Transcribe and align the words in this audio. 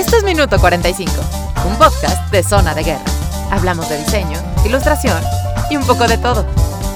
Esto 0.00 0.16
es 0.16 0.24
Minuto 0.24 0.58
45, 0.58 1.12
un 1.68 1.76
podcast 1.76 2.32
de 2.32 2.42
Zona 2.42 2.74
de 2.74 2.84
Guerra. 2.84 3.04
Hablamos 3.50 3.86
de 3.90 3.98
diseño, 3.98 4.38
ilustración 4.64 5.22
y 5.70 5.76
un 5.76 5.86
poco 5.86 6.08
de 6.08 6.16
todo, 6.16 6.46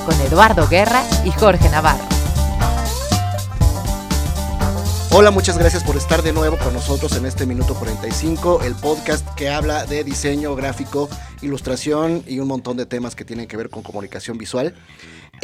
con 0.07 0.19
Eduardo 0.23 0.67
Guerra 0.67 1.03
y 1.23 1.31
Jorge 1.31 1.69
Navarro. 1.69 2.03
Hola, 5.11 5.31
muchas 5.31 5.59
gracias 5.59 5.85
por 5.85 5.99
estar 5.99 6.23
de 6.23 6.33
nuevo 6.33 6.57
con 6.57 6.73
nosotros 6.73 7.15
en 7.19 7.27
este 7.27 7.45
Minuto 7.45 7.75
45, 7.75 8.63
el 8.63 8.75
podcast 8.75 9.29
que 9.35 9.51
habla 9.51 9.85
de 9.85 10.03
diseño 10.03 10.57
gráfico, 10.57 11.11
ilustración 11.43 12.25
y 12.27 12.41
un 12.41 12.49
montón 12.49 12.79
de 12.79 12.87
temas 12.87 13.15
que 13.15 13.27
tienen 13.27 13.47
que 13.47 13.59
ver 13.59 13.69
con 13.69 13.83
comunicación 13.83 14.39
visual. 14.39 14.75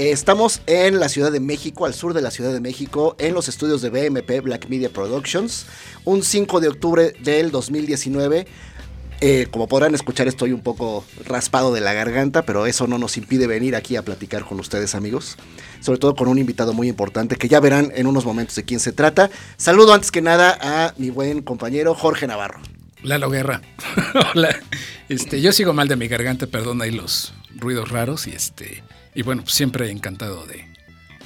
Eh, 0.01 0.13
Estamos 0.13 0.63
en 0.67 0.99
la 0.99 1.11
Ciudad 1.11 1.31
de 1.31 1.41
México, 1.41 1.85
al 1.85 1.93
sur 1.93 2.15
de 2.15 2.23
la 2.23 2.31
Ciudad 2.31 2.55
de 2.55 2.61
México, 2.61 3.17
en 3.19 3.35
los 3.35 3.51
estudios 3.51 3.83
de 3.83 3.91
BMP 3.91 4.41
Black 4.43 4.67
Media 4.71 4.89
Productions, 4.89 5.67
un 6.07 6.23
5 6.23 6.61
de 6.61 6.69
octubre 6.69 7.13
del 7.23 7.51
2019. 7.51 8.47
Eh, 9.21 9.49
como 9.51 9.69
podrán 9.69 9.95
escuchar, 9.95 10.27
estoy 10.27 10.53
un 10.53 10.63
poco 10.63 11.05
raspado 11.27 11.75
de 11.75 11.83
la 11.83 11.93
garganta, 11.93 12.47
pero 12.47 12.65
eso 12.65 12.87
no 12.87 12.97
nos 12.97 13.19
impide 13.19 13.47
venir 13.47 13.77
aquí 13.77 13.97
a 13.97 14.03
platicar 14.03 14.47
con 14.47 14.59
ustedes, 14.59 14.95
amigos. 14.95 15.37
Sobre 15.83 15.99
todo 15.99 16.15
con 16.15 16.29
un 16.29 16.39
invitado 16.39 16.73
muy 16.73 16.89
importante 16.89 17.37
que 17.37 17.49
ya 17.49 17.61
verán 17.61 17.93
en 17.95 18.07
unos 18.07 18.25
momentos 18.25 18.57
de 18.57 18.65
quién 18.65 18.81
se 18.81 18.93
trata. 18.93 19.29
Saludo 19.59 19.93
antes 19.93 20.11
que 20.11 20.23
nada 20.23 20.57
a 20.63 20.95
mi 20.97 21.11
buen 21.11 21.43
compañero 21.43 21.95
Jorge 21.95 22.27
Navarro. 22.27 22.63
Lalo 23.03 23.29
Guerra. 23.29 23.61
Hola. 24.35 24.61
Este, 25.11 25.43
yo 25.43 25.53
sigo 25.53 25.75
mal 25.75 25.89
de 25.89 25.97
mi 25.97 26.09
garganta, 26.09 26.47
perdón 26.47 26.81
ahí 26.81 26.91
los 26.91 27.35
ruidos 27.55 27.91
raros 27.91 28.27
y 28.27 28.31
este 28.31 28.83
y 29.15 29.23
bueno, 29.23 29.45
siempre 29.47 29.91
encantado 29.91 30.47
de 30.47 30.69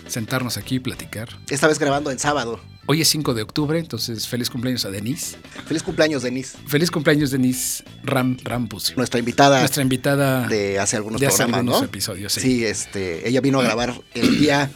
sentarnos 0.07 0.57
aquí 0.57 0.77
y 0.77 0.81
platicar. 0.81 1.29
Esta 1.49 1.67
vez 1.67 1.79
grabando 1.79 2.11
en 2.11 2.19
sábado. 2.19 2.61
Hoy 2.87 3.01
es 3.01 3.09
5 3.09 3.33
de 3.33 3.43
octubre, 3.43 3.79
entonces 3.79 4.29
feliz 4.29 4.51
cumpleaños 4.51 4.85
a 4.85 4.91
Denise. 4.91 5.37
Feliz 5.67 5.83
cumpleaños, 5.83 6.23
Denise. 6.23 6.59
Feliz 6.67 6.91
cumpleaños 6.91 7.31
Denise 7.31 7.83
Ram 8.03 8.37
Rampus. 8.45 8.95
Nuestra 8.97 9.19
invitada 9.21 9.61
Nuestra 9.61 9.83
invitada 9.83 10.47
de 10.49 10.79
hace 10.79 10.97
algunos 10.97 11.19
de 11.21 11.27
hace 11.29 11.39
programas, 11.39 11.59
algunos 11.61 11.81
¿no? 11.81 11.87
episodios, 11.87 12.33
sí. 12.35 12.41
Sí, 12.41 12.65
este, 12.67 13.27
ella 13.27 13.41
vino 13.41 13.59
a 13.61 13.63
grabar 13.63 13.95
el 14.13 14.39
día, 14.39 14.71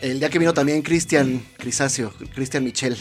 el 0.00 0.20
día 0.20 0.30
que 0.30 0.38
vino 0.38 0.54
también 0.54 0.82
Cristian 0.82 1.44
Crisacio, 1.58 2.14
Cristian 2.34 2.62
Michel. 2.62 2.96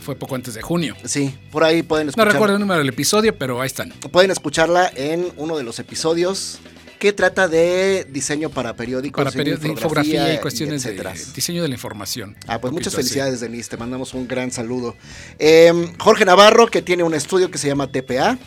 Fue 0.00 0.16
poco 0.16 0.34
antes 0.34 0.54
de 0.54 0.62
junio. 0.62 0.96
Sí, 1.04 1.32
por 1.52 1.62
ahí 1.64 1.82
pueden 1.84 2.06
No 2.06 2.10
escuchar. 2.10 2.32
recuerdo 2.32 2.54
el 2.56 2.60
número 2.60 2.78
del 2.78 2.88
episodio, 2.88 3.36
pero 3.38 3.60
ahí 3.60 3.66
están. 3.66 3.90
Pueden 4.10 4.30
escucharla 4.32 4.90
en 4.96 5.28
uno 5.36 5.56
de 5.56 5.62
los 5.64 5.78
episodios 5.78 6.58
que 6.98 7.12
trata 7.12 7.48
de 7.48 8.06
diseño 8.10 8.50
para 8.50 8.74
periódicos, 8.74 9.24
Para 9.24 9.34
periodos 9.34 9.62
de 9.62 9.68
infografía 9.68 10.34
y 10.34 10.38
cuestiones 10.38 10.82
de 10.82 10.96
diseño 11.34 11.62
de 11.62 11.68
la 11.68 11.74
información. 11.74 12.36
Ah, 12.46 12.60
pues 12.60 12.72
muchas 12.72 12.86
poquito 12.86 12.88
así. 12.88 12.96
felicidades, 12.96 13.40
Denise. 13.40 13.70
Te 13.70 13.76
mandamos 13.76 14.14
un 14.14 14.26
gran 14.26 14.50
saludo. 14.50 14.96
Eh, 15.38 15.72
Jorge 15.98 16.24
Navarro, 16.24 16.66
que 16.66 16.82
tiene 16.82 17.02
un 17.02 17.14
estudio 17.14 17.50
que 17.50 17.58
se 17.58 17.68
llama 17.68 17.90
TPA, 17.90 18.38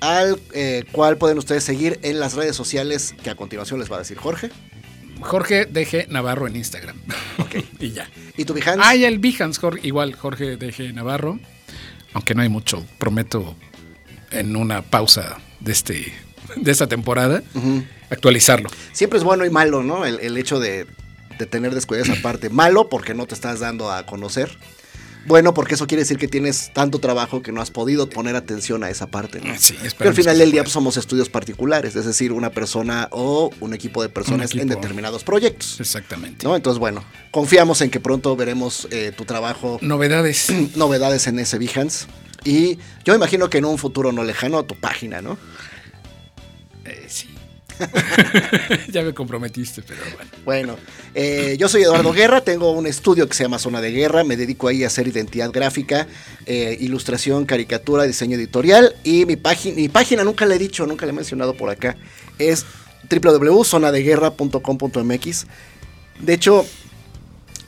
al 0.00 0.40
eh, 0.52 0.84
cual 0.92 1.18
pueden 1.18 1.38
ustedes 1.38 1.64
seguir 1.64 1.98
en 2.02 2.20
las 2.20 2.34
redes 2.34 2.56
sociales 2.56 3.14
que 3.22 3.30
a 3.30 3.34
continuación 3.34 3.80
les 3.80 3.90
va 3.90 3.96
a 3.96 4.00
decir 4.00 4.16
Jorge. 4.18 4.50
Jorge 5.20 5.66
DG 5.66 6.08
Navarro 6.10 6.46
en 6.46 6.56
Instagram. 6.56 6.96
y 7.80 7.90
ya. 7.90 8.08
¿Y 8.36 8.44
tu 8.44 8.54
Behance? 8.54 8.80
Ah, 8.84 8.94
y 8.94 9.04
el 9.04 9.18
Behance, 9.18 9.60
Jorge, 9.60 9.86
igual 9.86 10.14
Jorge 10.14 10.56
DG 10.56 10.94
Navarro. 10.94 11.40
Aunque 12.12 12.34
no 12.34 12.42
hay 12.42 12.48
mucho, 12.48 12.84
prometo 12.98 13.56
en 14.30 14.56
una 14.56 14.82
pausa 14.82 15.38
de 15.60 15.72
este 15.72 16.12
de 16.56 16.70
esta 16.70 16.86
temporada 16.86 17.42
actualizarlo. 18.10 18.70
Siempre 18.92 19.18
es 19.18 19.24
bueno 19.24 19.44
y 19.44 19.50
malo, 19.50 19.82
¿no? 19.82 20.06
El, 20.06 20.20
el 20.20 20.36
hecho 20.36 20.60
de, 20.60 20.86
de 21.38 21.46
tener 21.46 21.74
descuidada 21.74 22.12
esa 22.12 22.22
parte. 22.22 22.50
Malo 22.50 22.88
porque 22.88 23.14
no 23.14 23.26
te 23.26 23.34
estás 23.34 23.60
dando 23.60 23.90
a 23.90 24.06
conocer. 24.06 24.56
Bueno, 25.26 25.52
porque 25.52 25.74
eso 25.74 25.86
quiere 25.86 26.02
decir 26.02 26.16
que 26.16 26.26
tienes 26.26 26.72
tanto 26.72 27.00
trabajo 27.00 27.42
que 27.42 27.52
no 27.52 27.60
has 27.60 27.70
podido 27.70 28.08
poner 28.08 28.34
atención 28.34 28.82
a 28.82 28.88
esa 28.88 29.08
parte, 29.08 29.40
¿no? 29.42 29.52
Sí, 29.58 29.76
Pero 29.98 30.08
al 30.08 30.16
final 30.16 30.38
del 30.38 30.50
día 30.50 30.62
pues, 30.62 30.72
somos 30.72 30.96
estudios 30.96 31.28
particulares, 31.28 31.94
es 31.96 32.06
decir, 32.06 32.32
una 32.32 32.48
persona 32.48 33.08
o 33.10 33.50
un 33.60 33.74
equipo 33.74 34.00
de 34.00 34.08
personas 34.08 34.54
en 34.54 34.68
determinados 34.68 35.24
proyectos. 35.24 35.80
Exactamente. 35.80 36.46
¿no? 36.46 36.56
Entonces, 36.56 36.78
bueno, 36.78 37.04
confiamos 37.30 37.82
en 37.82 37.90
que 37.90 38.00
pronto 38.00 38.34
veremos 38.36 38.88
eh, 38.90 39.12
tu 39.14 39.26
trabajo, 39.26 39.78
Novedades. 39.82 40.50
novedades 40.76 41.26
en 41.26 41.38
ese 41.38 41.58
Behance. 41.58 42.06
Y 42.44 42.78
yo 43.04 43.14
imagino 43.14 43.50
que 43.50 43.58
en 43.58 43.66
un 43.66 43.76
futuro 43.76 44.12
no 44.12 44.24
lejano 44.24 44.64
tu 44.64 44.76
página, 44.76 45.20
¿no? 45.20 45.36
Eh, 46.88 47.04
sí. 47.08 47.28
ya 48.90 49.02
me 49.02 49.14
comprometiste, 49.14 49.82
pero 49.82 50.00
bueno. 50.14 50.30
Bueno, 50.44 50.76
eh, 51.14 51.56
yo 51.58 51.68
soy 51.68 51.82
Eduardo 51.82 52.12
Guerra, 52.12 52.40
tengo 52.40 52.70
un 52.72 52.86
estudio 52.86 53.28
que 53.28 53.34
se 53.34 53.42
llama 53.44 53.58
Zona 53.58 53.80
de 53.80 53.90
Guerra, 53.92 54.24
me 54.24 54.36
dedico 54.36 54.68
ahí 54.68 54.84
a 54.84 54.88
hacer 54.88 55.06
identidad 55.06 55.50
gráfica, 55.52 56.08
eh, 56.46 56.76
ilustración, 56.80 57.44
caricatura, 57.44 58.04
diseño 58.04 58.36
editorial 58.36 58.96
y 59.04 59.26
mi, 59.26 59.36
página 59.36 59.76
mi 59.76 59.88
página 59.88 60.24
nunca 60.24 60.46
le 60.46 60.56
he 60.56 60.58
dicho, 60.58 60.86
nunca 60.86 61.06
le 61.06 61.10
he 61.10 61.14
mencionado 61.14 61.54
por 61.54 61.70
acá, 61.70 61.96
es 62.38 62.66
www.zonadeguerra.com.mx. 63.08 65.46
De 66.20 66.34
hecho, 66.34 66.66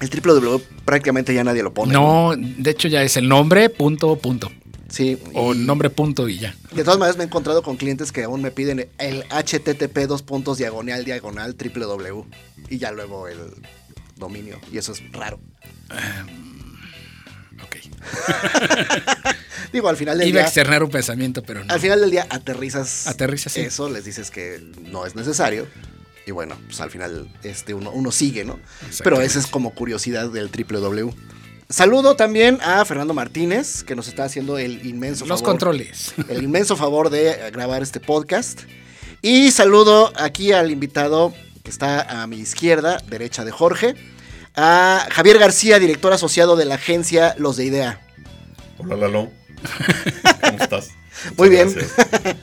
el 0.00 0.10
www 0.10 0.60
prácticamente 0.84 1.32
ya 1.32 1.44
nadie 1.44 1.62
lo 1.62 1.72
pone. 1.72 1.92
No, 1.92 2.32
de 2.37 2.70
hecho 2.70 2.88
ya 2.88 3.04
es 3.04 3.16
el 3.16 3.28
nombre, 3.28 3.69
punto, 3.69 4.16
punto. 4.16 4.50
Sí. 4.90 5.18
O 5.34 5.54
nombre, 5.54 5.88
punto 5.88 6.28
y 6.28 6.38
ya. 6.38 6.54
De 6.72 6.84
todas 6.84 6.98
maneras 6.98 7.16
me 7.16 7.24
he 7.24 7.26
encontrado 7.26 7.62
con 7.62 7.76
clientes 7.76 8.12
que 8.12 8.24
aún 8.24 8.42
me 8.42 8.50
piden 8.50 8.88
el 8.98 9.24
http 9.24 10.06
dos 10.06 10.22
puntos 10.22 10.58
diagonal 10.58 11.04
diagonal 11.04 11.56
www 11.56 12.24
y 12.68 12.78
ya 12.78 12.90
luego 12.92 13.28
el 13.28 13.38
dominio 14.16 14.60
y 14.72 14.78
eso 14.78 14.92
es 14.92 15.02
raro. 15.12 15.40
Ok. 17.64 17.76
Digo, 19.72 19.88
al 19.88 19.96
final 19.96 20.18
del 20.18 20.28
Iba 20.28 20.40
a 20.40 20.42
día 20.42 20.46
externar 20.46 20.82
un 20.82 20.90
pensamiento, 20.90 21.42
pero 21.42 21.64
no. 21.64 21.72
Al 21.72 21.80
final 21.80 22.00
del 22.00 22.10
día 22.10 22.26
aterrizas, 22.28 23.06
Aterrizas, 23.06 23.52
sí. 23.52 23.60
eso, 23.60 23.88
les 23.88 24.04
dices 24.04 24.30
que 24.30 24.60
no 24.82 25.06
es 25.06 25.14
necesario. 25.14 25.68
Y 26.26 26.32
bueno, 26.32 26.56
pues 26.66 26.80
al 26.80 26.90
final 26.90 27.32
este, 27.42 27.74
uno, 27.74 27.90
uno 27.90 28.12
sigue, 28.12 28.44
¿no? 28.44 28.58
Pero 29.02 29.20
esa 29.20 29.38
es 29.38 29.46
como 29.46 29.74
curiosidad 29.74 30.30
del 30.30 30.48
www. 30.48 31.12
Saludo 31.70 32.16
también 32.16 32.58
a 32.62 32.84
Fernando 32.84 33.14
Martínez, 33.14 33.84
que 33.84 33.94
nos 33.94 34.08
está 34.08 34.25
haciendo 34.25 34.58
el 34.58 34.84
inmenso 34.84 35.25
Los 35.26 35.38
favor. 35.41 35.53
controles. 35.53 36.12
El 36.28 36.42
inmenso 36.42 36.76
favor 36.76 37.10
de 37.10 37.50
grabar 37.53 37.81
este 37.82 38.00
podcast. 38.00 38.62
Y 39.22 39.53
saludo 39.53 40.12
aquí 40.16 40.53
al 40.53 40.70
invitado 40.72 41.32
que 41.62 41.70
está 41.70 42.22
a 42.22 42.26
mi 42.26 42.38
izquierda, 42.38 43.00
derecha 43.08 43.44
de 43.44 43.53
Jorge, 43.53 43.94
a 44.56 45.06
Javier 45.12 45.38
García, 45.38 45.78
director 45.78 46.12
asociado 46.12 46.56
de 46.56 46.64
la 46.64 46.75
agencia 46.75 47.34
Los 47.38 47.56
de 47.56 47.66
Idea. 47.66 48.00
Hola 48.78 48.97
Lalo. 48.97 49.31
¿Cómo 50.41 50.58
estás? 50.58 50.88
Muy 51.37 51.50
Muchas 51.50 51.75
bien. 51.75 51.87
Hola 52.25 52.37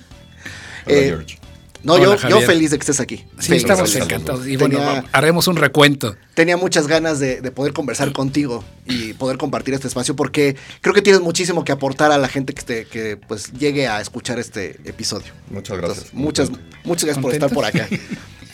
Eh, 0.86 1.06
George. 1.10 1.38
No, 1.88 1.94
Hola, 1.94 2.18
yo, 2.18 2.28
yo 2.30 2.42
feliz 2.42 2.72
de 2.72 2.78
que 2.78 2.82
estés 2.82 3.00
aquí. 3.00 3.18
Sí, 3.40 3.48
Feliz, 3.48 3.64
estamos 3.64 3.90
feliz. 3.92 4.04
encantados. 4.06 4.46
Y 4.46 4.58
bueno, 4.58 4.78
Tenía- 4.78 5.06
haremos 5.14 5.48
un 5.48 5.56
recuento. 5.56 6.18
tenía 6.34 6.58
muchas 6.58 6.86
ganas 6.88 7.20
de, 7.20 7.40
de 7.40 7.52
poder 7.52 7.72
conversar 7.72 8.12
contigo 8.12 8.64
y 8.86 9.14
poder 9.14 9.38
compartir 9.38 9.74
este 9.74 9.88
espacio 9.88 10.14
porque 10.16 10.58
creo 10.82 10.94
que 10.94 11.02
tienes 11.02 11.22
muchísimo 11.22 11.64
que 11.64 11.72
aportar 11.72 12.12
a 12.12 12.18
la 12.18 12.28
gente 12.28 12.54
que, 12.54 12.62
te- 12.62 12.86
que 12.86 13.16
pues 13.16 13.54
llegue 13.54 13.88
a 13.88 14.02
escuchar 14.02 14.38
este 14.38 14.72
episodio. 14.84 15.32
Muchas 15.50 15.78
gracias. 15.78 15.98
Entonces, 16.14 16.14
muchas, 16.14 16.50
muchas 16.84 17.06
gracias 17.06 17.22
por 17.24 17.34
estar 17.34 17.50
por 17.52 17.64
acá. 17.64 17.88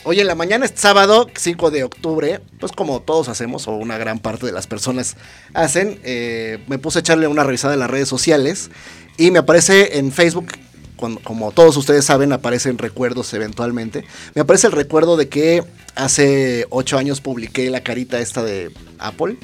Hoy 0.04 0.20
en 0.20 0.28
la 0.28 0.36
mañana, 0.36 0.64
este 0.64 0.80
sábado, 0.80 1.28
5 1.36 1.72
de 1.72 1.82
octubre, 1.82 2.40
pues 2.60 2.70
como 2.70 3.00
todos 3.02 3.28
hacemos, 3.28 3.66
o 3.66 3.72
una 3.72 3.98
gran 3.98 4.20
parte 4.20 4.46
de 4.46 4.52
las 4.52 4.68
personas 4.68 5.16
hacen, 5.54 5.98
eh, 6.04 6.60
me 6.68 6.78
puse 6.78 6.98
a 6.98 7.00
echarle 7.00 7.26
una 7.26 7.42
revisada 7.42 7.74
en 7.74 7.80
las 7.80 7.90
redes 7.90 8.08
sociales 8.08 8.70
y 9.16 9.32
me 9.32 9.40
aparece 9.40 9.98
en 9.98 10.12
Facebook, 10.12 10.52
cuando- 10.96 11.20
como 11.22 11.52
todos 11.52 11.76
ustedes 11.76 12.04
saben, 12.04 12.32
aparecen 12.32 12.78
recuerdos 12.78 13.32
eventualmente. 13.34 14.04
Me 14.34 14.42
aparece 14.42 14.66
el 14.68 14.72
recuerdo 14.72 15.16
de 15.16 15.28
que 15.28 15.64
hace 15.94 16.66
8 16.70 16.98
años 16.98 17.20
publiqué 17.20 17.68
la 17.70 17.82
carita 17.82 18.18
esta 18.20 18.42
de 18.42 18.70
Apple, 18.98 19.36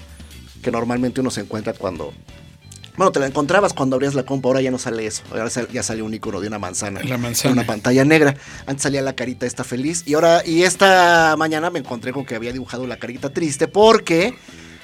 que 0.62 0.70
normalmente 0.70 1.20
uno 1.20 1.30
se 1.30 1.40
encuentra 1.40 1.72
cuando... 1.72 2.12
Bueno, 2.96 3.12
te 3.12 3.20
la 3.20 3.26
encontrabas 3.26 3.72
cuando 3.72 3.96
abrías 3.96 4.14
la 4.14 4.24
compa, 4.24 4.48
ahora 4.48 4.60
ya 4.60 4.70
no 4.70 4.76
sale 4.78 5.06
eso. 5.06 5.22
Ahora 5.30 5.48
ya 5.72 5.82
sale 5.82 6.02
un 6.02 6.12
icono 6.12 6.38
de 6.40 6.48
una 6.48 6.58
manzana. 6.58 7.00
La 7.04 7.14
En 7.14 7.20
manzana. 7.22 7.52
una 7.54 7.64
pantalla 7.64 8.04
negra. 8.04 8.34
Antes 8.66 8.82
salía 8.82 9.00
la 9.00 9.14
carita 9.14 9.46
esta 9.46 9.64
feliz. 9.64 10.02
Y 10.06 10.14
ahora, 10.14 10.42
y 10.44 10.64
esta 10.64 11.34
mañana 11.38 11.70
me 11.70 11.78
encontré 11.78 12.12
con 12.12 12.26
que 12.26 12.34
había 12.34 12.52
dibujado 12.52 12.86
la 12.86 12.98
carita 12.98 13.30
triste 13.30 13.68
porque 13.68 14.34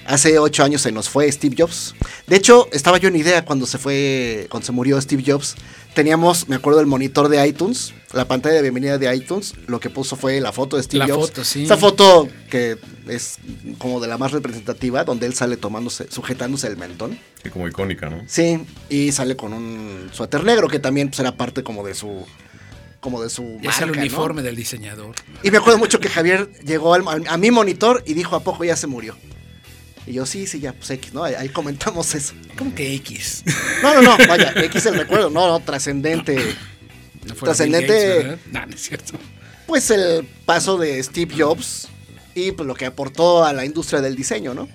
hace 0.06 0.38
ocho 0.38 0.64
años 0.64 0.82
se 0.82 0.93
nos 0.93 1.08
fue 1.08 1.31
Steve 1.31 1.55
Jobs. 1.58 1.94
De 2.26 2.37
hecho, 2.37 2.69
estaba 2.73 2.99
yo 2.99 3.08
en 3.08 3.17
idea 3.17 3.44
cuando 3.44 3.67
se 3.67 3.79
fue, 3.79 4.47
cuando 4.50 4.67
se 4.67 4.73
murió 4.73 5.00
Steve 5.00 5.23
Jobs. 5.26 5.55
Teníamos, 5.94 6.47
me 6.49 6.56
acuerdo, 6.56 6.81
el 6.81 6.87
monitor 6.87 7.29
de 7.31 7.47
iTunes, 7.49 7.94
la 8.12 8.29
pantalla 8.29 8.56
de 8.56 8.62
bienvenida 8.62 8.99
de 8.99 9.14
iTunes. 9.17 9.55
Lo 9.67 9.81
que 9.81 9.88
puso 9.88 10.14
fue 10.14 10.41
la 10.43 10.53
foto 10.53 10.76
de 10.76 10.82
Steve 10.82 11.06
La 11.06 11.14
Jobs. 11.14 11.29
foto, 11.29 11.44
sí. 11.44 11.62
Esta 11.62 11.79
foto 11.79 12.29
que 12.50 12.76
es 13.08 13.38
como 13.79 13.99
de 14.00 14.06
la 14.06 14.19
más 14.19 14.32
representativa, 14.32 15.05
donde 15.05 15.26
él 15.26 15.32
sale 15.35 15.56
tomándose, 15.56 16.06
sujetándose 16.11 16.67
el 16.67 16.76
mentón. 16.76 17.19
Sí, 17.43 17.49
como 17.49 17.67
icónica, 17.67 18.11
¿no? 18.11 18.23
Sí, 18.26 18.61
y 18.91 19.11
sale 19.12 19.37
con 19.37 19.55
un 19.55 20.11
suéter 20.12 20.44
negro 20.44 20.69
que 20.69 20.79
también 20.79 21.08
pues, 21.08 21.20
era 21.20 21.35
parte 21.37 21.62
como 21.62 21.87
de 21.87 21.94
su 21.94 22.26
como 23.00 23.23
de 23.23 23.31
su 23.31 23.43
Es 23.62 23.67
marca, 23.67 23.85
el 23.85 23.93
¿no? 23.93 23.99
uniforme 24.00 24.43
del 24.43 24.56
diseñador. 24.56 25.14
Y 25.43 25.50
me 25.50 25.58
acuerdo 25.58 25.79
mucho 25.79 26.00
que 26.00 26.08
Javier 26.08 26.50
llegó 26.64 26.93
al- 26.93 27.25
a, 27.29 27.37
mi 27.37 27.50
monitor 27.53 28.03
y 28.05 28.14
dijo 28.14 28.35
a 28.37 28.41
poco 28.41 28.64
ya 28.64 28.75
se 28.76 28.87
murió. 28.88 29.17
Y 30.06 30.12
yo, 30.12 30.25
sí, 30.26 30.47
sí, 30.47 30.61
ya, 30.61 30.73
pues 30.73 30.88
X, 30.91 31.12
¿no? 31.12 31.25
Ahí, 31.25 31.35
ahí 31.35 31.49
comentamos 31.49 32.14
eso. 32.14 32.32
¿Cómo 32.56 32.75
que 32.75 32.94
X? 32.94 33.43
No, 33.82 33.94
no, 34.00 34.03
no, 34.17 34.29
vaya, 34.29 34.53
X 34.64 34.87
el 34.87 34.94
recuerdo, 34.99 35.31
no, 35.31 35.49
no, 35.49 35.61
trascendente. 35.61 36.37
No 37.26 37.35
Trascendente. 37.35 38.38
No, 38.53 38.64
no 38.67 38.75
es 38.75 38.82
cierto. 38.82 39.14
Pues 39.67 39.91
el 39.91 40.25
paso 40.44 40.79
de 40.79 41.03
Steve 41.03 41.35
Jobs 41.37 41.88
y 42.37 42.53
pues 42.53 42.67
lo 42.69 42.75
que 42.75 42.87
aportó 42.87 43.44
a 43.44 43.53
la 43.53 43.64
industria 43.64 44.00
del 44.00 44.14
diseño, 44.14 44.55
¿no? 44.55 44.69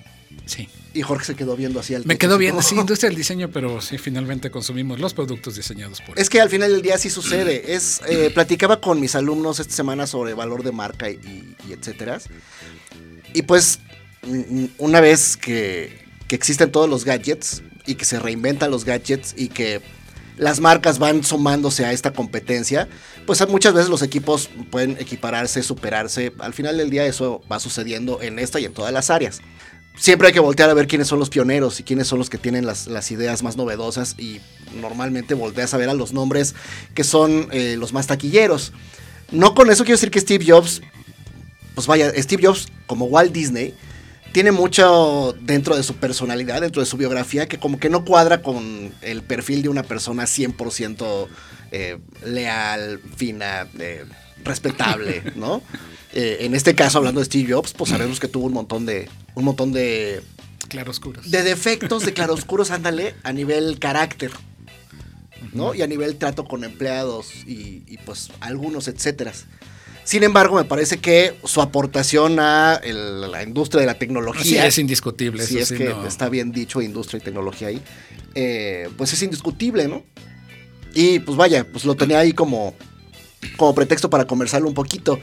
Sí. 0.45 0.68
Y 0.94 1.01
Jorge 1.04 1.24
se 1.24 1.36
quedó 1.36 1.56
viendo 1.56 1.80
así 1.80 1.95
al 1.95 2.06
Me 2.06 2.18
quedó 2.18 2.38
como- 2.38 2.62
sí, 2.62 2.75
industria 2.75 3.10
del 3.10 3.16
diseño, 3.18 3.50
pero 3.50 3.80
sí, 3.80 3.98
finalmente 3.98 4.51
consumimos 4.51 5.00
los 5.00 5.13
productos 5.13 5.56
diseñados 5.56 6.01
por 6.01 6.19
Es 6.19 6.30
que 6.30 6.42
al 6.42 6.50
final 6.50 6.69
del 6.74 6.81
día 6.81 6.98
sí 6.98 7.10
sucede. 7.10 7.74
Es, 7.74 8.01
eh, 8.10 8.31
platicaba 8.33 8.81
con 8.81 9.00
mis 9.00 9.16
alumnos 9.16 9.62
esta 9.62 9.74
semana 9.74 10.06
sobre 10.07 10.33
valor 10.33 10.63
de 10.63 10.74
marca 10.74 11.10
y, 11.10 11.13
y- 11.13 11.56
y 11.69 11.74
etcétera. 11.74 12.19
Y 13.33 13.44
pues, 13.44 13.80
una 14.77 15.01
vez 15.01 15.38
que, 15.38 16.00
que 16.27 16.35
existen 16.35 16.71
todos 16.71 16.89
los 16.89 17.06
gadgets 17.06 17.63
y 17.85 17.95
que 17.95 18.06
se 18.06 18.19
reinventan 18.19 18.71
los 18.71 18.85
gadgets 18.85 19.33
y 19.38 19.50
que 19.50 19.81
las 20.38 20.59
marcas 20.59 21.00
van 21.00 21.23
sumándose 21.23 21.85
a 21.85 21.94
esta 21.94 22.13
competencia, 22.13 22.88
pues 23.25 23.47
muchas 23.47 23.73
veces 23.73 23.89
los 23.89 24.01
equipos 24.01 24.50
pueden 24.69 24.97
equipararse, 25.00 25.62
superarse. 25.62 26.33
Al 26.39 26.53
final 26.53 26.77
del 26.77 26.89
día 26.89 27.06
eso 27.06 27.44
va 27.51 27.59
sucediendo 27.59 28.21
en 28.21 28.39
esta 28.39 28.59
y 28.59 28.65
en 28.65 28.73
todas 28.73 28.94
las 28.94 29.09
áreas. 29.09 29.41
Siempre 29.97 30.27
hay 30.27 30.33
que 30.33 30.39
voltear 30.39 30.69
a 30.69 30.73
ver 30.73 30.88
quiénes 30.88 31.07
son 31.07 31.19
los 31.19 31.29
pioneros 31.29 31.79
y 31.79 31.83
quiénes 31.83 32.07
son 32.07 32.18
los 32.18 32.29
que 32.29 32.38
tienen 32.38 32.65
las, 32.65 32.88
las 32.88 33.12
ideas 33.12 33.44
más 33.44 33.57
novedosas 33.57 34.15
y 34.18 34.39
normalmente 34.79 35.33
volteas 35.33 35.73
a 35.73 35.77
ver 35.77 35.89
a 35.89 35.94
los 35.94 36.13
nombres 36.13 36.56
que 36.95 37.03
son 37.03 37.50
eh, 37.51 37.75
los 37.77 37.94
más 37.94 38.07
taquilleros. 38.07 38.71
No 39.31 39.53
con 39.53 39.69
eso 39.69 39.83
quiero 39.83 39.97
decir 39.97 40.09
que 40.09 40.21
Steve 40.21 40.45
Jobs, 40.47 40.81
pues 41.75 41.88
vaya, 41.88 42.12
Steve 42.21 42.47
Jobs 42.47 42.68
como 42.88 43.06
Walt 43.06 43.31
Disney 43.31 43.75
tiene 44.31 44.51
mucho 44.51 45.36
dentro 45.42 45.75
de 45.75 45.83
su 45.83 45.95
personalidad, 45.95 46.62
dentro 46.62 46.81
de 46.81 46.86
su 46.86 46.98
biografía, 46.98 47.48
que 47.48 47.60
como 47.60 47.80
que 47.80 47.89
no 47.89 48.06
cuadra 48.06 48.42
con 48.42 48.94
el 49.01 49.24
perfil 49.24 49.62
de 49.62 49.69
una 49.69 49.83
persona 49.83 50.24
100% 50.24 51.28
eh, 51.72 51.98
leal, 52.25 53.00
fina, 53.16 53.68
eh, 53.80 54.06
respetable, 54.44 55.24
¿no? 55.36 55.62
Eh, 56.13 56.45
en 56.45 56.56
este 56.56 56.75
caso, 56.75 56.98
hablando 56.98 57.22
de 57.22 57.25
Steve 57.25 57.54
Jobs, 57.54 57.72
pues 57.72 57.89
sabemos 57.89 58.19
que 58.19 58.28
tuvo 58.28 58.45
un 58.48 58.51
montón 58.51 58.86
de, 58.86 59.07
un 59.33 59.45
montón 59.45 59.72
de, 59.72 60.22
claroscuros. 60.68 61.31
de 61.31 61.42
defectos, 61.42 62.06
de 62.06 62.12
claroscuros, 62.12 62.69
ándale, 62.69 63.16
a 63.24 63.31
nivel 63.31 63.80
carácter, 63.80 64.30
¿no? 65.54 65.74
Y 65.74 65.83
a 65.83 65.88
nivel 65.88 66.18
trato 66.18 66.44
con 66.44 66.66
empleados 66.66 67.31
y, 67.48 67.83
y, 67.88 67.98
pues 68.06 68.30
algunos, 68.42 68.89
etcétera. 68.89 69.31
Sin 70.03 70.24
embargo, 70.24 70.56
me 70.57 70.63
parece 70.65 70.98
que 70.98 71.36
su 71.44 71.62
aportación 71.62 72.39
a 72.39 72.75
el- 72.83 73.31
la 73.31 73.44
industria 73.44 73.81
de 73.81 73.86
la 73.88 73.94
Sí, 73.94 74.00
tecnología, 74.00 74.65
es 74.65 74.77
indiscutible. 74.77 75.44
si 75.45 75.56
eso 75.59 75.62
es 75.62 75.68
sí, 75.69 75.75
que 75.86 75.89
no. 75.89 76.06
está 76.06 76.27
bien 76.30 76.51
dicho 76.51 76.81
industria 76.81 77.19
y 77.19 77.21
tecnología 77.24 77.68
ahí, 77.69 77.81
eh, 78.36 78.89
pues 78.98 79.13
es 79.13 79.21
indiscutible, 79.21 79.88
¿no? 79.88 80.03
Y 80.94 81.19
pues 81.19 81.38
vaya, 81.38 81.65
pues 81.71 81.86
lo 81.86 81.95
tenía 81.95 82.19
ahí 82.19 82.33
como, 82.33 82.75
como 83.57 83.74
pretexto 83.75 84.09
para 84.09 84.25
conversarlo 84.25 84.68
un 84.68 84.74
poquito. 84.74 85.19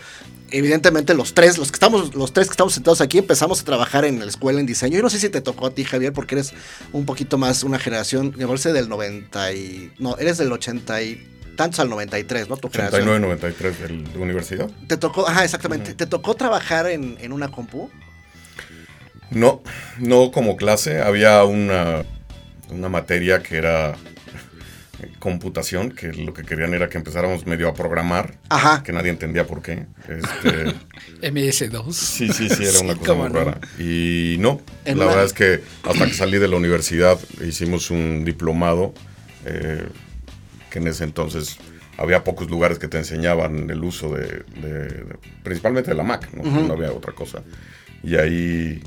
Evidentemente 0.50 1.12
los 1.12 1.34
tres, 1.34 1.58
los 1.58 1.70
que 1.70 1.76
estamos, 1.76 2.14
los 2.14 2.32
tres 2.32 2.46
que 2.46 2.52
estamos 2.52 2.72
sentados 2.72 3.02
aquí 3.02 3.18
empezamos 3.18 3.60
a 3.60 3.64
trabajar 3.64 4.06
en 4.06 4.18
la 4.20 4.24
escuela 4.26 4.60
en 4.60 4.64
diseño. 4.66 4.96
Yo 4.96 5.02
no 5.02 5.10
sé 5.10 5.18
si 5.20 5.28
te 5.28 5.42
tocó 5.42 5.66
a 5.66 5.70
ti, 5.74 5.84
Javier, 5.84 6.14
porque 6.14 6.36
eres 6.36 6.54
un 6.92 7.04
poquito 7.04 7.36
más 7.36 7.64
una 7.64 7.78
generación, 7.78 8.32
me 8.38 8.46
parece 8.46 8.72
del 8.72 8.88
90 8.88 9.52
y. 9.52 9.92
No, 9.98 10.16
eres 10.16 10.38
del 10.38 10.50
80 10.50 11.02
y 11.02 11.22
tantos 11.58 11.80
al 11.80 11.90
93, 11.90 12.48
¿no? 12.48 12.56
Tu 12.56 12.70
generación. 12.70 13.02
89, 13.02 13.20
93 13.20 13.80
del- 13.80 14.12
de 14.12 14.18
universidad. 14.20 14.70
Te 14.86 14.96
tocó, 14.96 15.28
ajá, 15.28 15.42
exactamente. 15.44 15.92
¿Te 15.92 16.06
tocó 16.06 16.34
trabajar 16.36 16.86
en, 16.88 17.18
en 17.20 17.32
una 17.32 17.48
compu? 17.48 17.90
No, 19.30 19.60
no 19.98 20.30
como 20.30 20.56
clase. 20.56 21.02
Había 21.02 21.42
una, 21.44 22.04
una 22.70 22.88
materia 22.88 23.42
que 23.42 23.56
era 23.56 23.96
computación, 25.18 25.90
que 25.90 26.12
lo 26.12 26.32
que 26.32 26.42
querían 26.44 26.74
era 26.74 26.88
que 26.88 26.98
empezáramos 26.98 27.46
medio 27.46 27.68
a 27.68 27.74
programar, 27.74 28.36
Ajá. 28.48 28.82
que 28.84 28.92
nadie 28.92 29.10
entendía 29.10 29.46
por 29.46 29.62
qué. 29.62 29.86
Este, 30.08 30.74
MS2. 31.32 31.92
sí, 31.92 32.32
sí, 32.32 32.48
sí, 32.48 32.64
era 32.64 32.78
una 32.82 32.92
Sí, 32.94 32.98
cosa 33.00 33.14
muy 33.14 33.28
no. 33.30 33.34
rara. 33.34 33.60
Y 33.78 34.36
no, 34.38 34.60
En 34.84 34.98
la 34.98 35.04
una- 35.06 35.14
verdad 35.14 35.26
es 35.26 35.32
que 35.32 35.60
hasta 35.82 36.06
que 36.06 36.14
salí 36.14 36.38
de 36.38 36.46
la 36.48 36.56
universidad 36.56 37.18
hicimos 37.44 37.90
un 37.90 38.24
diplomado, 38.24 38.94
eh, 39.44 39.86
que 40.70 40.78
en 40.78 40.86
ese 40.88 41.04
entonces 41.04 41.56
había 41.96 42.22
pocos 42.24 42.48
lugares 42.50 42.78
que 42.78 42.88
te 42.88 42.98
enseñaban 42.98 43.68
el 43.70 43.82
uso 43.82 44.10
de, 44.14 44.44
de- 44.62 45.04
principalmente 45.42 45.90
de 45.90 45.96
la 45.96 46.04
Mac, 46.04 46.28
¿no? 46.32 46.42
Ujú. 46.48 46.66
no 46.66 46.74
había 46.74 46.92
otra 46.92 47.12
cosa. 47.12 47.42
Y 48.02 48.16
ahí 48.16 48.80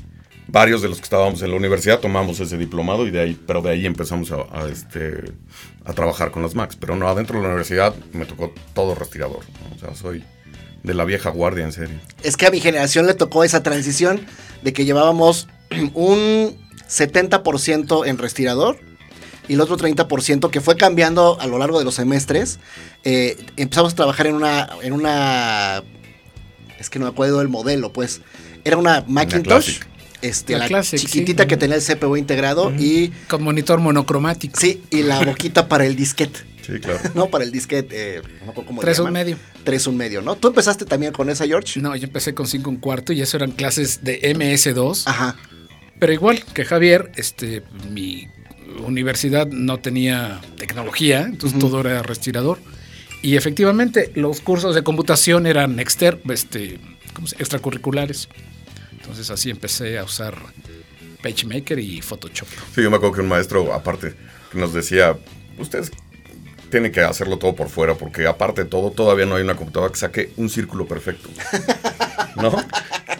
varios 0.48 0.82
de 0.82 0.88
los 0.88 0.98
que 0.98 1.04
estábamos 1.04 1.42
en 1.42 1.50
la 1.50 1.56
universidad 1.56 2.00
tomamos 2.00 2.40
ese 2.40 2.56
diplomado 2.58 3.06
y 3.06 3.10
de 3.10 3.20
ahí, 3.20 3.40
pero 3.46 3.60
de 3.62 3.70
ahí 3.70 3.86
empezamos 3.86 4.32
a, 4.32 4.36
a, 4.52 4.68
este, 4.68 5.24
a 5.84 5.92
trabajar 5.92 6.30
con 6.30 6.42
las 6.42 6.54
Macs. 6.54 6.76
Pero 6.76 6.96
no, 6.96 7.06
adentro 7.08 7.36
de 7.36 7.42
la 7.42 7.48
universidad 7.50 7.94
me 8.12 8.24
tocó 8.24 8.52
todo 8.74 8.94
respirador. 8.94 9.40
¿no? 9.68 9.76
O 9.76 9.78
sea, 9.78 9.94
soy 9.94 10.24
de 10.82 10.94
la 10.94 11.04
vieja 11.04 11.30
guardia, 11.30 11.64
en 11.64 11.72
serio. 11.72 11.96
Es 12.22 12.36
que 12.36 12.46
a 12.46 12.50
mi 12.50 12.60
generación 12.60 13.06
le 13.06 13.14
tocó 13.14 13.44
esa 13.44 13.62
transición 13.62 14.20
de 14.62 14.72
que 14.72 14.84
llevábamos 14.84 15.48
un 15.94 16.56
70% 16.88 18.06
en 18.06 18.18
respirador 18.18 18.78
y 19.48 19.54
el 19.54 19.60
otro 19.60 19.76
30% 19.76 20.50
que 20.50 20.60
fue 20.60 20.76
cambiando 20.76 21.38
a 21.40 21.46
lo 21.46 21.58
largo 21.58 21.78
de 21.78 21.84
los 21.84 21.94
semestres. 21.94 22.58
Eh, 23.04 23.36
empezamos 23.56 23.92
a 23.92 23.96
trabajar 23.96 24.26
en 24.26 24.34
una, 24.34 24.68
en 24.82 24.92
una, 24.92 25.82
es 26.78 26.90
que 26.90 26.98
no 26.98 27.06
me 27.06 27.10
acuerdo 27.10 27.38
del 27.38 27.48
modelo, 27.48 27.92
pues. 27.92 28.20
Era 28.64 28.76
una 28.76 29.04
Macintosh, 29.08 29.78
Classic. 29.80 29.86
este, 30.22 30.52
La 30.52 30.60
la, 30.60 30.68
Classic, 30.68 31.00
chiquitita 31.00 31.42
sí. 31.42 31.48
que 31.48 31.56
tenía 31.56 31.76
el 31.76 31.82
CPU 31.82 32.16
integrado 32.16 32.72
y, 32.78 33.08
Con 33.28 33.42
monitor 33.42 33.80
monocromático. 33.80 34.58
sí, 34.60 34.82
y 34.90 35.02
la 35.02 35.24
boquita 35.24 35.68
para 35.68 35.84
el 35.84 35.96
disquete. 35.96 36.40
Sí, 36.64 36.78
claro. 36.78 37.00
No, 37.14 37.26
para 37.26 37.42
el 37.42 37.50
disquete, 37.50 38.18
eh, 38.18 38.22
no 38.22 38.46
me 38.46 38.50
acuerdo 38.52 38.66
cómo 38.68 38.82
le 38.82 38.86
Tres 38.86 39.00
un 39.00 39.12
medio. 39.12 39.36
Tres 39.64 39.86
un 39.88 39.96
medio, 39.96 40.22
¿no? 40.22 40.36
¿Tú 40.36 40.48
empezaste 40.48 40.84
también 40.84 41.12
con 41.12 41.28
esa, 41.28 41.44
George? 41.44 41.80
No, 41.80 41.96
yo 41.96 42.04
empecé 42.04 42.34
con 42.34 42.46
5 42.46 42.70
un 42.70 42.76
cuarto 42.76 43.12
y 43.12 43.20
eso 43.20 43.36
eran 43.36 43.50
clases 43.50 44.04
de 44.04 44.20
MS2. 44.22 45.02
Ajá. 45.06 45.36
Pero 45.98 46.12
igual 46.12 46.44
que 46.44 46.64
Javier, 46.64 47.10
este, 47.16 47.62
mi 47.90 48.28
universidad 48.84 49.46
no 49.48 49.78
tenía 49.78 50.40
tecnología, 50.56 51.22
entonces 51.22 51.58
Ujú. 51.58 51.68
todo 51.68 51.80
era 51.80 52.02
respirador. 52.02 52.58
Y 53.22 53.36
efectivamente, 53.36 54.10
los 54.14 54.40
cursos 54.40 54.74
de 54.74 54.82
computación 54.82 55.46
eran 55.46 55.78
exter, 55.78 56.20
este, 56.28 56.78
¿cómo 57.14 57.26
se- 57.28 57.36
extracurriculares. 57.36 58.28
Entonces 58.92 59.30
así 59.30 59.50
empecé 59.50 59.98
a 59.98 60.04
usar 60.04 60.36
PageMaker 61.22 61.78
y 61.78 62.00
Photoshop. 62.02 62.48
Sí, 62.74 62.82
yo 62.82 62.90
me 62.90 62.96
acuerdo 62.96 63.14
que 63.16 63.20
un 63.20 63.28
maestro, 63.28 63.72
aparte, 63.72 64.14
nos 64.54 64.72
decía, 64.72 65.16
ustedes 65.58 65.90
tienen 66.72 66.90
que 66.90 67.00
hacerlo 67.02 67.38
todo 67.38 67.54
por 67.54 67.68
fuera, 67.68 67.94
porque 67.94 68.26
aparte 68.26 68.64
de 68.64 68.68
todo, 68.68 68.90
todavía 68.90 69.26
no 69.26 69.36
hay 69.36 69.42
una 69.44 69.54
computadora 69.54 69.92
que 69.92 69.98
saque 70.00 70.32
un 70.36 70.48
círculo 70.50 70.86
perfecto. 70.88 71.28
¿No? 72.36 72.56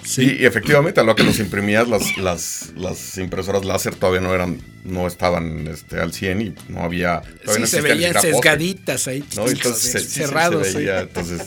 Sí. 0.04 0.38
Y, 0.40 0.46
efectivamente, 0.46 0.98
a 1.00 1.04
lo 1.04 1.14
que 1.14 1.22
nos 1.22 1.38
imprimías, 1.38 1.86
las, 1.86 2.16
las, 2.16 2.72
las 2.76 3.18
impresoras 3.18 3.64
láser 3.64 3.94
todavía 3.94 4.20
no 4.20 4.34
eran, 4.34 4.58
no 4.84 5.06
estaban 5.06 5.68
este, 5.68 6.00
al 6.00 6.12
100 6.12 6.40
y 6.40 6.54
no 6.68 6.80
había... 6.82 7.20
todavía 7.44 7.54
Sí, 7.54 7.60
no 7.60 7.66
se 7.66 7.80
veían 7.82 8.20
sesgaditas 8.20 9.06
ahí, 9.06 9.22
¿no? 9.36 9.46
Entonces, 9.48 9.92
se- 9.92 10.00
sí, 10.00 10.06
sí, 10.06 10.20
cerrados. 10.20 10.66
se 10.66 10.78
veía, 10.78 11.00
entonces, 11.02 11.42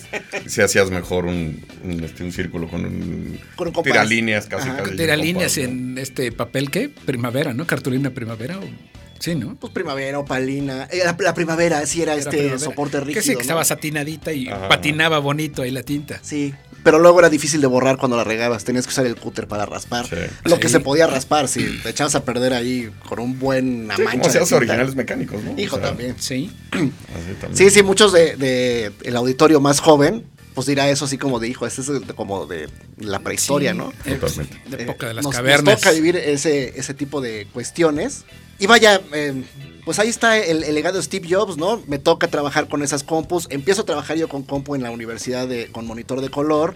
si 0.46 0.62
hacías 0.62 0.90
mejor 0.92 1.26
un, 1.26 1.66
un, 1.84 2.04
este, 2.04 2.24
un 2.24 2.32
círculo 2.32 2.68
con 2.70 2.86
un, 2.86 3.40
Con 3.58 3.76
un 3.76 3.84
tiralíneas 3.84 4.46
casi. 4.46 4.70
Ajá. 4.70 4.84
casi, 4.84 5.02
Era 5.02 5.16
un 5.16 5.22
líneas 5.22 5.56
compás, 5.56 5.74
¿no? 5.74 5.80
en 5.80 5.98
este 5.98 6.32
papel, 6.32 6.70
¿qué? 6.72 6.90
Primavera, 6.90 7.54
¿no? 7.54 7.66
Cartulina 7.68 8.12
primavera. 8.12 8.60
o- 8.60 8.95
Sí, 9.20 9.36
¿no? 9.36 9.56
Pues 9.56 9.72
primavera, 9.74 10.20
opalina. 10.20 10.88
Eh, 10.92 11.02
la, 11.04 11.16
la 11.20 11.34
primavera, 11.34 11.86
sí 11.86 12.02
era, 12.02 12.14
Era 12.14 12.20
este 12.20 12.30
primavera. 12.32 12.60
soporte 12.60 13.00
rígido. 13.00 13.16
Que 13.16 13.22
sí, 13.22 13.30
que 13.30 13.36
¿no? 13.36 13.42
estaba 13.42 13.64
satinadita 13.66 14.34
y 14.34 14.48
Ajá. 14.50 14.68
patinaba 14.70 15.20
bonito 15.20 15.62
ahí 15.62 15.72
la 15.72 15.84
tinta. 15.84 16.20
Sí, 16.22 16.54
pero 16.84 17.00
luego 17.00 17.18
era 17.20 17.30
difícil 17.30 17.62
de 17.62 17.68
borrar 17.68 17.98
cuando 17.98 18.16
la 18.18 18.24
regabas. 18.24 18.64
Tenías 18.64 18.86
que 18.86 18.92
usar 18.92 19.06
el 19.08 19.16
cúter 19.16 19.48
para 19.48 19.66
raspar. 19.66 20.06
Sí. 20.08 20.16
Lo 20.44 20.60
que 20.60 20.70
se 20.70 20.80
podía 20.80 21.08
raspar, 21.08 21.48
si 21.48 21.80
te 21.82 21.90
echabas 21.90 22.14
a 22.16 22.24
perder 22.24 22.54
ahí 22.54 22.92
con 23.10 23.20
un 23.20 23.40
buen 23.40 23.90
Sí, 23.96 24.02
mancha. 24.04 24.20
como 24.20 24.34
de 24.34 24.40
tinta. 24.40 24.56
originales 24.58 24.96
mecánicos, 24.96 25.44
¿no? 25.44 25.60
Hijo 25.60 25.78
O 25.78 25.80
sea, 25.80 25.88
también. 25.90 26.16
Sí. 26.20 26.52
así 26.72 27.34
también. 27.42 27.56
Sí, 27.58 27.70
sí, 27.72 27.82
muchos 27.84 28.12
de, 28.14 28.36
de 28.36 28.92
el 29.04 29.16
auditorio 29.16 29.60
más 29.62 29.80
joven, 29.80 30.26
pues 30.56 30.66
dirá 30.68 30.90
eso 30.90 31.06
así 31.06 31.18
como 31.20 31.40
de 31.40 31.50
hijo, 31.50 31.68
este 31.68 31.82
es 31.82 31.88
de- 31.88 32.14
como 32.16 32.48
de 32.48 32.68
la 32.98 33.20
prehistoria, 33.20 33.74
Sí, 33.74 33.78
¿no? 33.78 33.94
eh, 34.06 34.16
Totalmente. 34.16 34.62
De 34.70 34.78
Eh, 34.78 34.84
época 34.84 35.08
de 35.10 35.14
las 35.14 35.24
nos, 35.24 35.34
nos 35.34 35.36
cavernas. 35.36 35.76
toca 35.82 35.92
vivir 35.92 36.16
ese, 36.16 36.80
ese 36.80 36.94
tipo 36.96 37.22
de 37.22 37.46
cuestiones. 37.54 38.24
Y 38.58 38.68
vaya, 38.68 39.02
eh, 39.14 39.44
pues 39.84 40.00
ahí 40.00 40.08
está 40.08 40.38
el, 40.38 40.64
el 40.64 40.74
legado 40.74 40.96
de 40.98 41.04
Steve 41.04 41.28
Jobs, 41.30 41.58
¿no? 41.58 41.84
Me 41.88 42.00
toca 42.00 42.28
trabajar 42.30 42.70
con 42.70 42.82
esas 42.84 43.04
compus. 43.04 43.48
Empiezo 43.52 43.82
a 43.82 43.86
trabajar 43.86 44.16
yo 44.18 44.30
con 44.30 44.44
compu 44.44 44.76
en 44.76 44.82
la 44.84 44.92
universidad 44.92 45.46
de, 45.48 45.68
con 45.74 45.86
monitor 45.86 46.22
de 46.22 46.30
color. 46.30 46.74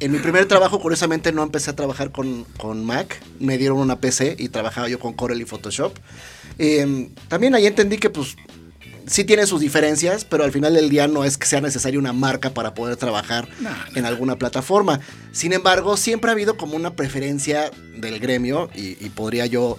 En 0.00 0.10
mi 0.12 0.18
primer 0.20 0.46
trabajo, 0.46 0.80
curiosamente, 0.80 1.30
no 1.32 1.42
empecé 1.42 1.70
a 1.70 1.76
trabajar 1.76 2.12
con, 2.12 2.44
con 2.56 2.82
Mac. 2.84 3.20
Me 3.40 3.58
dieron 3.58 3.78
una 3.78 4.00
PC 4.00 4.36
y 4.38 4.48
trabajaba 4.48 4.88
yo 4.88 4.98
con 4.98 5.12
Corel 5.12 5.40
y 5.42 5.44
Photoshop. 5.44 5.92
Eh, 6.58 7.10
también 7.28 7.54
ahí 7.54 7.66
entendí 7.66 7.98
que, 7.98 8.08
pues, 8.08 8.36
sí 9.08 9.24
tiene 9.24 9.46
sus 9.46 9.60
diferencias, 9.60 10.24
pero 10.24 10.44
al 10.44 10.52
final 10.52 10.74
del 10.74 10.88
día 10.90 11.08
no 11.08 11.24
es 11.24 11.36
que 11.38 11.46
sea 11.46 11.60
necesaria 11.60 11.98
una 11.98 12.12
marca 12.12 12.50
para 12.50 12.74
poder 12.74 12.96
trabajar 12.96 13.48
No, 13.60 13.70
no. 13.70 13.76
en 13.96 14.04
alguna 14.06 14.36
plataforma. 14.36 15.00
Sin 15.32 15.52
embargo, 15.52 15.96
siempre 15.96 16.30
ha 16.30 16.32
habido 16.34 16.56
como 16.56 16.76
una 16.76 16.94
preferencia 16.94 17.70
del 17.96 18.20
gremio 18.20 18.70
y, 18.74 18.96
y 19.04 19.08
podría 19.10 19.46
yo 19.46 19.76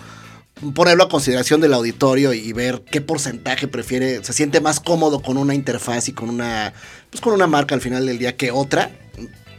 ponerlo 0.74 1.04
a 1.06 1.10
consideración 1.10 1.62
del 1.62 1.74
auditorio 1.74 2.34
y 2.34 2.52
ver 2.52 2.82
qué 2.92 3.00
porcentaje 3.00 3.68
prefiere, 3.70 4.22
se 4.26 4.34
siente 4.34 4.60
más 4.60 4.82
cómodo 4.82 5.22
con 5.22 5.38
una 5.38 5.56
interfaz 5.56 6.10
y 6.10 6.14
con 6.14 6.30
una, 6.30 6.74
pues 7.10 7.22
con 7.22 7.34
una 7.34 7.48
marca 7.48 7.76
al 7.76 7.82
final 7.82 8.06
del 8.06 8.18
día 8.18 8.36
que 8.36 8.52
otra. 8.52 8.92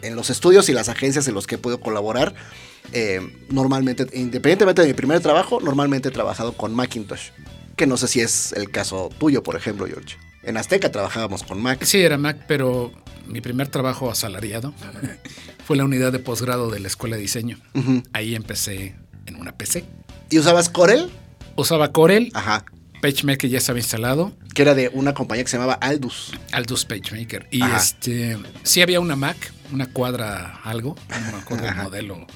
En 0.03 0.17
los 0.17 0.31
estudios 0.31 0.69
y 0.69 0.73
las 0.73 0.89
agencias 0.89 1.27
en 1.29 1.35
los 1.35 1.47
que 1.47 1.55
he 1.57 1.59
podido 1.59 1.81
colaborar, 1.81 2.35
eh, 2.93 3.21
normalmente, 3.51 4.07
independientemente 4.15 4.83
de 4.83 4.89
mi 4.89 4.95
primer 4.95 5.21
trabajo, 5.21 5.61
normalmente 5.61 6.09
he 6.09 6.13
trabajado 6.13 6.53
con 6.55 6.75
Macintosh. 6.75 7.31
Que 7.81 7.87
no 7.87 7.97
sé 7.97 8.09
si 8.09 8.21
es 8.21 8.53
el 8.53 8.71
caso 8.71 9.09
tuyo, 9.19 9.43
por 9.43 9.57
ejemplo, 9.57 9.87
George. 9.87 10.19
En 10.43 10.59
Azteca 10.59 10.93
trabajábamos 10.93 11.43
con 11.45 11.63
Mac. 11.63 11.83
Sí, 11.83 12.03
era 12.03 12.19
Mac, 12.19 12.45
pero 12.47 12.93
mi 13.27 13.41
primer 13.41 13.69
trabajo 13.69 14.11
asalariado 14.11 14.75
fue 15.65 15.79
la 15.79 15.87
unidad 15.87 16.13
de 16.13 16.19
posgrado 16.19 16.69
de 16.71 16.79
la 16.79 16.89
Escuela 16.89 17.17
de 17.17 17.23
Diseño. 17.23 17.59
Ahí 18.13 18.35
empecé 18.35 18.97
en 19.25 19.37
una 19.37 19.53
PC. 19.53 19.87
¿Y 20.29 20.39
usabas 20.39 20.69
Corel? 20.69 21.11
Usaba 21.57 21.91
Corel, 21.91 22.31
Ajá. 22.35 22.67
PageMaker 23.01 23.49
ya 23.49 23.57
estaba 23.57 23.79
instalado, 23.79 24.37
Que 24.55 24.61
era 24.61 24.75
de 24.75 24.91
una 24.93 25.15
compañía 25.15 25.45
que 25.45 25.51
se 25.51 25.57
llamaba 25.57 25.79
Aldus. 25.81 26.33
Aldus 26.53 26.85
PageMaker. 26.85 27.49
Y 27.51 27.63
Ajá. 27.63 27.79
este 27.79 28.37
sí 28.63 28.83
había 28.83 29.01
una 29.01 29.17
Mac, 29.17 29.55
una 29.73 29.87
cuadra 29.91 30.61
algo, 30.65 30.97
el 31.49 31.65
Ajá. 31.67 31.85
modelo. 31.85 32.27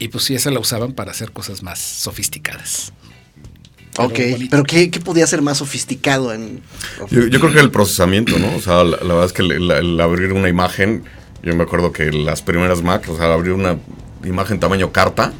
Y 0.00 0.08
pues 0.08 0.24
sí, 0.24 0.34
esa 0.34 0.50
la 0.50 0.58
usaban 0.58 0.92
para 0.92 1.12
hacer 1.12 1.30
cosas 1.30 1.62
más 1.62 1.78
sofisticadas. 1.78 2.92
Pero 3.94 4.08
ok. 4.08 4.18
bonito. 4.32 4.50
Pero 4.50 4.62
¿qué, 4.64 4.90
qué 4.90 5.00
podía 5.00 5.26
ser 5.26 5.42
más 5.42 5.58
sofisticado 5.58 6.32
en. 6.32 6.62
Yo, 7.10 7.26
yo 7.26 7.40
creo 7.40 7.52
que 7.52 7.60
el 7.60 7.70
procesamiento, 7.70 8.38
¿no? 8.38 8.54
O 8.56 8.60
sea, 8.60 8.84
la, 8.84 8.96
la 8.98 9.14
verdad 9.14 9.24
es 9.26 9.32
que 9.32 9.42
el, 9.42 9.70
el 9.70 10.00
abrir 10.00 10.32
una 10.32 10.48
imagen, 10.48 11.04
yo 11.42 11.54
me 11.54 11.62
acuerdo 11.64 11.92
que 11.92 12.10
las 12.12 12.42
primeras 12.42 12.82
Mac, 12.82 13.08
o 13.08 13.16
sea, 13.16 13.32
abrir 13.32 13.52
una 13.52 13.78
imagen 14.24 14.58
tamaño 14.60 14.90
carta, 14.92 15.32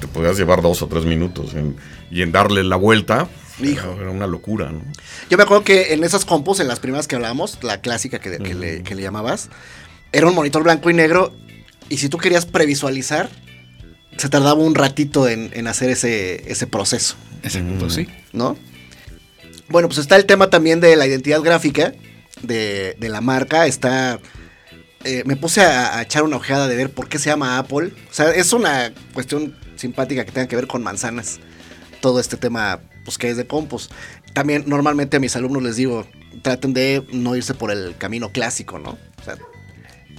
te 0.00 0.06
podías 0.06 0.36
llevar 0.38 0.62
dos 0.62 0.80
o 0.82 0.86
tres 0.88 1.04
minutos. 1.04 1.54
en- 1.54 1.76
y 2.10 2.20
en 2.20 2.30
darle 2.30 2.62
la 2.62 2.76
vuelta, 2.76 3.26
Hijo. 3.62 3.96
era 3.98 4.10
una 4.10 4.26
locura, 4.26 4.70
¿no? 4.70 4.82
Yo 5.30 5.38
me 5.38 5.44
acuerdo 5.44 5.64
que 5.64 5.94
en 5.94 6.04
esas 6.04 6.26
compus, 6.26 6.60
en 6.60 6.68
las 6.68 6.78
primeras 6.78 7.08
que 7.08 7.16
hablábamos, 7.16 7.58
la 7.62 7.80
clásica 7.80 8.18
que, 8.18 8.36
que 8.36 8.52
le, 8.54 8.82
que 8.82 8.94
le 8.94 9.00
llamabas, 9.00 9.48
era 10.12 10.26
un 10.26 10.34
monitor 10.34 10.62
blanco 10.62 10.90
y 10.90 10.94
negro. 10.94 11.32
Y 11.88 11.96
si 11.96 12.10
tú 12.10 12.18
querías 12.18 12.44
previsualizar, 12.44 13.30
se 14.18 14.28
tardaba 14.28 14.60
un 14.60 14.74
ratito 14.74 15.26
en, 15.26 15.50
en 15.54 15.66
hacer 15.68 15.88
ese, 15.88 16.50
ese 16.52 16.66
proceso, 16.66 17.16
Mm. 17.44 17.78
Pues 17.78 17.94
sí. 17.94 18.08
¿no? 18.32 18.56
Bueno, 19.68 19.88
pues 19.88 19.98
está 19.98 20.16
el 20.16 20.26
tema 20.26 20.50
también 20.50 20.80
de 20.80 20.96
la 20.96 21.06
identidad 21.06 21.40
gráfica 21.40 21.92
de, 22.42 22.96
de 22.98 23.08
la 23.08 23.20
marca. 23.20 23.66
Está. 23.66 24.18
eh, 25.04 25.22
me 25.26 25.36
puse 25.36 25.62
a, 25.62 25.98
a 25.98 26.02
echar 26.02 26.22
una 26.22 26.36
ojeada 26.36 26.68
de 26.68 26.76
ver 26.76 26.90
por 26.90 27.08
qué 27.08 27.18
se 27.18 27.30
llama 27.30 27.58
Apple. 27.58 27.92
O 28.10 28.14
sea, 28.14 28.30
es 28.30 28.52
una 28.52 28.92
cuestión 29.14 29.56
simpática 29.76 30.24
que 30.24 30.32
tenga 30.32 30.46
que 30.48 30.56
ver 30.56 30.66
con 30.66 30.82
manzanas. 30.82 31.40
Todo 32.00 32.20
este 32.20 32.36
tema, 32.36 32.80
pues 33.04 33.18
que 33.18 33.30
es 33.30 33.36
de 33.36 33.46
compus. 33.46 33.88
También 34.34 34.64
normalmente 34.66 35.16
a 35.16 35.20
mis 35.20 35.34
alumnos 35.36 35.62
les 35.62 35.76
digo, 35.76 36.06
traten 36.42 36.72
de 36.74 37.04
no 37.12 37.34
irse 37.36 37.54
por 37.54 37.70
el 37.70 37.96
camino 37.96 38.30
clásico, 38.30 38.78
¿no? 38.78 38.90
O 39.20 39.24
sea, 39.24 39.36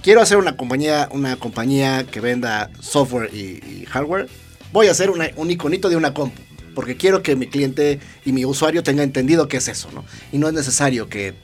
quiero 0.02 0.20
hacer 0.20 0.38
una 0.38 0.56
compañía, 0.56 1.08
una 1.12 1.36
compañía 1.36 2.04
que 2.04 2.20
venda 2.20 2.70
software 2.80 3.30
y, 3.34 3.60
y 3.82 3.86
hardware. 3.88 4.28
Voy 4.72 4.88
a 4.88 4.90
hacer 4.92 5.10
una- 5.10 5.30
un 5.36 5.50
iconito 5.50 5.88
de 5.88 5.96
una 5.96 6.12
compu. 6.14 6.40
Porque 6.74 6.96
quiero 6.96 7.22
que 7.22 7.36
mi 7.36 7.46
cliente 7.46 8.00
y 8.24 8.32
mi 8.32 8.44
usuario 8.44 8.82
tenga 8.82 9.02
entendido 9.02 9.48
qué 9.48 9.58
es 9.58 9.68
eso, 9.68 9.90
¿no? 9.92 10.04
Y 10.32 10.38
no 10.38 10.48
es 10.48 10.54
necesario 10.54 11.08
que, 11.08 11.34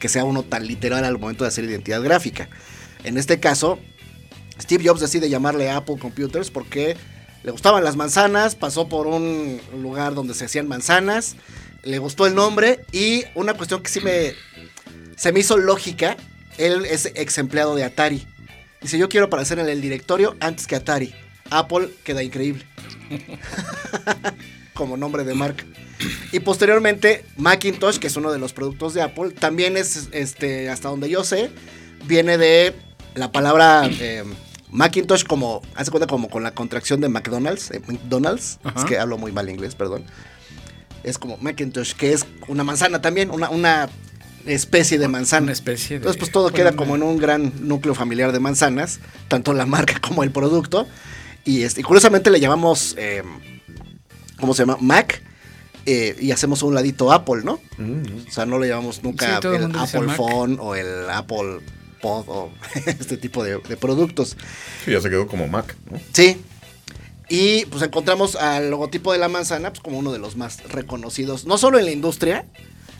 que 0.00 0.08
sea 0.08 0.24
uno 0.24 0.42
tan 0.42 0.66
literal 0.66 1.04
al 1.04 1.18
momento 1.18 1.44
de 1.44 1.48
hacer 1.48 1.64
identidad 1.64 2.02
gráfica. 2.02 2.48
En 3.04 3.16
este 3.18 3.38
caso, 3.40 3.78
Steve 4.60 4.84
Jobs 4.86 5.00
decide 5.00 5.28
llamarle 5.30 5.70
Apple 5.70 5.96
Computers 5.98 6.50
porque 6.50 6.96
le 7.44 7.52
gustaban 7.52 7.84
las 7.84 7.96
manzanas, 7.96 8.54
pasó 8.54 8.88
por 8.88 9.06
un 9.06 9.60
lugar 9.80 10.14
donde 10.14 10.34
se 10.34 10.46
hacían 10.46 10.66
manzanas, 10.66 11.36
le 11.84 11.98
gustó 11.98 12.26
el 12.26 12.34
nombre 12.34 12.80
y 12.90 13.22
una 13.34 13.54
cuestión 13.54 13.82
que 13.82 13.88
sí 13.88 14.00
me 14.00 14.34
se 15.18 15.32
me 15.32 15.40
hizo 15.40 15.56
lógica, 15.56 16.16
él 16.58 16.84
es 16.86 17.06
ex 17.06 17.38
empleado 17.38 17.74
de 17.74 17.82
Atari. 17.82 18.24
Dice, 18.80 18.98
yo 18.98 19.08
quiero 19.08 19.26
aparecer 19.26 19.58
en 19.58 19.68
el 19.68 19.80
directorio 19.80 20.36
antes 20.38 20.68
que 20.68 20.76
Atari. 20.76 21.12
Apple 21.50 21.90
queda 22.04 22.22
increíble. 22.22 22.64
Como 24.74 24.96
nombre 24.96 25.24
de 25.24 25.34
marca. 25.34 25.64
Y 26.32 26.40
posteriormente, 26.40 27.24
Macintosh, 27.36 27.98
que 27.98 28.06
es 28.06 28.16
uno 28.16 28.30
de 28.30 28.38
los 28.38 28.52
productos 28.52 28.94
de 28.94 29.02
Apple, 29.02 29.30
también 29.30 29.76
es, 29.76 30.08
este, 30.12 30.70
hasta 30.70 30.88
donde 30.88 31.10
yo 31.10 31.24
sé, 31.24 31.50
viene 32.06 32.38
de 32.38 32.74
la 33.14 33.32
palabra 33.32 33.88
eh, 34.00 34.22
Macintosh 34.70 35.24
como, 35.24 35.62
hace 35.74 35.90
cuenta 35.90 36.06
como 36.06 36.28
con 36.28 36.42
la 36.42 36.52
contracción 36.52 37.00
de 37.00 37.08
McDonald's, 37.08 37.70
eh, 37.70 37.80
McDonald's, 37.86 38.58
Ajá. 38.62 38.78
es 38.80 38.84
que 38.84 38.98
hablo 38.98 39.18
muy 39.18 39.32
mal 39.32 39.48
inglés, 39.48 39.74
perdón. 39.74 40.04
Es 41.02 41.18
como 41.18 41.36
Macintosh, 41.38 41.94
que 41.94 42.12
es 42.12 42.26
una 42.48 42.64
manzana 42.64 43.00
también, 43.00 43.30
una, 43.30 43.50
una 43.50 43.88
especie 44.46 44.98
de 44.98 45.08
manzana. 45.08 45.44
Una 45.44 45.52
especie 45.52 45.90
de. 45.90 45.96
Entonces, 45.96 46.18
pues 46.18 46.30
todo 46.30 46.50
queda 46.50 46.72
como 46.72 46.96
en 46.96 47.02
un 47.02 47.18
gran 47.18 47.52
núcleo 47.66 47.94
familiar 47.94 48.32
de 48.32 48.40
manzanas, 48.40 49.00
tanto 49.28 49.52
la 49.52 49.66
marca 49.66 50.00
como 50.00 50.22
el 50.22 50.30
producto. 50.30 50.86
Y, 51.48 51.62
este, 51.62 51.80
y 51.80 51.84
curiosamente 51.84 52.30
le 52.30 52.40
llamamos, 52.40 52.94
eh, 52.98 53.22
¿cómo 54.38 54.52
se 54.54 54.62
llama? 54.62 54.76
Mac. 54.80 55.22
eh, 55.86 56.14
y 56.20 56.30
hacemos 56.32 56.62
un 56.62 56.74
ladito 56.74 57.10
Apple, 57.10 57.40
¿no? 57.44 57.52
O 57.54 58.30
sea, 58.30 58.44
no 58.44 58.58
le 58.58 58.68
llamamos 58.68 59.02
nunca 59.02 59.40
Sí, 59.40 59.48
el 59.48 59.74
Apple 59.74 60.00
Mac. 60.02 60.16
Phone 60.16 60.58
o 60.60 60.74
el 60.74 61.08
Apple 61.08 61.60
Pod 62.02 62.24
o 62.28 62.52
este 62.86 63.16
tipo 63.16 63.42
de, 63.42 63.58
de 63.66 63.76
productos. 63.78 64.36
Sí, 64.84 64.92
ya 64.92 65.00
se 65.00 65.08
quedó 65.08 65.26
como 65.26 65.48
Mac, 65.48 65.74
¿no? 65.90 65.98
Sí. 66.12 66.36
Y 67.30 67.64
pues 67.66 67.82
encontramos 67.82 68.36
al 68.36 68.68
logotipo 68.70 69.12
de 69.12 69.18
la 69.18 69.28
manzana 69.28 69.70
pues, 69.70 69.80
como 69.80 69.98
uno 69.98 70.12
de 70.12 70.18
los 70.18 70.36
más 70.36 70.62
reconocidos, 70.70 71.46
no 71.46 71.56
solo 71.56 71.78
en 71.78 71.86
la 71.86 71.90
industria, 71.92 72.44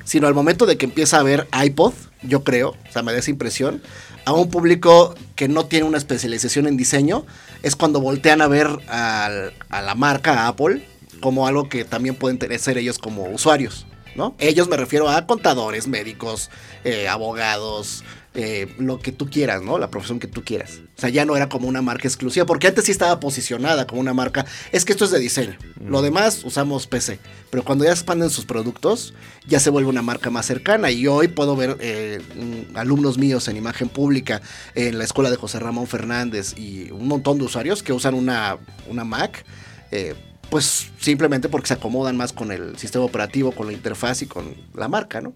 sino 0.05 0.26
al 0.26 0.33
momento 0.35 0.64
de 0.64 0.76
que 0.78 0.87
empieza 0.87 1.19
a 1.19 1.23
ver 1.23 1.47
iPod, 1.64 1.93
yo 2.23 2.45
creo, 2.45 2.71
o 2.88 2.93
sea, 2.93 3.02
me 3.02 3.12
da 3.12 3.19
esa 3.19 3.31
impresión, 3.31 3.83
a 4.28 4.32
un 4.32 4.50
público 4.50 5.14
que 5.37 5.49
no 5.49 5.64
tiene 5.64 5.87
una 5.87 5.97
especialización 5.97 6.66
en 6.66 6.76
diseño, 6.76 7.25
es 7.62 7.76
cuando 7.76 7.99
voltean 7.99 8.42
a 8.42 8.47
ver 8.47 8.68
a 8.87 9.30
la 9.70 9.94
marca, 9.94 10.42
a 10.42 10.49
Apple, 10.49 10.87
como 11.23 11.47
algo 11.47 11.70
que 11.70 11.87
también 11.87 12.14
pueden 12.14 12.38
tener, 12.38 12.58
ser 12.58 12.76
ellos 12.76 12.99
como 12.99 13.23
usuarios, 13.25 13.87
¿no? 14.15 14.35
Ellos 14.38 14.69
me 14.69 14.77
refiero 14.77 15.09
a 15.09 15.27
contadores, 15.27 15.88
médicos, 15.88 16.50
eh, 16.85 17.09
abogados, 17.09 18.05
eh, 18.41 18.73
lo 18.79 19.00
que 19.00 19.11
tú 19.11 19.29
quieras, 19.29 19.62
¿no? 19.62 19.79
La 19.79 19.91
profesión 19.91 20.21
que 20.21 20.29
tú 20.29 20.45
quieras. 20.45 20.81
O 20.97 21.00
sea, 21.00 21.09
ya 21.09 21.25
no 21.25 21.35
era 21.35 21.49
como 21.49 21.67
una 21.67 21.83
marca 21.83 22.07
exclusiva, 22.07 22.47
porque 22.47 22.69
antes 22.69 22.85
sí 22.85 22.93
estaba 22.93 23.19
posicionada 23.19 23.87
como 23.87 24.00
una 24.00 24.15
marca. 24.15 24.47
Es 24.71 24.85
que 24.85 24.93
esto 24.93 25.07
es 25.07 25.11
de 25.11 25.19
diseño. 25.19 25.57
Lo 25.85 26.03
demás 26.03 26.45
usamos 26.45 26.87
PC. 26.87 27.19
Pero 27.50 27.65
cuando 27.65 27.85
ya 27.85 27.91
expanden 27.91 28.31
sus 28.31 28.45
productos, 28.45 29.12
ya 29.49 29.59
se 29.59 29.71
vuelve 29.71 29.88
una 29.88 30.03
marca 30.03 30.31
más 30.31 30.47
cercana. 30.47 30.91
Y 30.91 31.07
hoy 31.09 31.27
puedo 31.29 31.57
ver 31.57 31.79
eh, 31.81 32.21
mm, 32.37 32.77
alumnos 32.77 33.19
míos 33.19 33.49
en 33.49 33.57
imagen 33.57 33.88
pública 33.88 34.41
en 34.77 34.99
la 34.99 35.05
escuela 35.05 35.31
de 35.31 35.37
José 35.37 35.59
Ramón 35.59 35.88
Fernández 35.88 36.55
y 36.57 36.93
un 36.93 37.09
montón 37.09 37.38
de 37.38 37.45
usuarios 37.45 37.83
que 37.83 37.93
usan 37.93 38.15
una, 38.15 38.59
una 38.88 39.05
Mac. 39.05 39.45
eh, 39.91 40.15
pues 40.50 40.90
simplemente 40.99 41.49
porque 41.49 41.69
se 41.69 41.75
acomodan 41.75 42.17
más 42.17 42.33
con 42.33 42.52
el 42.52 42.78
sistema 42.78 43.05
operativo, 43.05 43.52
con 43.52 43.67
la 43.67 43.73
interfaz 43.73 44.23
y 44.23 44.26
con 44.26 44.55
la 44.75 44.88
marca, 44.88 45.21
¿no? 45.21 45.35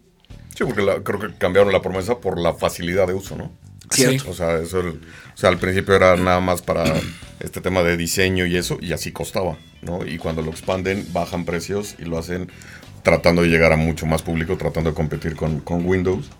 Sí, 0.54 0.64
porque 0.64 0.82
la- 0.82 1.02
creo 1.02 1.18
que 1.18 1.34
cambiaron 1.36 1.72
la 1.72 1.82
promesa 1.82 2.18
por 2.18 2.38
la 2.40 2.54
facilidad 2.54 3.06
de 3.06 3.14
uso, 3.14 3.36
¿no? 3.36 3.50
Cierto. 3.90 4.30
O 4.30 4.34
sea, 4.34 4.58
eso 4.58 4.80
el- 4.80 5.00
o 5.34 5.36
sea, 5.36 5.50
al 5.50 5.58
principio 5.58 5.94
era 5.94 6.16
nada 6.16 6.40
más 6.40 6.62
para 6.62 6.84
este 7.40 7.60
tema 7.60 7.82
de 7.82 7.96
diseño 7.96 8.46
y 8.46 8.56
eso, 8.56 8.78
y 8.80 8.92
así 8.92 9.12
costaba, 9.12 9.58
¿no? 9.82 10.06
Y 10.06 10.18
cuando 10.18 10.40
lo 10.42 10.50
expanden, 10.50 11.06
bajan 11.12 11.44
precios 11.44 11.96
y 11.98 12.04
lo 12.04 12.18
hacen 12.18 12.50
tratando 13.02 13.42
de 13.42 13.48
llegar 13.48 13.72
a 13.72 13.76
mucho 13.76 14.06
más 14.06 14.22
público, 14.22 14.56
tratando 14.56 14.90
de 14.90 14.94
competir 14.96 15.34
con, 15.36 15.60
con 15.60 15.84
Windows. 15.84 16.30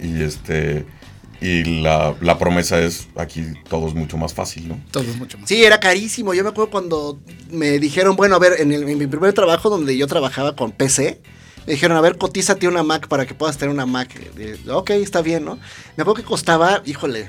Y 0.00 0.22
este 0.22 0.84
y 1.40 1.64
la, 1.82 2.14
la 2.20 2.38
promesa 2.38 2.80
es 2.80 3.08
aquí 3.16 3.44
todo 3.68 3.86
es 3.88 3.94
mucho 3.94 4.16
más 4.16 4.32
fácil, 4.34 4.68
¿no? 4.68 4.80
Todo 4.90 5.04
es 5.04 5.16
mucho 5.16 5.38
más. 5.38 5.48
Sí, 5.48 5.62
era 5.64 5.78
carísimo. 5.80 6.32
Yo 6.34 6.42
me 6.42 6.50
acuerdo 6.50 6.70
cuando 6.70 7.18
me 7.50 7.78
dijeron, 7.78 8.16
bueno, 8.16 8.36
a 8.36 8.38
ver, 8.38 8.60
en, 8.60 8.72
el- 8.72 8.88
en 8.88 8.98
mi 8.98 9.06
primer 9.06 9.32
trabajo 9.32 9.68
donde 9.70 9.96
yo 9.96 10.06
trabajaba 10.06 10.56
con 10.56 10.72
PC, 10.72 11.20
me 11.66 11.72
dijeron, 11.74 11.96
a 11.96 12.00
ver, 12.00 12.16
cotízate 12.18 12.68
una 12.68 12.82
Mac 12.82 13.08
para 13.08 13.26
que 13.26 13.34
puedas 13.34 13.56
tener 13.58 13.74
una 13.74 13.86
Mac. 13.86 14.10
Ok, 14.70 14.90
está 14.90 15.22
bien, 15.22 15.44
¿no? 15.44 15.56
Me 15.96 16.02
acuerdo 16.02 16.14
que 16.14 16.22
costaba, 16.24 16.82
híjole, 16.84 17.28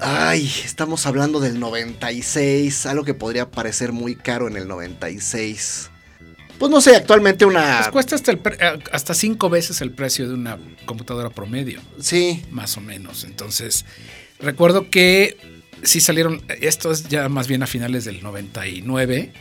ay, 0.00 0.50
estamos 0.64 1.06
hablando 1.06 1.40
del 1.40 1.58
96, 1.60 2.86
algo 2.86 3.04
que 3.04 3.14
podría 3.14 3.50
parecer 3.50 3.92
muy 3.92 4.14
caro 4.16 4.48
en 4.48 4.56
el 4.56 4.66
96. 4.68 5.90
Pues 6.58 6.70
no 6.70 6.80
sé, 6.80 6.96
actualmente 6.96 7.44
una... 7.44 7.78
Pues 7.78 7.88
cuesta 7.90 8.14
hasta, 8.16 8.30
el 8.32 8.38
pre- 8.38 8.56
eh, 8.60 8.78
hasta 8.92 9.14
cinco 9.14 9.48
veces 9.48 9.80
el 9.80 9.92
precio 9.92 10.26
de 10.28 10.34
una 10.34 10.58
computadora 10.86 11.30
promedio, 11.30 11.80
Sí, 12.00 12.42
más 12.50 12.76
o 12.76 12.80
menos. 12.80 13.24
Entonces, 13.24 13.84
recuerdo 14.40 14.90
que 14.90 15.36
sí 15.82 16.00
salieron, 16.00 16.42
esto 16.60 16.90
es 16.90 17.08
ya 17.08 17.28
más 17.28 17.46
bien 17.46 17.62
a 17.62 17.66
finales 17.66 18.04
del 18.04 18.22
99, 18.22 19.32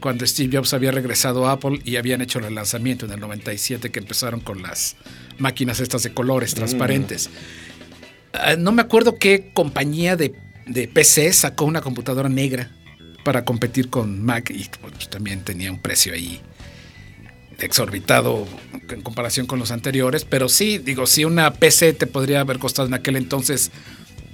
cuando 0.00 0.26
Steve 0.26 0.56
Jobs 0.56 0.74
había 0.74 0.90
regresado 0.90 1.46
a 1.48 1.52
Apple 1.52 1.80
y 1.84 1.96
habían 1.96 2.20
hecho 2.20 2.38
el 2.38 2.54
lanzamiento 2.54 3.06
en 3.06 3.12
el 3.12 3.20
97 3.20 3.90
que 3.90 3.98
empezaron 3.98 4.40
con 4.40 4.62
las 4.62 4.96
máquinas 5.38 5.80
estas 5.80 6.02
de 6.02 6.12
colores 6.12 6.54
transparentes. 6.54 7.30
Ah, 8.34 8.56
no 8.56 8.72
me 8.72 8.82
acuerdo 8.82 9.16
qué 9.16 9.50
compañía 9.54 10.16
de, 10.16 10.34
de 10.66 10.86
PC 10.86 11.32
sacó 11.32 11.64
una 11.64 11.80
computadora 11.80 12.28
negra 12.28 12.70
para 13.24 13.44
competir 13.44 13.88
con 13.90 14.22
Mac 14.22 14.50
y 14.50 14.68
pues, 14.80 15.08
también 15.10 15.42
tenía 15.42 15.72
un 15.72 15.80
precio 15.80 16.12
ahí 16.12 16.40
exorbitado 17.58 18.46
en 18.88 19.02
comparación 19.02 19.46
con 19.46 19.58
los 19.58 19.70
anteriores, 19.70 20.24
pero 20.24 20.48
sí, 20.48 20.78
digo, 20.78 21.06
si 21.06 21.24
una 21.24 21.52
PC 21.52 21.92
te 21.92 22.06
podría 22.06 22.40
haber 22.40 22.58
costado 22.58 22.88
en 22.88 22.94
aquel 22.94 23.16
entonces 23.16 23.70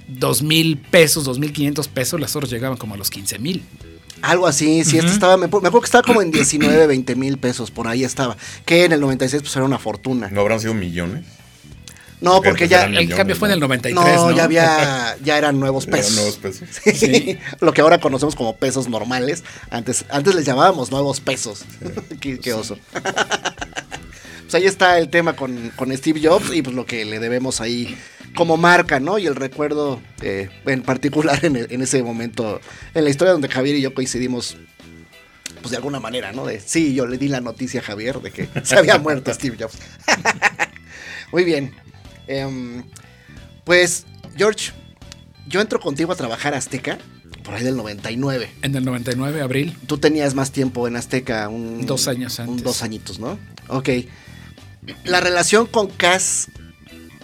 dos 0.07 0.41
mil 0.43 0.77
pesos, 0.77 1.25
dos 1.25 1.39
mil 1.39 1.51
quinientos 1.51 1.87
pesos, 1.87 2.19
las 2.19 2.35
horas 2.35 2.49
llegaban 2.49 2.77
como 2.77 2.93
a 2.93 2.97
los 2.97 3.09
15 3.09 3.39
mil. 3.39 3.63
Algo 4.21 4.47
así, 4.47 4.83
sí, 4.85 4.97
este 4.97 5.11
estaba, 5.11 5.37
me, 5.37 5.47
me 5.47 5.57
acuerdo 5.57 5.81
que 5.81 5.85
estaba 5.85 6.03
como 6.03 6.21
en 6.21 6.31
19, 6.31 6.87
20 6.87 7.15
mil 7.15 7.37
pesos, 7.37 7.69
por 7.69 7.87
ahí 7.87 8.03
estaba. 8.03 8.37
Que 8.65 8.85
en 8.85 8.93
el 8.93 9.01
96 9.01 9.43
pues 9.43 9.55
era 9.55 9.65
una 9.65 9.77
fortuna. 9.77 10.29
¿No 10.31 10.41
habrán 10.41 10.59
sido 10.59 10.73
millones? 10.73 11.25
No, 12.25 12.41
porque 12.41 12.59
pues 12.59 12.69
ya, 12.71 12.77
eran 12.79 12.91
El 12.93 12.99
millones, 13.01 13.15
cambio 13.17 13.35
fue 13.35 13.47
en 13.49 13.53
el 13.53 13.59
¿no? 13.59 13.67
93, 13.67 14.15
no, 14.15 14.29
¿no? 14.31 14.35
ya 14.35 14.43
había, 14.43 15.17
ya 15.23 15.37
eran 15.37 15.59
nuevos 15.59 15.85
Eran 15.87 15.99
pesos. 15.99 16.15
nuevos 16.15 16.35
pesos. 16.37 16.67
Sí, 16.95 17.37
Lo 17.61 17.71
que 17.71 17.81
ahora 17.81 17.99
conocemos 17.99 18.35
como 18.35 18.57
pesos 18.57 18.89
normales. 18.89 19.43
Antes, 19.69 20.05
antes 20.09 20.33
les 20.35 20.43
llamábamos 20.45 20.91
nuevos 20.91 21.19
pesos. 21.21 21.63
qué, 22.19 22.39
qué 22.39 22.53
oso. 22.53 22.77
pues 22.91 24.55
ahí 24.55 24.65
está 24.65 24.97
el 24.97 25.09
tema 25.09 25.35
con, 25.35 25.71
con 25.75 25.95
Steve 25.95 26.19
Jobs 26.27 26.53
y 26.53 26.61
pues 26.61 26.75
lo 26.75 26.85
que 26.85 27.05
le 27.05 27.19
debemos 27.19 27.61
ahí 27.61 27.95
como 28.35 28.57
marca, 28.57 28.99
¿no? 28.99 29.17
Y 29.17 29.27
el 29.27 29.35
recuerdo 29.35 30.01
eh, 30.21 30.49
en 30.65 30.81
particular 30.81 31.45
en, 31.45 31.55
en 31.55 31.81
ese 31.81 32.03
momento, 32.03 32.59
en 32.93 33.03
la 33.03 33.09
historia 33.09 33.31
donde 33.33 33.47
Javier 33.47 33.75
y 33.77 33.81
yo 33.81 33.93
coincidimos, 33.93 34.57
pues 35.61 35.71
de 35.71 35.77
alguna 35.77 35.99
manera, 35.99 36.31
¿no? 36.33 36.45
De 36.45 36.59
sí, 36.59 36.93
yo 36.93 37.05
le 37.07 37.17
di 37.17 37.27
la 37.27 37.39
noticia 37.39 37.79
a 37.79 37.83
Javier 37.83 38.19
de 38.19 38.31
que 38.31 38.49
se 38.63 38.77
había 38.77 38.97
muerto 38.97 39.33
Steve 39.33 39.57
Jobs. 39.59 39.77
Muy 41.31 41.43
bien. 41.43 41.73
Em, 42.27 42.83
pues, 43.63 44.05
George, 44.37 44.71
yo 45.47 45.61
entro 45.61 45.79
contigo 45.79 46.11
a 46.11 46.15
trabajar 46.15 46.53
a 46.53 46.57
Azteca 46.57 46.97
por 47.43 47.53
ahí 47.53 47.63
del 47.63 47.75
99. 47.77 48.49
En 48.61 48.75
el 48.75 48.83
99, 48.83 49.41
abril. 49.41 49.77
Tú 49.87 49.97
tenías 49.97 50.33
más 50.33 50.51
tiempo 50.51 50.87
en 50.87 50.95
Azteca, 50.95 51.47
un, 51.49 51.85
Dos 51.85 52.07
años 52.07 52.39
un 52.39 52.49
antes. 52.49 52.63
dos 52.63 52.81
añitos, 52.83 53.19
¿no? 53.19 53.37
Ok. 53.67 53.89
La 55.03 55.19
relación 55.19 55.65
con 55.67 55.87
CAS 55.87 56.47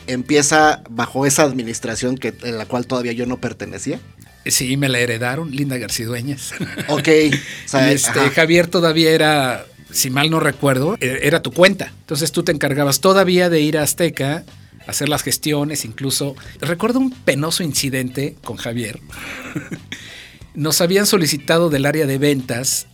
empieza 0.08 0.82
bajo 0.90 1.26
esa 1.26 1.44
administración 1.44 2.18
que, 2.18 2.34
en 2.44 2.58
la 2.58 2.66
cual 2.66 2.86
todavía 2.88 3.12
yo 3.14 3.26
no 3.26 3.38
pertenecía. 3.40 4.00
Sí, 4.46 4.76
me 4.78 4.90
la 4.90 5.00
heredaron, 5.00 5.52
Linda 5.52 5.78
Garcidueñas. 5.78 6.54
Ok. 6.88 7.08
O 7.66 7.68
sea, 7.70 7.92
este. 7.92 8.20
Javier 8.32 8.68
todavía 8.68 9.12
era, 9.12 9.66
si 9.92 10.10
mal 10.10 10.30
no 10.30 10.40
recuerdo, 10.40 10.98
e- 11.00 11.20
era 11.24 11.42
tu 11.42 11.52
cuenta. 11.52 11.92
Entonces 12.02 12.32
tú 12.32 12.44
te 12.44 12.52
encargabas 12.52 13.00
todavía 13.00 13.50
de 13.50 13.62
ir 13.62 13.78
a 13.78 13.84
Azteca, 13.84 14.44
hacer 14.92 15.10
las 15.10 15.24
gestiones, 15.24 15.84
incluso. 15.86 16.36
Recuerdo 16.60 17.00
un 17.00 17.12
penoso 17.12 17.64
incidente 17.64 18.36
con 18.44 18.58
Javier. 18.58 19.00
Nos 20.54 20.82
habían 20.82 21.06
solicitado 21.06 21.70
del 21.70 21.86
área 21.86 22.06
de 22.06 22.18
ventas 22.18 22.88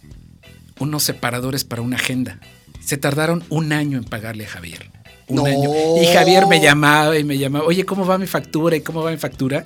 unos 0.79 1.03
separadores 1.03 1.63
para 1.63 1.81
una 1.81 1.95
agenda. 1.97 2.39
Se 2.79 2.97
tardaron 2.97 3.43
un 3.49 3.73
año 3.73 3.97
en 3.97 4.03
pagarle 4.03 4.45
a 4.45 4.49
Javier. 4.49 4.91
Un 5.27 5.35
No. 5.37 5.45
año. 5.45 5.69
Y 6.01 6.05
Javier 6.13 6.45
me 6.47 6.61
llamaba 6.61 7.17
y 7.17 7.23
me 7.23 7.37
llamaba, 7.37 7.65
oye, 7.65 7.83
¿cómo 7.83 8.05
va 8.05 8.17
mi 8.17 8.27
factura? 8.27 8.75
¿Y 8.75 8.81
cómo 8.81 9.01
va 9.03 9.11
mi 9.11 9.17
factura? 9.17 9.65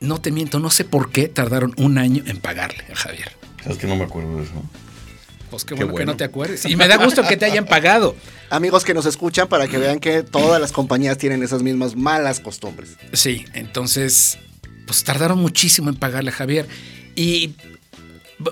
No 0.00 0.20
te 0.20 0.30
miento, 0.32 0.58
no 0.58 0.70
sé 0.70 0.84
por 0.84 1.10
qué 1.12 1.28
tardaron 1.28 1.74
un 1.76 1.98
año 1.98 2.24
en 2.26 2.38
pagarle 2.38 2.84
a 2.92 2.96
Javier. 2.96 3.32
¿Sabes 3.62 3.78
que 3.78 3.86
no 3.86 3.96
me 3.96 4.04
acuerdo 4.04 4.36
de 4.38 4.42
eso? 4.44 4.52
Pues 5.54 5.64
qué 5.64 5.76
Qué 5.76 5.84
bueno, 5.84 5.98
que 5.98 6.04
no 6.06 6.16
te 6.16 6.24
acuerdes. 6.24 6.64
Y 6.64 6.74
me 6.74 6.88
da 6.88 6.96
gusto 6.96 7.22
que 7.22 7.36
te 7.36 7.44
hayan 7.44 7.64
pagado. 7.64 8.16
Amigos 8.50 8.84
que 8.84 8.92
nos 8.92 9.06
escuchan 9.06 9.46
para 9.46 9.68
que 9.68 9.78
vean 9.78 10.00
que 10.00 10.24
todas 10.24 10.60
las 10.60 10.72
compañías 10.72 11.16
tienen 11.16 11.44
esas 11.44 11.62
mismas 11.62 11.94
malas 11.94 12.40
costumbres. 12.40 12.96
Sí, 13.12 13.44
entonces, 13.54 14.38
pues 14.84 15.04
tardaron 15.04 15.38
muchísimo 15.38 15.90
en 15.90 15.94
pagarle 15.94 16.30
a 16.30 16.32
Javier. 16.32 16.66
Y 17.14 17.54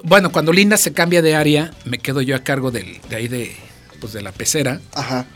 bueno, 0.05 0.31
cuando 0.31 0.53
Linda 0.53 0.77
se 0.77 0.93
cambia 0.93 1.23
de 1.23 1.35
área, 1.35 1.73
me 1.85 1.99
quedo 1.99 2.23
yo 2.23 2.37
a 2.37 2.39
cargo 2.39 2.71
del, 2.71 3.01
de 3.11 3.17
ahí 3.17 3.27
de, 3.27 3.57
pues 3.99 4.13
de 4.13 4.23
la 4.23 4.31
pecera, 4.31 4.81
Ajá. 4.95 5.27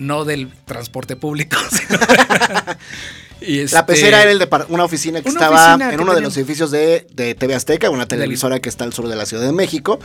No 0.00 0.24
del 0.24 0.50
transporte 0.64 1.16
público. 1.16 1.56
sino- 1.70 1.98
y 3.40 3.56
La 3.58 3.62
este, 3.64 3.82
pecera 3.84 4.22
era 4.22 4.30
el 4.32 4.38
de 4.38 4.48
una 4.68 4.84
oficina 4.84 5.22
que 5.22 5.28
una 5.30 5.40
estaba 5.40 5.66
oficina 5.74 5.90
en 5.90 5.96
que 5.96 6.02
uno 6.02 6.14
de 6.14 6.20
los 6.20 6.36
edificios 6.36 6.70
de, 6.70 7.06
de 7.12 7.34
TV 7.34 7.54
Azteca, 7.54 7.88
una 7.90 8.06
televisora 8.06 8.60
que 8.60 8.68
está 8.68 8.84
al 8.84 8.92
sur 8.92 9.08
de 9.08 9.16
la 9.16 9.26
Ciudad 9.26 9.44
de 9.44 9.52
México. 9.52 9.98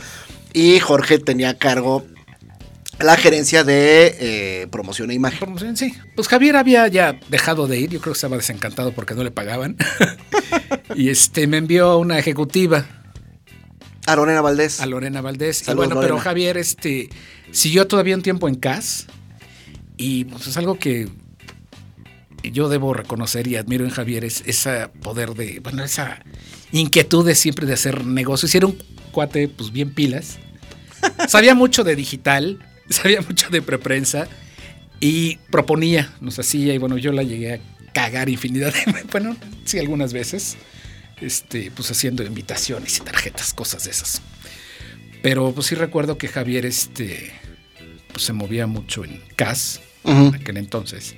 Y 0.52 0.78
Jorge 0.80 1.18
tenía 1.18 1.50
a 1.50 1.54
cargo 1.58 2.06
la 2.98 3.16
gerencia 3.18 3.62
de 3.62 4.16
eh, 4.20 4.66
promoción 4.70 5.10
e 5.10 5.14
imagen. 5.14 5.38
promoción, 5.38 5.76
Sí, 5.76 5.94
pues 6.14 6.28
Javier 6.28 6.56
había 6.56 6.88
ya 6.88 7.18
dejado 7.28 7.66
de 7.66 7.78
ir, 7.78 7.90
yo 7.90 8.00
creo 8.00 8.14
que 8.14 8.16
estaba 8.16 8.36
desencantado 8.36 8.92
porque 8.92 9.14
no 9.14 9.22
le 9.22 9.30
pagaban. 9.30 9.76
y 10.94 11.10
este 11.10 11.46
me 11.46 11.58
envió 11.58 11.88
a 11.90 11.98
una 11.98 12.18
ejecutiva 12.18 12.86
A 14.06 14.16
Lorena 14.16 14.40
Valdés. 14.40 14.80
a 14.80 14.86
Lorena 14.86 15.20
Valdés. 15.20 15.68
y 15.68 15.74
bueno, 15.74 15.96
pero 15.96 16.08
Lorena. 16.14 16.22
Javier 16.22 16.56
este, 16.56 17.10
siguió 17.52 17.86
todavía 17.86 18.16
un 18.16 18.22
tiempo 18.22 18.48
en 18.48 18.54
CAS. 18.54 19.06
Y 19.96 20.24
pues, 20.24 20.46
es 20.46 20.56
algo 20.56 20.78
que 20.78 21.08
yo 22.42 22.68
debo 22.68 22.94
reconocer 22.94 23.46
y 23.46 23.56
admiro 23.56 23.84
en 23.84 23.90
Javier, 23.90 24.24
es 24.24 24.42
ese 24.46 24.88
poder 25.02 25.34
de, 25.34 25.60
bueno, 25.60 25.82
esa 25.84 26.22
inquietud 26.72 27.26
de 27.26 27.34
siempre 27.34 27.66
de 27.66 27.74
hacer 27.74 28.04
negocios. 28.04 28.54
Y 28.54 28.58
era 28.58 28.66
un 28.66 28.78
cuate, 29.12 29.48
pues 29.48 29.72
bien 29.72 29.94
pilas. 29.94 30.38
Sabía 31.28 31.54
mucho 31.54 31.84
de 31.84 31.96
digital, 31.96 32.58
sabía 32.88 33.20
mucho 33.20 33.50
de 33.50 33.62
preprensa 33.62 34.28
y 35.00 35.36
proponía, 35.50 36.12
nos 36.20 36.38
hacía, 36.38 36.74
y 36.74 36.78
bueno, 36.78 36.96
yo 36.96 37.12
la 37.12 37.22
llegué 37.22 37.54
a 37.54 37.60
cagar 37.92 38.28
infinidad 38.28 38.72
de, 38.72 39.02
bueno, 39.12 39.36
sí, 39.64 39.78
algunas 39.78 40.12
veces, 40.12 40.56
este, 41.20 41.70
pues 41.70 41.90
haciendo 41.90 42.22
invitaciones 42.22 42.98
y 42.98 43.00
tarjetas, 43.00 43.52
cosas 43.52 43.84
de 43.84 43.90
esas. 43.90 44.22
Pero 45.22 45.52
pues 45.52 45.66
sí 45.66 45.74
recuerdo 45.74 46.18
que 46.18 46.28
Javier, 46.28 46.66
este, 46.66 47.32
pues 48.12 48.24
se 48.24 48.32
movía 48.32 48.66
mucho 48.66 49.04
en 49.04 49.20
CAS, 49.34 49.80
En 50.06 50.34
aquel 50.34 50.56
entonces, 50.56 51.16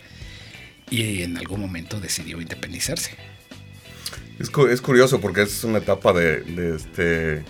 y 0.91 1.23
en 1.23 1.37
algún 1.37 1.61
momento 1.61 2.01
decidió 2.01 2.41
independizarse. 2.41 3.13
Es, 4.39 4.51
cu- 4.51 4.67
es 4.69 4.81
curioso 4.81 5.21
porque 5.21 5.43
es 5.43 5.65
una 5.65 5.79
etapa 5.79 6.13
de, 6.13 6.41
de 6.43 6.77
este. 6.77 7.45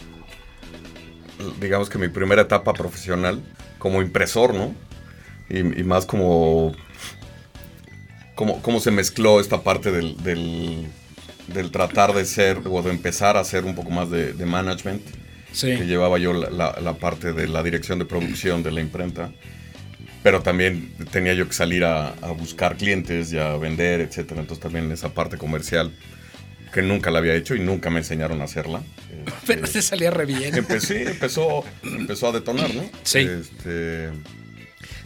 Digamos 1.61 1.88
que 1.88 1.98
mi 1.98 2.09
primera 2.09 2.42
etapa 2.42 2.72
profesional 2.72 3.40
como 3.79 4.03
impresor, 4.03 4.55
¿no? 4.55 4.74
Y, 5.48 5.59
y 5.59 5.85
más 5.85 6.05
como. 6.07 6.74
Cómo, 8.35 8.62
cómo 8.62 8.81
se 8.81 8.90
mezcló 8.90 9.40
esta 9.40 9.62
parte 9.62 9.90
del, 9.90 10.16
del, 10.22 10.87
del 11.48 11.70
tratar 11.72 12.14
de 12.14 12.24
ser 12.24 12.61
o 12.68 12.83
de 12.83 12.90
empezar 12.90 13.37
a 13.37 13.40
hacer 13.40 13.64
un 13.64 13.74
poco 13.74 13.90
más 13.90 14.11
de, 14.11 14.33
de 14.33 14.46
management. 14.46 15.03
Sí. 15.51 15.77
que 15.79 15.87
llevaba 15.87 16.18
yo 16.18 16.33
la, 16.35 16.51
la- 16.51 16.79
la 16.81 16.94
parte 16.98 17.33
de 17.33 17.48
la 17.48 17.62
dirección 17.62 17.98
de 17.98 18.05
producción 18.05 18.62
de 18.62 18.70
la 18.70 18.81
imprenta. 18.81 19.33
Pero 20.23 20.43
también 20.43 20.93
tenía 21.13 21.33
yo 21.35 21.47
que 21.47 21.55
salir 21.55 21.85
a, 21.85 22.09
a 22.09 22.31
buscar 22.33 22.77
clientes 22.77 23.33
y 23.33 23.39
a 23.39 23.57
vender, 23.57 24.01
etcétera. 24.01 24.41
Entonces 24.41 24.63
también 24.63 24.91
esa 24.93 25.15
parte 25.15 25.39
comercial 25.39 25.93
que 26.73 26.83
nunca 26.83 27.11
la 27.11 27.19
había 27.21 27.35
hecho 27.35 27.55
y 27.55 27.61
nunca 27.61 27.89
me 27.89 27.99
enseñaron 28.01 28.41
a 28.41 28.45
hacerla. 28.45 28.83
Pero 29.47 29.65
Este, 29.65 29.81
se 29.81 29.89
salía 29.89 30.11
re 30.11 30.27
bien. 30.27 30.55
empecé, 30.55 31.11
empezó, 31.11 31.65
empezó 31.83 32.29
a 32.29 32.33
detonar, 32.33 32.75
¿no? 32.75 32.83
Sí. 33.05 33.21
Este, 33.21 34.11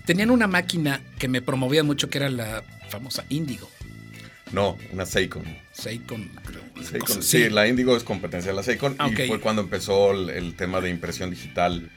Tenían 0.07 0.31
una 0.31 0.49
máquina 0.49 1.01
que 1.19 1.29
me 1.29 1.41
promovía 1.43 1.85
mucho 1.85 2.11
que 2.11 2.19
era 2.19 2.29
la 2.29 2.65
famosa 2.89 3.25
Indigo. 3.29 3.71
no, 4.51 4.77
una 4.93 5.07
Seikon. 5.07 5.45
Seikon, 5.73 6.31
creo. 6.45 6.61
Seikon, 6.85 7.23
sí, 7.23 7.45
así. 7.45 7.51
la 7.51 7.67
Indigo 7.67 7.97
es 7.97 8.05
competencia 8.05 8.51
de 8.51 8.57
la 8.57 8.63
Seikon 8.63 8.95
Ah, 8.99 9.07
ok. 9.07 9.19
y 9.21 9.27
fue 9.27 9.41
cuando 9.41 9.63
empezó 9.63 10.13
el, 10.13 10.31
el 10.31 10.55
tema 10.55 10.81
de 10.81 10.91
impresión 10.91 11.31
digital 11.31 11.91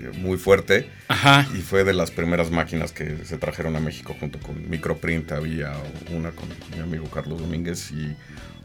eh, 0.00 0.10
muy 0.18 0.36
fuerte. 0.36 0.90
Ajá. 1.08 1.46
Y 1.54 1.58
fue 1.62 1.84
de 1.84 1.92
las 1.94 2.10
primeras 2.10 2.50
máquinas 2.50 2.92
que 2.92 3.18
se 3.24 3.38
trajeron 3.38 3.76
a 3.76 3.80
México 3.80 4.16
junto 4.18 4.38
con 4.40 4.68
Microprint. 4.68 5.30
Había 5.32 5.72
una 6.10 6.30
con 6.32 6.48
mi 6.74 6.80
amigo 6.80 7.08
Carlos 7.10 7.40
Domínguez 7.40 7.90
y 7.92 8.16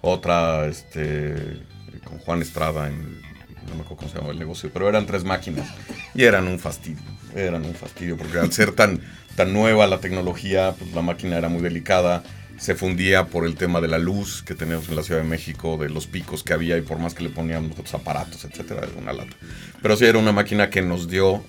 otra 0.01 0.65
este, 0.67 1.35
con 2.03 2.17
Juan 2.19 2.41
Estrada 2.41 2.87
en, 2.87 3.21
no 3.67 3.75
me 3.75 3.81
acuerdo 3.81 3.97
cómo 3.97 4.07
se 4.09 4.15
llamaba 4.15 4.33
el 4.33 4.39
negocio, 4.39 4.71
pero 4.73 4.89
eran 4.89 5.05
tres 5.05 5.23
máquinas 5.23 5.69
y 6.15 6.23
eran 6.23 6.47
un 6.47 6.57
fastidio. 6.57 7.03
Eran 7.35 7.63
un 7.65 7.75
fastidio 7.75 8.17
porque 8.17 8.39
al 8.39 8.51
ser 8.51 8.71
tan, 8.71 8.99
tan 9.35 9.53
nueva 9.53 9.85
la 9.85 9.99
tecnología, 9.99 10.73
pues 10.79 10.91
la 10.93 11.03
máquina 11.03 11.37
era 11.37 11.49
muy 11.49 11.61
delicada. 11.61 12.23
Se 12.59 12.75
fundía 12.75 13.27
por 13.27 13.45
el 13.45 13.55
tema 13.55 13.81
de 13.81 13.87
la 13.87 13.97
luz 13.97 14.43
que 14.43 14.53
teníamos 14.53 14.89
en 14.89 14.95
la 14.95 15.03
Ciudad 15.03 15.21
de 15.21 15.27
México, 15.27 15.77
de 15.77 15.89
los 15.89 16.07
picos 16.07 16.43
que 16.43 16.53
había 16.53 16.77
y 16.77 16.81
por 16.81 16.99
más 16.99 17.13
que 17.13 17.23
le 17.23 17.29
poníamos 17.29 17.71
otros 17.71 17.93
aparatos, 17.93 18.43
etcétera, 18.43 18.81
era 18.83 18.91
una 18.99 19.13
lata. 19.13 19.35
Pero 19.81 19.95
sí 19.95 20.05
era 20.05 20.17
una 20.19 20.33
máquina 20.33 20.69
que 20.69 20.81
nos 20.81 21.07
dio 21.07 21.43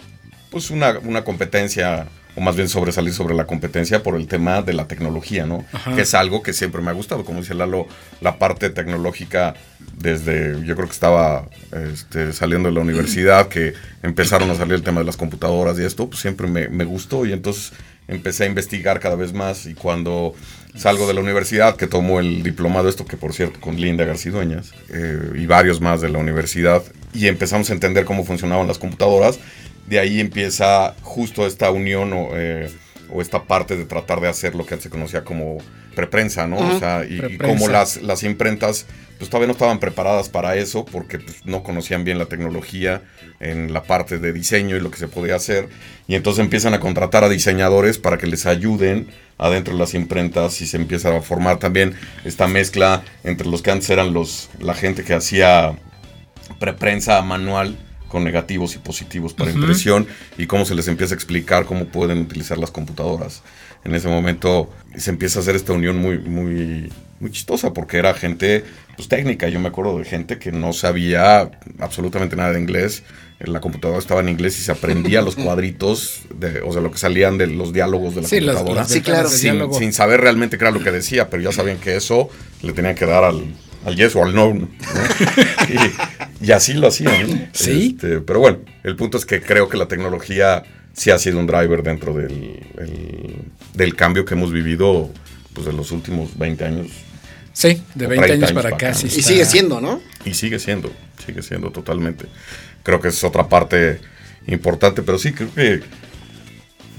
pues 0.51 0.71
una, 0.71 0.99
una 1.01 1.25
competencia 1.25 2.07
o 2.37 2.41
más 2.41 2.57
bien 2.57 2.69
sobresalir 2.69 3.13
sobre 3.13 3.35
la 3.35 3.47
competencia 3.47 4.03
por 4.03 4.17
el 4.17 4.27
tema 4.27 4.63
de 4.63 4.73
la 4.73 4.87
tecnología, 4.87 5.47
¿no? 5.47 5.65
Que 5.95 6.03
es 6.03 6.15
algo 6.15 6.43
que 6.43 6.53
siempre 6.53 6.83
me 6.83 6.91
ha 6.91 6.95
gustado, 6.95 7.25
como 7.25 7.41
dice 7.41 7.55
Lalo, 7.55 7.87
la 8.21 8.39
parte 8.39 8.71
tecnológica 8.71 9.55
desde, 9.97 10.65
yo 10.65 10.75
creo 10.77 10.87
que 10.87 10.93
estaba 10.93 11.49
este, 11.93 12.33
saliendo 12.33 12.69
de 12.69 12.75
la 12.75 12.81
universidad, 12.81 13.49
que 13.49 13.75
empezaron 14.03 14.51
a 14.51 14.55
salir 14.55 14.75
el 14.75 14.83
tema 14.83 15.01
de 15.01 15.07
las 15.07 15.17
computadoras 15.17 15.79
y 15.79 15.85
esto, 15.85 16.09
pues 16.09 16.21
siempre 16.21 16.47
me, 16.47 16.69
me 16.69 16.85
gustó 16.85 17.27
y 17.27 17.33
entonces 17.33 17.73
empecé 18.09 18.45
a 18.45 18.47
investigar 18.47 19.01
cada 19.01 19.15
vez 19.15 19.33
más 19.33 19.67
y 19.67 19.75
cuando 19.75 20.35
salgo 20.75 21.07
de 21.07 21.15
la 21.15 21.21
universidad, 21.21 21.77
que 21.77 21.87
tomo 21.87 22.21
el 22.21 22.43
diplomado, 22.43 22.89
esto 22.89 23.05
que 23.05 23.17
por 23.17 23.33
cierto 23.33 23.61
con 23.61 23.81
Linda 23.81 24.05
Garcidueñas 24.05 24.73
eh, 24.89 25.33
y 25.37 25.47
varios 25.47 25.81
más 25.81 26.01
de 26.01 26.09
la 26.09 26.19
universidad, 26.19 26.83
y 27.13 27.27
empezamos 27.27 27.71
a 27.71 27.73
entender 27.73 28.05
cómo 28.05 28.25
funcionaban 28.25 28.67
las 28.67 28.79
computadoras, 28.79 29.39
de 29.91 29.99
ahí 29.99 30.21
empieza 30.21 30.95
justo 31.03 31.47
esta 31.47 31.73
unión 31.73 32.13
o, 32.13 32.29
eh, 32.35 32.71
o 33.13 33.21
esta 33.21 33.43
parte 33.43 33.77
de 33.77 33.85
tratar 33.85 34.21
de 34.21 34.29
hacer 34.29 34.55
lo 34.55 34.65
que 34.65 34.75
antes 34.75 34.85
se 34.85 34.91
conocía 34.91 35.25
como 35.25 35.59
preprensa, 35.97 36.47
¿no? 36.47 36.59
O 36.59 36.79
sea, 36.79 37.05
y, 37.05 37.21
y 37.35 37.39
como 37.39 37.67
las, 37.67 38.01
las 38.01 38.23
imprentas 38.23 38.87
pues 39.19 39.29
todavía 39.29 39.49
no 39.49 39.53
estaban 39.53 39.81
preparadas 39.81 40.29
para 40.29 40.55
eso 40.55 40.85
porque 40.85 41.19
pues, 41.19 41.45
no 41.45 41.65
conocían 41.65 42.05
bien 42.05 42.19
la 42.19 42.27
tecnología 42.27 43.03
en 43.41 43.73
la 43.73 43.83
parte 43.83 44.19
de 44.19 44.33
diseño 44.33 44.77
y 44.77 44.81
lo 44.81 44.93
que 44.93 44.97
se 44.97 45.09
podía 45.09 45.35
hacer. 45.35 45.69
Y 46.07 46.15
entonces 46.15 46.43
empiezan 46.43 46.73
a 46.73 46.81
contratar 46.81 47.25
a 47.25 47.29
diseñadores 47.29 47.99
para 47.99 48.17
que 48.17 48.29
les 48.29 48.47
ayuden 48.47 49.09
adentro 49.39 49.75
de 49.75 49.81
las 49.81 49.95
imprentas 49.95 50.61
y 50.63 50.69
se 50.69 50.77
empieza 50.77 51.15
a 51.15 51.21
formar 51.21 51.59
también 51.59 51.95
esta 52.25 52.47
mezcla 52.47 53.03
entre 53.25 53.49
los 53.49 53.61
que 53.61 53.73
antes 53.73 53.91
eran 53.91 54.15
los, 54.15 54.51
la 54.61 54.75
gente 54.75 55.03
que 55.03 55.15
hacía 55.15 55.75
preprensa 56.61 57.21
manual 57.23 57.77
con 58.11 58.25
negativos 58.25 58.75
y 58.75 58.79
positivos 58.79 59.33
para 59.33 59.53
impresión 59.53 60.07
y 60.37 60.47
cómo 60.47 60.65
se 60.65 60.75
les 60.75 60.89
empieza 60.89 61.15
a 61.15 61.17
explicar 61.17 61.65
cómo 61.65 61.87
pueden 61.87 62.19
utilizar 62.19 62.59
las 62.59 62.71
computadoras. 62.73 63.43
En 63.85 63.95
ese 63.95 64.09
momento 64.09 64.69
se 64.97 65.11
empieza 65.11 65.39
a 65.39 65.43
hacer 65.43 65.55
esta 65.55 65.73
unión 65.73 65.97
muy, 65.97 66.19
muy, 66.19 66.93
muy 67.21 67.31
chistosa 67.31 67.73
porque 67.73 67.99
era 67.99 68.13
gente 68.13 68.65
pues, 68.97 69.07
técnica. 69.09 69.49
Yo 69.49 69.61
me 69.61 69.69
acuerdo 69.69 69.97
de 69.99 70.05
gente 70.05 70.39
que 70.39 70.51
no 70.51 70.73
sabía 70.73 71.51
absolutamente 71.79 72.35
nada 72.35 72.53
de 72.53 72.61
inglés. 72.61 73.05
La 73.39 73.61
computadora 73.61 74.01
estaba 74.01 74.21
en 74.21 74.29
inglés 74.29 74.59
y 74.59 74.63
se 74.63 74.73
aprendía 74.73 75.23
los 75.23 75.37
cuadritos, 75.45 76.23
de, 76.35 76.61
o 76.63 76.73
sea, 76.73 76.83
lo 76.83 76.91
que 76.91 76.99
salían 76.99 77.39
de 77.39 77.47
los 77.47 77.73
diálogos 77.73 78.17
de 78.17 78.23
la 78.23 78.29
Sí, 78.29 78.41
computadora. 78.41 78.75
las 78.83 78.91
Sí, 78.91 79.01
claro. 79.03 79.29
sin, 79.31 79.73
sin 79.73 79.93
saber 79.93 80.21
realmente 80.21 80.59
qué 80.59 80.65
era 80.65 80.73
lo 80.73 80.83
que 80.83 80.91
decía, 80.91 81.31
pero 81.31 81.43
ya 81.45 81.53
sabían 81.53 81.79
que 81.79 81.97
eso 81.97 82.29
le 82.61 82.73
tenían 82.73 82.97
que 82.97 83.07
dar 83.07 83.25
al, 83.25 83.45
al 83.85 83.97
yes 83.97 84.15
o 84.17 84.25
al 84.25 84.35
no. 84.35 84.53
¿no? 84.55 84.69
y, 86.43 86.47
y 86.47 86.53
así 86.53 86.75
lo 86.75 86.89
hacían. 86.89 87.29
¿no? 87.31 87.49
Sí. 87.53 87.97
Este, 87.97 88.21
pero 88.21 88.41
bueno, 88.41 88.59
el 88.85 88.97
punto 88.97 89.19
es 89.19 89.25
que 89.27 89.41
creo 89.41 89.69
que 89.69 89.77
la 89.77 89.87
tecnología 89.89 90.63
sí 90.93 91.11
ha 91.11 91.19
sido 91.19 91.39
un 91.39 91.47
driver 91.47 91.83
dentro 91.83 92.15
del, 92.15 92.61
el- 92.79 93.37
del 93.75 93.95
cambio 93.97 94.25
que 94.25 94.35
hemos 94.35 94.53
vivido 94.53 95.11
pues, 95.55 95.67
de 95.67 95.73
los 95.73 95.93
últimos 95.93 96.37
20 96.39 96.65
años. 96.65 96.89
Sí, 97.53 97.83
de 97.95 98.07
O 98.07 98.09
20 98.09 98.27
30 98.27 98.33
años 98.47 98.51
años 98.51 98.63
para 98.63 98.75
acá. 98.75 98.95
sí 98.95 99.07
Y 99.07 99.23
sigue 99.23 99.45
siendo, 99.45 99.81
¿no? 99.81 100.01
Y 100.25 100.35
sigue 100.35 100.59
siendo, 100.59 100.93
sigue 101.25 101.43
siendo 101.43 101.71
totalmente. 101.71 102.27
Creo 102.83 103.01
que 103.01 103.09
es 103.09 103.23
otra 103.25 103.49
parte 103.49 104.01
importante, 104.47 105.03
pero 105.03 105.19
sí, 105.19 105.33
creo 105.33 105.53
que 105.55 105.81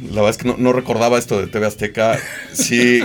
la 0.01 0.15
verdad 0.21 0.29
es 0.31 0.37
que 0.37 0.47
no, 0.47 0.55
no 0.57 0.73
recordaba 0.73 1.17
esto 1.17 1.39
de 1.39 1.47
TV 1.47 1.65
Azteca. 1.67 2.17
Sí, 2.53 3.01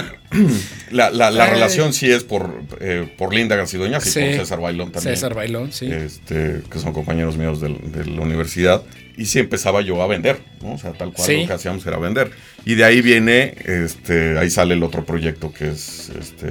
la, 0.91 1.11
la- 1.11 1.31
la 1.31 1.45
Ay. 1.45 1.51
relación 1.51 1.93
sí 1.93 2.11
es 2.11 2.25
por, 2.25 2.63
eh, 2.81 3.13
por 3.19 3.35
Linda 3.35 3.57
Garcidueñas 3.57 4.07
y 4.07 4.11
Sí. 4.11 4.21
por 4.21 4.31
César 4.41 4.61
Bailón 4.61 4.93
también. 4.93 5.15
César 5.15 5.35
Bailón, 5.35 5.73
sí. 5.73 5.87
este, 5.91 6.63
que 6.71 6.79
son 6.79 6.93
compañeros 6.93 7.37
míos 7.37 7.61
de, 7.61 7.69
la 8.07 8.21
universidad. 8.23 8.83
Y 9.17 9.25
sí 9.27 9.39
empezaba 9.39 9.81
yo 9.81 10.03
a 10.03 10.07
vender, 10.07 10.41
¿no? 10.63 10.75
O 10.75 10.79
sea, 10.79 10.93
tal 10.93 11.13
cual 11.13 11.27
Sí. 11.27 11.41
lo 11.43 11.47
que 11.47 11.53
hacíamos 11.55 11.87
era 11.87 11.97
vender. 11.99 12.31
Y 12.67 12.75
de 12.75 12.85
ahí 12.85 13.01
viene, 13.01 13.55
este, 13.65 14.37
ahí 14.39 14.51
sale 14.51 14.75
el 14.75 14.83
otro 14.83 15.05
proyecto 15.07 15.53
que 15.53 15.71
es 15.71 16.11
este, 16.19 16.49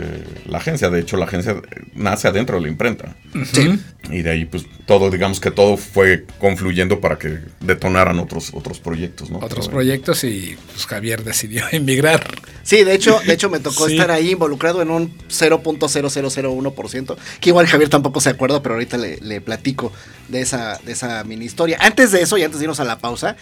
la 0.48 0.58
agencia. 0.60 0.90
De 0.90 1.00
hecho, 1.02 1.18
la 1.18 1.26
agencia 1.26 1.62
nace 1.94 2.28
adentro 2.28 2.56
de 2.56 2.64
la 2.64 2.68
imprenta. 2.70 3.16
Ujú. 3.36 3.78
Y 4.12 4.22
de 4.22 4.30
ahí, 4.32 4.46
pues, 4.46 4.66
todo, 4.86 5.12
digamos 5.12 5.40
que 5.40 5.52
todo 5.52 5.78
fue 5.78 6.26
confluyendo 6.40 7.02
para 7.02 7.18
que 7.20 7.40
detonaran 7.60 8.18
otros, 8.20 8.52
otros 8.54 8.80
proyectos, 8.80 9.30
¿no? 9.30 9.40
Otros 9.40 9.68
Pero, 9.68 9.78
proyectos 9.78 10.24
y 10.24 10.56
pues 10.74 10.86
Javier 10.88 11.24
decidió 11.24 11.66
emigrar. 11.72 12.24
Sí, 12.64 12.84
de 12.84 12.96
hecho, 12.96 13.20
de 13.28 13.34
hecho 13.34 13.50
me 13.50 13.60
tocó 13.60 13.88
Sí. 13.88 13.94
estar 13.96 14.10
ahí 14.10 14.32
involucrado 14.32 14.82
en 14.82 14.90
un 14.90 15.14
0.0001%, 15.30 17.18
que 17.40 17.50
igual 17.50 17.68
Javier 17.68 17.90
tampoco 17.90 18.22
se 18.22 18.30
acuerda, 18.30 18.62
pero 18.62 18.76
ahorita 18.76 18.98
le, 18.98 19.18
le 19.22 19.42
platico 19.42 19.92
de 20.30 20.42
esa, 20.42 20.80
de 20.86 20.94
esa 20.94 21.24
mini 21.24 21.46
historia. 21.46 21.78
Antes 21.82 22.12
de 22.12 22.22
eso 22.22 22.38
y 22.38 22.44
antes 22.44 22.55
de 22.60 22.66
irnos 22.66 22.80
a 22.80 22.84
la 22.84 23.00
pausa, 23.00 23.36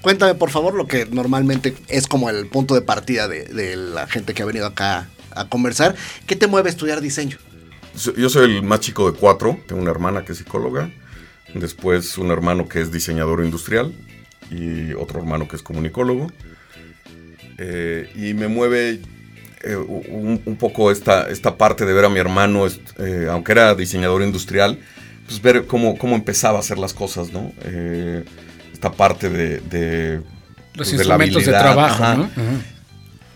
cuéntame 0.00 0.34
por 0.34 0.50
favor 0.50 0.74
lo 0.74 0.86
que 0.86 1.06
normalmente 1.06 1.74
es 1.88 2.06
como 2.06 2.30
el 2.30 2.46
punto 2.46 2.74
de 2.74 2.82
partida 2.82 3.28
de, 3.28 3.76
la 3.76 4.06
gente 4.06 4.34
que 4.34 4.42
ha 4.42 4.46
venido 4.46 4.66
acá 4.66 5.08
a 5.32 5.48
conversar. 5.48 5.94
¿Qué 6.26 6.36
te 6.36 6.46
mueve 6.46 6.68
a 6.68 6.72
estudiar 6.72 7.00
diseño? 7.00 7.38
Yo 8.16 8.28
soy 8.28 8.56
el 8.56 8.62
más 8.62 8.80
chico 8.80 9.10
de 9.10 9.18
cuatro. 9.18 9.58
Tengo 9.66 9.82
una 9.82 9.90
hermana 9.90 10.24
que 10.24 10.32
es 10.32 10.38
psicóloga. 10.38 10.90
Después 11.54 12.16
un 12.18 12.30
hermano 12.30 12.68
que 12.68 12.80
es 12.80 12.92
diseñador 12.92 13.44
industrial. 13.44 13.92
Y 14.50 14.92
otro 14.94 15.20
hermano 15.20 15.48
que 15.48 15.56
es 15.56 15.62
comunicólogo. 15.62 16.28
Eh, 17.58 18.10
y 18.14 18.34
me 18.34 18.48
mueve 18.48 19.00
eh, 19.62 19.76
un, 19.76 20.56
poco 20.58 20.90
esta, 20.90 21.28
esta 21.28 21.58
parte 21.58 21.84
de 21.84 21.92
ver 21.92 22.06
a 22.06 22.08
mi 22.08 22.18
hermano, 22.18 22.66
eh, 22.66 23.28
aunque 23.30 23.52
era 23.52 23.74
diseñador 23.74 24.22
industrial, 24.22 24.78
pues 25.26 25.42
ver 25.42 25.66
cómo, 25.66 25.98
cómo 25.98 26.16
empezaba 26.16 26.56
a 26.56 26.60
hacer 26.60 26.78
las 26.78 26.94
cosas, 26.94 27.32
¿no? 27.32 27.52
Esta 28.80 28.92
parte 28.92 29.28
de... 29.28 29.60
de, 29.60 30.22
Los 30.72 30.88
pues, 30.88 30.90
de 30.92 31.04
la 31.04 31.22
instrumentos 31.22 31.44
de, 31.44 31.52
trabajo, 31.52 32.02
ajá. 32.02 32.14
¿no? 32.14 32.22
Ujú. 32.22 32.62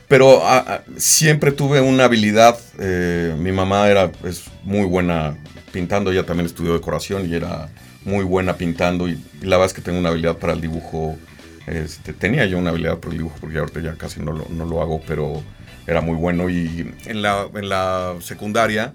Pero 0.09 0.41
ah, 0.43 0.65
ah, 0.67 0.81
siempre 0.97 1.53
tuve 1.53 1.83
una 1.83 2.05
habilidad. 2.05 2.59
eh, 2.79 3.37
mi 3.39 3.53
mamá 3.53 3.91
era 3.91 4.11
es 4.25 4.45
muy 4.63 4.87
buena 4.87 5.37
pintando, 5.71 6.13
ella 6.13 6.25
también 6.25 6.47
estudió 6.47 6.73
decoración 6.73 7.29
y 7.29 7.35
era 7.35 7.69
muy 8.07 8.25
buena 8.25 8.57
pintando. 8.57 9.07
Y, 9.07 9.23
y 9.43 9.45
la 9.45 9.59
verdad 9.59 9.67
es 9.67 9.75
que 9.75 9.83
tengo 9.83 9.99
una 9.99 10.09
habilidad 10.09 10.39
para 10.39 10.55
el 10.55 10.63
dibujo. 10.63 11.19
Este, 11.67 12.15
tenía 12.15 12.47
yo 12.47 12.57
una 12.57 12.71
habilidad 12.71 12.97
para 13.01 13.13
el 13.13 13.19
dibujo 13.19 13.37
porque 13.39 13.59
ahorita 13.59 13.81
ya 13.81 13.97
casi 13.97 14.21
no 14.21 14.33
lo, 14.33 14.47
no 14.49 14.65
lo 14.65 14.81
hago, 14.81 15.03
pero 15.07 15.43
era 15.87 16.01
muy 16.01 16.17
bueno. 16.17 16.49
Y 16.49 16.91
en 17.05 17.21
la, 17.21 17.49
en 17.55 17.69
la 17.69 18.15
secundaria 18.21 18.95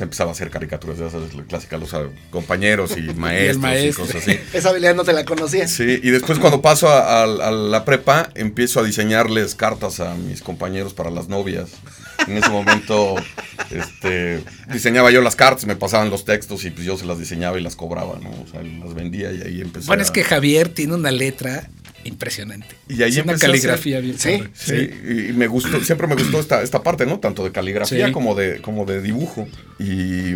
se 0.00 0.04
empezaba 0.04 0.30
a 0.30 0.32
hacer 0.32 0.48
caricaturas, 0.48 0.98
ya 0.98 1.10
sabes, 1.10 1.34
la 1.34 1.42
clásica, 1.44 1.76
los 1.76 1.92
ah, 1.92 2.04
compañeros 2.30 2.96
y 2.96 3.02
maestros 3.14 3.56
y, 3.56 3.58
maestro. 3.58 4.06
cosas 4.06 4.22
así. 4.22 4.40
Esa 4.54 4.70
habilidad 4.70 4.94
no 4.94 5.04
te 5.04 5.12
la 5.12 5.26
conocía. 5.26 5.68
Sí, 5.68 6.00
y 6.02 6.08
después 6.10 6.38
cuando 6.38 6.62
paso 6.62 6.88
a, 6.88 7.20
a- 7.20 7.24
a 7.24 7.50
la 7.50 7.84
prepa, 7.84 8.30
empiezo 8.34 8.80
a 8.80 8.82
diseñarles 8.82 9.54
cartas 9.54 10.00
a 10.00 10.14
mis 10.14 10.40
compañeros 10.40 10.94
para 10.94 11.10
las 11.10 11.28
novias. 11.28 11.68
En 12.26 12.36
ese 12.36 12.48
momento, 12.50 13.16
este, 13.70 14.42
diseñaba 14.72 15.10
yo 15.10 15.20
las 15.22 15.36
cartas, 15.36 15.66
me 15.66 15.76
pasaban 15.76 16.10
los 16.10 16.24
textos 16.24 16.64
y 16.64 16.70
pues 16.70 16.84
yo 16.86 16.96
se 16.96 17.06
las 17.06 17.18
diseñaba 17.18 17.58
y 17.58 17.62
las 17.62 17.76
cobraba, 17.76 18.18
¿no? 18.22 18.30
O 18.30 18.46
sea, 18.50 18.62
las 18.62 18.94
vendía 18.94 19.32
y 19.32 19.42
ahí 19.42 19.60
empecé 19.60 19.86
Bueno, 19.86 20.02
a- 20.02 20.04
es 20.04 20.10
que 20.10 20.24
Javier 20.24 20.68
tiene 20.68 20.94
una 20.94 21.10
letra 21.10 21.68
impresionante. 22.04 22.68
Y 22.88 23.02
ahí 23.02 23.10
es 23.10 23.22
una 23.24 23.34
hacer- 23.34 23.48
caligrafía 23.50 24.00
bien 24.00 24.18
Sí. 24.18 24.42
Sí, 24.54 24.74
y 25.28 25.32
me 25.32 25.46
gustó, 25.46 25.82
siempre 25.84 26.06
me 26.06 26.14
gustó 26.14 26.40
esta, 26.40 26.62
esta 26.62 26.82
parte, 26.82 27.04
¿no? 27.06 27.18
Tanto 27.20 27.44
de 27.44 27.52
caligrafía 27.52 28.06
Sí. 28.06 28.12
como, 28.12 28.34
de, 28.34 28.60
como 28.62 28.84
de 28.86 29.02
dibujo. 29.02 29.46
Y, 29.78 30.34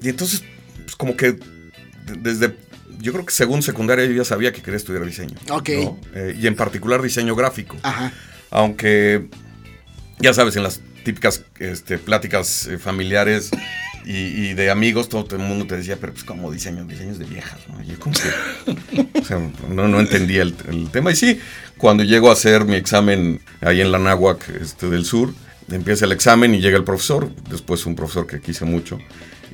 y 0.00 0.08
entonces, 0.08 0.42
pues 0.84 0.96
como 0.96 1.16
que 1.16 1.32
de- 1.32 1.38
desde, 2.20 2.56
yo 3.00 3.12
creo 3.12 3.24
que 3.24 3.32
según 3.32 3.62
secundaria 3.62 4.04
yo 4.06 4.12
ya 4.14 4.24
sabía 4.24 4.52
que 4.52 4.60
quería 4.62 4.78
estudiar 4.78 5.04
diseño. 5.04 5.36
Ok. 5.50 5.68
¿no? 5.80 6.00
Eh, 6.14 6.36
y 6.40 6.46
en 6.46 6.56
particular 6.56 7.00
diseño 7.02 7.36
gráfico. 7.36 7.76
Ajá. 7.82 8.12
Aunque, 8.50 9.28
ya 10.20 10.32
sabes, 10.34 10.56
en 10.56 10.62
las 10.62 10.80
típicas 11.04 11.44
este, 11.58 11.98
pláticas 11.98 12.66
eh, 12.66 12.78
familiares 12.78 13.50
y, 14.04 14.12
y 14.12 14.54
de 14.54 14.70
amigos, 14.70 15.08
todo, 15.08 15.26
el 15.36 15.42
mundo 15.42 15.66
te 15.66 15.76
decía, 15.76 15.96
pero 16.00 16.12
pues 16.12 16.24
como 16.24 16.50
diseño, 16.50 16.84
diseños 16.84 17.18
de 17.18 17.26
viejas, 17.26 17.60
¿no? 17.68 17.82
Yo 17.82 17.98
como 17.98 18.14
que, 18.14 19.20
o 19.20 19.24
sea, 19.24 19.38
no, 19.68 19.88
no 19.88 20.00
entendía 20.00 20.42
el, 20.42 20.54
el 20.68 20.90
tema. 20.90 21.10
Y 21.10 21.16
sí, 21.16 21.40
cuando 21.76 22.04
llego 22.04 22.30
a 22.30 22.32
hacer 22.32 22.64
mi 22.64 22.76
examen 22.76 23.40
ahí 23.60 23.80
en 23.80 23.92
la 23.92 23.98
Náhuac 23.98 24.48
este, 24.60 24.88
del 24.88 25.04
Sur, 25.04 25.34
empieza 25.70 26.06
el 26.06 26.12
examen 26.12 26.54
y 26.54 26.60
llega 26.60 26.78
el 26.78 26.84
profesor, 26.84 27.30
después 27.50 27.84
un 27.86 27.94
profesor 27.94 28.26
que 28.26 28.40
quise 28.40 28.64
mucho, 28.64 28.98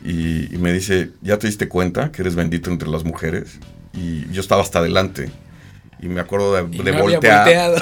y, 0.05 0.55
y 0.55 0.59
me 0.59 0.73
dice, 0.73 1.11
¿ya 1.23 1.39
te 1.39 1.47
diste 1.47 1.69
cuenta 1.69 2.13
que 2.13 2.23
eres 2.23 2.35
bendito 2.35 2.71
entre 2.71 2.89
las 2.89 3.05
mujeres? 3.05 3.59
Y 3.93 4.31
yo 4.31 4.41
estaba 4.41 4.63
hasta 4.63 4.81
adelante. 4.81 5.31
Y 6.01 6.09
me 6.09 6.21
acuerdo 6.21 6.55
de, 6.55 6.63
de 6.63 6.93
no 6.93 7.01
voltear 7.01 7.45
volteado. 7.45 7.77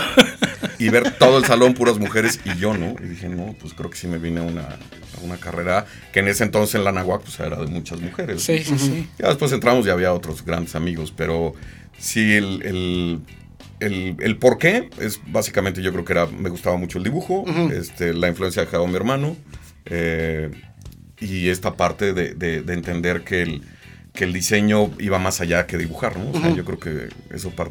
Y 0.85 0.89
ver 0.89 1.17
todo 1.19 1.39
el 1.39 1.45
salón 1.45 1.75
puras 1.75 1.99
mujeres 1.99 2.41
y 2.45 2.59
yo 2.59 2.75
no. 2.75 2.95
Y 3.03 3.09
dije, 3.09 3.29
no, 3.29 3.55
pues 3.61 3.75
creo 3.75 3.91
que 3.91 3.97
sí 3.97 4.07
me 4.07 4.19
vine 4.19 4.41
a 4.41 4.43
una, 4.45 4.63
a 4.63 5.21
una 5.23 5.37
carrera 5.37 5.87
que 6.13 6.21
en 6.21 6.29
ese 6.29 6.45
entonces 6.45 6.75
en 6.75 6.85
la 6.85 6.93
Nahuac 6.93 7.23
pues 7.23 7.39
era 7.41 7.57
de 7.57 7.67
muchas 7.67 8.01
mujeres. 8.01 8.43
Sí, 8.43 8.63
sí, 8.65 8.79
sí. 8.79 9.09
Ya 9.19 9.29
después 9.29 9.53
entramos 9.53 9.87
y 9.87 9.91
había 9.91 10.13
otros 10.13 10.45
grandes 10.45 10.75
amigos, 10.75 11.13
pero 11.17 11.55
sí 11.99 12.35
el, 12.35 12.63
el, 12.63 13.21
el, 13.81 14.17
el 14.21 14.37
por 14.39 14.59
qué 14.59 14.89
es 15.01 15.21
básicamente 15.27 15.83
yo 15.83 15.93
creo 15.93 16.05
que 16.05 16.13
era, 16.13 16.27
me 16.27 16.49
gustaba 16.49 16.77
mucho 16.77 16.99
el 16.99 17.05
dibujo, 17.05 17.45
este, 17.73 18.13
la 18.15 18.29
influencia 18.29 18.63
dejaba 18.65 18.87
mi 18.87 18.97
hermano 18.97 19.37
eh, 19.87 20.51
y 21.21 21.49
esta 21.49 21.75
parte 21.77 22.13
de, 22.13 22.35
de- 22.35 22.63
de 22.63 22.73
entender 22.75 23.23
que 23.23 23.43
el, 23.43 23.63
que 24.13 24.25
el 24.25 24.33
diseño 24.33 24.91
iba 24.99 25.19
más 25.19 25.41
allá 25.41 25.67
que 25.67 25.79
dibujar, 25.79 26.19
¿no? 26.19 26.31
O 26.31 26.41
sea, 26.41 26.51
yo 26.55 26.65
creo 26.65 26.79
que 26.79 27.09
eso 27.35 27.51
par- 27.51 27.71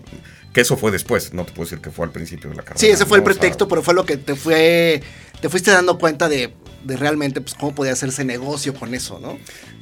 que 0.53 0.61
eso 0.61 0.75
fue 0.75 0.91
después, 0.91 1.33
no 1.33 1.45
te 1.45 1.51
puedo 1.51 1.65
decir 1.69 1.79
que 1.81 1.91
fue 1.91 2.05
al 2.05 2.11
principio 2.11 2.49
de 2.49 2.55
la 2.55 2.63
carrera. 2.63 2.79
Sí, 2.79 2.87
ese 2.87 3.05
fue 3.05 3.17
el 3.19 3.23
¿no? 3.23 3.29
O 3.29 3.33
sea, 3.33 3.39
pretexto, 3.39 3.67
pero 3.67 3.81
fue 3.83 3.93
lo 3.93 4.05
que 4.05 4.17
te 4.17 4.35
fue. 4.35 5.01
Te 5.39 5.49
fuiste 5.49 5.71
dando 5.71 5.97
cuenta 5.97 6.27
de, 6.29 6.53
de 6.83 6.97
realmente 6.97 7.41
pues, 7.41 7.53
cómo 7.55 7.73
podía 7.75 7.93
hacerse 7.93 8.25
negocio 8.25 8.73
con 8.73 8.93
eso, 8.95 9.19
¿no? 9.19 9.37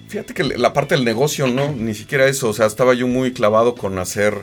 Fíjate 0.09 0.33
que 0.33 0.43
la 0.43 0.73
parte 0.73 0.95
del 0.95 1.05
negocio, 1.05 1.47
no, 1.47 1.71
ni 1.71 1.93
siquiera 1.93 2.27
eso, 2.27 2.49
o 2.49 2.53
sea, 2.53 2.65
estaba 2.65 2.93
yo 2.93 3.07
muy 3.07 3.31
clavado 3.33 3.75
con 3.75 3.97
hacer 3.99 4.33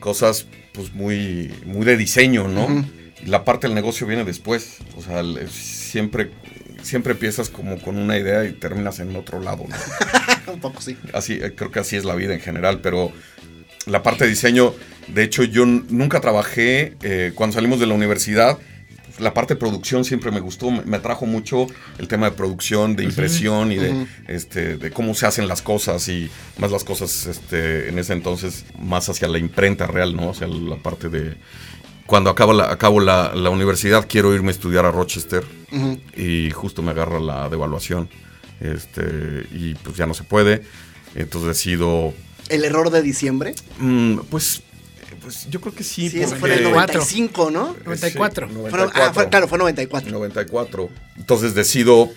cosas 0.00 0.46
pues 0.72 0.92
muy 0.94 1.52
muy 1.66 1.84
de 1.84 1.96
diseño, 1.96 2.48
¿no? 2.48 2.84
Y 3.22 3.26
la 3.26 3.44
parte 3.44 3.66
del 3.66 3.74
negocio 3.74 4.06
viene 4.06 4.24
después, 4.24 4.78
o 4.96 5.02
sea, 5.02 5.22
siempre 5.50 6.30
siempre 6.82 7.12
empiezas 7.12 7.50
como 7.50 7.78
con 7.82 7.98
una 7.98 8.16
idea 8.16 8.44
y 8.46 8.52
terminas 8.52 8.98
en 9.00 9.14
otro 9.14 9.40
lado, 9.40 9.64
¿no? 9.68 9.76
Un 10.52 10.60
poco 10.60 10.80
sí. 10.80 10.96
así, 11.12 11.34
eh, 11.34 11.54
creo 11.54 11.70
que 11.70 11.80
así 11.80 11.96
es 11.96 12.04
la 12.04 12.14
vida 12.14 12.34
en 12.34 12.40
general, 12.40 12.80
pero 12.80 13.12
la 13.86 14.02
parte 14.02 14.24
de 14.24 14.30
diseño, 14.30 14.74
de 15.08 15.22
hecho 15.24 15.44
yo 15.44 15.66
nunca 15.66 16.20
trabajé, 16.20 16.96
eh, 17.02 17.32
cuando 17.34 17.54
salimos 17.54 17.80
de 17.80 17.86
la 17.86 17.94
universidad, 17.94 18.58
la 19.18 19.34
parte 19.34 19.54
de 19.54 19.60
producción 19.60 20.04
siempre 20.04 20.30
me 20.30 20.40
gustó, 20.40 20.70
me, 20.70 20.96
atrajo 20.96 21.26
mucho 21.26 21.66
el 21.98 22.08
tema 22.08 22.30
de 22.30 22.36
producción, 22.36 22.96
de 22.96 23.04
impresión 23.04 23.70
y 23.70 23.76
de, 23.76 24.06
este, 24.28 24.76
de 24.78 24.90
cómo 24.90 25.14
se 25.14 25.26
hacen 25.26 25.46
las 25.46 25.62
cosas 25.62 26.08
y 26.08 26.30
más 26.58 26.70
las 26.70 26.84
cosas 26.84 27.26
este, 27.26 27.88
en 27.88 27.98
ese 27.98 28.14
entonces 28.14 28.64
más 28.78 29.08
hacia 29.08 29.28
la 29.28 29.38
imprenta 29.38 29.86
real, 29.86 30.16
¿no? 30.16 30.30
Hacia 30.30 30.46
la 30.46 30.76
parte 30.76 31.08
de... 31.08 31.36
Cuando 32.06 32.30
acabo 32.30 32.52
la, 32.52 32.72
acabo 32.72 32.98
la, 32.98 33.32
la 33.34 33.50
universidad 33.50 34.06
quiero 34.08 34.34
irme 34.34 34.48
a 34.48 34.52
estudiar 34.52 34.84
a 34.84 34.90
Rochester 34.90 35.44
Ujú. 35.70 36.00
y 36.16 36.50
justo 36.50 36.82
me 36.82 36.90
agarra 36.90 37.20
la 37.20 37.48
devaluación 37.48 38.08
este, 38.60 39.46
y 39.52 39.74
pues 39.74 39.96
ya 39.96 40.06
no 40.06 40.14
se 40.14 40.24
puede. 40.24 40.62
Entonces 41.14 41.48
decido, 41.48 42.14
El 42.48 42.64
error 42.64 42.90
de 42.90 43.02
diciembre. 43.02 43.54
mm, 43.78 44.18
pues, 44.30 44.62
pues 45.22 45.48
yo 45.50 45.60
creo 45.60 45.74
que 45.74 45.82
sí. 45.84 46.08
Sí, 46.08 46.20
eso 46.20 46.36
fue 46.36 46.52
en 46.52 46.58
el 46.58 46.64
94. 46.64 47.00
95, 47.00 47.50
¿no? 47.50 47.76
94. 47.84 48.48
Sí, 48.48 48.54
Fueron- 48.54 48.70
94. 48.70 49.02
ah, 49.02 49.12
fue- 49.12 49.28
claro, 49.28 49.48
fue 49.48 49.58
94. 49.58 50.10
94. 50.10 50.88
Entonces 51.18 51.54
decido, 51.54 52.10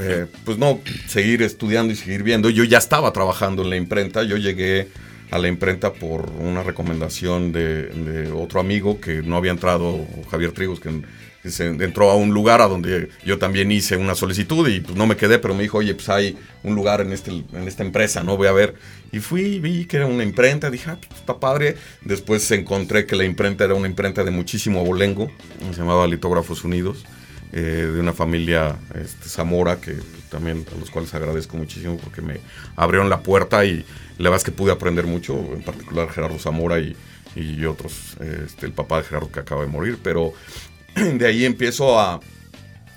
eh, 0.00 0.26
pues 0.44 0.58
no, 0.58 0.80
seguir 1.08 1.42
estudiando 1.42 1.92
y 1.92 1.96
seguir 1.96 2.22
viendo. 2.22 2.50
Yo 2.50 2.64
ya 2.64 2.78
estaba 2.78 3.12
trabajando 3.12 3.62
en 3.62 3.70
la 3.70 3.76
imprenta. 3.76 4.22
Yo 4.24 4.36
llegué 4.36 4.88
a 5.30 5.38
la 5.38 5.46
imprenta 5.46 5.92
por 5.92 6.28
una 6.30 6.64
recomendación 6.64 7.52
de, 7.52 7.84
de 7.86 8.32
otro 8.32 8.58
amigo 8.58 9.00
que 9.00 9.22
no 9.22 9.36
había 9.36 9.52
entrado, 9.52 10.04
Javier 10.30 10.50
Trigos, 10.52 10.80
que 10.80 10.88
entró 11.42 12.10
a 12.10 12.16
un 12.16 12.34
lugar 12.34 12.60
a 12.60 12.68
donde 12.68 13.08
yo 13.24 13.38
también 13.38 13.72
hice 13.72 13.96
una 13.96 14.14
solicitud 14.14 14.68
y 14.68 14.80
pues 14.80 14.96
no 14.96 15.06
me 15.06 15.16
quedé, 15.16 15.38
pero 15.38 15.54
me 15.54 15.62
dijo, 15.62 15.78
oye, 15.78 15.94
pues 15.94 16.08
hay 16.08 16.36
un 16.62 16.74
lugar 16.74 17.00
en, 17.00 17.12
este, 17.12 17.30
en 17.30 17.66
esta 17.66 17.82
empresa, 17.82 18.22
¿no? 18.22 18.36
Voy 18.36 18.48
a 18.48 18.52
ver. 18.52 18.74
Y 19.12 19.20
fui, 19.20 19.58
vi 19.58 19.86
que 19.86 19.96
era 19.96 20.06
una 20.06 20.22
imprenta, 20.22 20.70
dije, 20.70 20.90
ah, 20.90 20.98
pues, 21.00 21.20
está 21.20 21.40
padre. 21.40 21.76
Después 22.02 22.50
encontré 22.50 23.06
que 23.06 23.16
la 23.16 23.24
imprenta 23.24 23.64
era 23.64 23.74
una 23.74 23.88
imprenta 23.88 24.22
de 24.22 24.30
muchísimo 24.30 24.80
abolengo, 24.80 25.30
se 25.70 25.78
llamaba 25.78 26.06
Litógrafos 26.06 26.64
Unidos 26.64 27.04
eh, 27.52 27.90
de 27.92 28.00
una 28.00 28.12
familia 28.12 28.76
este, 28.94 29.28
Zamora, 29.28 29.80
que 29.80 29.92
pues, 29.92 30.24
también 30.30 30.64
a 30.72 30.78
los 30.78 30.90
cuales 30.90 31.12
agradezco 31.14 31.56
muchísimo 31.56 31.96
porque 31.96 32.22
me 32.22 32.38
abrieron 32.76 33.10
la 33.10 33.22
puerta 33.22 33.64
y 33.64 33.84
la 34.18 34.30
verdad 34.30 34.36
es 34.36 34.44
que 34.44 34.52
pude 34.52 34.70
aprender 34.70 35.06
mucho, 35.06 35.34
en 35.54 35.62
particular 35.62 36.08
Gerardo 36.10 36.38
Zamora 36.38 36.78
y, 36.78 36.94
y 37.34 37.64
otros, 37.64 38.16
este, 38.20 38.66
el 38.66 38.72
papá 38.72 38.98
de 38.98 39.04
Gerardo 39.04 39.32
que 39.32 39.40
acaba 39.40 39.62
de 39.62 39.66
morir, 39.66 39.98
pero 40.00 40.32
de 41.14 41.26
ahí 41.26 41.44
empiezo 41.44 41.98
a, 41.98 42.20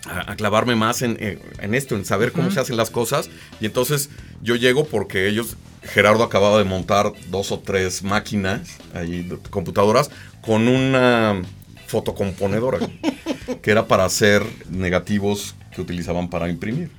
a- 0.06 0.36
clavarme 0.36 0.76
más 0.76 1.02
en, 1.02 1.18
en- 1.22 1.40
en 1.60 1.76
esto, 1.76 1.96
en 1.96 2.06
saber 2.06 2.32
cómo 2.32 2.52
se 2.52 2.60
hacen 2.60 2.78
las 2.78 2.90
cosas. 2.90 3.30
Y 3.60 3.66
entonces 3.66 4.10
yo 4.42 4.56
llego 4.56 4.86
porque 4.86 5.28
ellos, 5.28 5.56
Gerardo 5.84 6.24
acababa 6.24 6.58
de 6.58 6.64
montar 6.66 7.12
dos 7.30 7.52
o 7.52 7.60
tres 7.60 8.04
máquinas, 8.04 8.62
ahí, 8.94 9.30
computadoras, 9.50 10.10
con 10.42 10.68
una 10.68 11.42
fotocomponedora, 11.88 12.80
que 13.62 13.72
era 13.72 13.88
para 13.88 14.06
hacer 14.06 14.44
negativos 14.70 15.56
que 15.74 15.82
utilizaban 15.82 16.30
para 16.30 16.50
imprimir. 16.50 16.90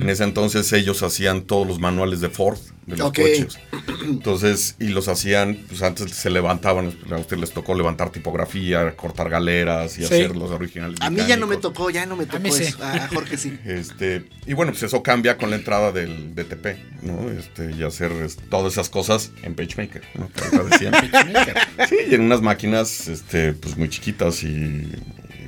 En 0.00 0.08
ese 0.08 0.24
entonces 0.24 0.72
ellos 0.72 1.02
hacían 1.02 1.42
todos 1.42 1.66
los 1.66 1.78
manuales 1.78 2.20
de 2.20 2.28
Ford, 2.28 2.58
de 2.88 2.96
los 2.96 3.12
coches. 3.12 3.58
Entonces, 4.04 4.76
y 4.78 4.88
los 4.88 5.08
hacían, 5.08 5.58
pues 5.68 5.82
antes 5.82 6.10
se 6.10 6.30
levantaban, 6.30 6.96
a 7.10 7.16
ustedes 7.16 7.40
les 7.40 7.52
tocó 7.52 7.74
levantar 7.74 8.10
tipografía, 8.10 8.96
cortar 8.96 9.28
galeras 9.28 9.98
y 9.98 10.00
Sí. 10.00 10.04
hacer 10.06 10.36
los 10.36 10.50
originales. 10.50 10.98
A 11.00 11.10
mí 11.10 11.20
ya 11.28 11.36
no 11.36 11.46
me 11.46 11.58
tocó, 11.58 11.90
ya 11.90 12.06
no 12.06 12.16
me 12.16 12.24
tocó 12.26 12.40
mí 12.40 12.50
sí. 12.50 12.64
eso. 12.64 12.78
A 12.82 13.08
Jorge 13.08 13.36
sí. 13.36 13.58
Este, 13.64 14.24
y 14.46 14.54
bueno, 14.54 14.72
pues 14.72 14.82
eso 14.82 15.02
cambia 15.02 15.36
con 15.36 15.50
la 15.50 15.56
entrada 15.56 15.92
del 15.92 16.34
DTP, 16.34 17.02
¿no? 17.02 17.30
Este, 17.30 17.72
y 17.72 17.82
hacer 17.82 18.10
es, 18.12 18.36
todas 18.48 18.72
esas 18.72 18.88
cosas 18.88 19.30
en 19.42 19.54
PageMaker, 19.54 20.02
¿no? 20.14 20.28
Que 20.30 20.40
ahorita 20.40 20.64
decían. 20.64 20.94
sí, 21.88 21.96
y 22.10 22.14
en 22.14 22.22
unas 22.22 22.40
máquinas, 22.40 23.08
este, 23.08 23.52
pues 23.52 23.76
muy 23.76 23.88
chiquitas 23.90 24.42
y 24.42 24.90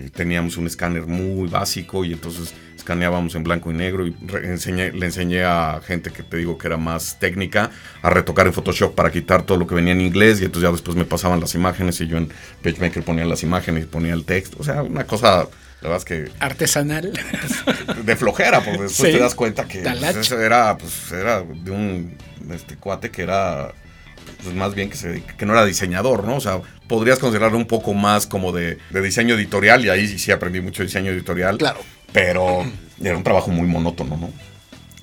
teníamos 0.09 0.57
un 0.57 0.67
escáner 0.67 1.03
muy 1.07 1.49
básico 1.51 2.05
y 2.05 2.15
entonces 2.15 2.55
escaneábamos 2.77 3.35
en 3.35 3.43
blanco 3.45 3.71
y 3.71 3.75
negro 3.75 4.07
y 4.07 4.13
enseñé- 4.13 4.93
le 4.93 5.05
enseñé 5.07 5.45
a 5.45 5.81
gente 5.87 6.11
que 6.11 6.23
te 6.23 6.39
digo 6.39 6.57
que 6.57 6.67
era 6.67 6.79
más 6.79 7.19
técnica 7.19 7.71
a 8.01 8.09
retocar 8.09 8.47
en 8.47 8.55
Photoshop 8.55 8.95
para 8.95 9.11
quitar 9.13 9.43
todo 9.43 9.59
lo 9.59 9.67
que 9.67 9.75
venía 9.75 9.93
en 9.93 10.01
inglés 10.01 10.41
y 10.41 10.45
entonces 10.47 10.69
ya 10.69 10.73
después 10.73 10.97
me 10.97 11.05
pasaban 11.05 11.41
las 11.41 11.55
imágenes 11.55 12.01
y 12.01 12.07
yo 12.07 12.17
en 12.17 12.31
PageMaker 12.63 13.03
ponía 13.05 13.27
las 13.27 13.43
imágenes 13.43 13.85
y 13.85 13.87
ponía 13.87 14.15
el 14.15 14.25
texto, 14.25 14.57
o 14.59 14.65
sea, 14.65 14.83
una 14.83 15.05
cosa, 15.07 15.47
la 15.83 15.89
verdad 15.91 15.99
es 15.99 16.05
que 16.07 16.31
Artesanal. 16.41 17.13
de 18.05 18.17
flojera, 18.17 18.63
porque 18.65 18.83
después 18.83 19.11
Sí. 19.11 19.17
te 19.17 19.19
das 19.23 19.35
cuenta 19.35 19.69
que 19.69 19.81
pues, 19.83 20.31
era, 20.33 20.77
pues, 20.79 21.13
era 21.13 21.43
de 21.43 21.71
un 21.71 22.17
este, 22.51 22.77
cuate 22.77 23.11
que 23.11 23.23
era 23.23 23.73
pues, 24.43 24.55
más 24.55 24.75
bien 24.75 24.91
que, 24.91 24.97
se, 24.97 25.23
que 25.23 25.47
no 25.47 25.53
era 25.53 25.65
diseñador, 25.65 26.25
¿no? 26.25 26.37
O 26.37 26.41
sea, 26.41 26.61
podrías 26.87 27.19
considerarlo 27.19 27.57
un 27.57 27.67
poco 27.67 27.95
más 27.95 28.27
como 28.27 28.53
de, 28.53 28.79
de 28.91 29.01
diseño 29.01 29.35
editorial, 29.35 29.85
y 29.85 29.89
ahí 29.89 30.07
sí, 30.07 30.19
sí 30.19 30.33
aprendí 30.33 30.61
mucho 30.61 30.83
diseño 30.83 31.11
editorial. 31.11 31.59
Claro. 31.59 31.81
Pero 32.13 32.65
era 33.03 33.17
un 33.17 33.23
trabajo 33.23 33.51
muy 33.51 33.67
monótono, 33.67 34.17
¿no? 34.17 34.31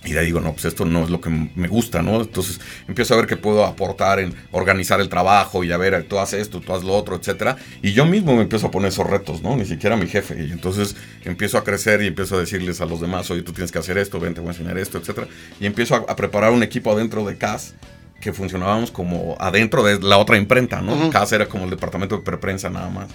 Y 0.08 0.14
de 0.14 0.20
ahí 0.20 0.28
digo, 0.28 0.40
no, 0.40 0.54
pues 0.54 0.64
esto 0.64 0.86
no 0.86 1.04
es 1.04 1.10
lo 1.10 1.20
que 1.20 1.30
me 1.30 1.68
gusta, 1.68 2.02
¿no? 2.02 2.22
Entonces 2.22 2.62
empiezo 2.88 3.14
a 3.14 3.18
ver 3.18 3.28
que 3.28 3.36
puedo 3.36 3.66
aportar 3.66 4.20
en 4.20 4.34
organizar 4.52 5.02
el 5.02 5.10
trabajo 5.10 5.66
y 5.66 5.72
a 5.74 5.78
ver, 5.78 6.04
tú 6.04 6.18
haces 6.18 6.44
esto, 6.44 6.62
tú 6.62 6.72
haces 6.72 6.86
lo 6.86 6.96
otro, 6.96 7.18
etcétera. 7.18 7.58
Y 7.82 7.92
yo 7.92 8.06
mismo 8.06 8.34
me 8.36 8.44
empiezo 8.44 8.68
a 8.68 8.72
poner 8.72 8.90
esos 8.90 9.06
retos, 9.06 9.42
¿no? 9.42 9.58
Ni 9.58 9.66
siquiera 9.66 9.98
mi 9.98 10.08
jefe. 10.08 10.46
Y 10.48 10.52
entonces 10.52 10.96
empiezo 11.26 11.58
a 11.58 11.66
crecer 11.66 12.02
y 12.02 12.08
empiezo 12.08 12.38
a 12.38 12.40
decirles 12.40 12.80
a 12.80 12.86
los 12.86 13.02
demás, 13.02 13.30
oye, 13.32 13.42
tú 13.42 13.52
tienes 13.52 13.72
que 13.72 13.80
hacer 13.80 13.98
esto, 13.98 14.18
ven, 14.18 14.34
te 14.34 14.40
voy 14.40 14.50
a 14.50 14.52
enseñar 14.54 14.78
esto, 14.78 14.98
etcétera. 14.98 15.28
Y 15.60 15.66
empiezo 15.66 15.96
a, 15.96 15.98
a 16.10 16.16
preparar 16.16 16.52
un 16.54 16.64
equipo 16.64 16.94
adentro 16.94 17.26
de 17.26 17.38
CAS 17.38 17.74
que 18.20 18.34
funcionábamos 18.34 18.92
como 18.92 19.36
adentro 19.40 19.84
de 19.84 20.00
la 20.00 20.18
otra 20.18 20.38
imprenta, 20.38 20.82
¿no? 20.82 20.94
Ujú. 20.94 21.10
CAS 21.12 21.32
era 21.34 21.48
como 21.48 21.66
el 21.66 21.70
departamento 21.70 22.18
de 22.18 22.24
preprensa 22.24 22.70
nada 22.70 22.90
más. 22.90 23.10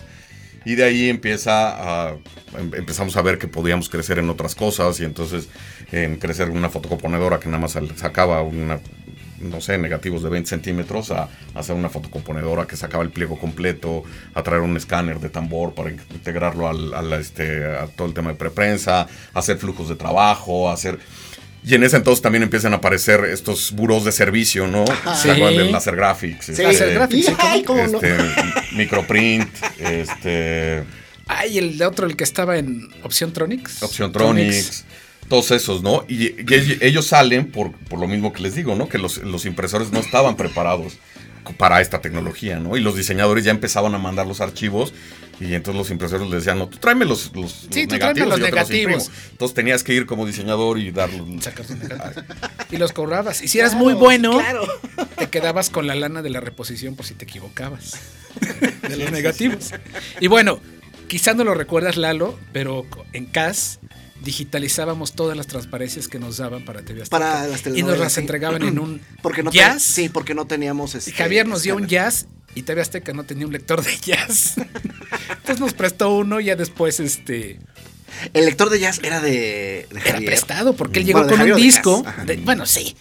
Y 0.64 0.76
de 0.76 0.84
ahí 0.84 1.08
empieza 1.08 2.08
a, 2.08 2.10
em- 2.56 2.72
empezamos 2.74 3.16
a 3.16 3.22
ver 3.22 3.36
que 3.38 3.48
podíamos 3.48 3.88
crecer 3.88 4.18
en 4.20 4.30
otras 4.30 4.54
cosas 4.54 5.00
y 5.00 5.04
entonces 5.04 5.48
en 5.90 6.16
crecer 6.16 6.50
una 6.50 6.68
fotocomponedora 6.70 7.40
que 7.40 7.46
nada 7.48 7.58
más 7.58 7.76
sacaba 7.96 8.42
una, 8.42 8.78
no 9.40 9.60
sé, 9.60 9.76
negativos 9.76 10.22
de 10.22 10.30
20 10.30 10.48
centímetros 10.48 11.10
a, 11.10 11.28
hacer 11.56 11.74
una 11.74 11.88
fotocomponedora 11.88 12.66
que 12.68 12.76
sacaba 12.76 13.02
el 13.02 13.10
pliego 13.10 13.36
completo, 13.40 14.04
a 14.34 14.42
traer 14.44 14.60
un 14.62 14.76
escáner 14.76 15.18
de 15.18 15.30
tambor 15.30 15.74
para 15.74 15.90
in- 15.90 16.00
integrarlo 16.12 16.68
al, 16.68 16.94
al, 16.94 17.12
este, 17.14 17.64
a 17.66 17.88
todo 17.88 18.06
el 18.06 18.14
tema 18.14 18.30
de 18.30 18.36
preprensa, 18.36 19.08
hacer 19.34 19.58
flujos 19.58 19.88
de 19.88 19.96
trabajo, 19.96 20.70
hacer... 20.70 21.00
Y 21.64 21.74
en 21.76 21.84
ese 21.84 21.96
entonces 21.96 22.20
también 22.22 22.42
empiezan 22.42 22.72
a 22.72 22.76
aparecer 22.78 23.24
estos 23.24 23.70
buros 23.72 24.04
de 24.04 24.10
servicio, 24.12 24.66
¿no? 24.66 24.84
Sí. 24.86 24.92
¿Se 25.22 25.30
acuerdan 25.30 25.56
del 25.58 25.70
Laser 25.72 25.94
Graphics? 25.94 26.46
Sí. 26.46 26.52
este, 26.52 26.62
Laser 26.64 26.94
Graphics, 26.94 27.26
sí, 27.26 27.32
Ay, 27.38 27.62
¿cómo 27.62 27.86
no? 27.86 28.00
este, 28.00 28.16
microprint, 28.72 29.48
este, 29.78 30.82
Ay, 31.26 31.58
el 31.58 31.78
de 31.78 31.86
otro, 31.86 32.06
el 32.06 32.16
que 32.16 32.24
estaba 32.24 32.58
en 32.58 32.88
Opción 33.02 33.32
Tronics. 33.32 33.82
Optiontronics, 33.82 34.84
todos 35.28 35.50
esos, 35.52 35.82
¿no? 35.82 36.04
Y, 36.08 36.24
y 36.24 36.34
ellos- 36.50 36.78
ellos 36.80 37.06
salen 37.06 37.50
por, 37.50 37.72
por 37.72 38.00
lo 38.00 38.08
mismo 38.08 38.32
que 38.32 38.42
les 38.42 38.54
digo, 38.56 38.74
¿no? 38.74 38.88
Que 38.88 38.98
los, 38.98 39.18
los 39.18 39.44
impresores 39.46 39.92
no 39.92 40.00
estaban 40.00 40.36
preparados 40.36 40.94
para 41.58 41.80
esta 41.80 42.00
tecnología, 42.00 42.58
¿no? 42.58 42.76
Y 42.76 42.80
los 42.80 42.96
diseñadores 42.96 43.44
ya 43.44 43.50
empezaban 43.50 43.94
a 43.94 43.98
mandar 43.98 44.26
los 44.26 44.40
archivos 44.40 44.92
y 45.40 45.54
entonces 45.54 45.78
los 45.78 45.90
impresores 45.90 46.24
les 46.28 46.44
decían, 46.44 46.58
no, 46.58 46.68
tú 46.68 46.78
tráeme 46.78 47.04
los, 47.04 47.34
los, 47.34 47.66
Sí, 47.70 47.80
los 47.84 47.88
tú 47.88 47.98
tráeme 47.98 48.26
los 48.26 48.38
y 48.38 48.40
yo 48.40 48.46
te 48.46 48.50
negativos. 48.52 49.04
imprimo". 49.06 49.20
Entonces 49.32 49.54
tenías 49.54 49.82
que 49.82 49.94
ir 49.94 50.06
como 50.06 50.24
diseñador 50.26 50.78
y 50.78 50.90
darlos. 50.92 51.26
Y 52.70 52.76
los 52.78 52.92
cobrabas. 52.92 53.42
Y 53.42 53.48
si 53.48 53.58
eras 53.58 53.74
muy 53.74 53.92
bueno, 53.94 54.38
Claro. 54.38 54.64
te 55.18 55.28
quedabas 55.28 55.68
con 55.70 55.86
la 55.86 55.94
lana 55.94 56.22
de 56.22 56.30
la 56.30 56.40
reposición 56.40 56.96
por 56.96 57.04
si 57.06 57.14
te 57.14 57.24
equivocabas. 57.24 57.96
De 58.88 58.96
los 58.96 59.10
negativos. 59.10 59.72
Y 60.20 60.26
bueno, 60.28 60.60
quizá 61.08 61.34
no 61.34 61.44
lo 61.44 61.54
recuerdas, 61.54 61.96
Lalo, 61.98 62.38
pero 62.52 62.86
en 63.12 63.26
CAS 63.26 63.78
digitalizábamos 64.22 65.12
todas 65.12 65.36
las 65.36 65.46
transparencias 65.46 66.08
que 66.08 66.18
nos 66.18 66.36
daban 66.38 66.64
para 66.64 66.82
TV 66.82 67.02
Azteca. 67.02 67.18
Para 67.18 67.46
las 67.46 67.66
y 67.66 67.82
nos 67.82 67.98
las 67.98 68.12
sí. 68.14 68.20
entregaban 68.20 68.62
en 68.62 68.78
un 68.78 69.00
Porque 69.22 69.42
no 69.42 69.50
jazz. 69.50 69.82
sí, 69.82 70.08
porque 70.08 70.34
no 70.34 70.46
teníamos 70.46 70.94
este, 70.94 71.12
Javier 71.12 71.46
nos 71.46 71.62
dio 71.62 71.76
un 71.76 71.86
jazz 71.86 72.26
y 72.54 72.62
TV 72.62 72.80
Azteca 72.82 73.12
no 73.12 73.24
tenía 73.24 73.46
un 73.46 73.52
lector 73.52 73.82
de 73.84 73.96
jazz. 73.98 74.54
Entonces 75.30 75.60
nos 75.60 75.74
prestó 75.74 76.14
uno 76.14 76.40
y 76.40 76.46
ya 76.46 76.56
después 76.56 77.00
este 77.00 77.58
El 78.34 78.44
lector 78.46 78.70
de 78.70 78.78
jazz 78.80 79.00
era 79.02 79.20
de, 79.20 79.86
de 79.90 80.00
era 80.04 80.18
prestado 80.18 80.74
porque 80.74 81.00
él 81.00 81.06
llegó 81.06 81.20
Bueno, 81.20 81.28
de 81.28 81.32
con 81.32 81.38
Javier 81.38 81.56
un 81.56 81.62
disco. 81.62 82.04
De- 82.26 82.36
bueno, 82.36 82.66
sí. 82.66 82.96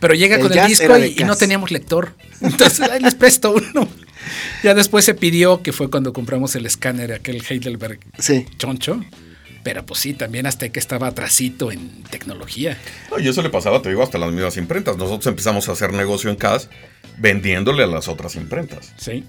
Pero 0.00 0.12
llega 0.14 0.36
El 0.36 0.42
con 0.42 0.52
el 0.58 0.66
disco 0.66 0.98
y, 0.98 1.14
y 1.18 1.24
no 1.24 1.36
teníamos 1.36 1.70
lector. 1.70 2.14
Entonces 2.40 2.80
ahí 2.80 3.00
les 3.00 3.14
presto 3.14 3.52
uno. 3.52 3.88
Ya 4.62 4.74
después 4.74 5.04
se 5.04 5.14
pidió, 5.14 5.62
que 5.62 5.72
fue 5.72 5.88
cuando 5.88 6.12
compramos 6.12 6.54
el 6.56 6.66
escáner, 6.66 7.12
aquel 7.12 7.42
Heidelberg 7.48 8.00
Sí. 8.18 8.44
choncho. 8.58 9.02
Pero 9.66 9.84
pues 9.84 9.98
sí, 9.98 10.14
también 10.14 10.46
hasta 10.46 10.68
que 10.68 10.78
estaba 10.78 11.08
atrasito 11.08 11.72
en 11.72 12.04
tecnología. 12.04 12.78
No, 13.10 13.18
y 13.18 13.26
eso 13.26 13.42
le 13.42 13.50
pasaba, 13.50 13.82
te 13.82 13.88
digo, 13.88 14.00
hasta 14.00 14.16
las 14.16 14.30
mismas 14.30 14.56
imprentas. 14.58 14.96
Nosotros 14.96 15.26
empezamos 15.26 15.68
a 15.68 15.72
hacer 15.72 15.92
negocio 15.92 16.30
en 16.30 16.36
CAS 16.36 16.70
vendiéndole 17.18 17.82
a 17.82 17.88
las 17.88 18.06
otras 18.06 18.36
imprentas. 18.36 18.92
Sí. 18.96 19.24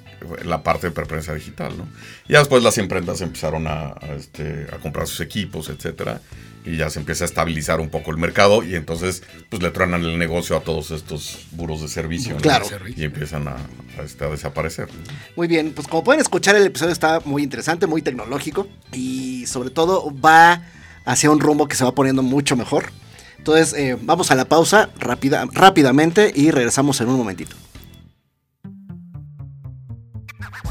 La 0.46 0.62
parte 0.62 0.90
de 0.90 0.92
preprensa 0.92 1.34
digital, 1.34 1.76
¿no? 1.76 1.88
Y 2.30 2.34
después 2.34 2.62
las 2.62 2.78
imprentas 2.78 3.22
empezaron 3.22 3.66
a, 3.66 3.96
a, 4.00 4.14
este, 4.16 4.68
a 4.72 4.78
comprar 4.78 5.08
sus 5.08 5.22
equipos, 5.22 5.70
etcétera. 5.70 6.22
Y 6.68 6.78
ya 6.78 6.90
se 6.90 7.00
empieza 7.00 7.24
a 7.24 7.28
estabilizar 7.28 7.80
un 7.80 7.90
poco 7.90 8.12
el 8.12 8.18
mercado 8.18 8.64
y 8.64 8.76
entonces 8.76 9.24
pues 9.50 9.64
le 9.64 9.72
truenan 9.72 10.04
el 10.04 10.20
negocio 10.20 10.58
a 10.58 10.60
todos 10.60 10.92
estos 10.92 11.48
buros 11.52 11.82
de 11.82 11.88
servicio. 11.88 12.36
¿no? 12.36 12.42
Claro. 12.42 12.66
Y 12.96 13.04
empiezan 13.04 13.48
a, 13.48 13.56
a, 13.98 14.04
este, 14.04 14.26
a 14.26 14.30
desaparecer. 14.30 14.90
Muy 15.36 15.48
bien, 15.48 15.72
pues 15.74 15.88
como 15.88 16.04
pueden 16.04 16.22
escuchar, 16.22 16.56
el 16.56 16.66
episodio 16.66 16.92
está 16.92 17.22
muy 17.24 17.44
interesante, 17.44 17.88
muy 17.88 18.02
tecnológico 18.02 18.68
y 18.92 19.46
sobre 19.48 19.70
todo 19.70 20.14
va 20.20 20.62
hacia 21.06 21.32
un 21.32 21.40
rumbo 21.40 21.68
que 21.68 21.76
se 21.76 21.86
va 21.86 21.96
poniendo 21.96 22.22
mucho 22.22 22.56
mejor. 22.56 22.92
Entonces, 23.38 23.74
eh, 23.80 23.98
vamos 24.02 24.30
a 24.32 24.36
la 24.36 24.46
pausa 24.46 24.90
rápida, 25.00 25.46
rápidamente 25.54 26.34
y 26.36 26.52
regresamos 26.52 27.00
en 27.00 27.08
un 27.08 27.16
momentito. 27.16 27.56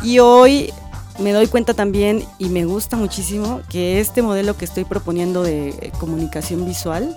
Y 0.03 0.19
hoy 0.19 0.71
me 1.19 1.33
doy 1.33 1.47
cuenta 1.47 1.75
también 1.75 2.25
y 2.39 2.49
me 2.49 2.65
gusta 2.65 2.97
muchísimo 2.97 3.61
que 3.71 4.01
este 4.01 4.23
modelo 4.23 4.57
que 4.57 4.65
estoy 4.65 4.85
proponiendo 4.85 5.43
de 5.43 5.69
eh, 5.71 5.93
comunicación 5.99 6.65
visual 6.67 7.17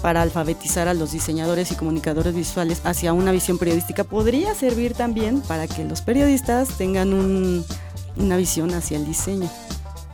para 0.00 0.22
alfabetizar 0.22 0.88
a 0.88 0.94
los 0.94 1.12
diseñadores 1.12 1.70
y 1.70 1.74
comunicadores 1.76 2.34
visuales 2.34 2.80
hacia 2.84 3.12
una 3.12 3.30
visión 3.32 3.58
periodística 3.58 4.04
podría 4.04 4.54
servir 4.54 4.94
también 4.94 5.40
para 5.42 5.66
que 5.68 5.84
los 5.84 6.00
periodistas 6.02 6.68
tengan 6.76 7.12
un- 7.14 7.64
una 8.16 8.36
visión 8.36 8.74
hacia 8.74 8.96
el 8.96 9.06
diseño. 9.06 9.48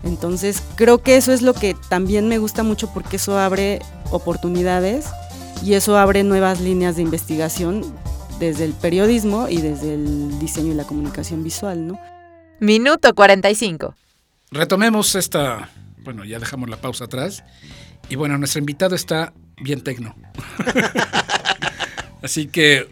Entonces 0.05 0.63
creo 0.77 0.99
que 1.03 1.17
eso 1.17 1.33
es 1.33 1.43
lo 1.43 1.55
que 1.55 1.75
también 1.89 2.29
me 2.29 2.39
gusta 2.39 2.63
mucho 2.63 2.91
porque 2.93 3.17
eso 3.17 3.39
abre 3.39 3.81
oportunidades 4.11 5.07
y 5.65 5.75
eso 5.75 5.97
abre 5.99 6.23
nuevas 6.23 6.61
líneas 6.61 6.97
de 6.97 7.03
investigación 7.03 7.83
desde 8.39 8.65
el 8.65 8.73
periodismo 8.75 9.49
y 9.49 9.57
desde 9.61 9.95
el 9.95 10.39
diseño 10.39 10.73
y 10.73 10.77
la 10.77 10.85
comunicación 10.85 11.43
visual, 11.43 11.89
¿no? 11.89 11.99
Minuto 12.61 13.15
45. 13.15 13.95
Retomemos 14.51 15.15
esta. 15.15 15.71
Bueno, 15.99 16.25
ya 16.25 16.39
dejamos 16.39 16.69
la 16.69 16.77
pausa 16.79 17.05
atrás. 17.05 17.45
Y 18.09 18.17
bueno, 18.17 18.39
nuestro 18.39 18.59
invitado 18.61 18.95
está 18.95 19.33
bien 19.61 19.83
tecno. 19.83 20.17
Así 22.23 22.47
que 22.49 22.89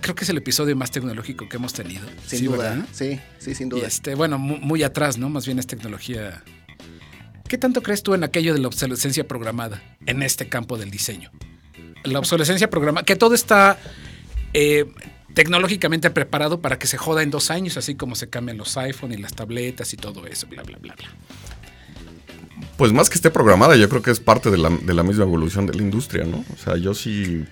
creo 0.00 0.14
que 0.14 0.24
es 0.24 0.30
el 0.30 0.38
episodio 0.38 0.74
más 0.76 0.90
tecnológico 0.90 1.48
que 1.48 1.56
hemos 1.58 1.72
tenido. 1.72 2.06
Sin 2.26 2.38
Sí, 2.40 2.44
duda. 2.46 2.70
¿verdad? 2.70 2.86
Sí, 2.92 3.20
sí, 3.38 3.54
sin 3.54 3.68
Y 3.68 3.70
duda. 3.70 3.86
este, 3.86 4.14
bueno, 4.14 4.38
mu- 4.38 4.58
muy, 4.58 4.82
atrás, 4.82 5.18
¿no? 5.18 5.28
Más 5.28 5.46
bien 5.46 5.58
es 5.58 5.66
tecnología. 5.66 6.42
¿Qué 7.48 7.58
tanto 7.58 7.82
crees 7.82 8.02
tú 8.02 8.14
en 8.14 8.24
aquello 8.24 8.54
de 8.54 8.60
la 8.60 8.68
obsolescencia 8.68 9.28
programada 9.28 9.80
en 10.06 10.22
este 10.22 10.48
campo 10.48 10.76
del 10.78 10.90
diseño? 10.90 11.30
La 12.02 12.18
obsolescencia 12.18 12.68
programada, 12.70 13.04
que 13.04 13.16
todo 13.16 13.34
está 13.34 13.78
eh, 14.54 14.86
tecnológicamente 15.34 16.10
preparado 16.10 16.60
para 16.60 16.78
que 16.78 16.86
se 16.86 16.96
joda 16.96 17.22
en 17.22 17.30
dos 17.30 17.50
años, 17.50 17.76
así 17.76 17.94
como 17.94 18.14
se 18.14 18.28
cambian 18.30 18.56
los 18.56 18.76
iPhone 18.76 19.12
y 19.12 19.16
las 19.16 19.34
tabletas 19.34 19.92
y 19.92 19.96
todo 19.96 20.26
eso, 20.26 20.46
bla, 20.46 20.62
bla, 20.62 20.78
bla, 20.80 20.94
bla. 20.94 21.08
Pues 22.76 22.92
más 22.92 23.08
que 23.08 23.16
esté 23.16 23.30
programada, 23.30 23.76
yo 23.76 23.88
creo 23.88 24.02
que 24.02 24.10
es 24.10 24.20
parte 24.20 24.50
de 24.50 24.58
la, 24.58 24.70
de 24.70 24.94
la 24.94 25.02
misma 25.02 25.24
evolución 25.24 25.66
de 25.66 25.74
la 25.74 25.82
industria, 25.82 26.24
¿no? 26.24 26.44
O 26.52 26.56
sea, 26.56 26.76
yo 26.76 26.94
sí, 26.94 27.44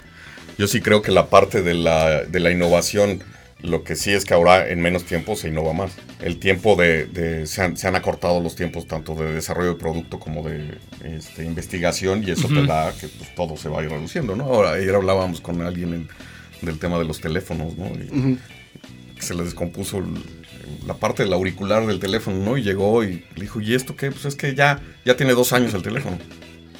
yo 0.59 0.67
sí 0.67 0.81
creo 0.81 1.03
que 1.03 1.13
la 1.13 1.29
parte 1.29 1.63
de 1.63 1.75
la, 1.75 2.23
de 2.25 2.41
la 2.41 2.51
innovación, 2.51 3.23
lo 3.61 3.85
que 3.85 3.95
sí 3.95 4.11
es 4.13 4.25
que 4.25 4.35
ahora 4.35 4.69
en 4.69 4.81
menos 4.81 5.05
tiempo 5.05 5.37
se 5.37 5.49
innova 5.49 5.73
más. 5.73 5.93
El 6.21 6.39
tiempo 6.39 6.75
de, 6.77 7.07
de- 7.07 7.47
se, 7.47 7.63
han, 7.63 7.77
se 7.77 7.87
han 7.87 7.95
acortado 7.95 8.41
los 8.41 8.57
tiempos 8.57 8.87
tanto 8.89 9.15
de 9.15 9.33
desarrollo 9.33 9.71
de 9.75 9.79
producto 9.79 10.19
como 10.19 10.49
de 10.49 10.77
este, 11.05 11.45
investigación 11.45 12.25
y 12.27 12.33
eso 12.33 12.49
te 12.49 12.65
da 12.67 12.93
que 12.93 13.07
pues, 13.09 13.33
todo 13.37 13.57
se 13.57 13.69
va 13.69 13.81
a 13.81 13.85
ir 13.85 13.91
reduciendo, 13.91 14.35
¿no? 14.35 14.45
Ahora, 14.45 14.73
ayer 14.73 14.95
hablábamos 14.95 15.41
con 15.41 15.63
alguien 15.63 15.95
en- 15.95 16.09
del 16.63 16.79
tema 16.79 16.99
de 16.99 17.05
los 17.05 17.21
teléfonos, 17.21 17.77
¿no? 17.77 17.87
Y 17.87 18.39
se 19.21 19.35
le 19.35 19.45
descompuso 19.45 19.99
el- 19.99 20.23
la 20.87 20.95
parte 20.95 21.23
del 21.25 21.33
auricular 21.33 21.87
del 21.87 21.99
teléfono, 22.01 22.39
¿no? 22.45 22.57
Y 22.57 22.63
llegó 22.63 23.05
y 23.05 23.25
le 23.35 23.43
dijo, 23.43 23.61
¿y 23.61 23.75
esto 23.75 23.95
qué? 23.97 24.11
Pues 24.11 24.25
es 24.25 24.35
que 24.37 24.55
ya, 24.55 24.81
ya 25.05 25.17
tiene 25.17 25.33
dos 25.35 25.53
años 25.53 25.75
el 25.75 25.83
teléfono. 25.83 26.19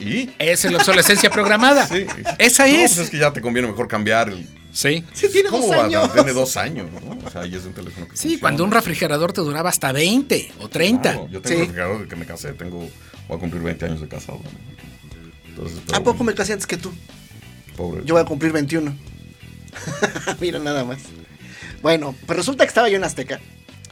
¿Y? 0.01 0.31
Esa 0.39 0.67
es 0.69 0.73
la 0.73 0.79
obsolescencia 0.79 1.31
programada. 1.31 1.87
Sí. 1.93 2.07
Esa 2.39 2.67
No, 2.67 2.73
es. 2.75 2.95
pues 2.95 2.99
es 2.99 3.11
que 3.11 3.19
ya 3.19 3.33
te 3.33 3.41
conviene 3.41 3.69
mejor 3.69 3.87
cambiar 3.89 4.29
el... 4.31 4.47
Sí. 4.73 5.05
Sí, 5.13 5.29
tiene 5.31 5.51
¿Cómo 5.51 5.67
dos 5.67 5.77
va? 5.77 5.85
años. 5.85 6.13
Tiene 6.15 6.33
dos 6.33 6.57
años, 6.57 6.87
¿no? 6.91 7.19
O 7.27 7.31
sea, 7.31 7.45
y 7.47 7.55
es 7.55 7.65
un 7.65 7.75
teléfono 7.75 8.07
que 8.09 8.17
Sí, 8.17 8.23
funciona. 8.23 8.41
cuando 8.41 8.65
un 8.65 8.71
refrigerador 8.73 9.33
te 9.33 9.43
duraba 9.43 9.69
hasta 9.69 9.93
20 9.93 10.51
o 10.61 10.69
30. 10.69 11.13
Claro, 11.13 11.29
yo 11.31 11.43
tengo 11.43 11.49
Sí. 11.49 11.55
un 11.55 11.61
refrigerador 11.61 12.03
de 12.03 12.09
que 12.09 12.17
me 12.17 12.25
casé, 12.25 12.53
tengo, 12.55 12.89
voy 13.29 13.37
a 13.37 13.41
cumplir 13.41 13.63
20 13.63 13.85
años 13.85 14.01
de 14.01 14.09
casado. 14.09 14.41
¿no? 14.43 14.51
Entonces, 15.51 15.79
pero, 15.87 15.99
¿A 15.99 16.03
poco 16.03 16.25
me 16.25 16.35
casé 16.35 16.55
antes 16.55 16.67
que 16.67 16.79
tú? 16.79 16.91
Pobre. 17.77 18.03
Yo 18.07 18.15
voy 18.15 18.23
a 18.23 18.25
cumplir 18.27 18.51
21. 18.53 18.95
Mira 20.41 20.59
nada 20.59 20.85
más. 20.85 20.99
Bueno, 21.83 22.15
pues 22.27 22.37
resulta 22.37 22.65
que 22.65 22.69
estaba 22.69 22.89
yo 22.89 22.97
en 22.97 23.05
Azteca 23.05 23.41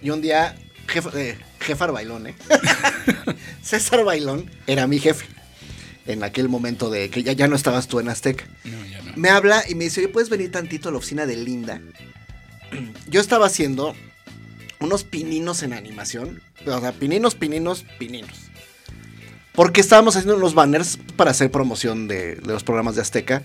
y 0.01 0.11
un 0.11 0.21
día, 0.21 0.57
jefe, 0.87 1.11
eh, 1.15 1.39
Jefar 1.61 1.93
Bailón, 1.93 2.29
¿eh? 2.29 2.35
César 3.63 4.05
Bailón 4.05 4.51
era 4.67 4.87
mi 4.87 4.99
jefe 4.99 5.27
en 6.07 6.25
aquel 6.25 6.49
momento 6.49 6.91
de 6.91 7.11
que 7.11 7.23
ya, 7.23 7.33
ya 7.33 7.49
no 7.49 7.57
estabas 7.57 7.87
tú 7.87 8.01
en 8.01 8.09
Azteca. 8.09 8.45
No, 8.65 8.85
ya 8.87 9.03
no. 9.03 9.13
Me 9.17 9.29
habla 9.29 9.63
y 9.69 9.75
me 9.75 9.85
dice, 9.85 10.01
oye, 10.01 10.09
¿puedes 10.09 10.31
venir 10.31 10.51
tantito 10.51 10.89
a 10.89 10.93
la 10.93 10.99
oficina 10.99 11.27
de 11.27 11.37
Linda? 11.37 11.81
Yo 13.09 13.21
estaba 13.21 13.47
haciendo 13.47 13.95
unos 14.81 15.05
pininos 15.05 15.63
en 15.63 15.73
animación. 15.73 16.43
O 16.67 16.81
sea, 16.81 16.93
pininos, 16.93 17.35
pininos, 17.35 17.85
pininos. 17.99 18.51
Porque 19.53 19.81
estábamos 19.81 20.17
haciendo 20.17 20.37
unos 20.37 20.55
banners 20.55 20.99
para 21.17 21.33
hacer 21.33 21.51
promoción 21.51 22.09
de, 22.09 22.37
de 22.37 22.53
los 22.53 22.65
programas 22.65 22.95
de 22.97 23.03
Azteca 23.03 23.43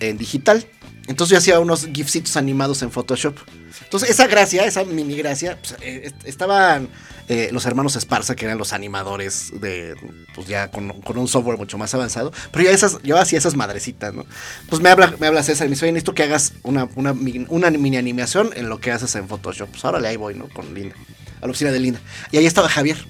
en 0.00 0.18
digital. 0.18 0.66
Entonces 1.08 1.32
yo 1.32 1.38
hacía 1.38 1.58
unos 1.60 1.86
gifcitos 1.92 2.36
animados 2.36 2.82
en 2.82 2.90
Photoshop. 2.90 3.36
Entonces 3.84 4.10
esa 4.10 4.26
gracia, 4.28 4.64
esa 4.64 4.84
mini 4.84 5.16
gracia, 5.16 5.58
pues, 5.60 5.74
eh, 5.80 6.02
est- 6.04 6.24
estaban 6.26 6.88
eh, 7.28 7.48
los 7.52 7.66
hermanos 7.66 7.96
Esparza, 7.96 8.36
que 8.36 8.44
eran 8.44 8.56
los 8.58 8.72
animadores 8.72 9.52
de, 9.60 9.94
pues 10.34 10.46
ya 10.46 10.70
con, 10.70 11.00
con 11.02 11.18
un 11.18 11.26
software 11.28 11.58
mucho 11.58 11.76
más 11.78 11.92
avanzado. 11.94 12.32
Pero 12.52 12.64
yo, 12.64 12.70
esas, 12.70 13.02
yo 13.02 13.18
hacía 13.18 13.38
esas 13.38 13.56
madrecitas, 13.56 14.14
¿no? 14.14 14.24
Pues 14.68 14.80
me 14.80 14.90
habla, 14.90 15.14
me 15.18 15.26
habla 15.26 15.42
César 15.42 15.66
y 15.66 15.70
me 15.70 15.74
dice, 15.74 15.86
oye, 15.86 15.92
necesito 15.92 16.14
que 16.14 16.22
hagas 16.22 16.52
una, 16.62 16.88
una 16.94 17.12
mini 17.14 17.96
animación 17.96 18.50
en 18.54 18.68
lo 18.68 18.78
que 18.80 18.92
haces 18.92 19.14
en 19.16 19.26
Photoshop. 19.28 19.70
Pues 19.70 19.84
órale, 19.84 20.06
ahí 20.08 20.16
voy, 20.16 20.34
¿no? 20.34 20.48
Con 20.50 20.72
Linda, 20.72 20.94
a 21.40 21.46
la 21.46 21.50
oficina 21.50 21.72
de 21.72 21.80
Linda. 21.80 22.00
Y 22.30 22.36
ahí 22.38 22.46
estaba 22.46 22.68
Javier. 22.68 23.04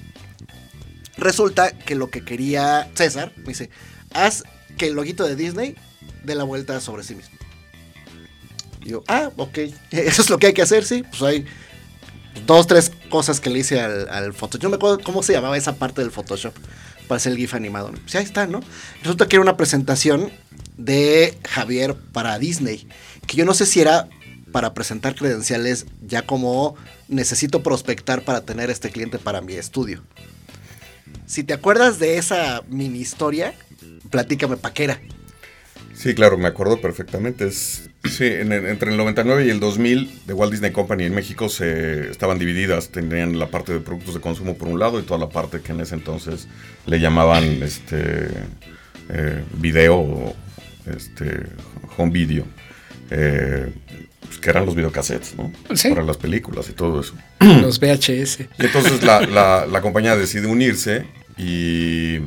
Resulta 1.18 1.72
que 1.72 1.94
lo 1.94 2.08
que 2.10 2.24
quería 2.24 2.90
César, 2.94 3.32
me 3.36 3.48
dice, 3.48 3.68
haz 4.14 4.44
que 4.78 4.86
el 4.86 4.94
loguito 4.94 5.24
de 5.26 5.36
Disney 5.36 5.76
dé 6.24 6.34
la 6.34 6.44
vuelta 6.44 6.80
sobre 6.80 7.02
sí 7.02 7.14
mismo. 7.14 7.36
Yo, 8.84 9.02
ah, 9.08 9.30
ok, 9.36 9.58
eso 9.90 10.22
es 10.22 10.30
lo 10.30 10.38
que 10.38 10.48
hay 10.48 10.52
que 10.52 10.62
hacer, 10.62 10.84
sí. 10.84 11.04
Pues 11.10 11.22
hay 11.22 11.44
dos, 12.46 12.66
tres 12.66 12.92
cosas 13.10 13.40
que 13.40 13.50
le 13.50 13.60
hice 13.60 13.80
al, 13.80 14.08
al 14.08 14.32
Photoshop. 14.32 14.62
Yo 14.62 14.70
me 14.70 14.76
acuerdo 14.76 15.00
cómo 15.00 15.22
se 15.22 15.32
llamaba 15.32 15.56
esa 15.56 15.76
parte 15.76 16.00
del 16.00 16.10
Photoshop 16.10 16.54
para 17.08 17.16
hacer 17.16 17.32
el 17.32 17.38
GIF 17.38 17.54
animado. 17.54 17.92
Pues 17.92 18.14
ahí 18.14 18.24
está, 18.24 18.46
¿no? 18.46 18.60
Resulta 19.02 19.26
que 19.28 19.36
era 19.36 19.42
una 19.42 19.56
presentación 19.56 20.30
de 20.76 21.38
Javier 21.48 21.94
para 22.12 22.38
Disney, 22.38 22.88
que 23.26 23.36
yo 23.36 23.44
no 23.44 23.54
sé 23.54 23.66
si 23.66 23.80
era 23.80 24.08
para 24.52 24.74
presentar 24.74 25.14
credenciales 25.14 25.86
ya 26.06 26.22
como 26.22 26.76
necesito 27.08 27.62
prospectar 27.62 28.22
para 28.22 28.42
tener 28.42 28.70
este 28.70 28.90
cliente 28.90 29.18
para 29.18 29.40
mi 29.40 29.54
estudio. 29.54 30.02
Si 31.26 31.42
te 31.44 31.54
acuerdas 31.54 31.98
de 31.98 32.18
esa 32.18 32.62
mini 32.68 33.00
historia, 33.00 33.54
platícame 34.10 34.56
pa' 34.56 34.72
qué 34.72 34.84
era. 34.84 35.00
Sí, 35.94 36.14
claro, 36.14 36.36
me 36.36 36.48
acuerdo 36.48 36.80
perfectamente. 36.80 37.46
Es, 37.46 37.88
sí, 38.04 38.24
en 38.26 38.52
entre 38.52 38.90
el 38.90 38.96
99 38.96 39.46
y 39.46 39.50
el 39.50 39.60
2000 39.60 40.20
de 40.26 40.32
Walt 40.34 40.52
Disney 40.52 40.70
Company 40.72 41.04
en 41.04 41.14
México 41.14 41.48
se 41.48 42.10
estaban 42.10 42.38
divididas. 42.38 42.88
Tenían 42.90 43.38
la 43.38 43.48
parte 43.48 43.72
de 43.72 43.80
productos 43.80 44.14
de 44.14 44.20
consumo 44.20 44.56
por 44.56 44.68
un 44.68 44.78
lado 44.78 44.98
y 45.00 45.02
toda 45.02 45.18
la 45.20 45.28
parte 45.28 45.60
que 45.60 45.72
en 45.72 45.80
ese 45.80 45.94
entonces 45.94 46.48
le 46.86 47.00
llamaban 47.00 47.44
este 47.62 48.28
eh, 49.08 49.44
video, 49.58 49.96
o, 49.98 50.36
este 50.86 51.46
home 51.96 52.10
video, 52.12 52.44
eh, 53.10 53.72
pues, 54.20 54.38
que 54.38 54.50
eran 54.50 54.64
los 54.66 54.74
videocassettes, 54.74 55.34
¿no? 55.36 55.52
Sí. 55.74 55.90
Para 55.90 56.02
las 56.02 56.16
películas 56.16 56.68
y 56.68 56.72
todo 56.72 57.00
eso. 57.00 57.14
Los 57.40 57.78
VHS. 57.78 58.40
Y 58.58 58.66
entonces 58.66 59.02
la, 59.02 59.20
la- 59.22 59.66
la 59.66 59.80
compañía 59.80 60.16
decide 60.16 60.46
unirse 60.46 61.06
y 61.38 62.18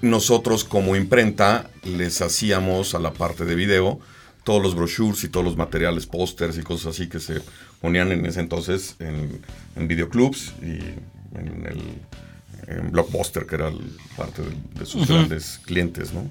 nosotros 0.00 0.64
como 0.64 0.96
imprenta 0.96 1.70
les 1.84 2.20
hacíamos 2.22 2.94
a 2.94 2.98
la 2.98 3.12
parte 3.12 3.44
de 3.44 3.54
video 3.54 4.00
todos 4.44 4.62
los 4.62 4.74
brochures 4.74 5.22
y 5.24 5.28
todos 5.28 5.44
los 5.46 5.56
materiales, 5.56 6.06
pósters 6.06 6.58
y 6.58 6.62
cosas 6.62 6.94
así 6.94 7.08
que 7.08 7.20
se 7.20 7.40
ponían 7.80 8.10
en 8.12 8.26
ese 8.26 8.40
entonces 8.40 8.96
en, 8.98 9.40
en 9.76 9.88
videoclubs 9.88 10.52
y 10.62 10.78
en 11.38 11.66
el 11.66 11.82
en 12.68 12.92
Blockbuster, 12.92 13.44
que 13.44 13.56
era 13.56 13.68
el- 13.68 13.96
parte 14.16 14.42
de, 14.42 14.50
de 14.78 14.86
sus 14.86 15.06
grandes 15.08 15.60
clientes, 15.64 16.12
¿no? 16.12 16.30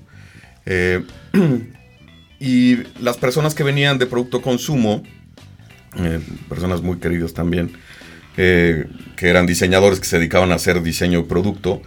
Eh, 0.66 1.04
y 2.40 2.78
las 3.02 3.18
personas 3.18 3.54
que 3.54 3.64
venían 3.64 3.98
de 3.98 4.06
producto 4.08 4.42
consumo, 4.42 5.04
eh, 5.98 6.20
personas 6.50 6.82
muy 6.82 6.98
queridas 7.00 7.34
también, 7.34 7.74
eh, 8.38 8.88
que 9.18 9.28
eran 9.28 9.46
diseñadores 9.46 10.00
que 10.00 10.06
se 10.06 10.18
dedicaban 10.20 10.52
a 10.52 10.56
hacer 10.56 10.82
diseño 10.82 11.24
de 11.24 11.28
producto, 11.28 11.82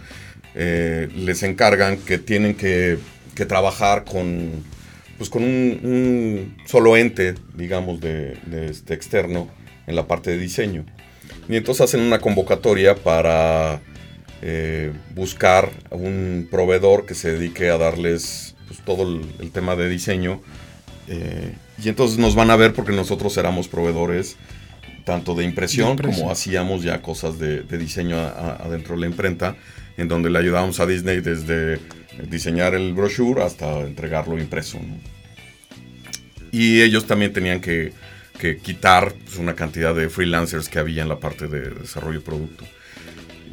les 0.53 1.43
encargan 1.43 1.97
que 1.97 2.17
tienen 2.17 2.55
que, 2.55 2.97
que 3.35 3.45
trabajar 3.45 4.05
con, 4.05 4.63
pues 5.17 5.29
con 5.29 5.43
un, 5.43 5.79
un 5.83 6.57
solo 6.65 6.97
ente, 6.97 7.35
digamos, 7.55 8.01
de, 8.01 8.37
de 8.45 8.67
este 8.69 8.93
externo 8.93 9.49
en 9.87 9.95
la 9.95 10.07
parte 10.07 10.31
de 10.31 10.37
diseño. 10.37 10.85
Y 11.47 11.55
entonces 11.55 11.85
hacen 11.85 12.01
una 12.01 12.19
convocatoria 12.19 12.95
para 12.95 13.81
eh, 14.41 14.91
buscar 15.13 15.71
un 15.91 16.47
proveedor 16.49 17.05
que 17.05 17.15
se 17.15 17.31
dedique 17.33 17.69
a 17.69 17.77
darles 17.77 18.55
pues, 18.67 18.79
todo 18.81 19.03
el, 19.03 19.25
el, 19.39 19.51
tema 19.51 19.75
de 19.75 19.87
diseño. 19.87 20.41
Eh, 21.07 21.53
y 21.83 21.89
entonces 21.89 22.17
nos 22.17 22.35
van 22.35 22.51
a 22.51 22.55
ver 22.55 22.73
porque 22.73 22.91
nosotros 22.91 23.37
éramos 23.37 23.67
proveedores 23.67 24.37
tanto 25.05 25.35
de 25.35 25.43
impresión, 25.43 25.87
de 25.87 25.91
impresión. 25.91 26.21
como 26.21 26.31
hacíamos 26.31 26.81
ya 26.81 27.01
cosas 27.01 27.37
de, 27.37 27.61
de 27.61 27.77
diseño 27.77 28.17
adentro 28.17 28.95
de 28.95 29.01
la 29.01 29.07
imprenta, 29.07 29.55
en 29.97 30.07
donde 30.07 30.31
le 30.31 30.39
ayudábamos 30.39 30.79
a 30.79 30.87
Disney 30.87 31.21
desde 31.21 31.79
diseñar 32.29 32.75
el 32.75 32.93
brochure 32.93 33.43
hasta 33.43 33.81
entregarlo 33.81 34.37
impreso. 34.39 34.79
Y 36.51 36.81
ellos 36.81 37.05
también 37.05 37.33
tenían 37.33 37.59
que, 37.59 37.93
que 38.39 38.57
quitar 38.57 39.13
pues, 39.13 39.37
una 39.37 39.55
cantidad 39.55 39.93
de 39.93 40.09
freelancers 40.09 40.69
que 40.69 40.79
había 40.79 41.03
en 41.03 41.09
la 41.09 41.19
parte 41.19 41.47
de 41.47 41.69
desarrollo 41.71 42.19
de 42.19 42.25
producto. 42.25 42.65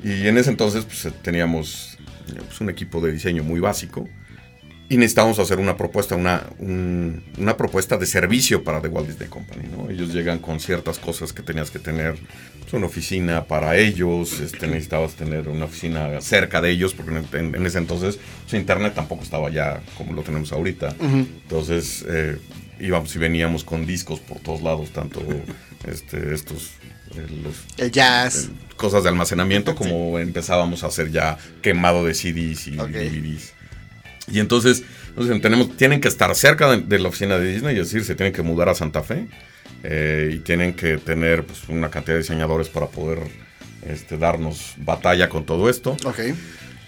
Y 0.04 0.26
en 0.26 0.38
ese 0.38 0.50
entonces 0.50 0.84
pues, 0.84 1.12
teníamos 1.22 1.98
pues, 2.26 2.60
un 2.60 2.70
equipo 2.70 3.00
de 3.00 3.12
diseño 3.12 3.42
muy 3.42 3.60
básico 3.60 4.08
y 4.92 4.98
necesitábamos 4.98 5.38
hacer 5.38 5.58
una 5.58 5.74
propuesta, 5.74 6.16
una, 6.16 6.42
un, 6.58 7.24
una 7.38 7.56
propuesta 7.56 7.96
de 7.96 8.04
servicio 8.04 8.62
para 8.62 8.82
The 8.82 8.88
Walt 8.88 9.08
Disney 9.08 9.26
Company. 9.30 9.62
¿no? 9.74 9.88
Ellos 9.88 10.12
llegan 10.12 10.38
con 10.38 10.60
ciertas 10.60 10.98
cosas 10.98 11.32
que 11.32 11.40
tenías 11.42 11.70
que 11.70 11.78
tener, 11.78 12.16
pues, 12.60 12.74
una 12.74 12.88
oficina 12.88 13.44
para 13.44 13.78
ellos, 13.78 14.38
este, 14.40 14.66
necesitabas 14.66 15.14
tener 15.14 15.48
una 15.48 15.64
oficina 15.64 16.20
cerca 16.20 16.60
de 16.60 16.72
ellos, 16.72 16.92
porque 16.92 17.22
en, 17.38 17.54
en 17.54 17.64
ese 17.64 17.78
entonces 17.78 18.18
pues, 18.42 18.52
Internet 18.52 18.92
tampoco 18.94 19.22
estaba 19.22 19.48
ya 19.48 19.80
como 19.96 20.12
lo 20.12 20.20
tenemos 20.20 20.52
ahorita. 20.52 20.94
Uh 21.00 21.04
-huh. 21.04 21.26
Entonces 21.44 22.04
eh, 22.06 22.36
íbamos 22.78 23.16
y 23.16 23.18
veníamos 23.18 23.64
con 23.64 23.86
discos 23.86 24.20
por 24.20 24.40
todos 24.40 24.60
lados, 24.60 24.90
tanto 24.90 25.22
este, 25.86 26.34
estos 26.34 26.72
eh, 27.16 27.26
los, 27.42 27.54
el 27.78 27.90
jazz. 27.90 28.50
Cosas 28.76 29.04
de 29.04 29.08
almacenamiento, 29.08 29.74
como 29.74 30.18
sí. 30.18 30.22
empezábamos 30.22 30.84
a 30.84 30.88
hacer 30.88 31.10
ya 31.10 31.38
quemado 31.62 32.04
de 32.04 32.12
CDs 32.12 32.68
y 32.68 32.78
okay. 32.78 33.08
DVDs. 33.08 33.54
Y 34.30 34.38
entonces, 34.38 34.84
entonces 35.08 35.40
tenemos, 35.42 35.76
tienen 35.76 36.00
que 36.00 36.08
estar 36.08 36.34
cerca 36.34 36.70
de, 36.70 36.82
de, 36.82 36.98
la 36.98 37.08
oficina 37.08 37.38
de 37.38 37.52
Disney, 37.52 37.76
es 37.78 37.90
decir, 37.90 38.04
se 38.04 38.14
tienen 38.14 38.32
que 38.32 38.42
mudar 38.42 38.68
a 38.68 38.74
Santa 38.74 39.02
Fe 39.02 39.26
eh, 39.82 40.32
y 40.34 40.38
tienen 40.38 40.74
que 40.74 40.98
tener 40.98 41.44
pues, 41.44 41.68
una 41.68 41.90
cantidad 41.90 42.14
de 42.14 42.22
diseñadores 42.22 42.68
para 42.68 42.86
poder 42.86 43.18
este, 43.86 44.16
darnos 44.16 44.74
batalla 44.78 45.28
con 45.28 45.44
todo 45.44 45.68
esto. 45.68 45.96
Okay. 46.04 46.34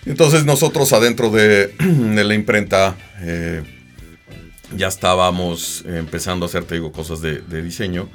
Entonces 0.06 0.44
nosotros 0.44 0.92
adentro 0.92 1.30
de, 1.30 1.68
de 1.78 2.24
la 2.24 2.34
imprenta 2.34 2.96
eh, 3.20 3.62
ya 4.76 4.88
estábamos 4.88 5.84
empezando 5.86 6.46
a 6.46 6.48
hacer, 6.48 6.64
te 6.64 6.74
digo, 6.76 6.92
cosas 6.92 7.20
de, 7.20 7.40
de 7.40 7.62
diseño. 7.62 8.08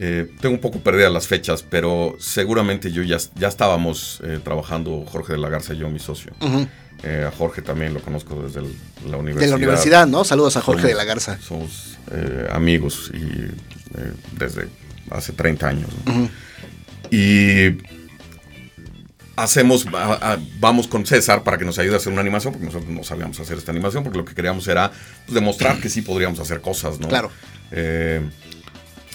Eh, 0.00 0.30
tengo 0.40 0.54
un 0.54 0.60
poco 0.60 0.78
perdidas 0.78 1.12
las 1.12 1.26
fechas, 1.26 1.64
pero 1.68 2.16
seguramente 2.20 2.92
yo 2.92 3.02
ya, 3.02 3.16
ya 3.34 3.48
estábamos 3.48 4.20
eh, 4.22 4.38
trabajando, 4.42 5.04
Jorge 5.06 5.32
de 5.32 5.40
la 5.40 5.48
Garza 5.48 5.74
y 5.74 5.78
yo, 5.78 5.90
mi 5.90 5.98
socio. 5.98 6.32
Uh 6.40 6.46
-huh. 6.46 6.68
Eh, 7.02 7.24
a 7.26 7.30
Jorge 7.30 7.62
también 7.62 7.94
lo 7.94 8.00
conozco 8.00 8.42
desde 8.42 8.60
el, 8.60 8.74
la 9.08 9.16
universidad. 9.16 9.46
De 9.46 9.50
la 9.50 9.56
universidad, 9.56 10.06
¿no? 10.06 10.24
Saludos 10.24 10.56
a 10.56 10.60
Jorge 10.60 10.82
somos, 10.82 10.90
de 10.90 10.96
la 10.96 11.04
Garza. 11.04 11.38
Somos 11.40 11.98
eh, 12.10 12.48
amigos 12.50 13.10
y 13.14 13.18
eh, 13.18 14.12
desde 14.36 14.68
hace 15.10 15.32
30 15.32 15.68
años. 15.68 15.90
¿no? 16.04 16.12
Uh 16.12 16.16
-huh. 16.16 16.30
Y 17.10 17.78
hacemos, 19.36 19.86
a, 19.94 20.32
a, 20.32 20.38
vamos 20.58 20.88
con 20.88 21.06
César 21.06 21.44
para 21.44 21.56
que 21.56 21.64
nos 21.64 21.78
ayude 21.78 21.94
a 21.94 21.96
hacer 21.98 22.12
una 22.12 22.20
animación, 22.20 22.52
porque 22.52 22.66
nosotros 22.66 22.90
no 22.90 23.04
sabíamos 23.04 23.38
hacer 23.38 23.56
esta 23.58 23.70
animación, 23.70 24.02
porque 24.02 24.18
lo 24.18 24.24
que 24.24 24.34
queríamos 24.34 24.66
era 24.66 24.90
pues, 25.24 25.34
demostrar 25.34 25.80
que 25.80 25.88
sí 25.88 26.02
podríamos 26.02 26.40
hacer 26.40 26.60
cosas, 26.60 26.98
¿no? 26.98 27.08
Claro. 27.08 27.30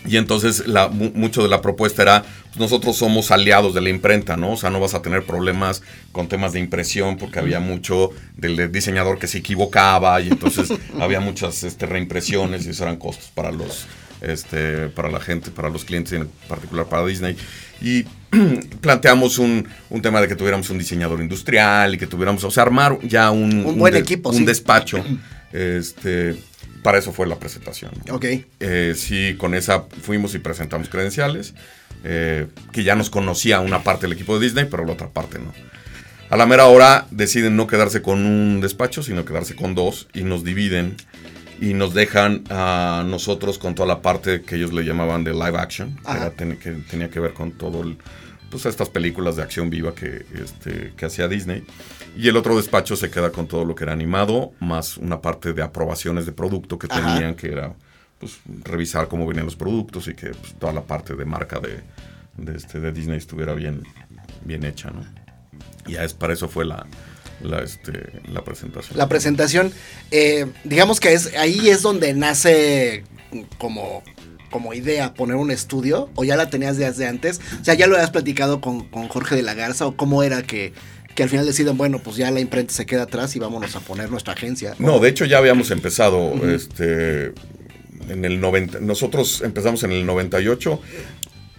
Y 0.05 0.17
entonces 0.17 0.67
la, 0.67 0.89
mucho 0.89 1.43
de 1.43 1.49
la 1.49 1.61
propuesta 1.61 2.01
era, 2.01 2.25
nosotros 2.55 2.97
somos 2.97 3.31
aliados 3.31 3.73
de 3.73 3.81
la 3.81 3.89
imprenta, 3.89 4.37
¿no? 4.37 4.53
O 4.53 4.57
sea, 4.57 4.69
no 4.69 4.79
vas 4.79 4.93
a 4.93 5.01
tener 5.01 5.23
problemas 5.23 5.81
con 6.11 6.27
temas 6.27 6.53
de 6.53 6.59
impresión 6.59 7.17
porque 7.17 7.39
había 7.39 7.59
mucho 7.59 8.11
del 8.37 8.71
diseñador 8.71 9.19
que 9.19 9.27
se 9.27 9.39
equivocaba 9.39 10.19
y 10.21 10.29
entonces 10.29 10.69
había 10.99 11.19
muchas 11.19 11.63
este, 11.63 11.85
reimpresiones 11.85 12.65
y 12.65 12.69
eso 12.69 12.83
eran 12.83 12.97
costos 12.97 13.31
para 13.33 13.51
los, 13.51 13.85
este, 14.21 14.89
para 14.89 15.09
la 15.09 15.19
gente, 15.19 15.51
para 15.51 15.69
los 15.69 15.85
clientes, 15.85 16.13
en 16.13 16.27
particular 16.47 16.85
para 16.85 17.05
Disney. 17.05 17.35
Y 17.81 18.03
planteamos 18.81 19.39
un, 19.39 19.67
un, 19.89 20.01
tema 20.01 20.21
de 20.21 20.27
que 20.27 20.35
tuviéramos 20.35 20.69
un 20.69 20.77
diseñador 20.77 21.21
industrial 21.21 21.95
y 21.95 21.97
que 21.97 22.07
tuviéramos, 22.07 22.43
o 22.43 22.51
sea, 22.51 22.63
armar 22.63 22.99
ya 23.03 23.31
un, 23.31 23.65
un 23.65 23.77
buen 23.77 23.93
de, 23.93 23.99
equipo, 23.99 24.29
un 24.29 24.37
sí. 24.37 24.45
despacho. 24.45 25.03
Este, 25.53 26.35
para 26.83 26.97
eso 26.97 27.13
fue 27.13 27.25
la 27.25 27.39
presentación. 27.39 27.91
Ok. 28.11 28.25
Eh, 28.59 28.93
sí, 28.95 29.35
con 29.37 29.55
esa 29.55 29.85
fuimos 30.01 30.35
y 30.35 30.39
presentamos 30.39 30.89
credenciales, 30.89 31.53
eh, 32.03 32.47
que 32.71 32.83
ya 32.83 32.95
nos 32.95 33.09
conocía 33.09 33.59
una 33.59 33.83
parte 33.83 34.07
del 34.07 34.13
equipo 34.13 34.37
de 34.37 34.45
Disney, 34.45 34.65
pero 34.69 34.85
la 34.85 34.93
otra 34.93 35.09
parte 35.09 35.39
no. 35.39 35.53
A 36.29 36.37
la 36.37 36.45
mera 36.45 36.65
hora 36.65 37.05
deciden 37.11 37.55
no 37.55 37.67
quedarse 37.67 38.01
con 38.01 38.25
un 38.25 38.59
despacho, 38.59 39.03
sino 39.03 39.23
quedarse 39.23 39.55
con 39.55 39.75
dos 39.75 40.07
y 40.13 40.23
nos 40.23 40.43
dividen 40.43 40.95
y 41.61 41.73
nos 41.73 41.93
dejan 41.93 42.43
a 42.49 43.03
nosotros 43.07 43.57
con 43.57 43.75
toda 43.75 43.87
la 43.87 44.01
parte 44.01 44.41
que 44.41 44.55
ellos 44.55 44.73
le 44.73 44.83
llamaban 44.83 45.23
de 45.23 45.31
live 45.33 45.57
action, 45.57 45.95
que, 45.95 46.11
era, 46.11 46.31
que, 46.31 46.71
tenía 46.89 47.09
que 47.09 47.19
ver 47.19 47.33
con 47.33 47.51
todo 47.51 47.83
el, 47.83 47.97
pues 48.49 48.65
estas 48.65 48.89
películas 48.89 49.35
de 49.35 49.43
acción 49.43 49.69
viva 49.69 49.95
que, 49.95 50.25
este, 50.33 50.93
que 50.97 51.05
hacía 51.05 51.27
Disney. 51.27 51.63
Y 52.17 52.27
el 52.27 52.37
otro 52.37 52.57
despacho 52.57 52.95
se 52.95 53.09
queda 53.09 53.31
con 53.31 53.47
todo 53.47 53.65
lo 53.65 53.75
que 53.75 53.83
era 53.83 53.93
animado, 53.93 54.51
más 54.59 54.97
una 54.97 55.21
parte 55.21 55.53
de 55.53 55.61
aprobaciones 55.61 56.25
de 56.25 56.33
producto 56.33 56.77
que 56.77 56.87
Ajá. 56.89 57.15
tenían, 57.15 57.35
que 57.35 57.51
era 57.51 57.73
pues, 58.23 58.39
revisar 58.63 59.07
cómo 59.07 59.27
venían 59.27 59.45
los 59.45 59.55
productos 59.55 60.07
y 60.07 60.13
que 60.13 60.29
pues, 60.29 60.53
toda 60.55 60.73
la 60.73 60.81
parte 60.83 61.15
de 61.15 61.25
marca 61.25 61.59
de, 61.59 61.81
de, 62.37 62.57
este, 62.57 62.79
de 62.79 62.91
Disney 62.91 63.17
estuviera 63.17 63.53
bien, 63.53 63.83
bien 64.45 64.63
hecha. 64.63 64.91
¿no? 64.91 65.05
Y 65.87 65.95
es, 65.95 66.13
para 66.13 66.33
eso 66.33 66.47
fue 66.47 66.65
la, 66.65 66.85
la, 67.41 67.61
este, 67.61 68.21
la 68.31 68.43
presentación. 68.43 68.97
La 68.97 69.09
presentación, 69.09 69.73
eh, 70.11 70.47
digamos 70.63 70.99
que 70.99 71.13
es 71.13 71.35
ahí 71.35 71.69
es 71.69 71.81
donde 71.81 72.13
nace 72.13 73.03
como 73.57 74.03
como 74.51 74.75
idea 74.75 75.15
poner 75.15 75.35
un 75.35 75.49
estudio 75.49 76.11
o 76.13 76.23
ya 76.23 76.35
la 76.35 76.47
tenías 76.51 76.77
desde 76.77 77.07
antes? 77.07 77.41
O 77.59 77.63
sea, 77.65 77.73
ya 77.73 77.87
lo 77.87 77.95
habías 77.95 78.11
platicado 78.11 78.61
con, 78.61 78.87
con 78.87 79.07
Jorge 79.07 79.35
de 79.35 79.41
la 79.41 79.55
Garza 79.55 79.87
o 79.87 79.97
cómo 79.97 80.21
era 80.21 80.43
que, 80.43 80.73
que 81.15 81.23
al 81.23 81.29
final 81.29 81.47
deciden, 81.47 81.75
bueno, 81.75 81.99
pues 82.03 82.17
ya 82.17 82.29
la 82.29 82.39
imprenta 82.39 82.71
se 82.71 82.85
queda 82.85 83.03
atrás 83.03 83.35
y 83.35 83.39
vámonos 83.39 83.75
a 83.75 83.79
poner 83.79 84.11
nuestra 84.11 84.33
agencia. 84.33 84.75
No, 84.77 84.99
de 84.99 85.09
hecho 85.09 85.25
ya 85.25 85.39
habíamos 85.39 85.71
empezado, 85.71 86.19
uh 86.19 86.35
-huh. 86.37 86.53
este, 86.53 87.33
en 88.09 88.25
el 88.25 88.39
90, 88.39 88.79
nosotros 88.79 89.41
empezamos 89.41 89.83
en 89.83 89.91
el 89.91 90.05
98. 90.05 90.81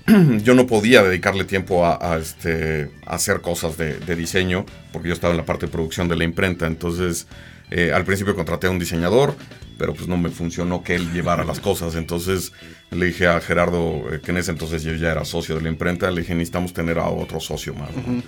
Yo 0.42 0.55
no 0.55 0.66
podía 0.66 1.03
dedicarle 1.03 1.45
tiempo 1.45 1.84
a, 1.84 1.99
a, 2.01 2.18
este, 2.18 2.90
a 3.07 3.14
hacer 3.14 3.40
cosas 3.40 3.76
de, 3.78 3.99
de, 3.99 4.16
diseño 4.16 4.66
porque 4.92 5.09
yo 5.09 5.14
estaba 5.14 5.32
en 5.32 5.38
la 5.38 5.47
parte 5.47 5.66
de 5.66 5.72
producción 5.72 6.09
de 6.09 6.16
la 6.16 6.24
imprenta. 6.24 6.66
Entonces, 6.66 7.26
eh, 7.70 7.92
al 7.92 8.05
principio 8.05 8.34
contraté 8.36 8.66
a 8.66 8.70
un 8.70 8.78
diseñador, 8.78 9.34
pero 9.78 9.95
pues 9.95 10.07
no 10.07 10.16
me 10.16 10.28
funcionó 10.28 10.82
que 10.82 10.95
él 10.95 11.12
llevara 11.12 11.45
las 11.45 11.61
cosas. 11.61 11.95
Entonces 11.95 12.53
le 12.90 13.07
dije 13.07 13.26
a 13.26 13.40
Gerardo, 13.40 14.05
eh, 14.12 14.20
que 14.22 14.30
en 14.30 14.36
ese 14.36 14.51
entonces 14.51 14.82
yo 14.82 14.95
ya 14.95 15.11
era 15.11 15.24
socio 15.24 15.57
de 15.57 15.62
la 15.62 15.70
imprenta, 15.70 16.11
le 16.11 16.20
dije, 16.20 16.34
necesitamos 16.34 16.72
tener 16.72 16.99
a 16.99 17.09
otro 17.09 17.40
socio 17.40 17.74
más. 17.74 17.90
¿no? 17.90 18.03
Uh 18.03 18.16
-huh. 18.18 18.22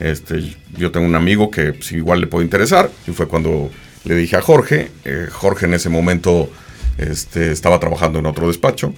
este, 0.00 0.56
yo 0.76 0.90
tengo 0.90 1.06
un 1.06 1.14
amigo 1.14 1.50
que 1.50 1.74
pues, 1.74 1.92
igual 1.92 2.20
le 2.20 2.26
puede 2.26 2.44
interesar, 2.44 2.90
y 3.06 3.12
fue 3.12 3.28
cuando 3.28 3.70
le 4.04 4.14
dije 4.14 4.36
a 4.36 4.40
Jorge, 4.40 4.90
eh, 5.04 5.28
Jorge 5.30 5.66
en 5.66 5.74
ese 5.74 5.90
momento 5.90 6.50
este, 6.98 7.52
estaba 7.52 7.78
trabajando 7.80 8.18
en 8.18 8.26
otro 8.26 8.48
despacho. 8.48 8.92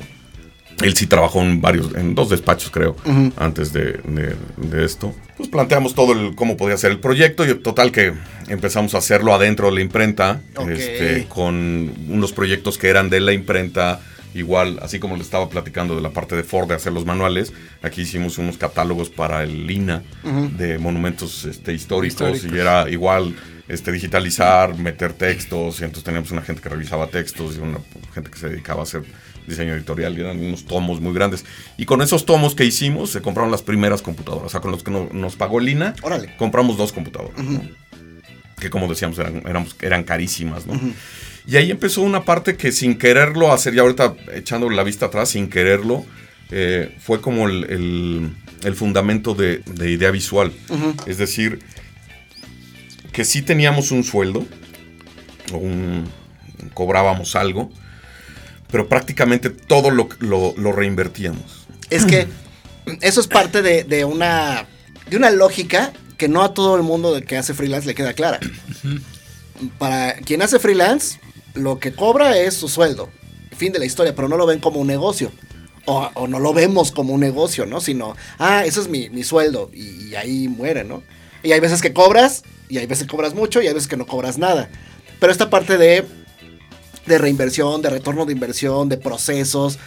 Él 0.83 0.97
sí 0.97 1.07
trabajó 1.07 1.43
en 1.43 1.61
varios, 1.61 1.95
en 1.95 2.15
dos 2.15 2.31
despachos 2.31 2.71
creo, 2.71 2.97
uh 3.05 3.11
-huh. 3.11 3.33
antes 3.37 3.73
de, 3.73 4.01
de, 4.05 4.35
de, 4.57 4.85
esto. 4.85 5.15
Pues 5.37 5.49
planteamos 5.51 5.95
todo 5.95 6.15
el 6.15 6.35
cómo 6.35 6.57
podía 6.57 6.77
ser 6.79 6.91
el 6.91 6.99
proyecto 7.01 7.45
y 7.45 7.55
total 7.55 7.93
que 7.93 8.15
empezamos 8.49 8.95
a 8.95 8.99
hacerlo 8.99 9.35
adentro 9.35 9.67
de 9.67 9.75
la 9.75 9.81
imprenta, 9.83 10.41
okay. 10.57 10.75
este, 10.75 11.27
con 11.29 11.93
unos 12.09 12.33
proyectos 12.33 12.79
que 12.79 12.89
eran 12.89 13.11
de 13.11 13.21
la 13.21 13.35
imprenta, 13.35 14.01
igual, 14.33 14.79
así 14.81 14.99
como 14.99 15.17
le 15.17 15.23
estaba 15.23 15.51
platicando 15.51 15.97
de 15.97 16.01
la 16.01 16.11
parte 16.11 16.35
de 16.35 16.45
Ford 16.45 16.69
de 16.69 16.77
hacer 16.77 16.95
los 16.95 17.05
manuales, 17.05 17.53
aquí 17.83 18.03
hicimos 18.03 18.39
unos 18.39 18.57
catálogos 18.57 19.11
para 19.11 19.43
el 19.43 19.67
Lina 19.67 20.03
uh 20.25 20.29
-huh. 20.29 20.51
de 20.57 20.79
monumentos 20.79 21.45
este, 21.45 21.75
históricos, 21.75 22.37
históricos, 22.37 22.57
y 22.57 22.59
era 22.59 22.89
igual 22.89 23.35
este, 23.71 23.93
digitalizar, 23.93 24.77
meter 24.77 25.13
textos, 25.13 25.81
y 25.81 25.85
entonces 25.85 26.05
teníamos 26.05 26.31
una 26.31 26.43
gente 26.43 26.61
que 26.61 26.69
revisaba 26.69 27.07
textos 27.09 27.57
y 27.57 27.61
una 27.61 27.79
gente 28.15 28.31
que 28.31 28.39
se 28.39 28.49
dedicaba 28.49 28.81
a 28.81 28.83
hacer 28.83 29.03
diseño 29.47 29.75
editorial, 29.75 30.17
y 30.17 30.21
eran 30.21 30.39
unos 30.39 30.65
tomos 30.67 31.01
muy 31.01 31.13
grandes. 31.15 31.45
Y 31.77 31.85
con 31.87 32.03
esos 32.03 32.27
tomos 32.27 32.55
que 32.55 32.65
hicimos, 32.65 33.11
se 33.11 33.21
compraron 33.23 33.51
las 33.51 33.63
primeras 33.63 34.03
computadoras, 34.03 34.47
o 34.47 34.49
sea, 34.51 34.61
con 34.61 34.71
los 34.71 34.83
que 34.83 34.91
no, 34.91 35.09
nos 35.13 35.37
pagó 35.37 35.59
Lina, 35.61 35.95
Órale. 36.03 36.35
compramos 36.37 36.77
dos 36.77 36.93
computadoras, 36.93 37.39
uh 37.39 37.43
-huh. 37.43 37.53
¿no? 37.53 37.91
que 38.61 38.69
como 38.69 38.87
decíamos 38.89 39.19
eran, 39.19 39.43
eran, 39.47 39.67
eran 39.81 40.05
carísimas, 40.05 40.67
¿no? 40.67 40.75
Uh 40.75 40.77
-huh. 40.77 40.93
Y 41.47 41.57
ahí 41.57 41.71
empezó 41.71 42.03
una 42.03 42.25
parte 42.27 42.57
que 42.59 42.73
sin 42.73 42.99
quererlo 42.99 43.51
hacer, 43.53 43.73
ya 43.75 43.81
ahorita 43.81 44.15
echando 44.35 44.69
la 44.69 44.83
vista 44.85 45.07
atrás, 45.07 45.31
sin 45.31 45.49
quererlo, 45.49 46.05
eh, 46.51 46.95
fue 47.01 47.21
como 47.23 47.49
el, 47.49 47.65
el- 47.71 48.31
el 48.63 48.75
fundamento 48.75 49.35
de, 49.35 49.63
de 49.65 49.91
idea 49.91 50.11
visual. 50.11 50.53
Es 51.07 51.17
decir, 51.17 51.61
que 53.13 53.25
sí 53.25 53.43
teníamos 53.43 53.91
un 53.91 54.05
sueldo, 54.05 54.45
un- 55.53 56.09
cobrábamos 56.75 57.37
algo, 57.37 57.71
pero 58.71 58.89
prácticamente 58.89 59.51
todo 59.51 59.91
lo, 59.91 60.09
lo- 60.21 60.55
lo 60.57 60.73
reinvertíamos. 60.73 61.67
Es 61.91 62.05
que 62.05 62.29
eso 63.01 63.21
es 63.21 63.27
parte 63.27 63.63
de, 63.63 64.05
una, 64.05 64.67
de 65.09 65.17
una 65.17 65.31
lógica 65.31 65.93
que 66.17 66.29
no 66.29 66.43
a 66.43 66.55
todo 66.55 66.77
el 66.77 66.83
mundo 66.83 67.15
de 67.15 67.23
que 67.23 67.37
hace 67.37 67.55
freelance 67.55 67.87
le 67.87 67.95
queda 67.95 68.13
clara. 68.13 68.39
Para 69.79 70.15
quien 70.15 70.43
hace 70.43 70.59
freelance, 70.59 71.19
lo 71.55 71.79
que 71.79 71.93
cobra 71.93 72.37
es 72.39 72.55
su 72.55 72.69
sueldo. 72.69 73.09
Fin 73.57 73.73
de 73.73 73.79
la 73.79 73.85
historia, 73.85 74.15
pero 74.15 74.29
no 74.29 74.37
lo 74.37 74.47
ven 74.47 74.61
como 74.61 74.81
un 74.81 74.87
negocio. 74.87 75.33
O, 75.87 76.11
o 76.15 76.27
no 76.29 76.39
lo 76.39 76.53
vemos 76.53 76.93
como 76.93 77.15
un 77.15 77.21
negocio, 77.21 77.67
¿no? 77.67 77.81
Sino, 77.81 78.17
ah, 78.39 78.65
eso 78.65 78.81
es 78.81 78.89
mi, 78.89 79.09
sueldo. 79.25 79.71
Y 79.75 80.15
ahí 80.15 80.47
muere, 80.49 80.85
¿no? 80.85 81.03
Y 81.43 81.53
hay 81.53 81.61
veces 81.61 81.81
que 81.81 81.93
cobras, 81.93 82.43
y 82.69 82.79
hay 82.79 82.87
veces 82.87 83.07
que 83.07 83.11
cobras 83.11 83.35
mucho, 83.35 83.63
y 83.63 83.67
hay 83.67 83.75
veces 83.75 83.89
que 83.89 83.97
no 83.97 84.07
cobras 84.07 84.39
nada. 84.39 84.69
Pero 85.19 85.33
esta 85.33 85.51
parte 85.51 85.79
de, 85.79 86.05
de 87.07 87.19
reinversión, 87.19 87.83
de 87.83 87.91
retorno 87.91 88.27
de 88.27 88.33
inversión, 88.33 88.89
de 88.89 88.97
procesos, 88.97 89.79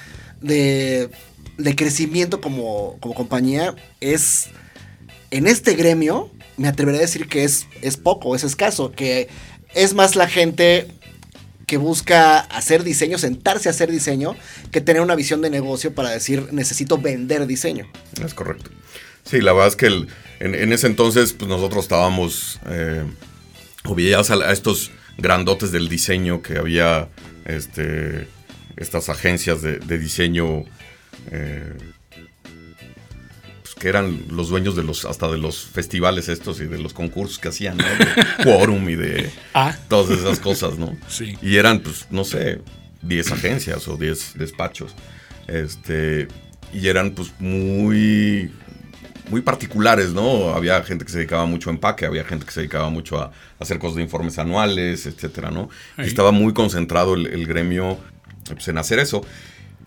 de, 0.42 1.10
de 1.58 1.76
crecimiento 1.76 2.42
como, 2.42 2.98
como 3.00 3.14
compañía, 3.14 3.76
es 4.00 4.50
en 5.32 5.48
este 5.48 5.74
gremio, 5.74 6.30
me 6.58 6.68
atrevería 6.68 7.00
a 7.00 7.02
decir 7.02 7.28
que 7.28 7.44
es, 7.44 7.66
es 7.82 7.98
poco, 7.98 8.36
es 8.36 8.44
escaso, 8.44 8.92
que 8.92 9.30
es 9.74 9.94
más 9.94 10.16
la 10.16 10.28
gente 10.28 10.88
que 11.66 11.78
busca 11.78 12.40
hacer 12.40 12.84
diseño, 12.84 13.18
sentarse 13.18 13.70
a 13.70 13.72
hacer 13.72 13.90
diseño, 13.90 14.36
que 14.72 14.82
tener 14.82 15.02
una 15.02 15.16
visión 15.16 15.42
de 15.42 15.50
negocio 15.50 15.96
para 15.96 16.12
decir 16.12 16.50
necesito 16.52 16.98
vender 16.98 17.48
diseño. 17.48 17.88
Es 18.24 18.34
correcto. 18.34 18.70
Sí, 19.24 19.42
la 19.42 19.54
verdad 19.54 19.70
es 19.70 19.76
que 19.76 19.88
el- 19.88 20.08
en, 20.40 20.56
en 20.56 20.74
ese 20.74 20.88
entonces 20.88 21.34
pues 21.34 21.48
nosotros 21.50 21.84
estábamos 21.86 22.60
eh, 22.68 23.04
o 23.86 23.96
veías 23.96 24.30
a, 24.32 24.36
a 24.36 24.52
estos 24.52 24.92
grandotes 25.18 25.72
del 25.72 25.88
diseño 25.90 26.42
que 26.42 26.58
había 26.58 27.08
este, 27.46 28.28
estas 28.78 29.10
agencias 29.10 29.62
de, 29.62 29.80
de 29.80 29.98
diseño 29.98 30.64
eh, 31.32 31.74
pues, 33.62 33.76
que 33.76 33.88
eran 33.88 34.24
los 34.30 34.50
dueños 34.50 34.76
de 34.76 34.84
los 34.84 35.06
hasta 35.06 35.30
de 35.32 35.38
los 35.38 35.66
festivales 35.66 36.30
estos 36.30 36.60
y 36.60 36.66
de 36.66 36.78
los 36.80 36.94
concursos 36.94 37.40
que 37.40 37.50
hacían, 37.50 37.78
¿no? 37.78 37.84
De 37.86 38.08
Quorum 38.44 38.90
y 38.90 38.96
de 38.96 39.32
Ah, 39.54 39.78
todas 39.88 40.18
esas 40.18 40.40
cosas, 40.40 40.78
¿no? 40.78 40.98
Sí. 41.08 41.38
Y 41.42 41.58
eran, 41.58 41.80
pues, 41.80 42.08
no 42.10 42.24
sé, 42.26 42.62
10 43.02 43.32
agencias 43.32 43.88
o 43.88 43.98
10 43.98 44.34
despachos. 44.38 44.94
Este, 45.48 46.28
y 46.74 46.88
eran, 46.88 47.12
pues, 47.12 47.32
muy, 47.40 48.52
muy 49.30 49.42
particulares, 49.42 50.12
¿no? 50.14 50.50
Había 50.54 50.82
gente 50.84 51.06
que 51.06 51.12
se 51.12 51.18
dedicaba 51.20 51.46
mucho 51.46 51.70
a 51.70 51.74
empaque, 51.74 52.06
había 52.06 52.24
gente 52.24 52.46
que 52.46 52.52
se 52.52 52.60
dedicaba 52.62 52.90
mucho 52.90 53.20
a, 53.22 53.32
hacer 53.60 53.80
cosas 53.80 53.96
de 53.98 54.04
informes 54.04 54.38
anuales, 54.40 55.06
etcétera, 55.06 55.50
¿no? 55.52 55.70
Y 55.98 56.02
estaba 56.04 56.32
muy 56.32 56.54
concentrado 56.54 57.14
el, 57.16 57.28
el 57.28 57.46
gremio 57.48 57.98
pues, 58.48 58.68
en 58.68 58.78
hacer 58.78 59.00
eso. 59.00 59.26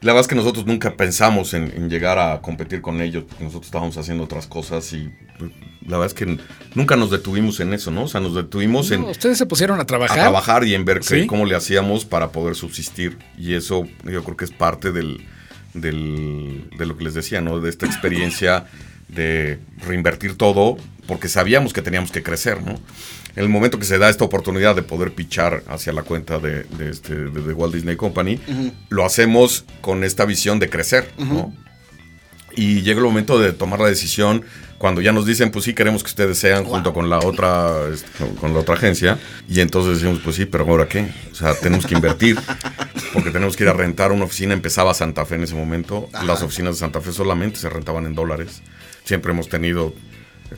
La 0.03 0.13
verdad 0.13 0.23
es 0.23 0.29
que 0.29 0.35
nosotros 0.35 0.67
nunca 0.67 0.95
pensamos 0.95 1.55
en, 1.55 1.73
en 1.75 1.89
llegar 1.89 2.19
a 2.19 2.41
competir 2.43 2.83
con 2.83 3.01
ellos, 3.01 3.25
porque 3.29 3.45
nosotros 3.45 3.67
estábamos 3.67 3.97
haciendo 3.97 4.25
otras 4.25 4.47
cosas 4.47 4.93
y 4.93 5.11
pues, 5.39 5.51
la 5.87 5.99
verdad 5.99 6.07
es 6.07 6.15
que 6.15 6.39
nunca 6.75 6.97
nos 6.97 7.11
detuvimos 7.11 7.61
en 7.61 7.73
eso, 7.73 7.91
¿no? 7.91 8.05
O 8.05 8.09
sea, 8.09 8.21
nos 8.21 8.35
detuvimos 8.35 8.91
en, 8.91 9.03
No, 9.03 9.09
ustedes 9.09 9.39
se 9.39 9.47
pusieron 9.47 9.79
a 9.79 9.83
a 9.83 9.87
trabajar. 9.87 10.19
trabajar 10.19 10.65
y 10.65 10.75
en 10.75 10.85
ver 10.85 11.03
Sí. 11.03 11.27
cómo 11.27 11.47
le 11.47 11.55
hacíamos 11.57 12.05
para 12.05 12.31
poder 12.31 12.57
subsistir. 12.57 13.17
Y 13.39 13.55
eso 13.55 13.87
yo 14.05 14.23
creo 14.23 14.37
que 14.37 14.45
es 14.45 14.51
parte 14.51 14.93
del, 14.93 15.25
del- 15.75 16.69
de 16.77 16.87
lo 16.87 16.97
que 16.97 17.05
les 17.05 17.15
decía, 17.15 17.41
¿no? 17.41 17.61
De 17.61 17.71
esta 17.71 17.87
experiencia 17.87 18.67
de 19.09 19.59
reinvertir 19.87 20.37
todo 20.37 20.77
porque 21.07 21.29
sabíamos 21.29 21.73
que 21.73 21.83
teníamos 21.83 22.11
que 22.11 22.23
crecer, 22.23 22.63
¿no? 22.63 22.73
En 23.37 23.43
el 23.43 23.49
momento 23.49 23.79
que 23.79 23.85
se 23.85 23.99
da 23.99 24.09
esta 24.09 24.25
oportunidad 24.25 24.75
de 24.75 24.83
poder 24.83 25.13
pichar 25.13 25.63
hacia 25.69 25.93
la 25.93 26.03
cuenta 26.03 26.39
de, 26.39 26.65
de 26.65 26.91
este, 26.91 27.15
de 27.15 27.53
Walt 27.53 27.75
Disney 27.75 27.95
Company, 27.97 28.41
lo 28.89 29.05
hacemos 29.05 29.65
con 29.83 30.05
esta 30.05 30.25
visión 30.25 30.59
de 30.59 30.71
crecer, 30.71 31.11
¿no? 31.19 31.55
Y 32.57 32.81
llega 32.81 32.99
el 33.01 33.05
momento 33.05 33.39
de 33.39 33.53
tomar 33.53 33.79
la 33.81 33.89
decisión 33.89 34.43
cuando 34.79 35.03
ya 35.03 35.13
nos 35.13 35.27
dicen, 35.27 35.51
pues 35.51 35.67
sí, 35.67 35.75
queremos 35.75 36.03
que 36.03 36.09
ustedes 36.09 36.39
sean 36.39 36.65
junto 36.65 36.95
con 36.95 37.11
la 37.11 37.19
otra 37.19 37.75
este, 37.93 38.09
con- 38.19 38.35
con 38.37 38.55
la 38.55 38.61
otra 38.61 38.75
agencia. 38.77 39.19
Y 39.49 39.61
entonces 39.61 40.01
decimos, 40.01 40.21
pues 40.25 40.37
sí, 40.37 40.47
pero 40.47 40.65
ahora 40.65 40.89
qué? 40.89 41.07
O 41.31 41.35
sea, 41.35 41.55
tenemos 41.55 41.87
que 41.87 41.95
invertir 41.95 42.39
porque 43.13 43.31
tenemos 43.31 43.57
que 43.57 43.65
ir 43.65 43.69
a 43.69 43.75
rentar 43.75 44.11
una 44.13 44.25
oficina. 44.25 44.55
Empezaba 44.55 44.95
Santa 44.95 45.27
Fe 45.27 45.35
en 45.35 45.43
ese 45.45 45.55
momento. 45.55 46.09
Las 46.25 46.43
oficinas 46.43 46.75
de 46.77 46.81
Santa 46.81 47.01
Fe 47.03 47.13
solamente 47.13 47.59
se 47.59 47.69
rentaban 47.69 48.07
en 48.07 48.15
dólares. 48.15 48.63
Siempre 49.07 49.31
hemos 49.31 49.49
tenido 49.49 49.95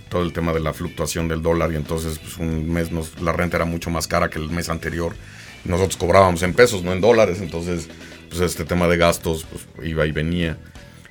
todo 0.08 0.22
el 0.22 0.32
tema 0.32 0.54
de 0.54 0.60
la 0.60 0.72
fluctuación 0.72 1.28
del 1.28 1.42
dólar 1.42 1.70
y 1.70 1.76
entonces 1.76 2.18
pues, 2.18 2.38
un 2.38 2.72
mes 2.72 2.90
nos, 2.90 3.20
la 3.20 3.32
renta 3.32 3.58
era 3.58 3.66
mucho 3.66 3.90
más 3.90 4.08
cara 4.08 4.30
que 4.30 4.38
el 4.38 4.48
mes 4.48 4.70
anterior. 4.70 5.14
Nosotros 5.66 5.98
cobrábamos 5.98 6.42
en 6.42 6.54
pesos, 6.54 6.82
no 6.82 6.94
en 6.94 7.02
dólares, 7.02 7.40
entonces 7.42 7.88
pues 8.30 8.40
este 8.40 8.64
tema 8.64 8.88
de 8.88 8.96
gastos 8.96 9.46
pues, 9.50 9.86
iba 9.86 10.06
y 10.06 10.12
venía. 10.12 10.56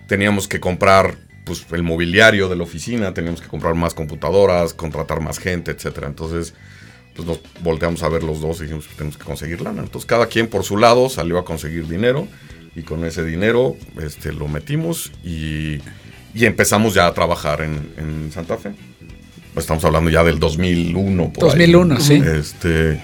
Teníamos 0.07 0.47
que 0.47 0.59
comprar 0.59 1.15
pues, 1.45 1.63
el 1.73 1.83
mobiliario 1.83 2.49
de 2.49 2.55
la 2.55 2.63
oficina, 2.63 3.13
teníamos 3.13 3.41
que 3.41 3.47
comprar 3.47 3.75
más 3.75 3.93
computadoras, 3.93 4.73
contratar 4.73 5.21
más 5.21 5.37
gente, 5.37 5.69
etcétera. 5.69 6.07
Entonces 6.07 6.55
pues 7.15 7.27
nos 7.27 7.39
volteamos 7.61 8.01
a 8.01 8.09
ver 8.09 8.23
los 8.23 8.41
dos 8.41 8.61
y 8.61 8.63
dijimos 8.63 8.87
que 8.87 8.95
tenemos 8.95 9.15
que 9.15 9.25
conseguir 9.25 9.61
lana. 9.61 9.83
Entonces 9.83 10.07
cada 10.07 10.25
quien 10.25 10.47
por 10.47 10.63
su 10.63 10.75
lado 10.75 11.07
salió 11.07 11.37
a 11.37 11.45
conseguir 11.45 11.87
dinero 11.87 12.27
y 12.75 12.81
con 12.81 13.05
ese 13.05 13.23
dinero 13.23 13.75
este, 14.01 14.33
lo 14.33 14.47
metimos 14.47 15.11
y, 15.23 15.81
y 16.33 16.45
empezamos 16.45 16.93
ya 16.93 17.07
a 17.07 17.13
trabajar 17.13 17.61
en, 17.61 17.91
en 17.97 18.31
Santa 18.31 18.57
Fe. 18.57 18.71
Pues 19.53 19.63
estamos 19.63 19.83
hablando 19.85 20.09
ya 20.11 20.23
del 20.23 20.39
2001. 20.39 21.33
por 21.33 21.43
ahí. 21.45 21.49
2001, 21.51 21.99
sí. 21.99 22.21
Este, 22.23 23.01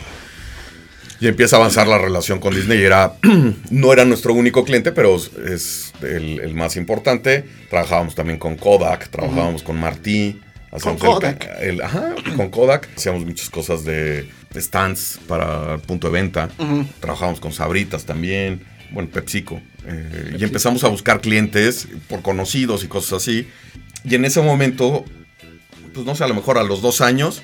y 1.19 1.27
empieza 1.27 1.55
a 1.55 1.59
avanzar 1.59 1.87
la 1.87 1.97
relación 1.97 2.39
con 2.39 2.53
Disney. 2.53 2.81
Era, 2.83 3.13
no 3.71 3.91
era 3.93 4.05
nuestro 4.05 4.33
único 4.33 4.63
cliente, 4.63 4.91
pero 4.91 5.15
es 5.15 5.93
el, 6.01 6.39
el 6.41 6.53
más 6.53 6.75
importante. 6.75 7.45
Trabajábamos 7.69 8.13
también 8.13 8.37
con 8.37 8.55
Kodak, 8.55 9.09
trabajábamos 9.09 9.63
con 9.63 9.79
Martí. 9.79 10.39
hacíamos 10.71 11.01
Con 11.01 11.13
Kodak. 11.13 11.49
el- 11.61 11.81
ajá, 11.81 12.13
con 12.35 12.49
Kodak. 12.49 12.87
Hacíamos 12.95 13.25
muchas 13.25 13.49
cosas 13.49 13.83
de, 13.83 14.29
de 14.53 14.61
stands 14.61 15.19
para 15.27 15.77
punto 15.79 16.07
de 16.07 16.13
venta. 16.13 16.49
Trabajábamos 16.99 17.39
con 17.39 17.51
Sabritas 17.51 18.05
también. 18.05 18.61
Bueno, 18.91 19.09
PepsiCo. 19.09 19.59
Eh, 19.85 20.37
y 20.39 20.43
empezamos 20.43 20.83
a 20.83 20.87
buscar 20.87 21.21
clientes 21.21 21.87
por 22.07 22.21
conocidos 22.21 22.83
y 22.83 22.87
cosas 22.87 23.21
así. 23.21 23.47
Y 24.03 24.15
en 24.15 24.25
ese 24.25 24.41
momento, 24.41 25.05
pues 25.93 26.05
no 26.05 26.15
sé, 26.15 26.23
a 26.23 26.27
lo 26.27 26.35
mejor 26.35 26.57
a 26.57 26.63
los 26.63 26.81
dos 26.81 27.01
años, 27.01 27.43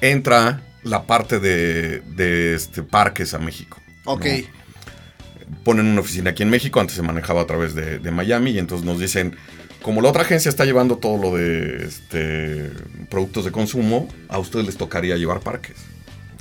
entra 0.00 0.62
la 0.82 1.06
parte 1.06 1.38
de, 1.38 2.00
de, 2.00 2.54
este, 2.54 2.82
parques 2.82 3.34
a 3.34 3.38
México. 3.38 3.80
Ok. 4.04 4.24
¿no? 4.26 5.62
Ponen 5.64 5.86
una 5.86 6.00
oficina 6.00 6.30
aquí 6.30 6.42
en 6.42 6.50
México, 6.50 6.80
antes 6.80 6.96
se 6.96 7.02
manejaba 7.02 7.42
a 7.42 7.46
través 7.46 7.74
de, 7.74 7.98
de 7.98 8.10
Miami, 8.10 8.52
y 8.52 8.58
entonces 8.58 8.84
nos 8.86 8.98
dicen, 8.98 9.36
como 9.82 10.00
la 10.00 10.08
otra 10.08 10.22
agencia 10.22 10.48
está 10.48 10.64
llevando 10.64 10.96
todo 10.96 11.18
lo 11.18 11.36
de 11.36 11.84
este, 11.86 12.70
productos 13.10 13.44
de 13.44 13.52
consumo, 13.52 14.08
a 14.28 14.38
ustedes 14.38 14.66
les 14.66 14.76
tocaría 14.76 15.16
llevar 15.16 15.40
parques. 15.40 15.76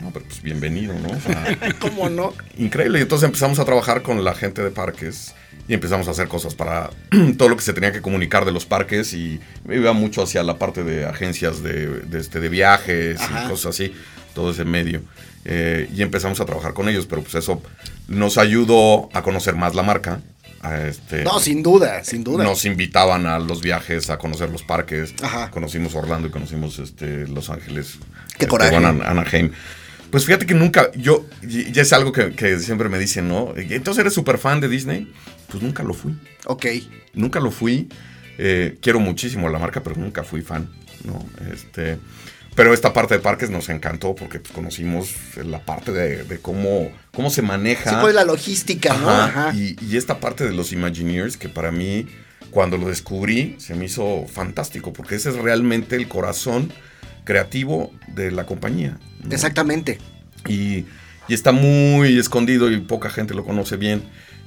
No, 0.02 0.12
pero 0.12 0.26
pues 0.26 0.42
bienvenido, 0.42 0.94
¿no? 0.96 1.10
O 1.10 1.20
sea, 1.22 1.58
¿Cómo 1.80 2.10
no? 2.10 2.34
increíble. 2.58 3.00
Y 3.00 3.02
entonces 3.04 3.26
empezamos 3.28 3.60
a 3.60 3.66
trabajar 3.66 4.02
con 4.02 4.24
la 4.24 4.34
gente 4.34 4.64
de 4.64 4.72
parques 4.72 5.34
y 5.68 5.74
empezamos 5.74 6.08
a 6.08 6.12
hacer 6.12 6.28
cosas 6.28 6.56
para 6.56 6.90
todo 7.38 7.50
lo 7.50 7.56
que 7.56 7.62
se 7.64 7.74
tenía 7.74 7.92
que 7.92 8.02
comunicar 8.02 8.46
de 8.46 8.52
los 8.52 8.66
parques 8.66 9.14
y 9.14 9.40
me 9.64 9.76
iba 9.76 9.94
mucho 9.94 10.24
hacia 10.24 10.44
la 10.44 10.58
parte 10.58 10.84
de 10.84 11.06
agencias 11.06 11.62
de, 11.62 11.88
de, 12.02 12.20
este, 12.20 12.40
de 12.40 12.50
viajes 12.50 13.22
Ajá. 13.22 13.46
y 13.46 13.50
cosas 13.50 13.76
así, 13.76 13.94
todo 14.34 14.52
ese 14.52 14.66
medio. 14.66 15.02
Eh, 15.46 15.90
y 15.96 16.02
empezamos 16.02 16.40
a 16.40 16.46
trabajar 16.46 16.74
con 16.74 16.88
ellos, 16.90 17.06
pero 17.08 17.22
pues 17.22 17.36
eso 17.36 17.62
nos 18.08 18.38
ayudó 18.38 19.10
a 19.14 19.22
conocer 19.22 19.56
más 19.56 19.76
la 19.76 19.84
marca. 19.84 20.22
a 20.62 20.82
este, 20.88 21.24
No, 21.24 21.40
sin 21.40 21.64
duda, 21.64 22.04
sin 22.04 22.24
duda. 22.24 22.44
nos 22.44 22.66
invitaban 22.66 23.26
a 23.26 23.40
los 23.40 23.62
viajes, 23.62 24.10
a 24.10 24.18
conocer 24.18 24.50
los 24.50 24.64
parques. 24.64 25.14
Ajá. 25.22 25.50
Conocimos 25.52 25.96
Orlando 25.96 26.28
y 26.28 26.32
conocimos 26.32 26.78
este, 26.80 27.28
Los 27.28 27.50
Ángeles. 27.50 27.98
Qué 28.38 28.46
este, 28.46 28.48
coraje. 28.48 28.76
Anaheim. 28.76 29.52
Pues 30.12 30.26
fíjate 30.26 30.46
que 30.46 30.54
nunca, 30.54 30.92
yo, 30.92 31.26
ya 31.42 31.82
es 31.82 31.94
algo 31.94 32.12
que, 32.12 32.34
que 32.34 32.60
siempre 32.60 32.90
me 32.90 33.00
dicen, 33.00 33.30
¿no? 33.30 33.54
Entonces 33.56 34.02
eres 34.02 34.14
súper 34.14 34.38
fan 34.38 34.60
de 34.60 34.68
Disney. 34.68 35.12
Pues 35.48 35.64
nunca 35.64 35.84
lo 35.84 35.94
fui. 35.94 36.16
Ok. 36.46 36.66
Nunca 37.14 37.40
lo 37.40 37.50
fui. 37.50 37.88
Eh, 38.38 38.78
quiero 38.82 39.00
muchísimo 39.00 39.48
la 39.50 39.58
marca, 39.58 39.82
pero 39.84 39.96
nunca 39.96 40.24
fui 40.24 40.42
fan, 40.42 40.70
¿no? 41.06 41.26
Este, 41.54 41.98
pero 42.56 42.74
esta 42.74 42.92
parte 42.92 43.14
de 43.16 43.20
parques 43.22 43.50
nos 43.50 43.70
encantó 43.70 44.14
porque 44.14 44.40
pues, 44.40 44.54
conocimos 44.54 45.14
la 45.46 45.64
parte 45.64 45.92
de, 45.92 46.24
de 46.26 46.40
cómo, 46.40 46.92
cómo 47.14 47.30
se 47.30 47.42
maneja. 47.42 47.90
Sí, 47.90 47.96
pues 48.02 48.14
la 48.14 48.26
logística, 48.26 48.98
¿no? 48.98 49.10
Ajá, 49.10 49.50
Ajá. 49.50 49.56
Y, 49.56 49.78
y 49.82 49.96
esta 49.96 50.20
parte 50.20 50.44
de 50.44 50.52
los 50.52 50.74
Imagineers, 50.74 51.38
que 51.38 51.48
para 51.48 51.72
mí, 51.72 52.08
cuando 52.50 52.78
lo 52.78 52.90
descubrí, 52.90 53.56
se 53.60 53.76
me 53.76 53.86
hizo 53.86 54.26
fantástico, 54.28 54.92
porque 54.92 55.16
ese 55.16 55.30
es 55.30 55.36
realmente 55.36 55.96
el 55.96 56.10
corazón 56.10 56.72
creativo 57.24 57.92
de 58.08 58.32
la 58.32 58.46
compañía. 58.46 58.98
¿no? 59.24 59.34
Exactamente. 59.34 60.00
Y, 60.48 60.86
y 61.28 61.34
está 61.34 61.52
muy 61.52 62.18
escondido 62.18 62.72
y 62.72 62.80
poca 62.80 63.10
gente 63.10 63.34
lo 63.34 63.46
conoce 63.46 63.78
bien. 63.78 64.04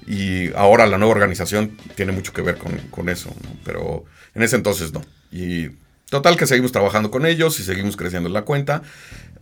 Y 0.07 0.53
ahora 0.55 0.87
la 0.87 0.99
nueva 0.99 1.15
organización 1.15 1.77
tiene 1.95 2.13
mucho 2.13 2.33
que 2.33 2.43
ver 2.43 2.59
con, 2.59 3.09
eso, 3.09 3.35
pero 3.65 4.05
en 4.35 4.43
ese 4.43 4.57
entonces 4.57 4.93
no. 4.93 5.03
Y 5.33 5.71
total 6.11 6.37
que 6.37 6.47
seguimos 6.47 6.73
trabajando 6.73 7.11
con 7.11 7.25
ellos 7.25 7.59
y 7.59 7.63
seguimos 7.63 7.97
creciendo 7.97 8.29
en 8.29 8.35
la 8.35 8.43
cuenta. 8.43 8.83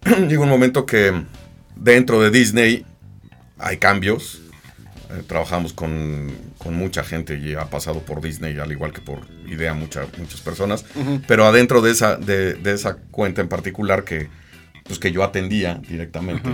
Llega 0.29 0.41
un 0.41 0.49
momento 0.49 0.87
que 0.87 1.25
dentro 1.75 2.21
de 2.21 2.31
Disney 2.31 2.87
hay 3.59 3.79
cambios. 3.79 4.42
Eh, 5.13 5.23
trabajamos 5.27 5.73
con, 5.73 6.33
mucha 6.71 7.05
gente 7.05 7.39
y 7.39 7.55
ha 7.55 7.67
pasado 7.67 8.01
por 8.01 8.23
Disney, 8.23 8.59
al 8.59 8.73
igual 8.73 8.93
que 8.93 9.01
por 9.01 9.21
Idea, 9.47 9.75
muchas 9.75 10.07
personas. 10.43 10.85
Pero 11.27 11.45
adentro 11.45 11.83
de 11.83 11.91
esa, 11.91 12.17
de, 12.17 12.59
esa 12.65 12.97
cuenta 13.11 13.43
en 13.43 13.49
particular 13.49 14.05
que, 14.05 14.29
pues 14.85 14.99
que 14.99 15.13
yo 15.13 15.23
atendía 15.23 15.81
directamente, 15.87 16.49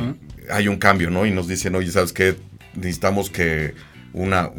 hay 0.51 0.67
un 0.67 0.77
cambio, 0.77 1.11
¿no? 1.11 1.27
Y 1.27 1.31
nos 1.31 1.47
dicen, 1.47 1.75
oye, 1.77 1.91
¿sabes 1.91 2.13
qué? 2.13 2.37
Necesitamos 2.75 3.31
que 3.31 3.75
una 4.13 4.51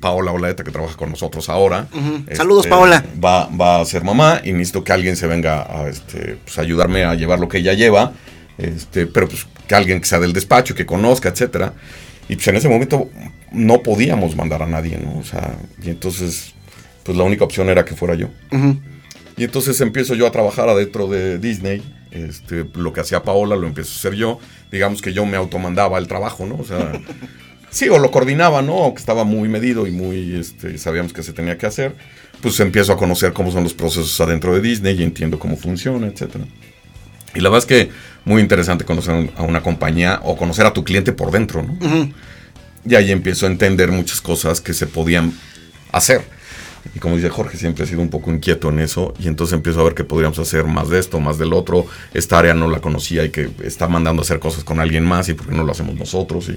Paola 0.00 0.32
Olaeta 0.32 0.64
que 0.64 0.70
trabaja 0.70 0.96
con 0.96 1.10
nosotros 1.10 1.48
ahora. 1.48 1.88
Este, 2.20 2.36
Saludos, 2.36 2.66
Paola. 2.66 3.04
Va, 3.22 3.48
va, 3.48 3.80
a 3.80 3.84
ser 3.84 4.04
mamá 4.04 4.40
y 4.44 4.52
necesito 4.52 4.84
que 4.84 4.92
alguien 4.92 5.16
se 5.16 5.26
venga 5.26 5.62
a 5.62 5.88
este, 5.88 6.38
pues, 6.44 6.58
ayudarme 6.58 7.04
a 7.04 7.14
llevar 7.14 7.38
lo 7.38 7.48
que 7.48 7.58
ella 7.58 7.74
lleva. 7.74 8.12
Este, 8.56 9.06
pero 9.06 9.28
pues 9.28 9.46
que 9.66 9.74
alguien 9.74 10.00
que 10.00 10.06
sea 10.06 10.20
del 10.20 10.32
despacho, 10.32 10.74
que 10.74 10.86
conozca, 10.86 11.28
etcétera. 11.28 11.74
Y 12.28 12.36
pues 12.36 12.48
en 12.48 12.56
ese 12.56 12.68
momento 12.68 13.10
no 13.52 13.82
podíamos 13.82 14.36
mandar 14.36 14.62
a 14.62 14.66
nadie, 14.66 14.98
¿no? 14.98 15.18
O 15.18 15.24
sea, 15.24 15.54
y 15.82 15.90
entonces, 15.90 16.54
pues 17.02 17.16
la 17.16 17.24
única 17.24 17.44
opción 17.44 17.68
era 17.68 17.84
que 17.84 17.94
fuera 17.94 18.14
yo. 18.14 18.28
Y 19.36 19.44
entonces 19.44 19.80
empiezo 19.80 20.14
yo 20.14 20.26
a 20.26 20.32
trabajar 20.32 20.68
adentro 20.68 21.06
de 21.08 21.38
Disney. 21.38 21.82
Este, 22.10 22.64
lo 22.74 22.92
que 22.92 23.00
hacía 23.00 23.24
Paola 23.24 23.56
lo 23.56 23.66
empiezo 23.66 23.90
a 23.90 23.96
hacer 23.96 24.14
yo. 24.14 24.38
Digamos 24.70 25.02
que 25.02 25.12
yo 25.12 25.26
me 25.26 25.36
automandaba 25.36 25.98
el 25.98 26.06
trabajo, 26.06 26.46
¿no? 26.46 26.56
O 26.56 26.64
sea, 26.64 26.92
sí, 27.70 27.88
o 27.88 27.98
lo 27.98 28.10
coordinaba, 28.10 28.62
¿no? 28.62 28.94
Que 28.94 29.00
estaba 29.00 29.24
muy 29.24 29.48
medido 29.48 29.86
y 29.86 29.90
muy, 29.90 30.36
este, 30.36 30.78
sabíamos 30.78 31.12
que 31.12 31.22
se 31.22 31.32
tenía 31.32 31.58
que 31.58 31.66
hacer. 31.66 31.94
Pues 32.40 32.58
empiezo 32.60 32.92
a 32.92 32.96
conocer 32.96 33.32
cómo 33.32 33.50
son 33.50 33.64
los 33.64 33.74
procesos 33.74 34.20
adentro 34.20 34.54
de 34.54 34.60
Disney 34.60 34.98
y 34.98 35.02
entiendo 35.02 35.38
cómo 35.38 35.56
funciona, 35.56 36.06
etcétera. 36.06 36.44
Y 37.34 37.40
la 37.40 37.50
verdad 37.50 37.58
es 37.58 37.66
que 37.66 37.90
muy 38.24 38.40
interesante 38.40 38.84
conocer 38.84 39.30
a 39.36 39.42
una 39.42 39.62
compañía 39.62 40.20
o 40.22 40.36
conocer 40.36 40.66
a 40.66 40.72
tu 40.72 40.84
cliente 40.84 41.12
por 41.12 41.30
dentro, 41.30 41.62
¿no? 41.62 41.78
Y 42.86 42.94
ahí 42.96 43.10
empiezo 43.10 43.46
a 43.46 43.50
entender 43.50 43.90
muchas 43.90 44.20
cosas 44.20 44.60
que 44.60 44.74
se 44.74 44.86
podían 44.86 45.32
hacer. 45.92 46.22
Y 46.94 46.98
como 46.98 47.16
dice 47.16 47.30
Jorge, 47.30 47.56
siempre 47.56 47.84
he 47.84 47.86
sido 47.86 48.02
un 48.02 48.10
poco 48.10 48.30
inquieto 48.30 48.68
en 48.68 48.78
eso. 48.78 49.14
Y 49.18 49.28
entonces 49.28 49.54
empiezo 49.54 49.80
a 49.80 49.84
ver 49.84 49.94
que 49.94 50.04
podríamos 50.04 50.38
hacer 50.38 50.64
más 50.64 50.90
de 50.90 50.98
esto, 50.98 51.18
más 51.18 51.38
del 51.38 51.54
otro. 51.54 51.86
Esta 52.12 52.38
área 52.38 52.52
no 52.52 52.68
la 52.68 52.80
conocía 52.80 53.24
y 53.24 53.30
que 53.30 53.50
está 53.62 53.88
mandando 53.88 54.20
a 54.20 54.24
hacer 54.24 54.38
cosas 54.38 54.64
con 54.64 54.80
alguien 54.80 55.04
más 55.04 55.28
y 55.30 55.34
por 55.34 55.48
qué 55.48 55.54
no 55.54 55.64
lo 55.64 55.72
hacemos 55.72 55.94
nosotros. 55.94 56.50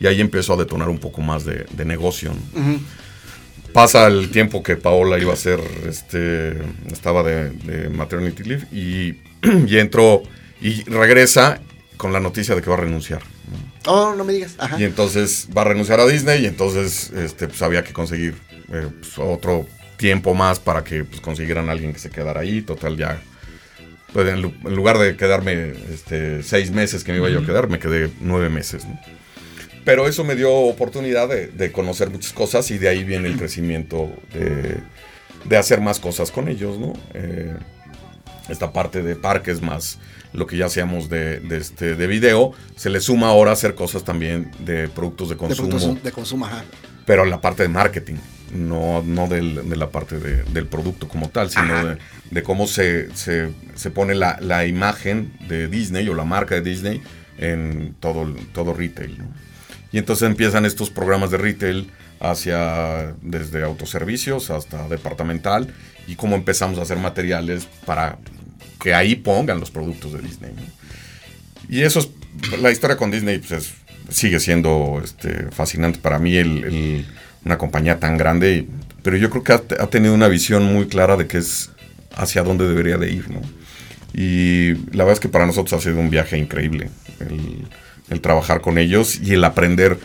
Y, 0.00 0.06
ahí 0.06 0.20
empiezo 0.20 0.52
a 0.52 0.56
detonar 0.56 0.90
un 0.90 0.98
poco 0.98 1.22
más 1.22 1.44
de, 1.46 1.66
negocio. 1.84 2.32
Pasa 3.72 4.06
el 4.06 4.30
tiempo 4.30 4.62
que 4.62 4.76
Paola 4.76 5.18
iba 5.18 5.32
a 5.32 5.36
ser, 5.36 5.60
este, 5.88 6.58
estaba 6.90 7.22
de, 7.22 7.50
de 7.50 7.88
maternity 7.88 8.42
leave 8.42 8.66
y, 8.72 9.29
y 9.66 9.78
entró 9.78 10.22
y 10.60 10.82
regresa 10.84 11.60
con 11.96 12.12
la 12.12 12.20
noticia 12.20 12.54
de 12.54 12.62
que 12.62 12.70
va 12.70 12.76
a 12.76 12.80
renunciar. 12.80 13.22
Oh, 13.86 14.14
no 14.16 14.24
me 14.24 14.32
digas. 14.32 14.56
Y 14.78 14.84
entonces 14.84 15.48
va 15.56 15.62
a 15.62 15.64
renunciar 15.64 16.00
a 16.00 16.06
Disney 16.06 16.42
y 16.42 16.46
entonces 16.46 17.10
este, 17.10 17.48
pues, 17.48 17.62
había 17.62 17.82
que 17.82 17.92
conseguir 17.92 18.34
eh, 18.72 18.88
pues, 19.00 19.18
otro 19.18 19.66
tiempo 19.96 20.34
más 20.34 20.58
para 20.58 20.84
que 20.84 21.04
pues, 21.04 21.20
consiguieran 21.20 21.68
a 21.68 21.72
alguien 21.72 21.92
que 21.92 21.98
se 21.98 22.10
quedara 22.10 22.40
ahí. 22.40 22.62
Total, 22.62 22.96
ya. 22.96 23.20
Pues, 24.12 24.28
en, 24.28 24.42
lugar 24.74 24.98
de 24.98 25.16
quedarme 25.16 25.72
este, 25.92 26.42
seis 26.42 26.70
meses 26.70 27.04
que 27.04 27.12
me 27.12 27.18
iba 27.18 27.30
yo 27.30 27.40
a 27.40 27.46
quedar, 27.46 27.68
me 27.68 27.78
quedé 27.78 28.10
nueve 28.20 28.50
meses. 28.50 28.86
Pero 29.84 30.06
eso 30.06 30.24
me 30.24 30.36
dio 30.36 30.52
oportunidad 30.52 31.28
de, 31.28 31.72
conocer 31.72 32.10
muchas 32.10 32.32
cosas 32.32 32.70
y 32.70 32.78
de 32.78 32.88
ahí 32.88 33.02
viene 33.02 33.28
el 33.28 33.36
crecimiento 33.38 34.12
de, 34.32 35.56
hacer 35.56 35.80
más 35.80 36.00
cosas 36.00 36.30
con 36.30 36.48
ellos, 36.48 36.78
¿no? 36.78 36.92
Eh, 37.14 37.54
esta 38.50 38.72
parte 38.72 39.02
de 39.02 39.16
parques 39.16 39.62
más 39.62 39.98
lo 40.32 40.46
que 40.46 40.56
ya 40.56 40.66
hacíamos 40.66 41.08
de, 41.08 41.42
este, 41.50 41.96
de 41.96 42.06
video, 42.06 42.52
se 42.76 42.90
le 42.90 43.00
suma 43.00 43.28
ahora 43.28 43.52
hacer 43.52 43.74
cosas 43.74 44.04
también 44.04 44.50
de 44.60 44.88
productos 44.88 45.28
de 45.28 45.36
consumo. 45.36 45.98
De, 46.02 46.12
consumo, 46.12 46.46
ajá. 46.46 46.64
Pero 47.04 47.24
la 47.24 47.40
parte 47.40 47.64
de 47.64 47.68
marketing, 47.68 48.16
no, 48.54 49.02
no 49.02 49.26
de 49.26 49.76
la 49.76 49.90
parte 49.90 50.18
del 50.18 50.66
producto 50.66 51.08
como 51.08 51.28
tal, 51.28 51.50
sino 51.50 51.96
de, 52.30 52.42
cómo 52.42 52.66
se, 52.66 53.08
se, 53.16 53.90
pone 53.90 54.14
la, 54.14 54.38
la, 54.40 54.66
imagen 54.66 55.32
de 55.48 55.66
Disney 55.68 56.08
o 56.08 56.14
la 56.14 56.24
marca 56.24 56.54
de 56.54 56.62
Disney 56.62 57.02
en 57.38 57.96
todo, 57.98 58.32
todo 58.52 58.72
retail. 58.72 59.18
Y 59.92 59.98
entonces 59.98 60.28
empiezan 60.28 60.64
estos 60.64 60.90
programas 60.90 61.32
de 61.32 61.38
retail 61.38 61.90
hacia 62.20 63.14
desde 63.22 63.64
autoservicios 63.64 64.50
hasta 64.50 64.86
departamental 64.88 65.72
y 66.06 66.16
cómo 66.16 66.36
empezamos 66.36 66.78
a 66.78 66.82
hacer 66.82 66.98
materiales 66.98 67.66
para 67.86 68.18
que 68.80 68.94
ahí 68.94 69.16
pongan 69.16 69.60
los 69.60 69.70
productos 69.70 70.12
de 70.12 70.20
Disney. 70.20 70.52
Y 71.68 71.82
eso 71.82 72.00
es, 72.00 72.08
la 72.60 72.70
historia 72.70 72.96
con 72.96 73.10
Disney 73.10 73.38
pues 73.38 73.72
sigue 74.08 74.40
siendo 74.40 75.00
este, 75.04 75.50
fascinante 75.50 75.98
para 76.00 76.18
mí, 76.18 76.36
el, 76.36 77.06
una 77.44 77.58
compañía 77.58 78.00
tan 78.00 78.16
grande, 78.16 78.66
pero 79.02 79.16
yo 79.16 79.30
creo 79.30 79.44
que 79.44 79.52
ha, 79.52 79.86
tenido 79.86 80.14
una 80.14 80.28
visión 80.28 80.64
muy 80.64 80.88
clara 80.88 81.16
de 81.16 81.26
que 81.26 81.38
es 81.38 81.70
hacia 82.14 82.42
dónde 82.42 82.68
debería 82.68 82.98
de 82.98 83.10
ir, 83.10 83.30
¿no? 83.30 83.40
Y 84.12 84.74
la 84.94 85.04
verdad 85.04 85.12
es 85.12 85.20
que 85.20 85.28
para 85.28 85.46
nosotros 85.46 85.80
ha 85.80 85.82
sido 85.82 86.00
un 86.00 86.10
viaje 86.10 86.36
increíble 86.36 86.90
el, 87.20 87.68
el 88.10 88.20
trabajar 88.20 88.60
con 88.60 88.76
ellos 88.76 89.20
y 89.22 89.34
el 89.34 89.44
aprender 89.44 89.98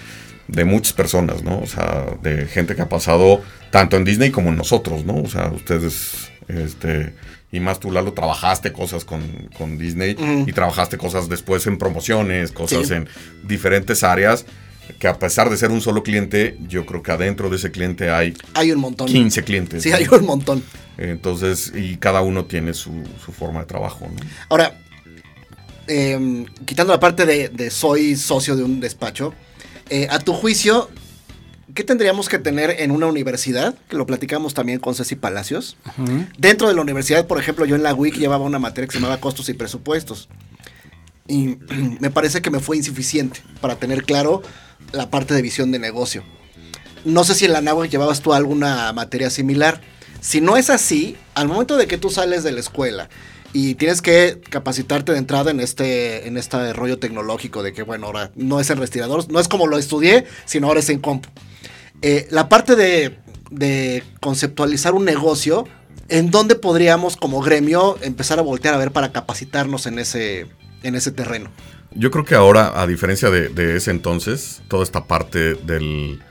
de 0.47 0.63
muchas 0.63 0.93
personas, 0.93 1.43
¿no? 1.43 1.59
O 1.59 1.67
sea, 1.67 2.05
de 2.21 2.45
gente 2.45 2.75
que 2.75 2.83
ha 2.83 2.89
pasado 2.89 3.41
tanto 3.71 3.97
en 3.97 4.05
Disney 4.05 4.29
como 4.29 4.49
en 4.49 4.57
nosotros, 4.57 5.05
¿no? 5.05 5.15
O 5.17 5.27
sea, 5.27 5.49
ustedes, 5.49 6.29
este, 6.47 7.13
y 7.55 7.59
más 7.61 7.79
tú, 7.79 7.89
Lalo, 7.89 8.11
trabajaste 8.11 8.73
cosas 8.73 9.05
con, 9.05 9.77
Disney 9.77 10.17
y 10.45 10.51
trabajaste 10.51 10.97
cosas 10.97 11.29
después 11.29 11.65
en 11.67 11.77
promociones, 11.77 12.51
cosas 12.51 12.91
en 12.91 13.07
diferentes 13.43 14.03
áreas 14.03 14.45
que 14.99 15.07
a 15.07 15.17
pesar 15.17 15.49
de 15.49 15.57
ser 15.57 15.71
un 15.71 15.81
solo 15.81 16.03
cliente, 16.03 16.57
yo 16.67 16.85
creo 16.85 17.01
que 17.01 17.11
adentro 17.11 17.49
de 17.49 17.55
ese 17.55 17.71
cliente 17.71 18.11
hay, 18.11 18.33
hay 18.53 18.71
un 18.71 18.79
montón. 18.79 19.07
15 19.07 19.43
clientes. 19.43 19.83
Sí, 19.83 19.91
hay 19.91 20.05
un 20.11 20.25
montón. 20.25 20.63
Entonces, 20.97 21.71
y 21.73 21.95
cada 21.97 22.21
uno 22.21 22.45
tiene 22.45 22.73
su, 22.73 22.91
forma 23.37 23.61
de 23.61 23.65
trabajo. 23.65 24.07
Ahora, 24.49 24.77
em, 25.87 26.45
quitando 26.65 26.93
la 26.93 26.99
parte 26.99 27.25
de, 27.25 27.71
soy 27.71 28.15
socio 28.15 28.55
de 28.55 28.63
un 28.63 28.79
despacho, 28.79 29.33
eh, 29.89 30.07
a 30.09 30.19
tu 30.19 30.33
juicio, 30.33 30.89
¿qué 31.73 31.83
tendríamos 31.83 32.29
que 32.29 32.39
tener 32.39 32.75
en 32.79 32.91
una 32.91 33.07
universidad? 33.07 33.75
Que 33.89 33.97
lo 33.97 34.05
platicamos 34.05 34.53
también 34.53 34.79
con 34.79 34.95
Ceci 34.95 35.15
Palacios. 35.15 35.77
Dentro 36.37 36.67
de 36.67 36.75
la 36.75 36.81
universidad, 36.81 37.27
por 37.27 37.39
ejemplo, 37.39 37.65
yo 37.65 37.75
en 37.75 37.83
la 37.83 37.93
WIC 37.93 38.15
llevaba 38.15 38.45
una 38.45 38.59
materia 38.59 38.87
que 38.87 38.93
se 38.93 38.99
llamaba 38.99 39.19
costos 39.19 39.49
y 39.49 39.53
presupuestos. 39.53 40.29
Y 41.27 41.57
me 41.99 42.11
parece 42.11 42.41
que 42.41 42.51
me 42.51 42.59
fue 42.59 42.77
insuficiente 42.77 43.41
para 43.61 43.77
tener 43.77 44.03
claro 44.03 44.43
la 44.91 45.09
parte 45.09 45.33
de 45.33 45.41
visión 45.41 45.71
de 45.71 45.79
negocio. 45.79 46.23
No 47.03 47.23
sé 47.23 47.35
si 47.35 47.45
en 47.45 47.53
la 47.53 47.61
NAWAC 47.61 47.89
llevabas 47.89 48.21
tú 48.21 48.33
alguna 48.33 48.91
materia 48.93 49.29
similar. 49.29 49.81
Si 50.21 50.41
no 50.41 50.57
es 50.57 50.69
así, 50.69 51.15
al 51.35 51.47
momento 51.47 51.77
de 51.77 51.87
que 51.87 51.97
tú 51.97 52.09
sales 52.09 52.43
de 52.43 52.51
la 52.51 52.59
escuela 52.59 53.09
y 53.53 53.75
tienes 53.75 54.01
que 54.01 54.41
capacitarte 54.49 55.11
de 55.11 55.19
entrada 55.19 55.51
en 55.51 55.59
este, 55.59 56.27
en 56.27 56.35
este 56.35 56.73
rollo 56.73 56.97
tecnológico 56.99 57.63
de 57.63 57.73
que, 57.73 57.83
bueno, 57.83 58.07
ahora 58.07 58.31
no 58.35 58.59
es 58.59 58.69
en 58.69 58.79
respirador, 58.79 59.31
no 59.31 59.39
es 59.39 59.47
como 59.47 59.67
lo 59.67 59.77
estudié, 59.77 60.25
sino 60.45 60.67
ahora 60.67 60.79
es 60.79 60.89
en 60.89 60.99
compu. 60.99 61.29
Eh, 62.07 62.27
la 62.29 62.49
parte 62.49 62.75
de, 62.75 64.03
conceptualizar 64.19 64.93
un 64.93 65.05
negocio, 65.05 65.67
¿en 66.07 66.29
dónde 66.29 66.53
podríamos 66.53 67.17
como 67.17 67.41
gremio 67.41 67.97
empezar 68.03 68.37
a 68.37 68.43
voltear 68.43 68.75
a 68.75 68.77
ver 68.77 68.91
para 68.91 69.11
capacitarnos 69.11 69.87
en 69.87 69.97
ese, 69.97 70.45
en 70.83 70.93
ese 70.93 71.11
terreno? 71.11 71.49
Yo 71.95 72.11
creo 72.11 72.23
que 72.23 72.35
ahora, 72.35 72.79
a 72.79 72.85
diferencia 72.85 73.31
de, 73.31 73.75
ese 73.75 73.89
entonces, 73.89 74.61
toda 74.67 74.83
esta 74.83 75.05
parte 75.05 75.55
del, 75.55 76.21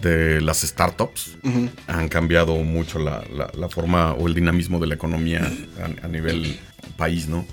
de 0.00 0.40
las 0.42 0.60
startups 0.60 1.38
han 1.88 2.08
cambiado 2.08 2.54
mucho 2.58 3.00
la, 3.00 3.68
forma 3.68 4.12
o 4.12 4.28
el 4.28 4.34
dinamismo 4.34 4.78
de 4.78 4.86
la 4.86 4.94
economía 4.94 5.42
a, 5.82 6.06
a 6.06 6.08
nivel 6.08 6.56
país, 6.96 7.26
¿no? 7.26 7.44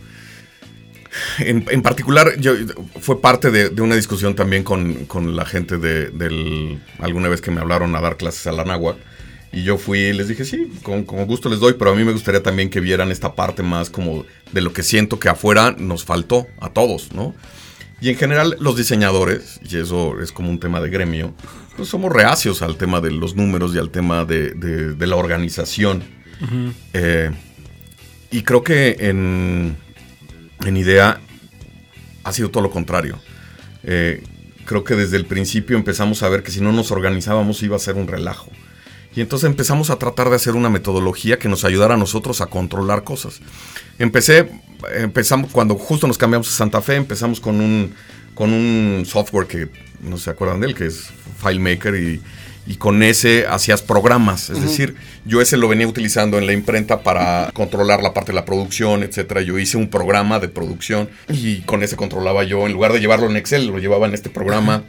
En, 1.39 1.81
particular, 1.81 2.37
yo, 2.39 2.53
fue 2.99 3.21
parte 3.21 3.51
de, 3.51 3.81
una 3.81 3.95
discusión 3.95 4.35
también 4.35 4.63
con, 4.63 5.35
la 5.35 5.45
gente 5.45 5.77
de, 5.77 6.09
del... 6.09 6.81
Alguna 6.99 7.29
vez 7.29 7.41
que 7.41 7.51
me 7.51 7.61
hablaron 7.61 7.95
a 7.95 8.01
dar 8.01 8.17
clases 8.17 8.47
a 8.47 8.51
la. 8.51 8.65
Y 9.51 9.63
yo 9.63 9.77
fui 9.77 9.99
y 9.99 10.13
les 10.13 10.27
dije, 10.27 10.45
sí, 10.45 10.71
con, 10.83 11.03
gusto 11.03 11.49
les 11.49 11.59
doy, 11.59 11.73
pero 11.73 11.91
a 11.91 11.95
mí 11.95 12.03
me 12.03 12.11
gustaría 12.11 12.43
también 12.43 12.69
que 12.69 12.79
vieran 12.79 13.11
esta 13.11 13.33
parte 13.33 13.63
más 13.63 13.89
como 13.89 14.25
de 14.51 14.61
lo 14.61 14.73
que 14.73 14.83
siento 14.83 15.19
que 15.19 15.29
afuera 15.29 15.75
nos 15.77 16.03
faltó 16.03 16.47
a 16.59 16.69
todos, 16.69 17.13
¿no? 17.13 17.33
Y 17.99 18.09
en 18.09 18.17
general 18.17 18.55
los 18.59 18.77
diseñadores, 18.77 19.59
y 19.67 19.77
eso 19.77 20.19
es 20.21 20.31
como 20.31 20.49
un 20.49 20.59
tema 20.59 20.81
de 20.81 20.89
gremio, 20.89 21.33
pues 21.75 21.89
somos 21.89 22.11
reacios 22.11 22.61
al 22.61 22.77
tema 22.77 23.01
de 23.01 23.11
los 23.11 23.35
números 23.35 23.73
y 23.73 23.79
al 23.79 23.89
tema 23.89 24.25
de, 24.25 24.95
la 24.99 25.15
organización. 25.15 26.03
Eh, 26.93 27.31
y 28.29 28.43
creo 28.43 28.63
que 28.63 28.97
en, 28.99 29.77
en 30.65 30.77
idea 30.77 31.19
ha 32.23 32.33
sido 32.33 32.49
todo 32.49 32.63
lo 32.63 32.71
contrario. 32.71 33.19
eh, 33.83 34.23
creo 34.67 34.83
que 34.83 34.95
desde 34.95 35.17
el 35.17 35.25
principio 35.25 35.77
empezamos 35.77 36.21
a 36.21 36.29
ver 36.29 36.43
que 36.43 36.51
si 36.51 36.61
no 36.61 36.71
nos 36.73 36.91
organizábamos 36.91 37.63
iba 37.63 37.75
a 37.75 37.79
ser 37.79 37.95
un 37.95 38.07
relajo. 38.07 38.51
Y 39.15 39.21
entonces 39.21 39.49
empezamos 39.49 39.89
a 39.89 39.97
tratar 39.97 40.29
de 40.29 40.35
hacer 40.35 40.53
una 40.53 40.69
metodología 40.69 41.39
que 41.39 41.49
nos 41.49 41.65
ayudara 41.65 41.95
a 41.95 41.97
nosotros 41.97 42.41
a 42.41 42.47
controlar 42.47 43.03
cosas. 43.03 43.39
Empecé, 43.97 44.51
empezamos, 44.95 45.51
cuando 45.51 45.73
justo 45.75 46.05
nos 46.05 46.19
cambiamos 46.19 46.49
a 46.49 46.51
Santa 46.51 46.81
Fe, 46.81 46.95
empezamos 46.97 47.39
con 47.39 47.59
un, 47.59 47.95
con 48.35 48.53
un 48.53 49.05
software 49.07 49.47
que 49.47 49.69
no 50.01 50.17
se 50.17 50.29
acuerdan 50.29 50.59
de 50.59 50.67
él, 50.67 50.75
que 50.75 50.85
es 50.85 51.09
FileMaker 51.41 51.95
y, 51.95 52.21
y 52.67 52.75
con 52.75 53.01
ese 53.01 53.47
hacías 53.47 53.81
programas. 53.81 54.49
Es 54.49 54.61
decir, 54.61 54.95
yo 55.25 55.41
ese 55.41 55.55
lo 55.55 55.69
venía 55.69 55.87
utilizando 55.87 56.37
en 56.37 56.45
la 56.45 56.53
imprenta 56.53 57.01
para 57.01 57.49
controlar 57.53 58.03
la 58.03 58.13
parte 58.13 58.33
de 58.33 58.35
la 58.35 58.45
producción, 58.45 59.03
etcétera. 59.03 59.41
Yo 59.41 59.57
hice 59.57 59.77
un 59.77 59.89
programa 59.89 60.39
de 60.39 60.49
producción 60.49 61.09
y 61.29 61.61
con 61.61 61.81
ese 61.81 61.95
controlaba 61.95 62.43
yo, 62.43 62.65
en 62.65 62.73
lugar 62.73 62.91
de 62.91 62.99
llevarlo 62.99 63.29
en 63.29 63.37
Excel, 63.37 63.67
lo 63.67 63.79
llevaba 63.79 64.05
en 64.05 64.13
este 64.13 64.29
programa 64.29 64.83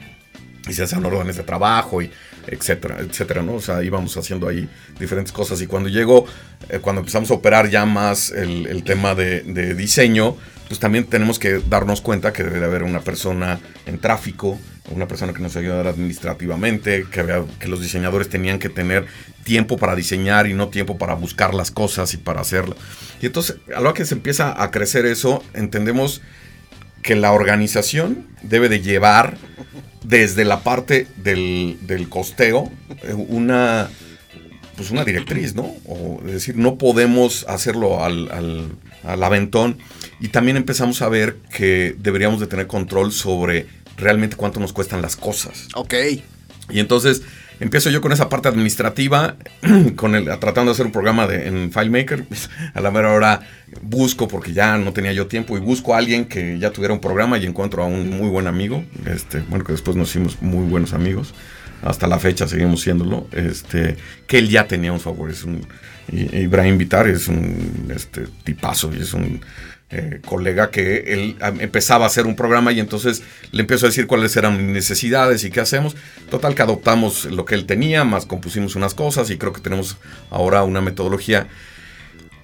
y 0.69 0.73
se 0.73 0.83
hacían 0.83 1.05
órdenes 1.07 1.37
de 1.37 1.45
trabajo 1.45 2.03
y 2.03 2.11
etcétera, 2.51 2.99
etcétera, 3.01 3.43
¿no? 3.43 3.55
O 3.55 3.61
sea, 3.61 3.83
íbamos 3.83 4.17
haciendo 4.17 4.49
ahí 4.49 4.69
diferentes 4.99 5.33
cosas 5.33 5.61
y 5.61 5.67
cuando 5.67 5.89
llegó, 5.89 6.27
eh, 6.69 6.79
cuando 6.81 7.01
empezamos 7.01 7.31
a 7.31 7.35
operar 7.35 7.69
ya 7.71 7.85
más 7.85 8.31
el, 8.31 8.83
tema 8.85 9.15
de, 9.15 9.75
diseño, 9.75 10.37
pues 10.69 10.81
también 10.81 11.05
tenemos 11.05 11.39
que 11.39 11.61
darnos 11.69 12.01
cuenta 12.01 12.33
que 12.33 12.43
debe 12.43 12.61
de 12.61 12.67
haber 12.67 12.83
una 12.83 13.01
persona 13.01 13.59
en 13.87 13.99
tráfico, 13.99 14.59
una 14.91 15.07
persona 15.07 15.33
que 15.33 15.41
nos 15.41 15.57
ayudara 15.57 15.91
administrativamente, 15.91 17.07
que, 17.11 17.21
había, 17.21 17.45
que 17.59 17.69
los 17.69 17.81
diseñadores 17.81 18.29
tenían 18.29 18.59
que 18.59 18.69
tener 18.69 19.07
tiempo 19.45 19.77
para 19.77 19.95
diseñar 19.95 20.47
y 20.47 20.55
no 20.55 20.69
tiempo 20.69 20.99
para 20.99 21.15
buscar 21.15 21.55
las 21.55 21.71
cosas 21.71 22.13
y 22.15 22.17
para 22.19 22.41
hacerlo. 22.41 22.77
Y 23.21 23.27
entonces, 23.27 23.57
a 23.75 23.81
lo 23.81 23.95
que 23.95 24.05
se 24.05 24.15
empieza 24.15 24.63
a 24.63 24.71
crecer 24.71 25.07
eso, 25.07 25.43
entendemos 25.55 26.23
que 27.03 27.17
la 27.17 27.33
organización 27.33 28.27
debe 28.43 28.69
de 28.69 28.81
llevar 28.81 29.37
desde 30.03 30.45
la 30.45 30.61
parte 30.61 31.07
del, 31.17 31.79
del 31.83 32.09
costeo 32.09 32.71
eh, 33.03 33.15
una, 33.15 33.91
pues 34.77 34.91
una 34.91 35.05
directriz, 35.05 35.55
¿no? 35.55 35.75
O 35.87 36.21
es 36.27 36.33
decir, 36.33 36.57
no 36.57 36.77
podemos 36.79 37.45
hacerlo 37.49 38.05
al, 38.05 38.31
al, 38.31 38.73
al, 39.05 39.23
aventón. 39.23 39.79
Y 40.21 40.29
también 40.29 40.57
empezamos 40.57 41.03
a 41.03 41.09
ver 41.09 41.37
que 41.53 41.95
deberíamos 41.99 42.41
de 42.41 42.47
tener 42.47 42.67
control 42.67 43.13
sobre 43.13 43.67
realmente 43.97 44.37
cuánto 44.37 44.61
nos 44.61 44.73
cuestan 44.73 45.03
las 45.03 45.17
cosas. 45.17 45.69
Ok. 45.75 45.95
Y 46.71 46.81
entonces 46.81 47.23
empiezo 47.61 47.91
yo 47.91 48.01
con 48.01 48.13
esa 48.13 48.29
parte 48.29 48.49
administrativa, 48.49 49.37
tratando 50.41 50.67
de 50.67 50.71
hacer 50.71 50.87
un 50.87 50.93
programa 50.93 51.27
en 51.31 51.73
FileMaker. 51.73 52.25
A 52.75 52.81
la 52.81 52.91
mera 52.91 53.13
hora 53.13 53.41
busco, 53.83 54.29
porque 54.29 54.53
ya 54.53 54.77
no 54.79 54.93
tenía 54.93 55.13
yo 55.13 55.27
tiempo, 55.27 55.57
y 55.57 55.61
busco 55.61 55.95
a 55.95 55.99
alguien 55.99 56.27
que 56.27 56.59
ya 56.59 56.71
tuviera 56.71 56.95
un 56.95 57.01
programa 57.01 57.39
y 57.39 57.47
encuentro 57.47 57.83
a 57.83 57.87
un 57.87 58.11
muy 58.11 58.29
buen 58.29 58.47
amigo, 58.47 58.85
este, 59.07 59.41
bueno, 59.49 59.65
que 59.65 59.73
después 59.73 59.97
nos 59.97 60.11
hicimos 60.11 60.41
muy 60.43 60.67
buenos 60.67 60.93
amigos. 60.93 61.35
Hasta 61.83 62.09
la 62.09 62.19
fecha 62.19 62.49
seguimos 62.49 62.81
siéndolo. 62.81 63.29
Este, 63.33 63.97
que 64.27 64.39
él 64.39 64.49
ya 64.49 64.67
tenía 64.67 64.93
un 64.93 65.01
software. 65.01 65.31
Es 65.31 65.45
un, 65.45 65.67
Ibrahim 66.11 66.79
Vitar 66.79 67.07
es 67.07 67.29
un 67.29 67.93
este, 67.95 68.27
tipazo 68.45 68.93
y 68.93 69.01
es 69.01 69.15
un 69.15 69.41
eh, 69.91 70.21
colega 70.27 70.71
que 70.71 71.15
él 71.15 71.37
empezaba 71.61 72.05
a 72.05 72.09
hacer 72.09 72.27
un 72.27 72.37
programa 72.37 72.73
y 72.73 72.81
entonces 72.81 73.23
le 73.53 73.63
empezó 73.63 73.87
a 73.87 73.89
decir 73.89 74.07
cuáles 74.07 74.37
eran 74.37 74.59
mis 74.59 74.67
necesidades 74.67 75.45
y 75.45 75.51
qué 75.51 75.61
hacemos. 75.61 75.97
Total 76.31 76.55
que 76.55 76.61
adoptamos 76.61 77.25
lo 77.25 77.47
que 77.47 77.55
él 77.55 77.65
tenía, 77.65 78.05
más 78.05 78.27
compusimos 78.27 78.77
unas 78.77 78.93
cosas 78.93 79.31
y 79.31 79.39
creo 79.39 79.55
que 79.55 79.63
tenemos 79.63 79.97
ahora 80.29 80.63
una 80.63 80.83
metodología. 80.83 81.47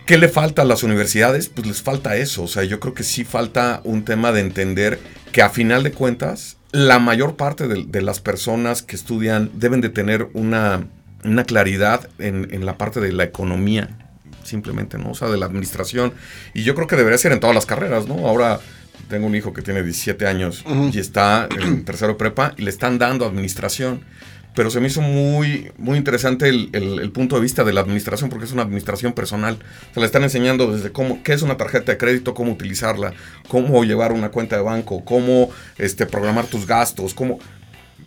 ¿Qué 0.06 0.16
le 0.16 0.28
falta 0.28 0.62
a 0.62 0.64
las 0.64 0.82
universidades? 0.82 1.50
Pues 1.50 1.66
les 1.66 1.82
falta 1.82 2.16
eso. 2.16 2.44
O 2.44 2.48
sea, 2.48 2.64
yo 2.64 2.80
creo 2.80 2.94
que 2.94 3.02
sí 3.02 3.24
falta 3.24 3.82
un 3.84 4.06
tema 4.06 4.32
de 4.32 4.40
entender 4.40 4.98
que 5.30 5.42
a 5.42 5.50
final 5.50 5.82
de 5.82 5.92
cuentas, 5.92 6.56
la 6.72 6.98
mayor 6.98 7.36
parte 7.36 7.68
de, 7.68 8.02
las 8.02 8.20
personas 8.20 8.82
que 8.82 8.96
estudian 8.96 9.50
deben 9.52 9.82
de 9.82 9.90
tener 9.90 10.28
una, 10.32 10.86
una 11.24 11.44
claridad 11.44 12.08
en 12.18 12.64
la 12.64 12.78
parte 12.78 13.00
de 13.00 13.12
la 13.12 13.24
economía 13.24 14.03
simplemente, 14.44 14.98
¿no? 14.98 15.10
O 15.10 15.14
sea, 15.14 15.28
de 15.28 15.36
la 15.36 15.46
administración. 15.46 16.12
Y 16.54 16.62
yo 16.62 16.74
creo 16.74 16.86
que 16.86 16.96
debería 16.96 17.18
ser 17.18 17.32
en 17.32 17.40
todas 17.40 17.54
las 17.54 17.66
carreras, 17.66 18.06
¿no? 18.06 18.26
Ahora 18.26 18.60
tengo 19.08 19.26
un 19.26 19.34
hijo 19.34 19.52
que 19.52 19.62
tiene 19.62 19.82
17 19.82 20.26
años 20.26 20.64
uh 20.66 20.70
-huh. 20.70 20.94
y 20.94 20.98
está 20.98 21.48
en 21.60 21.84
tercero 21.84 22.16
prepa 22.16 22.54
y 22.56 22.62
le 22.62 22.70
están 22.70 22.98
dando 22.98 23.26
administración. 23.26 24.02
Pero 24.54 24.70
se 24.70 24.78
me 24.78 24.86
hizo 24.86 25.00
muy, 25.00 25.72
muy 25.78 25.98
interesante 25.98 26.48
el, 26.48 26.70
el, 26.72 27.00
el, 27.00 27.10
punto 27.10 27.34
de 27.34 27.42
vista 27.42 27.64
de 27.64 27.72
la 27.72 27.80
administración 27.80 28.30
porque 28.30 28.44
es 28.44 28.52
una 28.52 28.62
administración 28.62 29.12
personal. 29.12 29.58
Se 29.92 29.98
le 29.98 30.06
están 30.06 30.22
enseñando 30.22 30.72
desde 30.72 30.92
cómo, 30.92 31.24
qué 31.24 31.32
es 31.32 31.42
una 31.42 31.56
tarjeta 31.56 31.90
de 31.90 31.98
crédito, 31.98 32.34
cómo 32.34 32.52
utilizarla, 32.52 33.14
cómo 33.48 33.82
llevar 33.82 34.12
una 34.12 34.30
cuenta 34.30 34.54
de 34.54 34.62
banco, 34.62 35.04
cómo 35.04 35.50
este, 35.76 36.06
programar 36.06 36.46
tus 36.46 36.66
gastos, 36.66 37.14
cómo... 37.14 37.40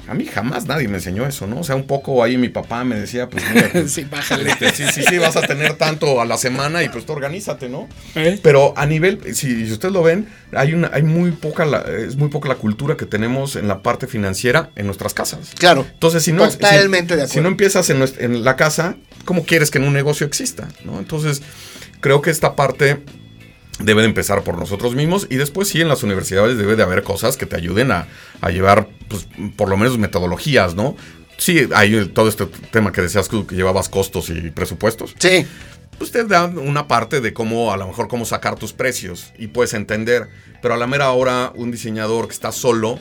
A 0.07 0.13
mí 0.13 0.25
jamás 0.25 0.65
nadie 0.65 0.87
me 0.87 0.95
enseñó 0.95 1.25
eso, 1.25 1.47
¿no? 1.47 1.59
O 1.59 1.63
sea, 1.63 1.75
un 1.75 1.85
poco 1.85 2.23
ahí 2.23 2.37
mi 2.37 2.49
papá 2.49 2.83
me 2.83 2.97
decía, 2.97 3.29
pues 3.29 3.43
mira, 3.53 3.69
pues, 3.73 3.91
sí, 3.91 4.05
bájale. 4.05 4.49
Este, 4.49 4.71
sí, 4.71 4.83
sí, 4.93 5.03
sí, 5.03 5.17
vas 5.17 5.35
a 5.35 5.41
tener 5.41 5.73
tanto 5.73 6.21
a 6.21 6.25
la 6.25 6.37
semana 6.37 6.83
y 6.83 6.89
pues 6.89 7.05
tú 7.05 7.13
organízate, 7.13 7.69
¿no? 7.69 7.87
¿Eh? 8.15 8.39
Pero 8.41 8.73
a 8.77 8.85
nivel, 8.85 9.35
si, 9.35 9.65
si, 9.65 9.71
ustedes 9.71 9.93
lo 9.93 10.03
ven, 10.03 10.27
hay 10.53 10.73
una, 10.73 10.89
hay 10.93 11.03
muy 11.03 11.31
poca, 11.31 11.65
la, 11.65 11.79
es 11.79 12.15
muy 12.15 12.29
poca 12.29 12.47
la 12.47 12.55
cultura 12.55 12.95
que 12.95 13.05
tenemos 13.05 13.55
en 13.55 13.67
la 13.67 13.81
parte 13.81 14.07
financiera 14.07 14.71
en 14.75 14.85
nuestras 14.85 15.13
casas. 15.13 15.51
Claro. 15.57 15.85
Entonces, 15.91 16.23
si 16.23 16.31
no, 16.31 16.47
totalmente 16.47 17.13
si, 17.13 17.17
de 17.17 17.23
acuerdo. 17.23 17.33
Si 17.33 17.41
no 17.41 17.47
empiezas 17.49 17.89
en, 17.89 17.99
nuestra, 17.99 18.25
en 18.25 18.43
la 18.43 18.55
casa, 18.55 18.95
¿cómo 19.25 19.45
quieres 19.45 19.71
que 19.71 19.77
en 19.77 19.83
un 19.83 19.93
negocio 19.93 20.25
exista? 20.25 20.67
¿no? 20.85 20.99
Entonces, 20.99 21.41
creo 21.99 22.21
que 22.21 22.29
esta 22.29 22.55
parte 22.55 23.03
debe 23.79 24.01
de 24.01 24.07
empezar 24.07 24.43
por 24.43 24.57
nosotros 24.57 24.95
mismos 24.95 25.27
y 25.29 25.35
después 25.35 25.67
sí 25.67 25.81
en 25.81 25.87
las 25.87 26.03
universidades 26.03 26.57
debe 26.57 26.75
de 26.75 26.83
haber 26.83 27.03
cosas 27.03 27.37
que 27.37 27.45
te 27.45 27.55
ayuden 27.55 27.91
a, 27.91 28.07
a 28.41 28.49
llevar 28.49 28.87
pues, 29.07 29.27
por 29.55 29.69
lo 29.69 29.77
menos 29.77 29.97
metodologías, 29.97 30.75
¿no? 30.75 30.95
Sí, 31.37 31.67
hay 31.73 32.07
todo 32.07 32.27
este 32.27 32.47
tema 32.71 32.91
que 32.91 33.01
decías 33.01 33.29
que 33.29 33.55
llevabas 33.55 33.89
costos 33.89 34.29
y 34.29 34.49
presupuestos. 34.51 35.13
Sí. 35.19 35.45
Pues 35.97 36.11
te 36.11 36.23
dan 36.25 36.59
una 36.59 36.87
parte 36.87 37.21
de 37.21 37.33
cómo, 37.33 37.71
a 37.71 37.77
lo 37.77 37.87
mejor, 37.87 38.07
cómo 38.07 38.25
sacar 38.25 38.55
tus 38.55 38.73
precios 38.73 39.33
y 39.37 39.47
puedes 39.47 39.73
entender. 39.73 40.29
Pero 40.61 40.75
a 40.75 40.77
la 40.77 40.85
mera 40.85 41.11
hora, 41.11 41.51
un 41.55 41.71
diseñador 41.71 42.27
que 42.27 42.33
está 42.33 42.51
solo, 42.51 42.99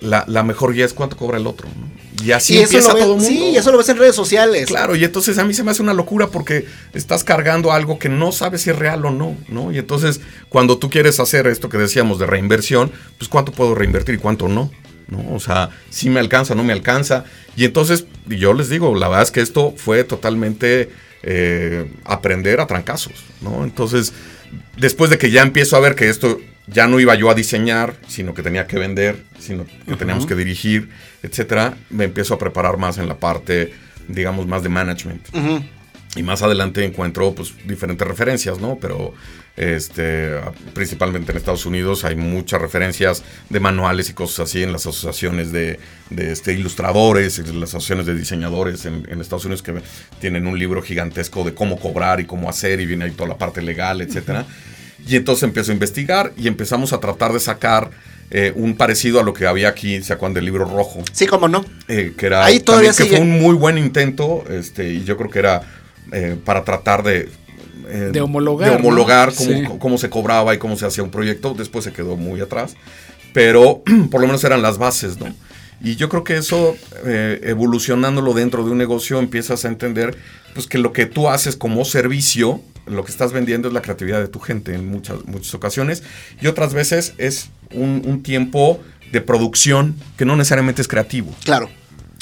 la, 0.00 0.24
la 0.26 0.42
mejor 0.42 0.72
guía 0.72 0.84
es 0.84 0.92
cuánto 0.92 1.16
cobra 1.16 1.38
el 1.38 1.46
otro. 1.46 1.68
¿no? 1.68 2.24
Y 2.24 2.32
así 2.32 2.54
y 2.54 2.58
empieza 2.58 2.94
ves, 2.94 3.02
todo 3.02 3.14
el 3.14 3.20
mundo. 3.20 3.24
Sí, 3.24 3.50
y 3.50 3.56
eso 3.56 3.72
lo 3.72 3.78
ves 3.78 3.88
en 3.88 3.98
redes 3.98 4.14
sociales. 4.14 4.66
Claro, 4.66 4.94
y 4.96 5.04
entonces 5.04 5.38
a 5.38 5.44
mí 5.44 5.52
se 5.52 5.62
me 5.62 5.70
hace 5.70 5.82
una 5.82 5.94
locura 5.94 6.28
porque 6.28 6.66
estás 6.92 7.24
cargando 7.24 7.72
algo 7.72 7.98
que 7.98 8.08
no 8.08 8.32
sabes 8.32 8.62
si 8.62 8.70
es 8.70 8.76
real 8.76 9.04
o 9.04 9.10
no, 9.10 9.36
¿no? 9.48 9.72
Y 9.72 9.78
entonces 9.78 10.20
cuando 10.48 10.78
tú 10.78 10.90
quieres 10.90 11.18
hacer 11.20 11.46
esto 11.46 11.68
que 11.68 11.78
decíamos 11.78 12.18
de 12.18 12.26
reinversión, 12.26 12.92
pues 13.18 13.28
cuánto 13.28 13.52
puedo 13.52 13.74
reinvertir 13.74 14.14
y 14.14 14.18
cuánto 14.18 14.48
no. 14.48 14.70
¿no? 15.08 15.34
O 15.34 15.40
sea, 15.40 15.70
si 15.90 16.08
me 16.08 16.20
alcanza, 16.20 16.54
no 16.54 16.64
me 16.64 16.72
alcanza. 16.72 17.24
Y 17.56 17.64
entonces, 17.64 18.06
yo 18.26 18.54
les 18.54 18.68
digo, 18.68 18.94
la 18.94 19.08
verdad 19.08 19.24
es 19.24 19.30
que 19.30 19.40
esto 19.40 19.74
fue 19.76 20.04
totalmente 20.04 20.90
eh, 21.22 21.90
aprender 22.04 22.60
a 22.60 22.66
trancazos, 22.66 23.24
¿no? 23.40 23.64
Entonces, 23.64 24.12
después 24.76 25.10
de 25.10 25.18
que 25.18 25.30
ya 25.30 25.42
empiezo 25.42 25.76
a 25.76 25.80
ver 25.80 25.94
que 25.94 26.08
esto 26.08 26.38
ya 26.66 26.86
no 26.86 26.98
iba 27.00 27.14
yo 27.14 27.30
a 27.30 27.34
diseñar, 27.34 27.96
sino 28.08 28.34
que 28.34 28.42
tenía 28.42 28.66
que 28.66 28.78
vender, 28.78 29.22
sino 29.38 29.64
que 29.66 29.72
uh 29.86 29.94
-huh. 29.94 29.98
teníamos 29.98 30.26
que 30.26 30.34
dirigir, 30.34 30.88
etcétera, 31.22 31.74
me 31.90 32.04
empiezo 32.04 32.34
a 32.34 32.38
preparar 32.38 32.78
más 32.78 32.98
en 32.98 33.06
la 33.08 33.18
parte, 33.18 33.72
digamos, 34.08 34.46
más 34.46 34.62
de 34.62 34.68
management. 34.68 35.28
Uh 35.34 35.38
-huh. 35.38 35.68
Y 36.16 36.22
más 36.22 36.42
adelante 36.42 36.84
encuentro 36.84 37.34
pues 37.34 37.54
diferentes 37.66 38.06
referencias, 38.06 38.60
¿no? 38.60 38.78
Pero 38.80 39.14
este 39.56 40.32
principalmente 40.74 41.30
en 41.32 41.38
Estados 41.38 41.66
Unidos 41.66 42.04
hay 42.04 42.16
muchas 42.16 42.60
referencias 42.60 43.22
de 43.50 43.60
manuales 43.60 44.10
y 44.10 44.12
cosas 44.14 44.48
así 44.48 44.62
en 44.62 44.72
las 44.72 44.86
asociaciones 44.86 45.52
de, 45.52 45.78
de 46.10 46.32
este, 46.32 46.52
ilustradores, 46.52 47.38
en 47.38 47.60
las 47.60 47.70
asociaciones 47.70 48.06
de 48.06 48.14
diseñadores 48.14 48.84
en, 48.84 49.06
en, 49.08 49.20
Estados 49.20 49.44
Unidos 49.44 49.62
que 49.62 49.74
tienen 50.20 50.46
un 50.46 50.58
libro 50.58 50.82
gigantesco 50.82 51.44
de 51.44 51.52
cómo 51.52 51.78
cobrar 51.78 52.20
y 52.20 52.26
cómo 52.26 52.48
hacer 52.48 52.80
y 52.80 52.86
viene 52.86 53.06
ahí 53.06 53.10
toda 53.12 53.28
la 53.28 53.38
parte 53.38 53.60
legal, 53.60 54.00
etcétera. 54.00 54.40
Uh 54.40 54.44
-huh. 54.44 54.73
Y 55.06 55.16
entonces 55.16 55.42
empiezo 55.42 55.70
a 55.70 55.74
investigar 55.74 56.32
y 56.36 56.48
empezamos 56.48 56.92
a 56.92 57.00
tratar 57.00 57.32
de 57.32 57.40
sacar 57.40 57.90
eh, 58.30 58.52
un 58.56 58.76
parecido 58.76 59.20
a 59.20 59.22
lo 59.22 59.34
que 59.34 59.46
había 59.46 59.68
aquí, 59.68 60.02
¿se 60.02 60.12
acuerdan 60.12 60.34
del 60.34 60.46
libro 60.46 60.64
rojo? 60.64 61.02
Sí, 61.12 61.26
cómo 61.26 61.46
no. 61.48 61.64
Eh, 61.88 62.14
que 62.16 62.26
era 62.26 62.44
Ahí 62.44 62.60
todavía 62.60 62.92
también, 62.92 62.94
sigue. 62.94 63.10
que 63.10 63.16
fue 63.16 63.34
un 63.36 63.42
muy 63.42 63.54
buen 63.54 63.76
intento, 63.78 64.44
este, 64.48 64.90
y 64.92 65.04
yo 65.04 65.16
creo 65.16 65.30
que 65.30 65.38
era 65.38 65.62
eh, 66.12 66.36
para 66.44 66.64
tratar 66.64 67.02
de, 67.02 67.28
eh, 67.88 68.10
de 68.12 68.20
homologar, 68.20 68.70
de 68.70 68.76
homologar 68.76 69.28
¿no? 69.28 69.34
cómo, 69.34 69.50
sí. 69.50 69.64
cómo, 69.78 69.98
se 69.98 70.10
cobraba 70.10 70.54
y 70.54 70.58
cómo 70.58 70.76
se 70.76 70.86
hacía 70.86 71.02
un 71.02 71.10
proyecto. 71.10 71.54
Después 71.54 71.84
se 71.84 71.92
quedó 71.92 72.16
muy 72.16 72.40
atrás, 72.40 72.74
pero 73.32 73.82
por 74.10 74.20
lo 74.20 74.26
menos 74.26 74.44
eran 74.44 74.62
las 74.62 74.78
bases, 74.78 75.18
¿no? 75.18 75.34
Y 75.80 75.96
yo 75.96 76.08
creo 76.08 76.24
que 76.24 76.36
eso, 76.36 76.76
eh, 77.04 77.40
evolucionándolo 77.42 78.32
dentro 78.32 78.64
de 78.64 78.70
un 78.70 78.78
negocio, 78.78 79.18
empiezas 79.18 79.64
a 79.64 79.68
entender 79.68 80.16
pues, 80.54 80.66
que 80.66 80.78
lo 80.78 80.92
que 80.92 81.06
tú 81.06 81.28
haces 81.28 81.56
como 81.56 81.84
servicio, 81.84 82.62
lo 82.86 83.04
que 83.04 83.12
estás 83.12 83.32
vendiendo 83.32 83.68
es 83.68 83.74
la 83.74 83.82
creatividad 83.82 84.20
de 84.20 84.28
tu 84.28 84.40
gente 84.40 84.74
en 84.74 84.88
muchas, 84.88 85.24
muchas 85.26 85.54
ocasiones. 85.54 86.02
Y 86.40 86.46
otras 86.46 86.74
veces 86.74 87.14
es 87.18 87.48
un, 87.72 88.02
un 88.04 88.22
tiempo 88.22 88.80
de 89.12 89.20
producción 89.20 89.94
que 90.16 90.24
no 90.24 90.36
necesariamente 90.36 90.82
es 90.82 90.88
creativo. 90.88 91.34
Claro. 91.44 91.68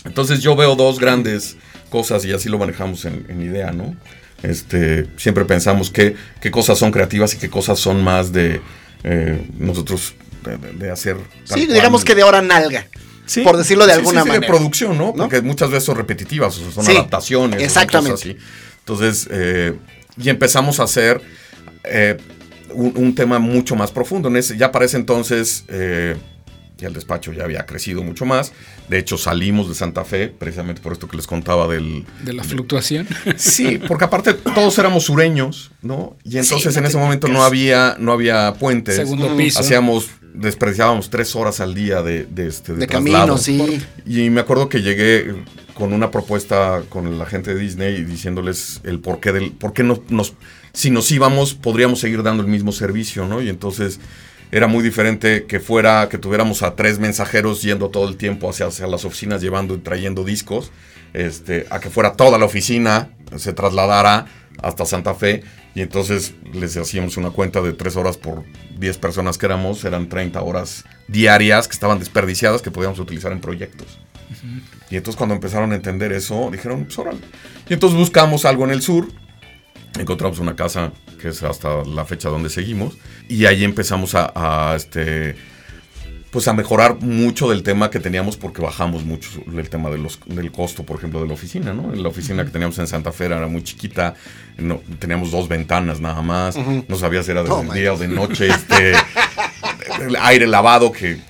Entonces 0.05 0.41
yo 0.41 0.57
veo 0.57 0.75
dos 0.77 0.99
grandes 0.99 1.57
cosas 1.91 2.25
y 2.25 2.33
así 2.33 2.49
lo 2.49 2.59
manejamos 2.59 3.05
en, 3.05 3.27
en 3.29 3.43
idea, 3.43 3.71
¿no? 3.73 3.95
Este, 4.43 5.07
siempre 5.17 5.45
pensamos 5.45 5.91
qué, 5.91 6.17
qué 6.41 6.51
cosas 6.51 6.79
son 6.79 6.91
creativas 6.91 7.35
y 7.35 7.39
qué 7.39 7.49
cosas 7.49 7.79
son 7.79 8.03
más 8.03 8.33
de... 8.33 8.61
Eh, 9.05 9.49
nosotros 9.59 10.15
de, 10.45 10.57
de- 10.79 10.91
hacer. 10.91 11.17
Sí, 11.45 11.67
cual. 11.67 11.75
digamos 11.75 12.05
que 12.05 12.15
de 12.15 12.23
hora 12.23 12.41
nalga. 12.43 12.87
Sí, 13.27 13.43
por 13.43 13.57
decirlo 13.57 13.85
de 13.87 13.93
sí, 13.93 13.99
alguna 13.99 14.21
sí, 14.21 14.25
sí, 14.25 14.29
manera. 14.29 14.47
de 14.47 14.53
producción, 14.53 14.99
¿no? 14.99 15.07
¿No? 15.07 15.15
Porque 15.15 15.41
muchas 15.43 15.71
veces 15.71 15.85
son 15.85 15.97
repetitivas, 15.97 16.57
o 16.59 16.61
sea, 16.61 16.73
son 16.83 16.97
adaptaciones. 16.97 17.57
o 17.57 17.59
son 17.59 17.65
exactamente. 17.65 18.11
cosas 18.13 18.27
así. 18.31 18.37
Entonces, 18.81 19.29
eh, 19.31 19.75
y 20.17 20.29
empezamos 20.29 20.81
a 20.81 20.85
hacer 20.85 21.21
eh, 21.85 22.17
un, 22.75 22.93
un 22.97 23.15
tema 23.15 23.39
mucho 23.39 23.77
más 23.77 23.91
profundo. 23.91 24.29
En 24.29 24.37
ese, 24.37 24.57
ya 24.57 24.73
para 24.73 24.85
ese 24.85 24.97
entonces, 24.97 25.65
eh, 25.69 26.17
ya 26.79 26.89
el 26.89 26.95
despacho 26.95 27.33
ya 27.33 27.45
había 27.45 27.65
crecido 27.67 28.03
mucho 28.03 28.25
más. 28.25 28.53
De 28.89 28.99
hecho, 28.99 29.17
salimos 29.17 29.69
de 29.69 29.75
Santa 29.75 30.05
Fe, 30.05 30.29
precisamente 30.29 30.81
por 30.83 30.93
esto 30.93 31.07
que 31.09 31.17
les 31.17 31.27
contaba 31.27 31.69
del, 31.69 32.05
De 32.25 32.33
la 32.33 32.43
fluctuación. 32.45 33.07
Sí, 33.37 33.81
porque 33.87 34.05
aparte 34.05 34.35
todos 34.35 34.77
éramos 34.79 35.05
sureños, 35.05 35.71
¿no? 35.83 36.17
Y 36.25 36.39
entonces 36.39 36.73
Sí, 36.73 36.79
en 36.79 36.87
ese 36.87 36.99
momento 36.99 37.29
no 37.29 37.43
había, 37.45 37.97
no 37.99 38.13
había 38.13 38.55
puentes. 38.55 38.97
Segundo 38.97 39.37
piso. 39.37 39.61
Hacíamos, 39.61 40.09
desperdiciábamos 40.35 41.09
tres 41.11 41.37
horas 41.37 41.61
al 41.61 41.75
día 41.75 42.03
de, 42.03 42.25
de, 42.25 42.49
este, 42.49 42.73
de 42.73 42.79
De 42.81 42.87
traslado. 42.87 43.37
camino, 43.37 43.39
sí. 43.39 43.81
Y 44.05 44.31
me 44.31 44.41
acuerdo 44.41 44.69
que 44.69 44.83
llegué 44.83 45.33
con 45.75 45.93
una 45.93 46.11
propuesta 46.11 46.83
con 46.89 47.19
la 47.19 47.27
gente 47.27 47.55
de 47.55 47.61
Disney 47.61 47.97
y 47.97 48.05
diciéndoles 48.05 48.81
el 48.85 49.01
porqué 49.01 49.33
del, 49.33 49.53
por 49.53 49.73
qué 49.73 49.83
no, 49.83 50.03
nos, 50.09 50.35
si 50.73 50.91
nos 50.91 51.11
íbamos, 51.11 51.55
podríamos 51.55 52.01
seguir 52.01 52.23
dando 52.23 52.43
el 52.43 52.49
mismo 52.49 52.73
servicio, 52.73 53.27
¿no? 53.27 53.43
Y 53.43 53.49
entonces 53.49 54.01
era 54.51 54.67
muy 54.67 54.83
diferente 54.83 55.47
que 55.47 55.61
fuera, 55.61 56.09
que 56.09 56.19
tuviéramos 56.19 56.63
a 56.63 56.77
tres 56.77 56.99
mensajeros 56.99 57.63
yendo 57.63 57.89
todo 57.89 58.09
el 58.09 58.17
tiempo 58.17 58.51
hacia, 58.51 58.67
hacia 58.67 58.87
las 58.87 59.05
oficinas 59.05 59.41
llevando 59.41 59.75
y 59.75 59.79
trayendo 59.79 60.25
discos, 60.25 60.71
este, 61.15 61.67
a 61.71 61.81
que 61.81 61.91
fuera 61.91 62.13
toda 62.13 62.39
la 62.39 62.45
oficina, 62.45 63.11
se 63.37 63.53
trasladara 63.55 64.27
hasta 64.63 64.85
Santa 64.85 65.15
Fe 65.15 65.43
y 65.75 65.81
entonces 65.81 66.35
les 66.53 66.77
hacíamos 66.77 67.17
una 67.17 67.31
cuenta 67.31 67.63
de 67.63 67.73
tres 67.73 67.97
horas 67.97 68.19
por 68.19 68.45
10 68.79 68.99
personas 68.99 69.39
que 69.39 69.47
éramos, 69.47 69.85
eran 69.85 70.09
30 70.09 70.43
horas 70.43 70.85
diarias 71.09 71.67
que 71.67 71.73
estaban 71.73 71.99
desperdiciadas 71.99 72.61
que 72.61 72.71
podíamos 72.71 72.99
utilizar 72.99 73.33
en 73.33 73.41
proyectos. 73.41 73.99
Y 74.91 74.97
entonces 74.97 75.17
cuando 75.17 75.35
empezaron 75.35 75.73
a 75.73 75.75
entender 75.75 76.13
eso, 76.13 76.51
dijeron, 76.51 76.85
pues 76.85 76.99
órale. 76.99 77.21
Y 77.69 77.75
entonces 77.75 77.99
buscamos 77.99 78.45
algo 78.45 78.65
en 78.65 78.71
el 78.71 78.83
sur, 78.83 79.09
encontramos 79.99 80.39
una 80.39 80.57
casa 80.57 80.93
que 81.21 81.29
es 81.29 81.43
hasta 81.43 81.85
la 81.85 82.05
fecha 82.05 82.29
donde 82.29 82.51
seguimos, 82.51 82.99
y 83.29 83.47
ahí 83.47 83.65
empezamos 83.65 84.15
a, 84.15 84.33
a, 84.35 84.75
este, 84.77 85.37
pues 86.33 86.49
a 86.49 86.55
mejorar 86.55 86.99
mucho 87.01 87.51
del 87.51 87.63
tema 87.63 87.91
que 87.91 88.01
teníamos 88.01 88.39
porque 88.39 88.63
bajamos 88.63 89.05
mucho 89.05 89.29
el 89.55 89.69
tema 89.69 89.91
de 89.91 89.99
los, 89.99 90.19
del 90.25 90.51
costo, 90.51 90.83
por 90.83 90.97
ejemplo, 90.97 91.21
de 91.21 91.29
la 91.29 91.35
oficina, 91.35 91.75
¿no? 91.75 91.95
La 91.95 92.09
oficina 92.09 92.43
que 92.43 92.51
teníamos 92.51 92.79
en 92.79 92.87
Santa 92.87 93.13
Fe 93.13 93.27
era 93.27 93.47
muy 93.49 93.63
chiquita, 93.63 94.15
no, 94.57 94.81
teníamos 94.99 95.31
dos 95.31 95.47
ventanas 95.47 96.01
nada 96.01 96.23
más, 96.23 96.57
no 96.57 96.97
sabías 96.97 97.27
si 97.27 97.33
era 97.33 97.43
de 97.43 97.51
Oh, 97.51 97.63
día 97.75 97.93
o 97.93 97.99
de 97.99 98.09
noche, 98.09 98.49
este, 98.49 98.93
el 100.01 100.17
aire 100.21 100.47
lavado 100.47 100.91
que 100.91 101.21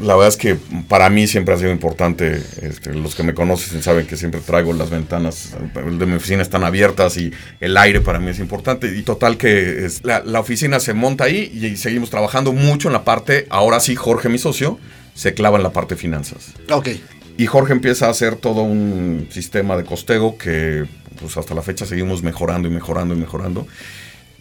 la 0.00 0.14
verdad 0.14 0.28
es 0.28 0.36
que 0.36 0.56
para 0.88 1.10
mí 1.10 1.26
siempre 1.26 1.54
ha 1.54 1.58
sido 1.58 1.70
importante. 1.70 2.42
este, 2.62 2.94
los 2.94 3.14
que 3.14 3.22
me 3.22 3.34
conocen 3.34 3.82
saben 3.82 4.06
que 4.06 4.16
siempre 4.16 4.40
traigo 4.40 4.72
las 4.72 4.90
ventanas 4.90 5.54
de 5.74 6.06
mi 6.06 6.14
oficina 6.14 6.42
están 6.42 6.64
abiertas 6.64 7.16
y 7.16 7.30
el 7.60 7.76
aire 7.76 8.00
para 8.00 8.18
mí 8.18 8.30
es 8.30 8.38
importante. 8.38 8.96
Y 8.96 9.02
total 9.02 9.36
que 9.36 9.84
es- 9.84 10.02
la, 10.04 10.20
la 10.24 10.40
oficina 10.40 10.80
se 10.80 10.94
monta 10.94 11.24
ahí 11.24 11.50
y, 11.54 11.76
seguimos 11.76 12.10
trabajando 12.10 12.52
mucho 12.52 12.88
en 12.88 12.94
la 12.94 13.04
parte. 13.04 13.46
Ahora 13.50 13.80
sí, 13.80 13.94
Jorge, 13.94 14.28
mi 14.28 14.38
socio, 14.38 14.78
se 15.14 15.34
clava 15.34 15.56
en 15.58 15.62
la 15.62 15.72
parte 15.72 15.94
de 15.94 16.00
finanzas. 16.00 16.52
Ok. 16.70 16.88
Y 17.36 17.46
Jorge 17.46 17.72
empieza 17.72 18.06
a 18.06 18.10
hacer 18.10 18.36
todo 18.36 18.62
un 18.62 19.28
sistema 19.30 19.76
de 19.76 19.84
costeo 19.84 20.36
que 20.38 20.84
pues 21.20 21.36
hasta 21.36 21.54
la 21.54 21.62
fecha 21.62 21.86
seguimos 21.86 22.22
mejorando 22.22 22.68
y 22.68 22.70
mejorando 22.70 23.14
y 23.14 23.18
mejorando. 23.18 23.66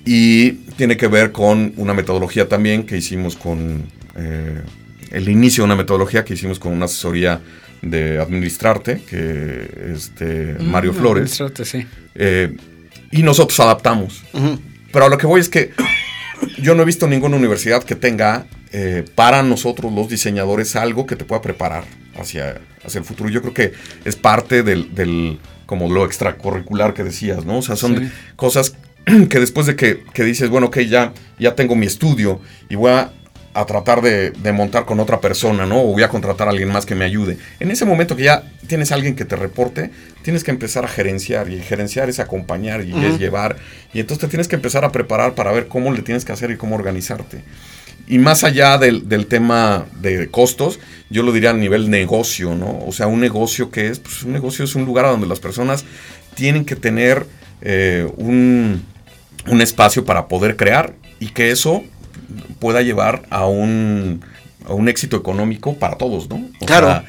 Y 0.05 0.51
tiene 0.77 0.97
que 0.97 1.07
ver 1.07 1.31
con 1.31 1.73
una 1.77 1.93
metodología 1.93 2.47
también 2.49 2.85
que 2.85 2.97
hicimos 2.97 3.35
con 3.35 3.85
eh, 4.15 4.61
el 5.11 5.29
inicio 5.29 5.63
de 5.63 5.65
una 5.65 5.75
metodología 5.75 6.23
que 6.25 6.33
hicimos 6.33 6.59
con 6.59 6.73
una 6.73 6.85
asesoría 6.85 7.41
de 7.81 8.19
Administrarte, 8.19 9.01
que 9.09 9.91
este, 9.95 10.55
Mario 10.59 10.93
Mm, 10.93 10.95
Flores. 10.95 11.21
administrarte, 11.41 11.65
sí. 11.65 11.85
Eh, 12.15 12.55
y 13.11 13.23
nosotros 13.23 13.59
adaptamos. 13.59 14.23
Pero 14.91 15.05
a 15.05 15.09
lo 15.09 15.17
que 15.17 15.25
voy 15.27 15.41
es 15.41 15.49
que 15.49 15.71
yo 16.61 16.75
no 16.75 16.83
he 16.83 16.85
visto 16.85 17.07
ninguna 17.07 17.37
universidad 17.37 17.83
que 17.83 17.95
tenga 17.95 18.45
eh, 18.73 19.03
para 19.15 19.43
nosotros 19.43 19.91
los 19.91 20.07
diseñadores 20.09 20.75
algo 20.75 21.05
que 21.05 21.15
te 21.17 21.25
pueda 21.25 21.41
preparar 21.41 21.83
hacia, 22.17 22.61
hacia 22.85 22.99
el 22.99 23.05
futuro. 23.05 23.29
Yo 23.29 23.41
creo 23.41 23.53
que 23.53 23.73
es 24.05 24.15
parte 24.15 24.63
del, 24.63 24.93
del- 24.95 25.39
como 25.65 25.89
lo 25.91 26.05
extracurricular 26.05 26.93
que 26.93 27.03
decías, 27.03 27.45
¿no? 27.45 27.57
O 27.57 27.61
sea, 27.61 27.75
son 27.75 27.97
Sí. 27.97 28.11
cosas 28.35 28.75
que 29.29 29.39
después 29.39 29.67
de 29.67 29.75
que, 29.75 30.03
que 30.13 30.23
dices, 30.23 30.49
bueno, 30.49 30.67
ok, 30.67 30.79
ya, 30.81 31.13
ya 31.39 31.55
tengo 31.55 31.75
mi 31.75 31.85
estudio 31.85 32.39
y 32.69 32.75
voy 32.75 32.91
a, 32.91 33.11
a 33.53 33.65
tratar 33.65 34.01
de, 34.01 34.31
de 34.31 34.51
montar 34.51 34.85
con 34.85 34.99
otra 34.99 35.19
persona, 35.19 35.65
¿no? 35.65 35.81
O 35.81 35.87
voy 35.87 36.03
a 36.03 36.09
contratar 36.09 36.47
a 36.47 36.51
alguien 36.51 36.69
más 36.69 36.85
que 36.85 36.95
me 36.95 37.05
ayude. 37.05 37.37
En 37.59 37.71
ese 37.71 37.85
momento 37.85 38.15
que 38.15 38.23
ya 38.23 38.43
tienes 38.67 38.91
a 38.91 38.95
alguien 38.95 39.15
que 39.15 39.25
te 39.25 39.35
reporte, 39.35 39.91
tienes 40.21 40.43
que 40.43 40.51
empezar 40.51 40.85
a 40.85 40.87
gerenciar 40.87 41.49
y 41.49 41.59
gerenciar 41.61 42.09
es 42.09 42.19
acompañar 42.19 42.83
y 42.83 42.93
es 43.05 43.19
llevar. 43.19 43.57
Y 43.93 43.99
entonces 43.99 44.21
te 44.21 44.27
tienes 44.29 44.47
que 44.47 44.55
empezar 44.55 44.85
a 44.85 44.91
preparar 44.91 45.35
para 45.35 45.51
ver 45.51 45.67
cómo 45.67 45.91
le 45.91 46.01
tienes 46.01 46.23
que 46.23 46.31
hacer 46.31 46.51
y 46.51 46.57
cómo 46.57 46.75
organizarte. 46.75 47.41
Y 48.07 48.17
más 48.19 48.43
allá 48.43 48.77
del, 48.77 49.07
del 49.07 49.27
tema 49.27 49.85
de 50.01 50.27
costos, 50.29 50.79
yo 51.09 51.23
lo 51.23 51.31
diría 51.31 51.51
a 51.51 51.53
nivel 51.53 51.89
negocio, 51.89 52.55
¿no? 52.55 52.79
O 52.85 52.91
sea, 52.91 53.07
un 53.07 53.19
negocio 53.19 53.69
que 53.69 53.87
es, 53.87 53.99
pues 53.99 54.23
un 54.23 54.33
negocio 54.33 54.65
es 54.65 54.75
un 54.75 54.85
lugar 54.85 55.05
a 55.05 55.09
donde 55.09 55.27
las 55.27 55.39
personas 55.39 55.85
tienen 56.35 56.65
que 56.65 56.75
tener 56.75 57.25
eh, 57.61 58.09
un, 58.17 58.83
un 59.47 59.61
espacio 59.61 60.03
para 60.03 60.27
poder 60.27 60.55
crear 60.55 60.93
y 61.19 61.27
que 61.27 61.51
eso 61.51 61.83
pueda 62.59 62.81
llevar 62.81 63.23
a 63.29 63.45
un, 63.47 64.21
a 64.65 64.73
un 64.73 64.87
éxito 64.89 65.17
económico 65.17 65.77
para 65.77 65.97
todos, 65.97 66.29
¿no? 66.29 66.47
O 66.59 66.65
Claro. 66.65 66.87
sea, 66.87 67.05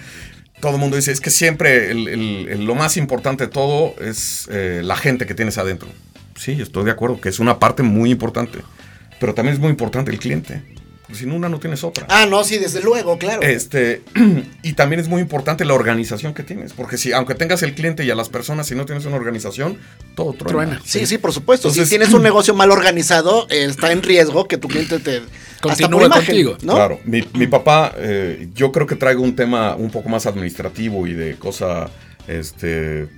todo 0.61 0.73
el 0.75 0.79
mundo 0.79 0.97
dice, 0.97 1.11
es 1.13 1.21
que 1.21 1.31
siempre 1.31 1.91
el- 1.91 2.09
el- 2.09 2.49
el- 2.49 2.65
lo 2.65 2.75
más 2.75 2.97
importante 2.97 3.45
de 3.47 3.51
todo 3.51 3.95
es 4.01 4.49
eh, 4.51 4.81
la 4.85 4.97
gente 4.97 5.27
que 5.27 5.35
tienes 5.35 5.59
adentro. 5.59 5.89
Sí, 6.37 6.53
estoy 6.61 6.85
de 6.85 6.91
acuerdo, 6.93 7.21
que 7.21 7.29
es 7.29 7.39
una 7.41 7.59
parte 7.59 7.83
muy 7.83 8.11
importante, 8.11 8.59
pero 9.21 9.35
también 9.35 9.55
es 9.55 9.61
muy 9.61 9.71
importante 9.71 10.11
el 10.11 10.19
cliente. 10.19 10.63
Porque 11.13 11.25
sin 11.25 11.33
una 11.33 11.51
no 11.51 11.61
tienes 11.61 11.85
otra. 11.85 12.07
Ah, 12.09 12.25
no, 12.25 12.43
sí, 12.43 12.57
desde 12.57 12.81
luego, 12.81 13.19
claro. 13.19 13.43
Este, 13.43 14.01
y 14.63 14.73
también 14.73 14.99
es 14.99 15.09
muy 15.09 15.21
importante 15.21 15.67
la 15.67 15.75
organización 15.75 16.33
que 16.33 16.43
tienes, 16.43 16.73
porque 16.73 16.97
si 16.97 17.13
aunque 17.13 17.35
tengas 17.35 17.63
el 17.63 17.75
cliente 17.75 18.03
y 18.03 18.11
a 18.11 18.15
las 18.15 18.31
personas, 18.31 18.67
si 18.67 18.75
no 18.75 18.87
tienes 18.87 19.05
una 19.05 19.17
organización, 19.17 19.77
todo 20.15 20.33
truena. 20.33 20.53
Truena. 20.71 20.81
Sí, 20.87 21.05
sí, 21.05 21.19
por 21.19 21.35
supuesto. 21.35 21.69
Entonces- 21.69 21.89
si 21.91 21.99
tienes 21.99 22.15
un 22.15 22.23
negocio 22.31 22.55
mal 22.55 22.71
organizado, 22.71 23.47
eh, 23.51 23.67
está 23.67 23.93
en 23.93 24.03
riesgo 24.03 24.49
que 24.49 24.57
tu 24.57 24.69
cliente 24.69 25.01
te. 25.01 25.19
hasta 25.19 25.61
Continúe 25.61 26.09
contigo. 26.09 26.57
¿no? 26.63 26.75
Claro, 26.77 26.99
mi, 27.05 27.23
mi 27.35 27.47
papá, 27.47 27.93
eh, 27.99 28.49
yo 28.55 28.73
creo 28.73 28.87
que 28.87 28.97
traigo 28.97 29.23
un 29.23 29.37
tema 29.37 29.77
un 29.77 29.91
poco 29.91 30.09
más 30.09 30.25
administrativo 30.25 31.07
y 31.07 31.13
de 31.13 31.35
cosa, 31.37 31.91
este, 32.27 33.03
eh, 33.03 33.09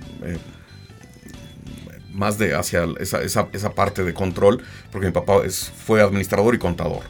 más 2.13 2.37
de 2.37 2.55
hacia 2.55 2.85
esa, 2.99 3.21
esa- 3.21 3.47
esa 3.51 3.73
parte 3.73 4.03
de 4.03 4.13
control, 4.13 4.63
porque 4.91 5.07
mi 5.07 5.13
papá 5.13 5.41
es, 5.45 5.69
fue 5.85 6.01
administrador 6.01 6.55
y 6.55 6.57
contador. 6.59 7.01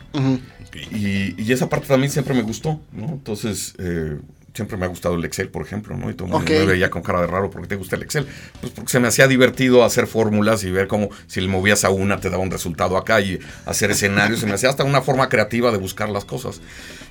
Y, 0.91 1.41
y 1.41 1.51
esa 1.51 1.69
parte 1.69 1.87
también 1.87 2.11
siempre 2.11 2.33
me 2.33 2.41
gustó, 2.41 2.81
¿no? 2.91 3.05
Entonces, 3.05 3.75
eh, 3.79 4.17
siempre 4.55 4.77
me 4.77 4.85
ha 4.85 4.87
gustado 4.87 5.15
el 5.15 5.25
Excel, 5.25 5.49
por 5.49 5.63
ejemplo, 5.63 5.97
¿no? 5.97 6.09
Y 6.09 6.13
todo 6.13 6.27
el 6.27 6.33
mundo 6.33 6.49
me 6.49 6.65
veía 6.65 6.89
con 6.89 7.01
cara 7.01 7.21
de 7.21 7.27
raro, 7.27 7.49
¿por 7.49 7.61
qué 7.61 7.67
te 7.67 7.75
gusta 7.75 7.97
el 7.97 8.03
Excel? 8.03 8.25
Pues 8.61 8.71
porque 8.71 8.89
se 8.89 8.99
me 8.99 9.07
hacía 9.07 9.27
divertido 9.27 9.83
hacer 9.83 10.07
fórmulas 10.07 10.63
y 10.63 10.71
ver 10.71 10.87
cómo 10.87 11.09
si 11.27 11.41
le 11.41 11.47
movías 11.47 11.83
a 11.83 11.89
una 11.89 12.19
te 12.19 12.29
daba 12.29 12.41
un 12.41 12.51
resultado 12.51 12.97
acá 12.97 13.19
y 13.21 13.39
hacer 13.65 13.91
escenarios, 13.91 14.39
se 14.39 14.45
me 14.45 14.53
hacía 14.53 14.69
hasta 14.69 14.83
una 14.83 15.01
forma 15.01 15.27
creativa 15.29 15.71
de 15.71 15.77
buscar 15.77 16.09
las 16.09 16.25
cosas. 16.25 16.61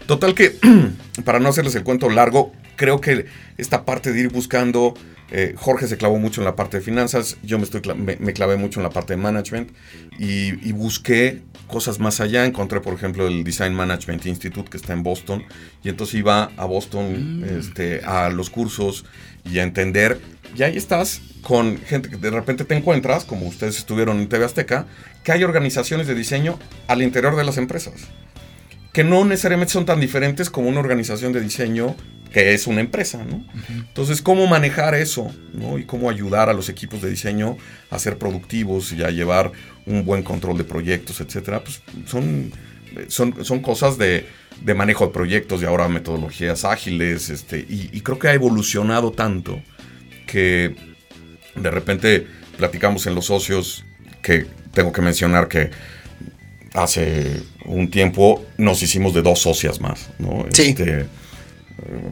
Total 0.07 0.35
que, 0.35 0.59
para 1.25 1.39
no 1.39 1.51
hacerles 1.51 1.75
el 1.75 1.85
cuento 1.85 2.09
largo, 2.09 2.53
creo 2.77 3.01
que 3.01 3.27
esta 3.59 3.85
parte 3.85 4.13
de 4.13 4.21
ir 4.21 4.29
buscando, 4.31 4.95
eh, 5.31 5.55
Jorge 5.57 5.87
se 5.87 5.97
clavó 5.97 6.19
mucho 6.19 6.41
en 6.41 6.45
la 6.45 6.57
parte 6.57 6.79
de 6.79 6.83
finanzas, 6.83 7.37
yo 7.43 7.59
me, 7.59 7.65
estoy, 7.65 7.83
me, 7.95 8.17
me 8.17 8.33
clavé 8.33 8.57
mucho 8.57 8.81
en 8.81 8.85
la 8.85 8.91
parte 8.91 9.15
de 9.15 9.17
management 9.17 9.71
y, 10.19 10.69
y 10.69 10.73
busqué 10.73 11.43
cosas 11.67 11.99
más 11.99 12.21
allá. 12.21 12.45
Encontré, 12.45 12.81
por 12.81 12.95
ejemplo, 12.95 13.27
el 13.27 13.45
Design 13.45 13.75
Management 13.75 14.27
Institute 14.27 14.71
que 14.71 14.77
está 14.77 14.93
en 14.93 15.03
Boston 15.03 15.45
y 15.83 15.89
entonces 15.89 16.17
iba 16.17 16.51
a 16.57 16.65
Boston 16.65 17.45
este, 17.59 18.05
a 18.05 18.31
los 18.31 18.51
cursos 18.51 19.05
y 19.45 19.59
a 19.59 19.63
entender. 19.63 20.21
Y 20.57 20.63
ahí 20.63 20.77
estás 20.77 21.21
con 21.43 21.79
gente 21.79 22.11
que 22.11 22.17
de 22.17 22.31
repente 22.31 22.65
te 22.65 22.77
encuentras, 22.77 23.25
como 23.25 23.47
ustedes 23.47 23.77
estuvieron 23.79 24.21
en 24.21 24.29
TV 24.29 24.45
Azteca, 24.45 24.87
que 25.25 25.33
hay 25.33 25.43
organizaciones 25.43 26.07
de 26.07 26.15
diseño 26.15 26.59
al 26.87 27.03
interior 27.03 27.35
de 27.37 27.45
las 27.45 27.59
empresas 27.59 27.95
que 28.95 29.03
no 29.03 29.25
necesariamente 29.25 29.73
son 29.73 29.85
tan 29.85 30.01
diferentes 30.01 30.49
como 30.49 30.69
una 30.69 30.79
organización 30.79 31.33
de 31.33 31.41
diseño 31.41 31.97
que 32.33 32.55
es 32.55 32.69
una 32.69 32.81
empresa, 32.81 33.25
¿no? 33.25 33.45
Entonces, 33.69 34.23
¿cómo 34.23 34.47
manejar 34.47 34.95
eso? 34.95 35.35
¿no? 35.53 35.79
Y 35.79 35.85
cómo 35.85 36.09
ayudar 36.09 36.49
a 36.49 36.53
los 36.53 36.69
equipos 36.69 37.03
de 37.03 37.11
diseño 37.11 37.57
a 37.91 37.99
ser 37.99 38.19
productivos 38.19 38.93
y 38.93 39.03
a 39.03 39.11
llevar 39.11 39.51
un 39.85 40.05
buen 40.05 40.23
control 40.23 40.57
de 40.59 40.65
proyectos, 40.65 41.21
etcétera, 41.21 41.63
pues 41.63 41.83
son, 42.07 42.53
son, 43.09 43.45
son 43.45 43.61
cosas 43.61 43.99
de, 43.99 44.27
de 44.63 44.75
manejo 44.75 45.07
de 45.07 45.13
proyectos 45.13 45.61
y 45.61 45.65
ahora 45.65 45.89
metodologías 45.89 46.65
ágiles, 46.65 47.31
este, 47.31 47.59
y, 47.59 47.91
y 47.93 48.01
creo 48.01 48.21
que 48.21 48.29
ha 48.29 48.35
evolucionado 48.35 49.11
tanto 49.11 49.61
que 50.27 50.77
de 51.57 51.71
repente 51.71 52.27
platicamos 52.57 53.09
en 53.09 53.17
los 53.17 53.27
socios 53.27 53.85
que 54.23 54.47
tengo 54.73 54.93
que 54.93 55.03
mencionar 55.03 55.49
que 55.49 55.71
hace 56.75 57.43
un 57.67 57.91
tiempo 57.91 58.45
nos 58.59 58.83
hicimos 58.83 59.15
de 59.15 59.23
dos 59.23 59.41
socias 59.41 59.81
más, 59.81 60.11
¿no? 60.19 60.47
Sí. 60.53 60.75
Este, 60.77 61.07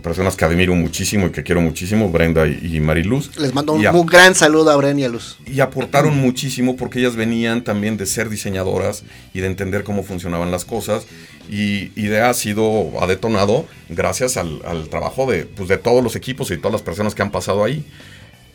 personas 0.03 0.35
que 0.37 0.45
admiro 0.45 0.75
muchísimo 0.75 1.27
y 1.27 1.31
que 1.31 1.43
quiero 1.43 1.61
muchísimo, 1.61 2.09
Brenda 2.11 2.47
y, 2.47 2.77
y 2.77 2.81
Mariluz. 2.81 3.37
Les 3.39 3.55
mando 3.55 3.73
un, 3.75 3.87
a- 3.87 3.93
un 3.93 4.07
gran 4.07 4.35
saludo 4.35 4.71
a 4.71 4.77
Bren 4.77 4.99
y 4.99 5.05
a 5.05 5.09
Luz. 5.09 5.39
y 5.47 5.61
aportaron 5.61 6.17
muchísimo 6.19 6.77
porque 6.77 6.99
ellas 6.99 7.15
venían 7.17 7.63
también 7.63 7.97
de 7.97 8.07
ser 8.07 8.29
diseñadoras 8.29 9.05
y 9.33 9.41
de 9.41 9.47
entender 9.47 9.85
cómo 9.85 10.03
funcionaban 10.03 10.51
las 10.51 10.65
cosas. 10.65 11.07
Y 11.49 11.91
IDEA 11.97 12.31
ha 12.31 12.35
sido, 12.35 12.91
ha 13.01 13.07
detonado 13.07 13.67
gracias 13.89 14.37
al, 14.37 14.61
al 14.67 14.89
trabajo 14.89 15.31
de, 15.31 15.45
pues, 15.47 15.69
de 15.69 15.79
todos 15.79 16.03
los 16.03 16.17
equipos 16.17 16.51
y 16.51 16.57
todas 16.57 16.73
las 16.73 16.83
personas 16.83 17.15
que 17.15 17.23
han 17.23 17.31
pasado 17.31 17.65
ahí. 17.65 17.85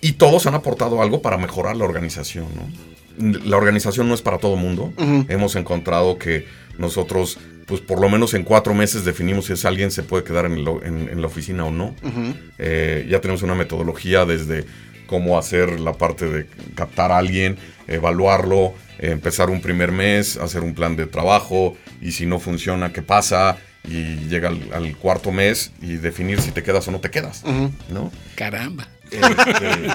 Y 0.02 0.14
todos 0.14 0.46
han 0.46 0.56
aportado 0.56 1.02
algo 1.02 1.22
para 1.22 1.38
mejorar 1.38 1.76
la 1.76 1.86
organización. 1.86 2.46
¿no? 2.56 3.40
La 3.46 3.58
organización 3.58 4.08
no 4.08 4.14
es 4.14 4.22
para 4.22 4.38
todo 4.38 4.56
mundo. 4.56 4.94
Ujú. 4.98 5.26
Hemos 5.30 5.56
encontrado 5.56 6.18
que 6.18 6.46
nosotros, 6.78 7.38
pues 7.66 7.82
por 7.82 8.00
lo 8.02 8.10
menos 8.10 8.34
en 8.34 8.44
cuatro 8.44 8.74
meses 8.74 9.04
definimos 9.06 9.46
si 9.46 9.54
es 9.54 9.66
alguien 9.66 9.92
se 9.92 10.04
puede 10.04 10.24
quedar 10.24 10.46
en, 10.46 10.64
lo- 10.64 10.84
en- 10.84 11.10
en 11.10 11.22
la 11.22 11.28
oficina 11.28 11.66
o 11.66 11.72
no. 11.72 11.96
Eh, 12.58 13.06
ya 13.10 13.20
tenemos 13.22 13.42
una 13.44 13.56
metodología 13.56 14.26
desde 14.26 14.66
cómo 15.08 15.38
hacer 15.38 15.80
la 15.80 15.94
parte 15.94 16.26
de 16.28 16.48
captar 16.76 17.12
a 17.12 17.18
alguien, 17.18 17.58
evaluarlo, 17.88 18.74
eh, 19.00 19.12
empezar 19.12 19.50
un 19.50 19.62
primer 19.62 19.92
mes, 19.92 20.38
hacer 20.38 20.62
un 20.64 20.74
plan 20.74 20.96
de 20.96 21.06
trabajo 21.08 21.78
y 22.02 22.12
si 22.12 22.26
no 22.26 22.40
funciona, 22.40 22.92
qué 22.94 23.02
pasa 23.02 23.58
y 23.88 24.18
llega 24.28 24.50
al, 24.50 24.60
al 24.74 24.98
cuarto 24.98 25.32
mes 25.32 25.72
y 25.82 25.96
definir 25.96 26.42
si 26.42 26.52
te 26.52 26.62
quedas 26.62 26.88
o 26.90 26.92
no 26.92 27.00
te 27.00 27.10
quedas. 27.10 27.44
¿no? 27.90 28.12
Caramba. 28.36 28.88
Este, 29.10 29.88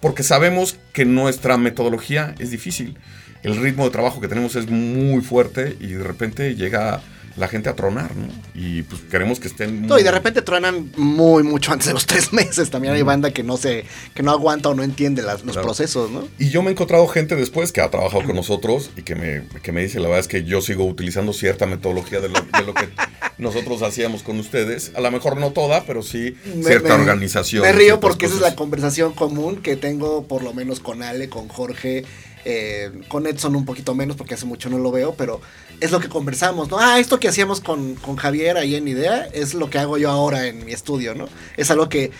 porque 0.00 0.22
sabemos 0.22 0.76
que 0.92 1.04
nuestra 1.06 1.56
metodología 1.56 2.34
es 2.38 2.50
difícil. 2.50 2.98
El 3.46 3.56
ritmo 3.62 3.84
de 3.84 3.90
trabajo 3.90 4.20
que 4.20 4.26
tenemos 4.28 4.56
es 4.56 4.68
muy 4.68 5.22
fuerte 5.22 5.76
y 5.78 5.88
de 5.92 6.02
repente 6.02 6.56
llega 6.56 7.00
la 7.36 7.48
gente 7.48 7.68
a 7.68 7.74
tronar, 7.76 8.16
¿no? 8.16 8.28
Y 8.54 8.80
pues 8.82 9.02
queremos 9.02 9.38
que 9.40 9.48
estén... 9.48 9.86
No, 9.86 9.98
y 9.98 10.02
de 10.02 10.10
repente 10.10 10.40
truenan 10.40 10.90
muy 10.96 11.42
mucho 11.42 11.70
antes 11.70 11.86
de 11.88 11.92
los 11.92 12.06
tres 12.12 12.32
meses. 12.32 12.70
También 12.70 12.94
hay 12.94 13.02
banda 13.02 13.30
que 13.30 13.42
no 13.42 13.56
se, 13.58 13.84
que 14.14 14.22
no 14.22 14.30
aguanta 14.32 14.70
o 14.70 14.74
no 14.74 14.82
entiende 14.82 15.20
las- 15.22 15.42
los 15.44 15.52
Claro. 15.52 15.66
procesos, 15.68 16.10
¿no? 16.10 16.26
Y 16.38 16.48
yo 16.48 16.62
me 16.62 16.70
he 16.70 16.72
encontrado 16.72 17.06
gente 17.08 17.36
después 17.36 17.72
que 17.72 17.82
ha 17.82 17.90
trabajado 17.90 18.24
con 18.24 18.34
nosotros 18.36 18.90
y 18.96 19.02
que 19.02 19.14
me, 19.14 19.42
que 19.62 19.70
me 19.70 19.82
dice, 19.82 19.98
la 20.00 20.08
verdad 20.08 20.20
es 20.20 20.28
que 20.28 20.44
yo 20.44 20.62
sigo 20.62 20.86
utilizando 20.86 21.32
cierta 21.34 21.66
metodología 21.66 22.20
de 22.20 22.30
lo, 22.30 22.40
de 22.40 22.64
lo 22.66 22.72
que 22.72 22.88
nosotros 23.38 23.82
hacíamos 23.82 24.22
con 24.22 24.40
ustedes. 24.40 24.92
A 24.96 25.00
lo 25.02 25.10
mejor 25.10 25.36
no 25.38 25.52
toda, 25.52 25.84
pero 25.84 26.02
sí 26.02 26.34
cierta 26.64 26.94
organización. 26.94 27.62
Me 27.62 27.72
río 27.72 28.00
porque 28.00 28.26
esa 28.26 28.36
es 28.36 28.40
la 28.40 28.56
conversación 28.56 29.12
común 29.12 29.56
que 29.62 29.76
tengo 29.76 30.24
por 30.26 30.42
lo 30.42 30.54
menos 30.54 30.80
con 30.80 31.02
Ale, 31.02 31.28
con 31.28 31.48
Jorge, 31.48 32.04
eh, 32.48 32.92
con 33.08 33.26
Edson 33.26 33.56
un 33.56 33.64
poquito 33.64 33.92
menos 33.94 34.14
porque 34.16 34.34
hace 34.34 34.46
mucho 34.46 34.70
no 34.70 34.78
lo 34.78 34.92
veo, 34.92 35.14
pero 35.16 35.40
es 35.80 35.90
lo 35.90 35.98
que 35.98 36.08
conversamos, 36.08 36.70
¿no? 36.70 36.78
Ah, 36.78 37.00
esto 37.00 37.18
que 37.18 37.26
hacíamos 37.26 37.60
con, 37.60 37.96
con 37.96 38.14
Javier 38.14 38.56
ahí 38.56 38.76
en 38.76 38.86
Idea 38.86 39.28
es 39.32 39.52
lo 39.54 39.68
que 39.68 39.78
hago 39.80 39.98
yo 39.98 40.10
ahora 40.10 40.46
en 40.46 40.64
mi 40.64 40.72
estudio, 40.72 41.14
¿no? 41.16 41.28
Es 41.56 41.72
algo 41.72 41.88
que, 41.88 42.12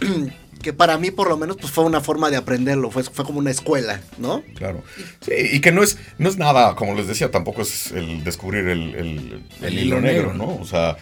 que 0.62 0.72
para 0.72 0.96
mí 0.98 1.10
por 1.10 1.28
lo 1.28 1.36
menos 1.36 1.56
pues 1.56 1.72
fue 1.72 1.82
una 1.84 2.00
forma 2.00 2.30
de 2.30 2.36
aprenderlo, 2.36 2.90
fue, 2.92 3.02
fue 3.02 3.24
como 3.24 3.40
una 3.40 3.50
escuela, 3.50 4.00
¿no? 4.18 4.42
Claro. 4.54 4.84
Sí, 5.20 5.32
y 5.52 5.60
que 5.60 5.72
no 5.72 5.82
es, 5.82 5.98
no 6.18 6.28
es 6.28 6.36
nada, 6.38 6.74
como 6.76 6.94
les 6.94 7.08
decía, 7.08 7.30
tampoco 7.32 7.62
es 7.62 7.90
el 7.92 8.22
descubrir 8.22 8.68
el, 8.68 8.94
el- 8.94 9.42
el 9.62 9.78
hilo 9.78 10.00
negro, 10.00 10.32
¿no? 10.32 10.56
O 10.60 10.64
sea, 10.64 10.96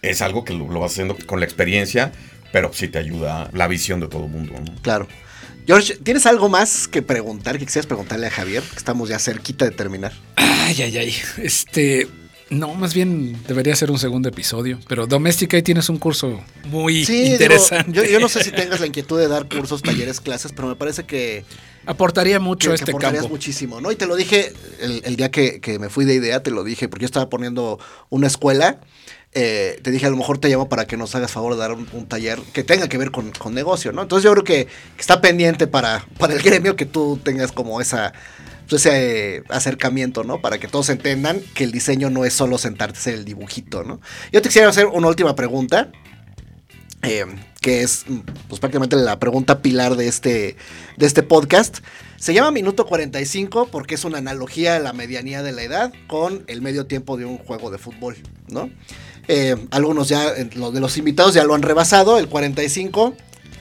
es 0.00 0.22
algo 0.22 0.44
que 0.44 0.54
lo, 0.54 0.70
lo 0.72 0.80
vas 0.80 0.92
haciendo 0.92 1.16
con 1.26 1.40
la 1.40 1.44
experiencia, 1.46 2.12
pero 2.52 2.72
sí 2.72 2.88
te 2.88 2.98
ayuda 2.98 3.50
la 3.52 3.68
visión 3.68 4.00
de 4.00 4.08
todo 4.08 4.24
el 4.24 4.30
mundo, 4.30 4.54
¿no? 4.58 4.74
Claro. 4.80 5.06
George, 5.66 5.96
¿tienes 6.02 6.26
algo 6.26 6.48
más 6.48 6.86
que 6.88 7.02
preguntar, 7.02 7.58
que 7.58 7.66
quisieras 7.66 7.86
preguntarle 7.86 8.26
a 8.28 8.30
Javier? 8.30 8.62
Que 8.62 8.76
estamos 8.76 9.08
ya 9.08 9.18
cerquita 9.18 9.64
de 9.64 9.72
terminar. 9.72 10.12
Ay, 10.36 10.80
ay, 10.82 10.98
ay. 10.98 11.14
Este. 11.38 12.06
No, 12.48 12.74
más 12.76 12.94
bien 12.94 13.36
debería 13.48 13.74
ser 13.74 13.90
un 13.90 13.98
segundo 13.98 14.28
episodio. 14.28 14.78
Pero 14.86 15.08
Doméstica 15.08 15.56
ahí 15.56 15.64
tienes 15.64 15.88
un 15.88 15.98
curso 15.98 16.40
muy 16.66 17.04
Sí, 17.04 17.22
digo, 17.22 17.32
interesante. 17.32 17.90
yo, 17.90 18.04
yo 18.04 18.20
no 18.20 18.28
sé 18.28 18.44
si 18.44 18.52
tengas 18.52 18.78
la 18.78 18.86
inquietud 18.86 19.18
de 19.18 19.26
dar 19.26 19.48
cursos, 19.48 19.82
talleres, 19.82 20.20
clases, 20.20 20.52
pero 20.54 20.68
me 20.68 20.76
parece 20.76 21.02
que, 21.04 21.44
Aportaría 21.86 22.38
mucho 22.38 22.68
que, 22.70 22.74
a 22.74 22.76
que 22.76 22.82
este 22.82 22.90
aportarías 22.92 23.22
campo. 23.22 23.34
muchísimo, 23.34 23.80
¿no? 23.80 23.90
Y 23.90 23.96
te 23.96 24.06
lo 24.06 24.14
dije 24.14 24.52
el, 24.80 25.02
el 25.04 25.16
día 25.16 25.32
que, 25.32 25.60
que 25.60 25.80
me 25.80 25.88
fui 25.88 26.04
de 26.04 26.14
idea, 26.14 26.40
te 26.44 26.52
lo 26.52 26.62
dije, 26.62 26.88
porque 26.88 27.02
yo 27.02 27.06
estaba 27.06 27.28
poniendo 27.28 27.80
una 28.10 28.28
escuela. 28.28 28.80
Eh, 29.38 29.78
te 29.82 29.90
dije, 29.90 30.06
a 30.06 30.10
lo 30.10 30.16
mejor 30.16 30.38
te 30.38 30.48
llamo 30.48 30.66
para 30.70 30.86
que 30.86 30.96
nos 30.96 31.14
hagas 31.14 31.30
favor 31.30 31.52
de 31.52 31.60
dar 31.60 31.72
un, 31.72 32.06
taller 32.06 32.38
que 32.54 32.64
tenga 32.64 32.88
que 32.88 32.96
ver 32.96 33.10
con, 33.10 33.32
con 33.32 33.52
negocio, 33.52 33.92
¿no? 33.92 34.00
Entonces 34.00 34.24
yo 34.24 34.32
creo 34.32 34.44
que, 34.44 34.66
está 34.98 35.20
pendiente 35.20 35.66
para, 35.66 36.06
para 36.18 36.32
el 36.32 36.40
gremio 36.42 36.74
que 36.74 36.86
tú 36.86 37.20
tengas 37.22 37.52
como 37.52 37.82
esa 37.82 38.14
pues, 38.66 38.86
ese 38.86 39.42
acercamiento, 39.50 40.24
¿no? 40.24 40.40
Para 40.40 40.56
que 40.56 40.68
todos 40.68 40.88
entendan 40.88 41.42
que 41.52 41.64
el 41.64 41.70
diseño 41.70 42.08
no 42.08 42.24
es 42.24 42.32
solo 42.32 42.56
sentarte 42.56 42.96
a 42.96 43.00
hacer 43.00 43.14
el 43.14 43.26
dibujito, 43.26 43.84
¿no? 43.84 44.00
Yo 44.32 44.40
te 44.40 44.48
quisiera 44.48 44.70
hacer 44.70 44.86
una 44.86 45.06
última 45.08 45.36
pregunta 45.36 45.92
eh, 47.02 47.26
que 47.60 47.82
es 47.82 48.06
pues, 48.48 48.58
prácticamente 48.58 48.96
la 48.96 49.18
pregunta 49.18 49.60
pilar 49.60 49.96
de 49.96 50.08
este, 50.08 50.56
de 50.96 51.06
este 51.06 51.22
podcast. 51.22 51.80
Se 52.16 52.32
llama 52.32 52.52
Minuto 52.52 52.86
45 52.86 53.68
porque 53.70 53.96
es 53.96 54.04
una 54.06 54.16
analogía 54.16 54.76
a 54.76 54.78
la 54.78 54.94
medianía 54.94 55.42
de 55.42 55.52
la 55.52 55.62
edad 55.62 55.92
con 56.06 56.42
el 56.46 56.62
medio 56.62 56.86
tiempo 56.86 57.18
de 57.18 57.26
un 57.26 57.36
juego 57.36 57.70
de 57.70 57.76
fútbol, 57.76 58.16
¿no? 58.48 58.70
Eh, 59.28 59.56
algunos 59.70 60.08
ya, 60.08 60.28
eh, 60.28 60.48
los 60.54 60.72
de 60.72 60.80
los 60.80 60.96
invitados 60.96 61.34
ya 61.34 61.44
lo 61.44 61.54
han 61.54 61.62
rebasado, 61.62 62.18
el 62.18 62.28
45. 62.28 63.14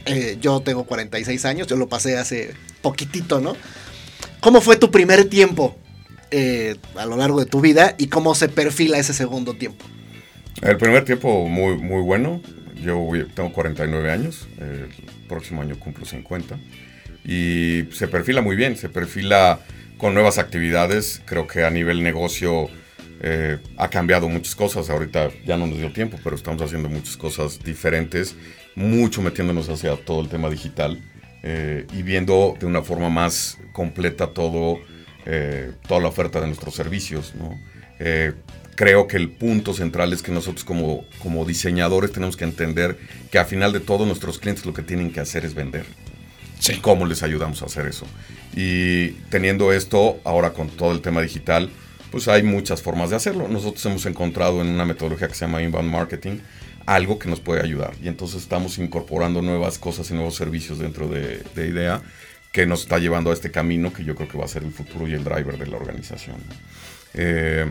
eh, 0.05 0.37
yo 0.39 0.59
tengo 0.61 0.83
46 0.85 1.45
años, 1.45 1.67
yo 1.67 1.75
lo 1.75 1.87
pasé 1.89 2.17
hace 2.17 2.53
poquitito, 2.81 3.41
¿no? 3.41 3.55
¿Cómo 4.39 4.61
fue 4.61 4.75
tu 4.77 4.91
primer 4.91 5.25
tiempo 5.25 5.75
eh, 6.29 6.75
a 6.95 7.05
lo 7.07 7.17
largo 7.17 7.39
de 7.39 7.47
tu 7.47 7.61
vida 7.61 7.95
y 7.97 8.07
cómo 8.07 8.35
se 8.35 8.47
perfila 8.47 8.99
ese 8.99 9.13
segundo 9.13 9.55
tiempo? 9.55 9.83
El 10.61 10.77
primer 10.77 11.03
tiempo 11.03 11.47
muy, 11.47 11.77
muy 11.77 12.01
bueno. 12.01 12.41
Yo 12.75 13.09
tengo 13.33 13.51
49 13.51 14.11
años. 14.11 14.47
El 14.59 14.89
próximo 15.27 15.63
año 15.63 15.79
cumplo 15.79 16.05
50. 16.05 16.59
Y 17.25 17.85
se 17.91 18.07
perfila 18.07 18.41
muy 18.41 18.55
bien. 18.55 18.77
Se 18.77 18.87
perfila 18.87 19.59
con 19.97 20.13
nuevas 20.13 20.37
actividades. 20.37 21.21
Creo 21.25 21.47
que 21.47 21.65
a 21.65 21.71
nivel 21.71 22.03
negocio 22.03 22.69
eh, 23.21 23.57
ha 23.77 23.89
cambiado 23.89 24.27
muchas 24.29 24.55
cosas. 24.55 24.89
Ahorita 24.89 25.29
ya 25.45 25.57
no 25.57 25.67
nos 25.67 25.77
dio 25.77 25.91
tiempo, 25.91 26.17
pero 26.23 26.35
estamos 26.35 26.61
haciendo 26.61 26.89
muchas 26.89 27.17
cosas 27.17 27.63
diferentes. 27.63 28.35
Mucho 28.75 29.21
metiéndonos 29.21 29.69
hacia 29.69 29.95
todo 29.95 30.21
el 30.21 30.29
tema 30.29 30.49
digital. 30.49 31.01
eh, 31.47 31.85
y 31.93 32.01
viendo 32.01 32.55
de 32.59 32.65
una 32.65 32.81
forma 32.81 33.09
más 33.09 33.59
completa 33.71 34.33
todo, 34.33 34.79
eh, 35.27 35.73
toda 35.87 36.01
la 36.01 36.07
oferta 36.07 36.41
de 36.41 36.47
nuestros 36.47 36.73
servicios. 36.73 37.35
¿no? 37.35 37.55
Eh, 37.99 38.33
creo 38.75 39.07
que 39.07 39.17
el 39.17 39.29
punto 39.29 39.73
central 39.73 40.11
es 40.11 40.23
que 40.23 40.31
nosotros 40.31 40.63
como, 40.63 41.05
como 41.19 41.45
diseñadores 41.45 42.11
tenemos 42.11 42.35
que 42.35 42.45
entender 42.45 42.97
que 43.31 43.37
a 43.37 43.45
final 43.45 43.71
de 43.73 43.79
todo 43.79 44.07
nuestros 44.07 44.39
clientes 44.39 44.65
lo 44.65 44.73
que 44.73 44.81
tienen 44.81 45.11
que 45.11 45.19
hacer 45.19 45.45
es 45.45 45.53
vender. 45.53 45.85
Sí. 46.59 46.77
¿Cómo 46.81 47.05
les 47.05 47.21
ayudamos 47.21 47.61
a 47.61 47.65
hacer 47.65 47.85
eso? 47.85 48.07
Y 48.55 49.09
teniendo 49.29 49.71
esto, 49.71 50.19
ahora 50.23 50.51
con 50.53 50.69
todo 50.69 50.93
el 50.93 51.01
tema 51.01 51.21
digital, 51.21 51.69
pues 52.15 52.29
hay 52.29 52.43
muchas 52.43 52.81
formas 52.81 53.09
de 53.09 53.17
hacerlo. 53.17 53.49
Nosotros 53.49 53.85
hemos 53.87 54.05
encontrado 54.05 54.61
en 54.61 54.67
una 54.67 54.85
metodología 54.85 55.27
que 55.27 55.33
se 55.33 55.41
llama 55.41 55.61
Inbound 55.61 55.91
Marketing 55.91 56.37
algo 56.85 57.19
que 57.19 57.27
nos 57.27 57.41
puede 57.41 57.61
ayudar. 57.61 57.91
Y 58.01 58.07
entonces 58.07 58.41
estamos 58.41 58.77
incorporando 58.77 59.41
nuevas 59.41 59.77
cosas 59.77 60.09
y 60.11 60.13
nuevos 60.13 60.33
servicios 60.35 60.79
dentro 60.79 61.09
de, 61.09 61.43
de 61.53 61.67
IDEA 61.67 62.01
que 62.53 62.65
nos 62.65 62.83
está 62.83 62.99
llevando 62.99 63.31
a 63.31 63.33
este 63.33 63.51
camino 63.51 63.91
que 63.91 64.05
yo 64.05 64.15
creo 64.15 64.29
que 64.29 64.37
va 64.37 64.45
a 64.45 64.47
ser 64.47 64.63
el 64.63 64.71
futuro 64.71 65.09
y 65.09 65.13
el 65.13 65.25
driver 65.25 65.57
de 65.57 65.67
la 65.67 65.75
organización. 65.75 66.37
Eh, 67.15 67.69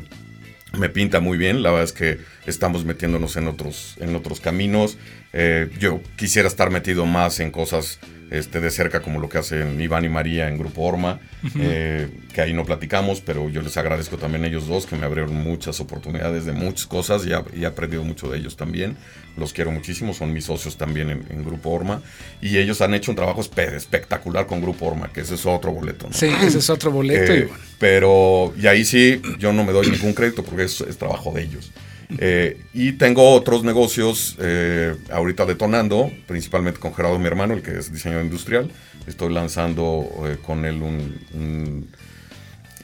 me 0.76 0.90
pinta 0.90 1.20
muy 1.20 1.38
bien, 1.38 1.62
la 1.62 1.70
verdad 1.70 1.84
es 1.84 1.92
que 1.92 2.18
estamos 2.45 2.84
metiéndonos 2.84 3.38
en 3.38 3.49
otros, 3.49 3.97
en 3.99 4.14
otros 4.14 4.40
caminos. 4.40 4.99
Eh, 5.32 5.70
yo 5.78 6.03
quisiera 6.16 6.49
estar 6.49 6.68
metido 6.68 7.07
más 7.07 7.40
en 7.40 7.51
cosas 7.51 7.99
este, 8.39 8.61
de 8.61 8.70
cerca 8.70 9.01
como 9.01 9.20
lo 9.20 9.28
que 9.28 9.39
hacen 9.39 9.80
Iván 9.80 10.05
y 10.05 10.09
María 10.09 10.49
en 10.49 10.59
Grupo 10.59 10.82
Orma, 10.82 11.20
eh, 11.59 12.09
que 12.32 12.41
ahí 12.41 12.53
no 12.53 12.64
platicamos, 12.64 13.20
pero 13.20 13.49
yo 13.49 13.62
les 13.62 13.76
agradezco 13.76 14.16
también 14.16 14.45
a 14.45 14.47
ellos 14.49 14.66
dos 14.66 14.87
que 14.87 14.97
me 14.97 15.05
abrieron 15.07 15.35
muchas 15.35 15.80
oportunidades 15.80 16.45
de 16.45 16.53
muchas 16.53 16.87
cosas 16.87 17.26
y, 17.26 17.32
ha- 17.32 17.45
y 17.55 17.62
he 17.64 17.66
aprendido 17.66 18.03
mucho 18.05 18.28
de 18.28 18.39
ellos 18.39 18.57
también. 18.57 18.97
Los 19.37 19.53
quiero 19.53 19.70
muchísimo, 19.72 20.14
son 20.14 20.32
mis 20.32 20.45
socios 20.45 20.76
también 20.76 21.11
en, 21.11 21.24
en 21.28 21.45
Grupo 21.45 21.70
Orma 21.70 22.03
y 22.41 22.59
ellos 22.59 22.80
han 22.80 22.95
hecho 22.95 23.11
un 23.11 23.16
trabajo 23.16 23.41
espe- 23.41 23.72
espectacular 23.74 24.47
con 24.47 24.61
Grupo 24.61 24.87
Orma, 24.87 25.12
que 25.12 25.22
ese 25.22 25.35
es 25.35 25.45
otro 25.47 25.72
boleto. 25.72 26.07
¿no? 26.07 26.12
Sí, 26.12 26.26
ese 26.43 26.59
es 26.59 26.70
otro 26.70 26.91
boleto. 26.93 27.32
Eh, 27.32 27.39
y 27.39 27.43
bueno, 27.43 27.62
pero, 27.78 28.55
y 28.61 28.66
ahí 28.66 28.85
sí, 28.85 29.20
yo 29.39 29.53
no 29.53 29.64
me 29.64 29.72
doy 29.72 29.91
ningún 29.91 30.12
crédito 30.14 30.43
porque 30.45 30.64
es, 30.64 30.80
es 30.82 30.97
trabajo 30.97 31.32
de 31.32 31.43
ellos. 31.43 31.70
Eh, 32.18 32.61
y 32.72 32.92
tengo 32.92 33.32
otros 33.32 33.64
negocios 33.64 34.36
eh, 34.40 34.94
ahorita 35.11 35.46
detonando, 35.46 36.11
principalmente 36.26 36.80
con 36.80 36.94
Gerardo, 36.94 37.18
mi 37.18 37.26
hermano, 37.26 37.55
el 37.55 37.62
que 37.62 37.78
es 37.78 37.92
diseñador 37.92 38.24
industrial. 38.24 38.70
Estoy 39.07 39.32
lanzando 39.32 40.09
eh, 40.26 40.38
con 40.42 40.64
él 40.64 40.82
un, 40.82 41.88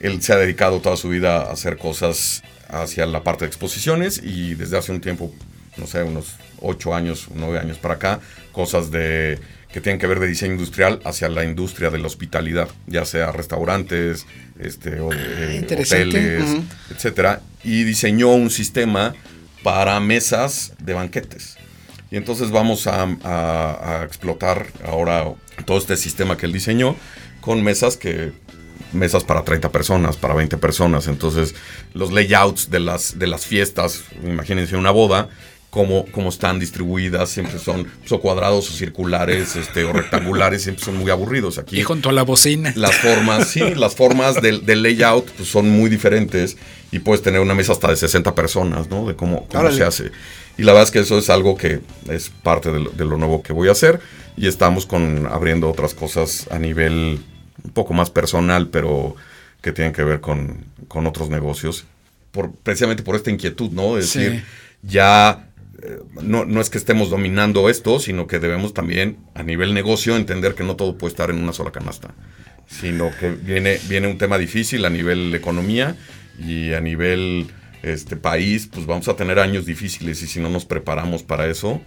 Él 0.01 0.23
se 0.23 0.33
ha 0.33 0.37
dedicado 0.37 0.81
toda 0.81 0.97
su 0.97 1.09
vida 1.09 1.43
a 1.43 1.53
hacer 1.53 1.77
cosas 1.77 2.43
hacia 2.69 3.07
la 3.07 3.23
parte 3.23 3.45
de 3.45 3.49
exposiciones 3.49 4.21
y 4.23 4.55
desde 4.55 4.79
hace 4.79 4.93
un 4.93 5.01
tiempo, 5.01 5.33
no 5.77 5.87
sé, 5.87 6.03
unos 6.03 6.37
ocho 6.61 6.95
años, 6.95 7.29
nueve 7.35 7.59
años 7.59 7.79
para 7.79 7.95
acá, 7.95 8.21
cosas 8.53 8.91
de 8.91 9.39
que 9.73 9.81
tienen 9.81 10.01
que 10.01 10.07
ver 10.07 10.19
de 10.19 10.27
diseño 10.27 10.53
industrial 10.53 11.01
hacia 11.05 11.29
la 11.29 11.45
industria 11.45 11.91
de 11.91 11.99
la 11.99 12.09
hospitalidad, 12.09 12.69
ya 12.87 13.05
sea 13.05 13.31
restaurantes, 13.31 14.27
este, 14.63 15.01
o, 15.01 15.11
eh, 15.13 15.59
hoteles, 15.93 16.49
Ujú. 16.51 16.65
etcétera, 16.91 17.41
y 17.65 17.85
diseñó 17.85 18.29
un 18.33 18.51
sistema 18.51 19.15
para 19.63 19.99
mesas 20.01 20.73
de 20.83 20.95
banquetes. 20.95 21.57
Y 22.11 22.17
entonces 22.17 22.51
vamos 22.51 22.87
a, 22.87 23.03
a- 23.23 24.01
a 24.01 24.05
explotar 24.05 24.67
ahora 24.85 25.25
todo 25.65 25.79
este 25.79 25.97
sistema 25.97 26.37
que 26.37 26.47
él 26.47 26.53
diseñó 26.53 26.97
con 27.41 27.63
mesas 27.63 27.97
que 27.97 28.33
mesas 28.93 29.23
para 29.23 29.45
30 29.45 29.71
personas, 29.71 30.17
para 30.17 30.35
20 30.35 30.57
personas. 30.57 31.07
Entonces, 31.07 31.55
los 31.95 32.11
layouts 32.11 32.71
de 32.71 32.81
las, 32.81 33.19
de 33.21 33.29
las 33.29 33.47
fiestas, 33.47 34.03
imagínense 34.25 34.77
una 34.77 34.91
boda, 34.91 35.29
cómo, 35.71 36.05
cómo 36.13 36.29
están 36.29 36.59
distribuidas, 36.59 37.31
siempre 37.31 37.59
son 37.59 37.85
pues, 38.01 38.11
o 38.13 38.21
cuadrados 38.21 38.69
o 38.69 38.73
circulares 38.73 39.55
este, 39.57 39.85
o 39.85 39.93
rectangulares, 39.93 40.63
siempre 40.65 40.85
son 40.85 40.97
muy 40.97 41.11
aburridos. 41.11 41.59
Aquí 41.59 41.79
Y 41.79 41.83
junto 41.83 42.09
a 42.11 42.13
la 42.13 42.23
bocina. 42.25 42.73
las 42.77 42.97
formas, 42.97 43.49
sí, 43.49 43.61
las 43.77 43.95
formas 43.95 44.43
del, 44.43 44.67
del 44.67 44.83
layout 44.83 45.31
pues, 45.31 45.49
son 45.49 45.71
muy 45.71 45.89
diferentes 45.89 46.57
y 46.93 46.99
puedes 46.99 47.23
tener 47.23 47.41
una 47.41 47.55
mesa 47.55 47.73
hasta 47.73 47.89
de 47.89 47.97
60 47.97 48.35
personas, 48.35 48.91
¿no? 48.91 49.07
De 49.07 49.15
cómo, 49.15 49.47
cómo 49.47 49.71
se 49.71 49.85
hace. 49.85 50.11
Y 50.59 50.63
la 50.65 50.73
verdad 50.73 50.85
es 50.89 50.91
que 50.91 50.99
eso 50.99 51.17
es 51.19 51.31
algo 51.31 51.57
que 51.57 51.81
es 52.09 52.31
parte 52.43 52.73
de 52.73 52.81
lo, 52.81 52.91
de 52.91 53.05
lo 53.05 53.17
nuevo 53.17 53.43
que 53.43 53.53
voy 53.53 53.69
a 53.69 53.73
hacer 53.73 54.01
y 54.37 54.49
estamos 54.49 54.87
con 54.87 55.27
abriendo 55.31 55.71
otras 55.71 55.95
cosas 55.95 56.47
a 56.51 56.59
nivel 56.59 57.21
un 57.63 57.71
poco 57.73 57.95
más 57.95 58.11
personal, 58.11 58.69
pero 58.69 59.15
que 59.63 59.71
tienen 59.73 59.93
que 59.93 60.03
ver 60.03 60.21
con, 60.21 60.65
con 60.89 61.07
otros 61.07 61.29
negocios, 61.31 61.85
por, 62.33 62.51
precisamente 62.51 63.03
por 63.03 63.15
esta 63.17 63.31
inquietud, 63.31 63.71
¿no? 63.71 63.97
Es 63.99 64.09
Sí. 64.11 64.19
decir, 64.21 64.45
ya 64.83 65.47
no, 66.23 66.45
no 66.45 66.61
es 66.61 66.71
que 66.71 66.79
estemos 66.79 67.11
dominando 67.11 67.69
esto, 67.69 67.99
sino 68.01 68.27
que 68.27 68.39
debemos 68.39 68.75
también 68.75 69.19
a 69.35 69.43
nivel 69.43 69.75
negocio 69.75 70.17
entender 70.17 70.55
que 70.55 70.65
no 70.65 70.77
todo 70.77 70.99
puede 70.99 71.13
estar 71.13 71.31
en 71.31 71.43
una 71.43 71.53
sola 71.53 71.71
canasta, 71.71 72.15
sino 72.67 73.11
que 73.19 73.31
viene, 73.31 73.79
viene 73.89 74.09
un 74.09 74.19
tema 74.19 74.39
difícil 74.39 74.85
a 74.85 74.91
nivel 74.91 75.35
economía 75.35 75.97
y 76.39 76.73
a 76.73 76.81
nivel 76.81 77.49
este 77.83 78.17
país, 78.17 78.69
pues 78.73 78.87
vamos 78.87 79.09
a 79.09 79.17
tener 79.17 79.39
años 79.39 79.67
difíciles 79.67 80.23
y 80.23 80.27
si 80.27 80.41
no 80.41 80.51
nos 80.51 80.65
preparamos 80.65 81.23
para 81.23 81.47
eso, 81.47 81.81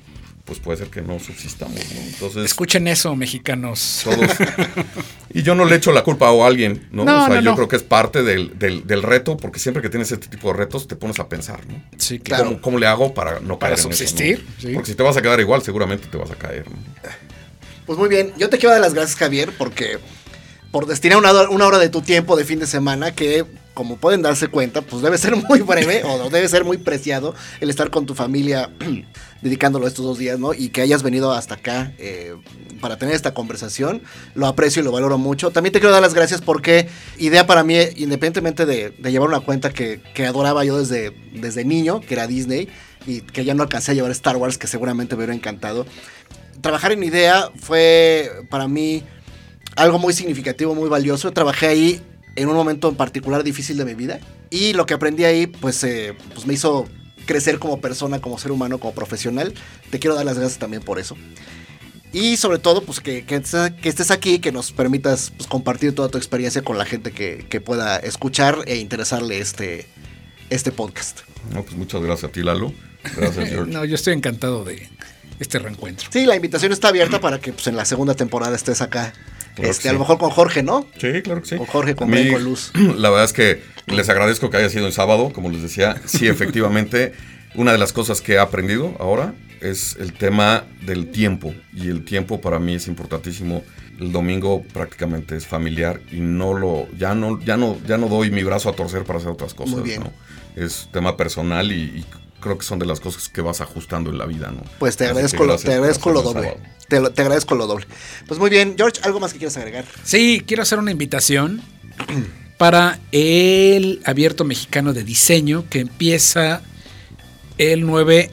pues 0.45 0.59
puede 0.59 0.77
ser 0.77 0.87
que 0.89 1.01
no 1.01 1.19
subsistamos, 1.19 1.75
¿no? 1.93 2.01
Entonces, 2.01 2.45
Escuchen 2.45 2.87
eso, 2.87 3.15
mexicanos. 3.15 4.01
todos. 4.03 4.19
Y 5.35 5.41
yo 5.41 5.55
no 5.55 5.65
le 5.65 5.77
echo 5.77 5.91
la 5.91 6.03
culpa 6.03 6.27
a 6.29 6.45
alguien, 6.47 6.87
¿no? 6.91 7.05
No, 7.05 7.23
o 7.23 7.25
sea, 7.25 7.35
no, 7.35 7.41
yo 7.41 7.49
no. 7.51 7.55
creo 7.55 7.67
que 7.67 7.75
es 7.77 7.81
parte 7.81 8.21
del, 8.21 8.59
del- 8.59 8.85
del 8.85 9.01
reto, 9.01 9.35
porque 9.35 9.57
siempre 9.59 9.81
que 9.81 9.89
tienes 9.89 10.11
este 10.11 10.27
tipo 10.27 10.49
de 10.49 10.57
retos 10.59 10.87
te 10.87 10.95
pones 10.95 11.19
a 11.19 11.27
pensar, 11.27 11.65
¿no? 11.65 11.81
Sí, 11.97 12.19
Claro. 12.19 12.43
¿Cómo, 12.45 12.61
cómo 12.61 12.77
le 12.79 12.85
hago 12.85 13.13
para 13.15 13.39
no 13.39 13.57
Para 13.57 13.73
caer 13.75 13.85
en 13.85 13.91
eso, 13.93 13.97
subsistir, 14.05 14.45
no? 14.47 14.61
sí. 14.61 14.73
Porque 14.75 14.91
si 14.91 14.95
te 14.95 15.01
vas 15.01 15.17
a 15.17 15.21
quedar 15.23 15.39
igual, 15.39 15.63
seguramente 15.63 16.07
te 16.07 16.17
vas 16.17 16.29
a 16.29 16.35
caer. 16.35 16.65
¿no? 16.69 16.77
Pues 17.87 17.97
muy 17.97 18.09
bien, 18.09 18.31
yo 18.37 18.47
te 18.49 18.57
quiero 18.59 18.73
dar 18.73 18.81
las 18.81 18.93
gracias, 18.93 19.17
Javier, 19.17 19.51
porque 19.57 19.97
por 20.71 20.85
destinar 20.85 21.17
una 21.17 21.65
hora 21.65 21.79
de 21.79 21.89
tu 21.89 22.01
tiempo 22.03 22.35
de 22.35 22.45
fin 22.45 22.59
de 22.59 22.67
semana, 22.67 23.15
que 23.15 23.43
como 23.73 23.97
pueden 23.97 24.21
darse 24.21 24.47
cuenta, 24.47 24.81
pues 24.81 25.01
debe 25.01 25.17
ser 25.17 25.35
muy 25.35 25.61
breve 25.61 26.03
o 26.03 26.29
debe 26.29 26.47
ser 26.47 26.63
muy 26.63 26.77
preciado 26.77 27.33
el 27.59 27.69
estar 27.69 27.89
con 27.89 28.05
tu 28.05 28.15
familia 28.15 28.69
dedicándolo 29.41 29.87
estos 29.87 30.05
dos 30.05 30.17
días, 30.17 30.39
¿no? 30.39 30.53
Y 30.53 30.69
que 30.69 30.81
hayas 30.81 31.03
venido 31.03 31.31
hasta 31.33 31.55
acá 31.55 31.93
eh, 31.97 32.35
para 32.79 32.97
tener 32.97 33.15
esta 33.15 33.33
conversación. 33.33 34.01
Lo 34.35 34.47
aprecio 34.47 34.81
y 34.81 34.85
lo 34.85 34.91
valoro 34.91 35.17
mucho. 35.17 35.51
También 35.51 35.73
te 35.73 35.79
quiero 35.79 35.91
dar 35.91 36.01
las 36.01 36.13
gracias 36.13 36.41
porque 36.41 36.87
idea 37.17 37.45
para 37.45 37.63
mí, 37.63 37.75
independientemente 37.95 38.65
de, 38.65 38.93
llevar 39.11 39.29
una 39.29 39.41
cuenta 39.41 39.71
que, 39.71 40.01
que 40.13 40.25
adoraba 40.25 40.63
yo 40.63 40.79
desde, 40.79 41.11
desde 41.33 41.65
niño, 41.65 42.01
que 42.01 42.13
era 42.13 42.27
Disney, 42.27 42.69
y 43.05 43.21
que 43.21 43.43
ya 43.43 43.53
no 43.53 43.63
alcancé 43.63 43.91
a 43.91 43.95
llevar 43.95 44.11
Star 44.11 44.37
Wars, 44.37 44.57
que 44.57 44.67
seguramente 44.67 45.15
me 45.15 45.19
hubiera 45.19 45.35
encantado 45.35 45.85
trabajar 46.63 46.93
en 46.93 47.03
IDEA 47.03 47.51
fue 47.55 48.31
para 48.49 48.67
mí 48.67 49.03
algo 49.75 49.99
muy 49.99 50.13
significativo, 50.13 50.73
muy 50.73 50.89
valioso. 50.89 51.31
Trabajé 51.31 51.67
ahí 51.67 52.01
en 52.35 52.47
un 52.49 52.55
momento 52.55 52.89
en 52.89 52.95
particular 52.95 53.43
difícil 53.43 53.77
de 53.77 53.85
mi 53.85 53.93
vida 53.93 54.19
y 54.49 54.73
lo 54.73 54.85
que 54.85 54.93
aprendí 54.93 55.23
ahí 55.23 55.47
pues, 55.47 55.83
eh, 55.83 56.13
pues 56.33 56.45
me 56.47 56.53
hizo 56.53 56.87
crecer 57.25 57.59
como 57.59 57.79
persona, 57.79 58.19
como 58.19 58.37
ser 58.37 58.51
humano, 58.51 58.79
como 58.79 58.93
profesional. 58.93 59.53
Te 59.89 59.99
quiero 59.99 60.15
dar 60.15 60.25
las 60.25 60.37
gracias 60.37 60.59
también 60.59 60.81
por 60.83 60.99
eso. 60.99 61.15
Y 62.11 62.37
sobre 62.37 62.59
todo, 62.59 62.83
pues 62.83 62.99
que, 62.99 63.25
que 63.25 63.37
estés- 63.41 63.75
que 63.79 63.89
estés 63.89 64.11
aquí, 64.11 64.37
que 64.39 64.51
nos 64.51 64.71
permitas 64.71 65.31
pues, 65.35 65.47
compartir 65.47 65.95
toda 65.95 66.09
tu 66.09 66.17
experiencia 66.19 66.61
con 66.61 66.77
la 66.77 66.85
gente 66.85 67.11
que, 67.11 67.45
que 67.49 67.59
pueda 67.61 67.97
escuchar 67.97 68.59
e 68.67 68.75
interesarle 68.77 69.39
este, 69.39 69.87
este 70.51 70.71
podcast. 70.71 71.21
No, 71.51 71.63
pues 71.63 71.75
muchas 71.75 72.01
gracias 72.03 72.29
a 72.29 72.31
ti, 72.31 72.43
Lalo. 72.43 72.71
Gracias, 73.17 73.49
George. 73.49 73.71
No, 73.73 73.83
yo 73.85 73.95
estoy 73.95 74.13
encantado 74.13 74.63
de 74.63 74.87
este 75.39 75.57
reencuentro. 75.57 76.07
Sí, 76.11 76.25
la 76.27 76.35
invitación 76.35 76.71
está 76.71 76.89
abierta 76.89 77.19
para 77.19 77.39
que 77.39 77.51
pues, 77.51 77.65
en 77.67 77.75
la 77.75 77.85
segunda 77.85 78.13
temporada 78.13 78.55
estés 78.55 78.81
acá. 78.81 79.13
Claro 79.55 79.71
Este, 79.71 79.89
A 79.89 79.93
lo 79.93 79.99
mejor 79.99 80.17
con 80.17 80.29
Jorge, 80.29 80.63
¿no? 80.63 80.87
Sí, 80.97 81.21
claro 81.21 81.41
que 81.41 81.49
sí. 81.49 81.57
Con 81.57 81.67
Jorge, 81.67 81.95
con 81.95 82.09
mí, 82.09 82.17
Ben, 82.17 82.33
con 82.33 82.43
Luz. 82.43 82.71
La 82.97 83.09
verdad 83.09 83.25
es 83.25 83.33
que 83.33 83.61
les 83.87 84.09
agradezco 84.09 84.49
que 84.49 84.57
haya 84.57 84.69
sido 84.69 84.87
el 84.87 84.93
sábado, 84.93 85.31
como 85.33 85.49
les 85.49 85.61
decía. 85.61 86.01
Sí, 86.05 86.27
efectivamente, 86.27 87.13
una 87.55 87.71
de 87.71 87.77
las 87.77 87.93
cosas 87.93 88.21
que 88.21 88.33
he 88.33 88.39
aprendido 88.39 88.95
ahora 88.99 89.33
es 89.61 89.95
el 89.99 90.13
tema 90.13 90.65
del 90.81 91.11
tiempo. 91.11 91.53
Y 91.73 91.89
el 91.89 92.03
tiempo 92.03 92.41
para 92.41 92.59
mí 92.59 92.75
es 92.75 92.87
importantísimo. 92.87 93.63
El 93.99 94.11
domingo 94.11 94.63
prácticamente 94.73 95.35
es 95.35 95.45
familiar 95.45 96.01
y 96.11 96.19
no 96.19 96.53
lo, 96.53 96.87
ya 96.97 97.13
no, 97.13 97.39
ya 97.39 97.57
no, 97.57 97.77
ya 97.85 97.97
no 97.97 98.07
doy 98.07 98.31
mi 98.31 98.43
brazo 98.43 98.69
a 98.69 98.73
torcer 98.73 99.03
para 99.03 99.19
hacer 99.19 99.31
otras 99.31 99.53
cosas. 99.53 99.75
Muy 99.75 99.83
bien. 99.83 100.03
¿no? 100.03 100.11
Es 100.55 100.89
tema 100.91 101.15
personal 101.15 101.71
y, 101.71 101.99
y 101.99 102.05
creo 102.43 102.57
que 102.57 102.65
son 102.65 102.77
de 102.79 102.85
las 102.85 102.99
cosas 102.99 103.29
que 103.29 103.41
vas 103.41 103.61
ajustando 103.61 104.11
en 104.11 104.17
la 104.19 104.25
vida, 104.25 104.51
¿no? 104.51 104.61
Pues 104.79 104.97
te 104.97 105.05
agradezco, 105.05 105.45
lo, 105.45 105.57
te 105.57 105.73
agradezco 105.73 106.11
lo 106.11 106.21
doble. 106.21 106.57
Te, 106.87 106.99
lo- 106.99 107.11
te 107.11 107.21
agradezco 107.21 107.55
lo 107.55 107.65
doble. 107.65 107.87
Pues 108.27 108.39
muy 108.39 108.49
bien, 108.49 108.75
George, 108.77 108.99
¿algo 109.03 109.19
más 109.19 109.31
que 109.33 109.39
quieras 109.39 109.57
agregar? 109.57 109.85
Sí, 110.03 110.43
quiero 110.45 110.61
hacer 110.63 110.77
una 110.79 110.91
invitación 110.91 111.61
para 112.57 112.99
el 113.11 114.01
abierto 114.05 114.43
mexicano 114.43 114.93
de 114.93 115.03
diseño 115.03 115.65
que 115.69 115.79
empieza 115.79 116.61
el 117.57 117.85
9 117.85 118.31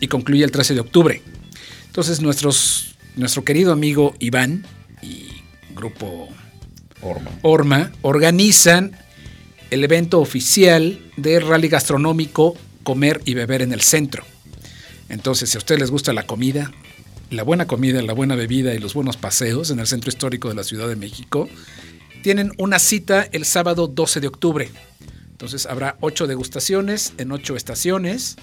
y 0.00 0.08
concluye 0.08 0.44
el 0.44 0.50
13 0.50 0.74
de 0.74 0.80
octubre. 0.80 1.22
Entonces, 1.86 2.20
nuestros, 2.20 2.96
nuestro 3.16 3.44
querido 3.44 3.72
amigo 3.72 4.14
Iván 4.18 4.66
y 5.02 5.28
grupo 5.74 6.28
Orma. 7.00 7.30
Orma 7.42 7.92
organizan 8.02 8.92
el 9.70 9.84
evento 9.84 10.20
oficial 10.20 11.00
de 11.16 11.40
rally 11.40 11.68
gastronómico 11.68 12.56
Comer 12.82 13.20
y 13.24 13.34
Beber 13.34 13.62
en 13.62 13.72
el 13.72 13.80
Centro. 13.80 14.24
Entonces, 15.08 15.50
si 15.50 15.56
a 15.56 15.58
ustedes 15.58 15.80
les 15.80 15.90
gusta 15.90 16.12
la 16.12 16.26
comida, 16.26 16.72
la 17.30 17.42
buena 17.42 17.66
comida, 17.66 18.02
la 18.02 18.12
buena 18.12 18.34
bebida 18.34 18.74
y 18.74 18.78
los 18.78 18.94
buenos 18.94 19.16
paseos 19.16 19.70
en 19.70 19.78
el 19.78 19.86
Centro 19.86 20.10
Histórico 20.10 20.48
de 20.48 20.54
la 20.54 20.64
Ciudad 20.64 20.88
de 20.88 20.96
México, 20.96 21.48
tienen 22.22 22.52
una 22.58 22.78
cita 22.78 23.28
el 23.32 23.44
sábado 23.44 23.88
12 23.88 24.20
de 24.20 24.28
octubre. 24.28 24.70
Entonces, 25.30 25.66
habrá 25.66 25.96
ocho 26.00 26.26
degustaciones 26.26 27.14
en 27.18 27.32
ocho 27.32 27.56
estaciones. 27.56 28.36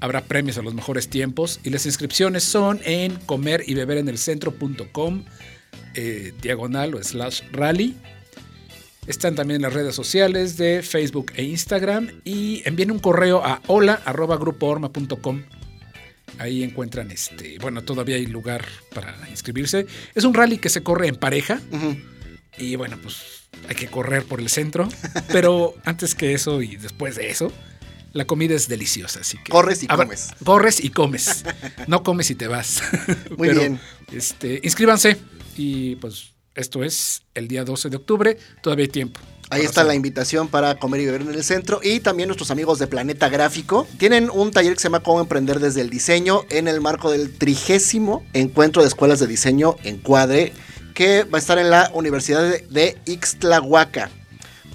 Habrá 0.00 0.22
premios 0.24 0.58
a 0.58 0.62
los 0.62 0.74
mejores 0.74 1.08
tiempos 1.08 1.60
y 1.64 1.70
las 1.70 1.86
inscripciones 1.86 2.44
son 2.44 2.80
en 2.84 3.16
comer 3.16 3.64
y 3.66 3.74
beber 3.74 3.98
en 3.98 4.08
el 4.08 4.18
centro.com 4.18 5.24
eh, 5.94 6.32
diagonal 6.40 6.94
o 6.94 7.02
slash 7.02 7.42
rally. 7.52 7.96
Están 9.08 9.34
también 9.34 9.62
las 9.62 9.72
redes 9.72 9.94
sociales 9.94 10.58
de 10.58 10.82
Facebook 10.82 11.32
e 11.34 11.42
Instagram 11.42 12.20
y 12.24 12.60
envíen 12.66 12.90
un 12.90 12.98
correo 12.98 13.42
a 13.42 13.62
hola 13.66 14.02
arroba 14.04 14.36
grupoorma.com. 14.36 15.44
Ahí 16.38 16.62
encuentran 16.62 17.10
este, 17.10 17.56
bueno, 17.58 17.82
todavía 17.82 18.16
hay 18.16 18.26
lugar 18.26 18.66
para 18.94 19.16
inscribirse. 19.30 19.86
Es 20.14 20.24
un 20.24 20.34
rally 20.34 20.58
que 20.58 20.68
se 20.68 20.82
corre 20.82 21.08
en 21.08 21.16
pareja 21.16 21.58
y 22.58 22.76
bueno, 22.76 22.98
pues 23.02 23.48
hay 23.66 23.76
que 23.76 23.86
correr 23.86 24.24
por 24.24 24.40
el 24.40 24.50
centro, 24.50 24.86
pero 25.32 25.74
antes 25.86 26.14
que 26.14 26.34
eso 26.34 26.60
y 26.60 26.76
después 26.76 27.16
de 27.16 27.30
eso, 27.30 27.50
la 28.12 28.26
comida 28.26 28.54
es 28.54 28.68
deliciosa, 28.68 29.20
así 29.20 29.38
que 29.38 29.50
Corres 29.50 29.82
y 29.84 29.86
comes. 29.86 30.28
Corres 30.44 30.84
y 30.84 30.90
comes. 30.90 31.44
No 31.86 32.02
comes 32.02 32.30
y 32.30 32.34
te 32.34 32.46
vas. 32.46 32.82
Muy 33.38 33.48
bien. 33.54 33.80
Este, 34.12 34.60
inscríbanse 34.62 35.16
y 35.56 35.96
pues 35.96 36.34
esto 36.58 36.82
es 36.82 37.22
el 37.34 37.48
día 37.48 37.64
12 37.64 37.88
de 37.88 37.96
octubre, 37.96 38.36
todavía 38.62 38.84
hay 38.84 38.88
tiempo. 38.88 39.20
Ahí 39.50 39.62
está 39.62 39.82
la 39.84 39.94
invitación 39.94 40.48
para 40.48 40.78
comer 40.78 41.00
y 41.00 41.06
beber 41.06 41.22
en 41.22 41.32
el 41.32 41.42
centro. 41.42 41.80
Y 41.82 42.00
también 42.00 42.28
nuestros 42.28 42.50
amigos 42.50 42.78
de 42.78 42.86
Planeta 42.86 43.30
Gráfico 43.30 43.86
tienen 43.96 44.28
un 44.28 44.50
taller 44.50 44.74
que 44.74 44.80
se 44.80 44.88
llama 44.88 45.00
Cómo 45.00 45.20
emprender 45.20 45.58
desde 45.58 45.80
el 45.80 45.88
diseño 45.88 46.42
en 46.50 46.68
el 46.68 46.82
marco 46.82 47.10
del 47.10 47.38
trigésimo 47.38 48.26
encuentro 48.34 48.82
de 48.82 48.88
escuelas 48.88 49.20
de 49.20 49.26
diseño 49.26 49.76
en 49.84 49.98
Cuadre, 49.98 50.52
que 50.94 51.24
va 51.24 51.38
a 51.38 51.40
estar 51.40 51.58
en 51.58 51.70
la 51.70 51.90
Universidad 51.94 52.42
de, 52.42 52.66
de 52.68 52.98
Ixtlahuaca. 53.06 54.10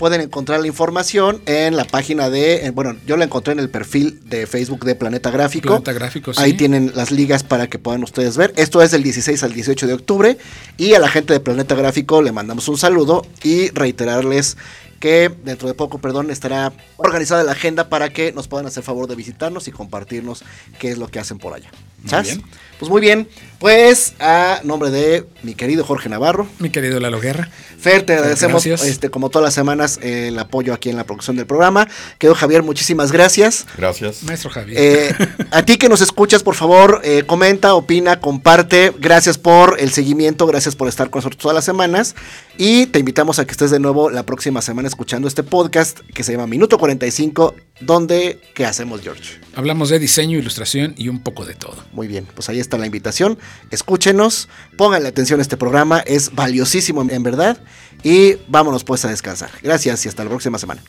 Pueden 0.04 0.20
encontrar 0.20 0.60
la 0.60 0.68
información 0.68 1.42
en 1.46 1.78
la 1.78 1.86
página 1.86 2.30
de, 2.30 2.66
eh, 2.66 2.72
bueno, 2.72 2.98
yo 3.08 3.16
la 3.16 3.24
encontré 3.24 3.54
en 3.54 3.60
el 3.60 3.70
perfil 3.70 4.20
de 4.26 4.48
Facebook 4.48 4.84
de 4.84 4.96
Planeta 4.96 5.32
Gráfico. 5.32 5.70
Planeta 5.70 5.94
Gráfico, 5.94 6.34
sí. 6.34 6.44
Ahí 6.44 6.58
tienen 6.58 6.92
las 6.94 7.12
ligas 7.12 7.44
para 7.44 7.68
que 7.68 7.80
puedan 7.80 8.04
ustedes 8.04 8.36
ver. 8.36 8.52
Esto 8.58 8.82
es 8.82 8.92
del 8.92 9.02
16 9.02 9.42
al 9.44 9.54
18 9.54 9.88
de 9.88 9.94
octubre. 9.94 10.38
Y 10.76 10.94
a 10.94 11.00
la 11.00 11.08
gente 11.08 11.32
de 11.32 11.40
Planeta 11.40 11.74
Gráfico 11.76 12.22
le 12.22 12.34
mandamos 12.34 12.68
un 12.68 12.78
saludo 12.78 13.26
y 13.44 13.70
reiterarles 13.70 14.58
que 15.04 15.30
dentro 15.44 15.68
de 15.68 15.74
poco, 15.74 15.98
perdón, 15.98 16.32
estará 16.32 16.72
organizada 16.96 17.44
la 17.44 17.52
agenda 17.52 17.90
para 17.90 18.08
que 18.14 18.32
nos 18.32 18.48
puedan 18.48 18.68
hacer 18.68 18.84
favor 18.84 19.06
de 19.10 19.16
visitarnos 19.16 19.68
y 19.68 19.72
compartirnos 19.74 20.46
qué 20.80 20.92
es 20.92 20.98
lo 20.98 21.10
que 21.10 21.20
hacen 21.20 21.40
por 21.40 21.54
allá. 21.54 21.70
Muy 22.04 22.10
¿Sabes? 22.10 22.38
bien. 22.38 22.44
Pues 22.80 22.90
muy 22.90 23.02
bien, 23.02 23.30
pues 23.60 24.14
a 24.20 24.60
nombre 24.64 24.90
de 24.92 25.26
mi 25.42 25.56
querido 25.56 25.86
Jorge 25.86 26.10
Navarro, 26.10 26.48
Mi 26.60 26.70
querido 26.70 27.00
Lalo 27.00 27.22
Guerra. 27.22 27.50
Fer, 27.80 28.06
te 28.06 28.14
agradecemos 28.14 28.66
gracias. 28.66 28.90
este, 28.90 29.10
como 29.10 29.30
todas 29.30 29.44
las 29.44 29.54
semanas 29.54 30.00
eh, 30.02 30.30
el 30.30 30.40
apoyo 30.40 30.74
aquí 30.74 30.90
en 30.90 30.98
la 30.98 31.06
producción 31.06 31.36
del 31.38 31.46
programa. 31.46 31.88
Querido 32.18 32.36
Javier, 32.36 32.64
muchísimas 32.64 33.12
gracias. 33.12 33.66
Gracias. 33.78 34.24
Maestro 34.24 34.50
Javier. 34.50 34.78
Eh, 34.78 35.16
a 35.52 35.64
ti 35.64 35.78
que 35.78 35.88
nos 35.88 36.02
escuchas, 36.02 36.44
por 36.44 36.56
favor, 36.56 37.02
eh, 37.04 37.24
comenta, 37.26 37.74
opina, 37.76 38.20
comparte. 38.20 38.94
Gracias 39.00 39.38
por 39.38 39.80
el 39.80 39.92
seguimiento, 39.92 40.46
gracias 40.46 40.76
por 40.76 40.88
estar 40.88 41.10
con 41.10 41.20
nosotros 41.20 41.42
todas 41.42 41.56
las 41.56 41.66
semanas. 41.66 42.16
Y 42.58 42.88
te 42.88 43.00
invitamos 43.00 43.40
a 43.40 43.46
que 43.46 43.52
estés 43.52 43.72
de 43.72 43.80
nuevo 43.80 44.10
la 44.10 44.24
próxima 44.24 44.62
semana 44.62 44.88
escuchando 44.94 45.28
este 45.28 45.42
podcast 45.44 46.00
que 46.14 46.24
se 46.24 46.32
llama 46.32 46.46
Minuto 46.48 46.78
45, 46.78 47.56
donde 47.82 48.40
¿qué 48.54 48.66
hacemos, 48.66 49.02
George? 49.02 49.40
Hablamos 49.56 49.90
de 49.90 49.98
diseño, 50.00 50.38
ilustración 50.38 50.94
y 50.98 51.10
un 51.10 51.20
poco 51.24 51.46
de 51.46 51.56
todo. 51.56 51.84
Muy 51.94 52.08
bien, 52.08 52.28
pues 52.34 52.48
ahí 52.50 52.60
está 52.60 52.78
la 52.78 52.86
invitación. 52.86 53.40
Escúchenos, 53.72 54.50
pónganle 54.78 55.10
atención 55.10 55.40
a 55.40 55.42
este 55.44 55.58
programa, 55.58 56.00
es 56.00 56.34
valiosísimo 56.36 57.02
en- 57.02 57.10
en 57.12 57.24
verdad. 57.24 57.58
Y 58.04 58.36
vámonos 58.48 58.84
pues 58.84 59.04
a 59.06 59.10
descansar. 59.10 59.50
Gracias 59.64 60.06
y 60.06 60.10
hasta 60.10 60.24
la 60.24 60.30
próxima 60.30 60.60
semana. 60.60 60.82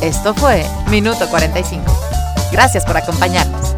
Esto 0.00 0.34
fue 0.34 0.64
Minuto 0.90 1.28
45. 1.28 1.84
Gracias 2.50 2.84
por 2.84 2.96
acompañarnos. 2.96 3.71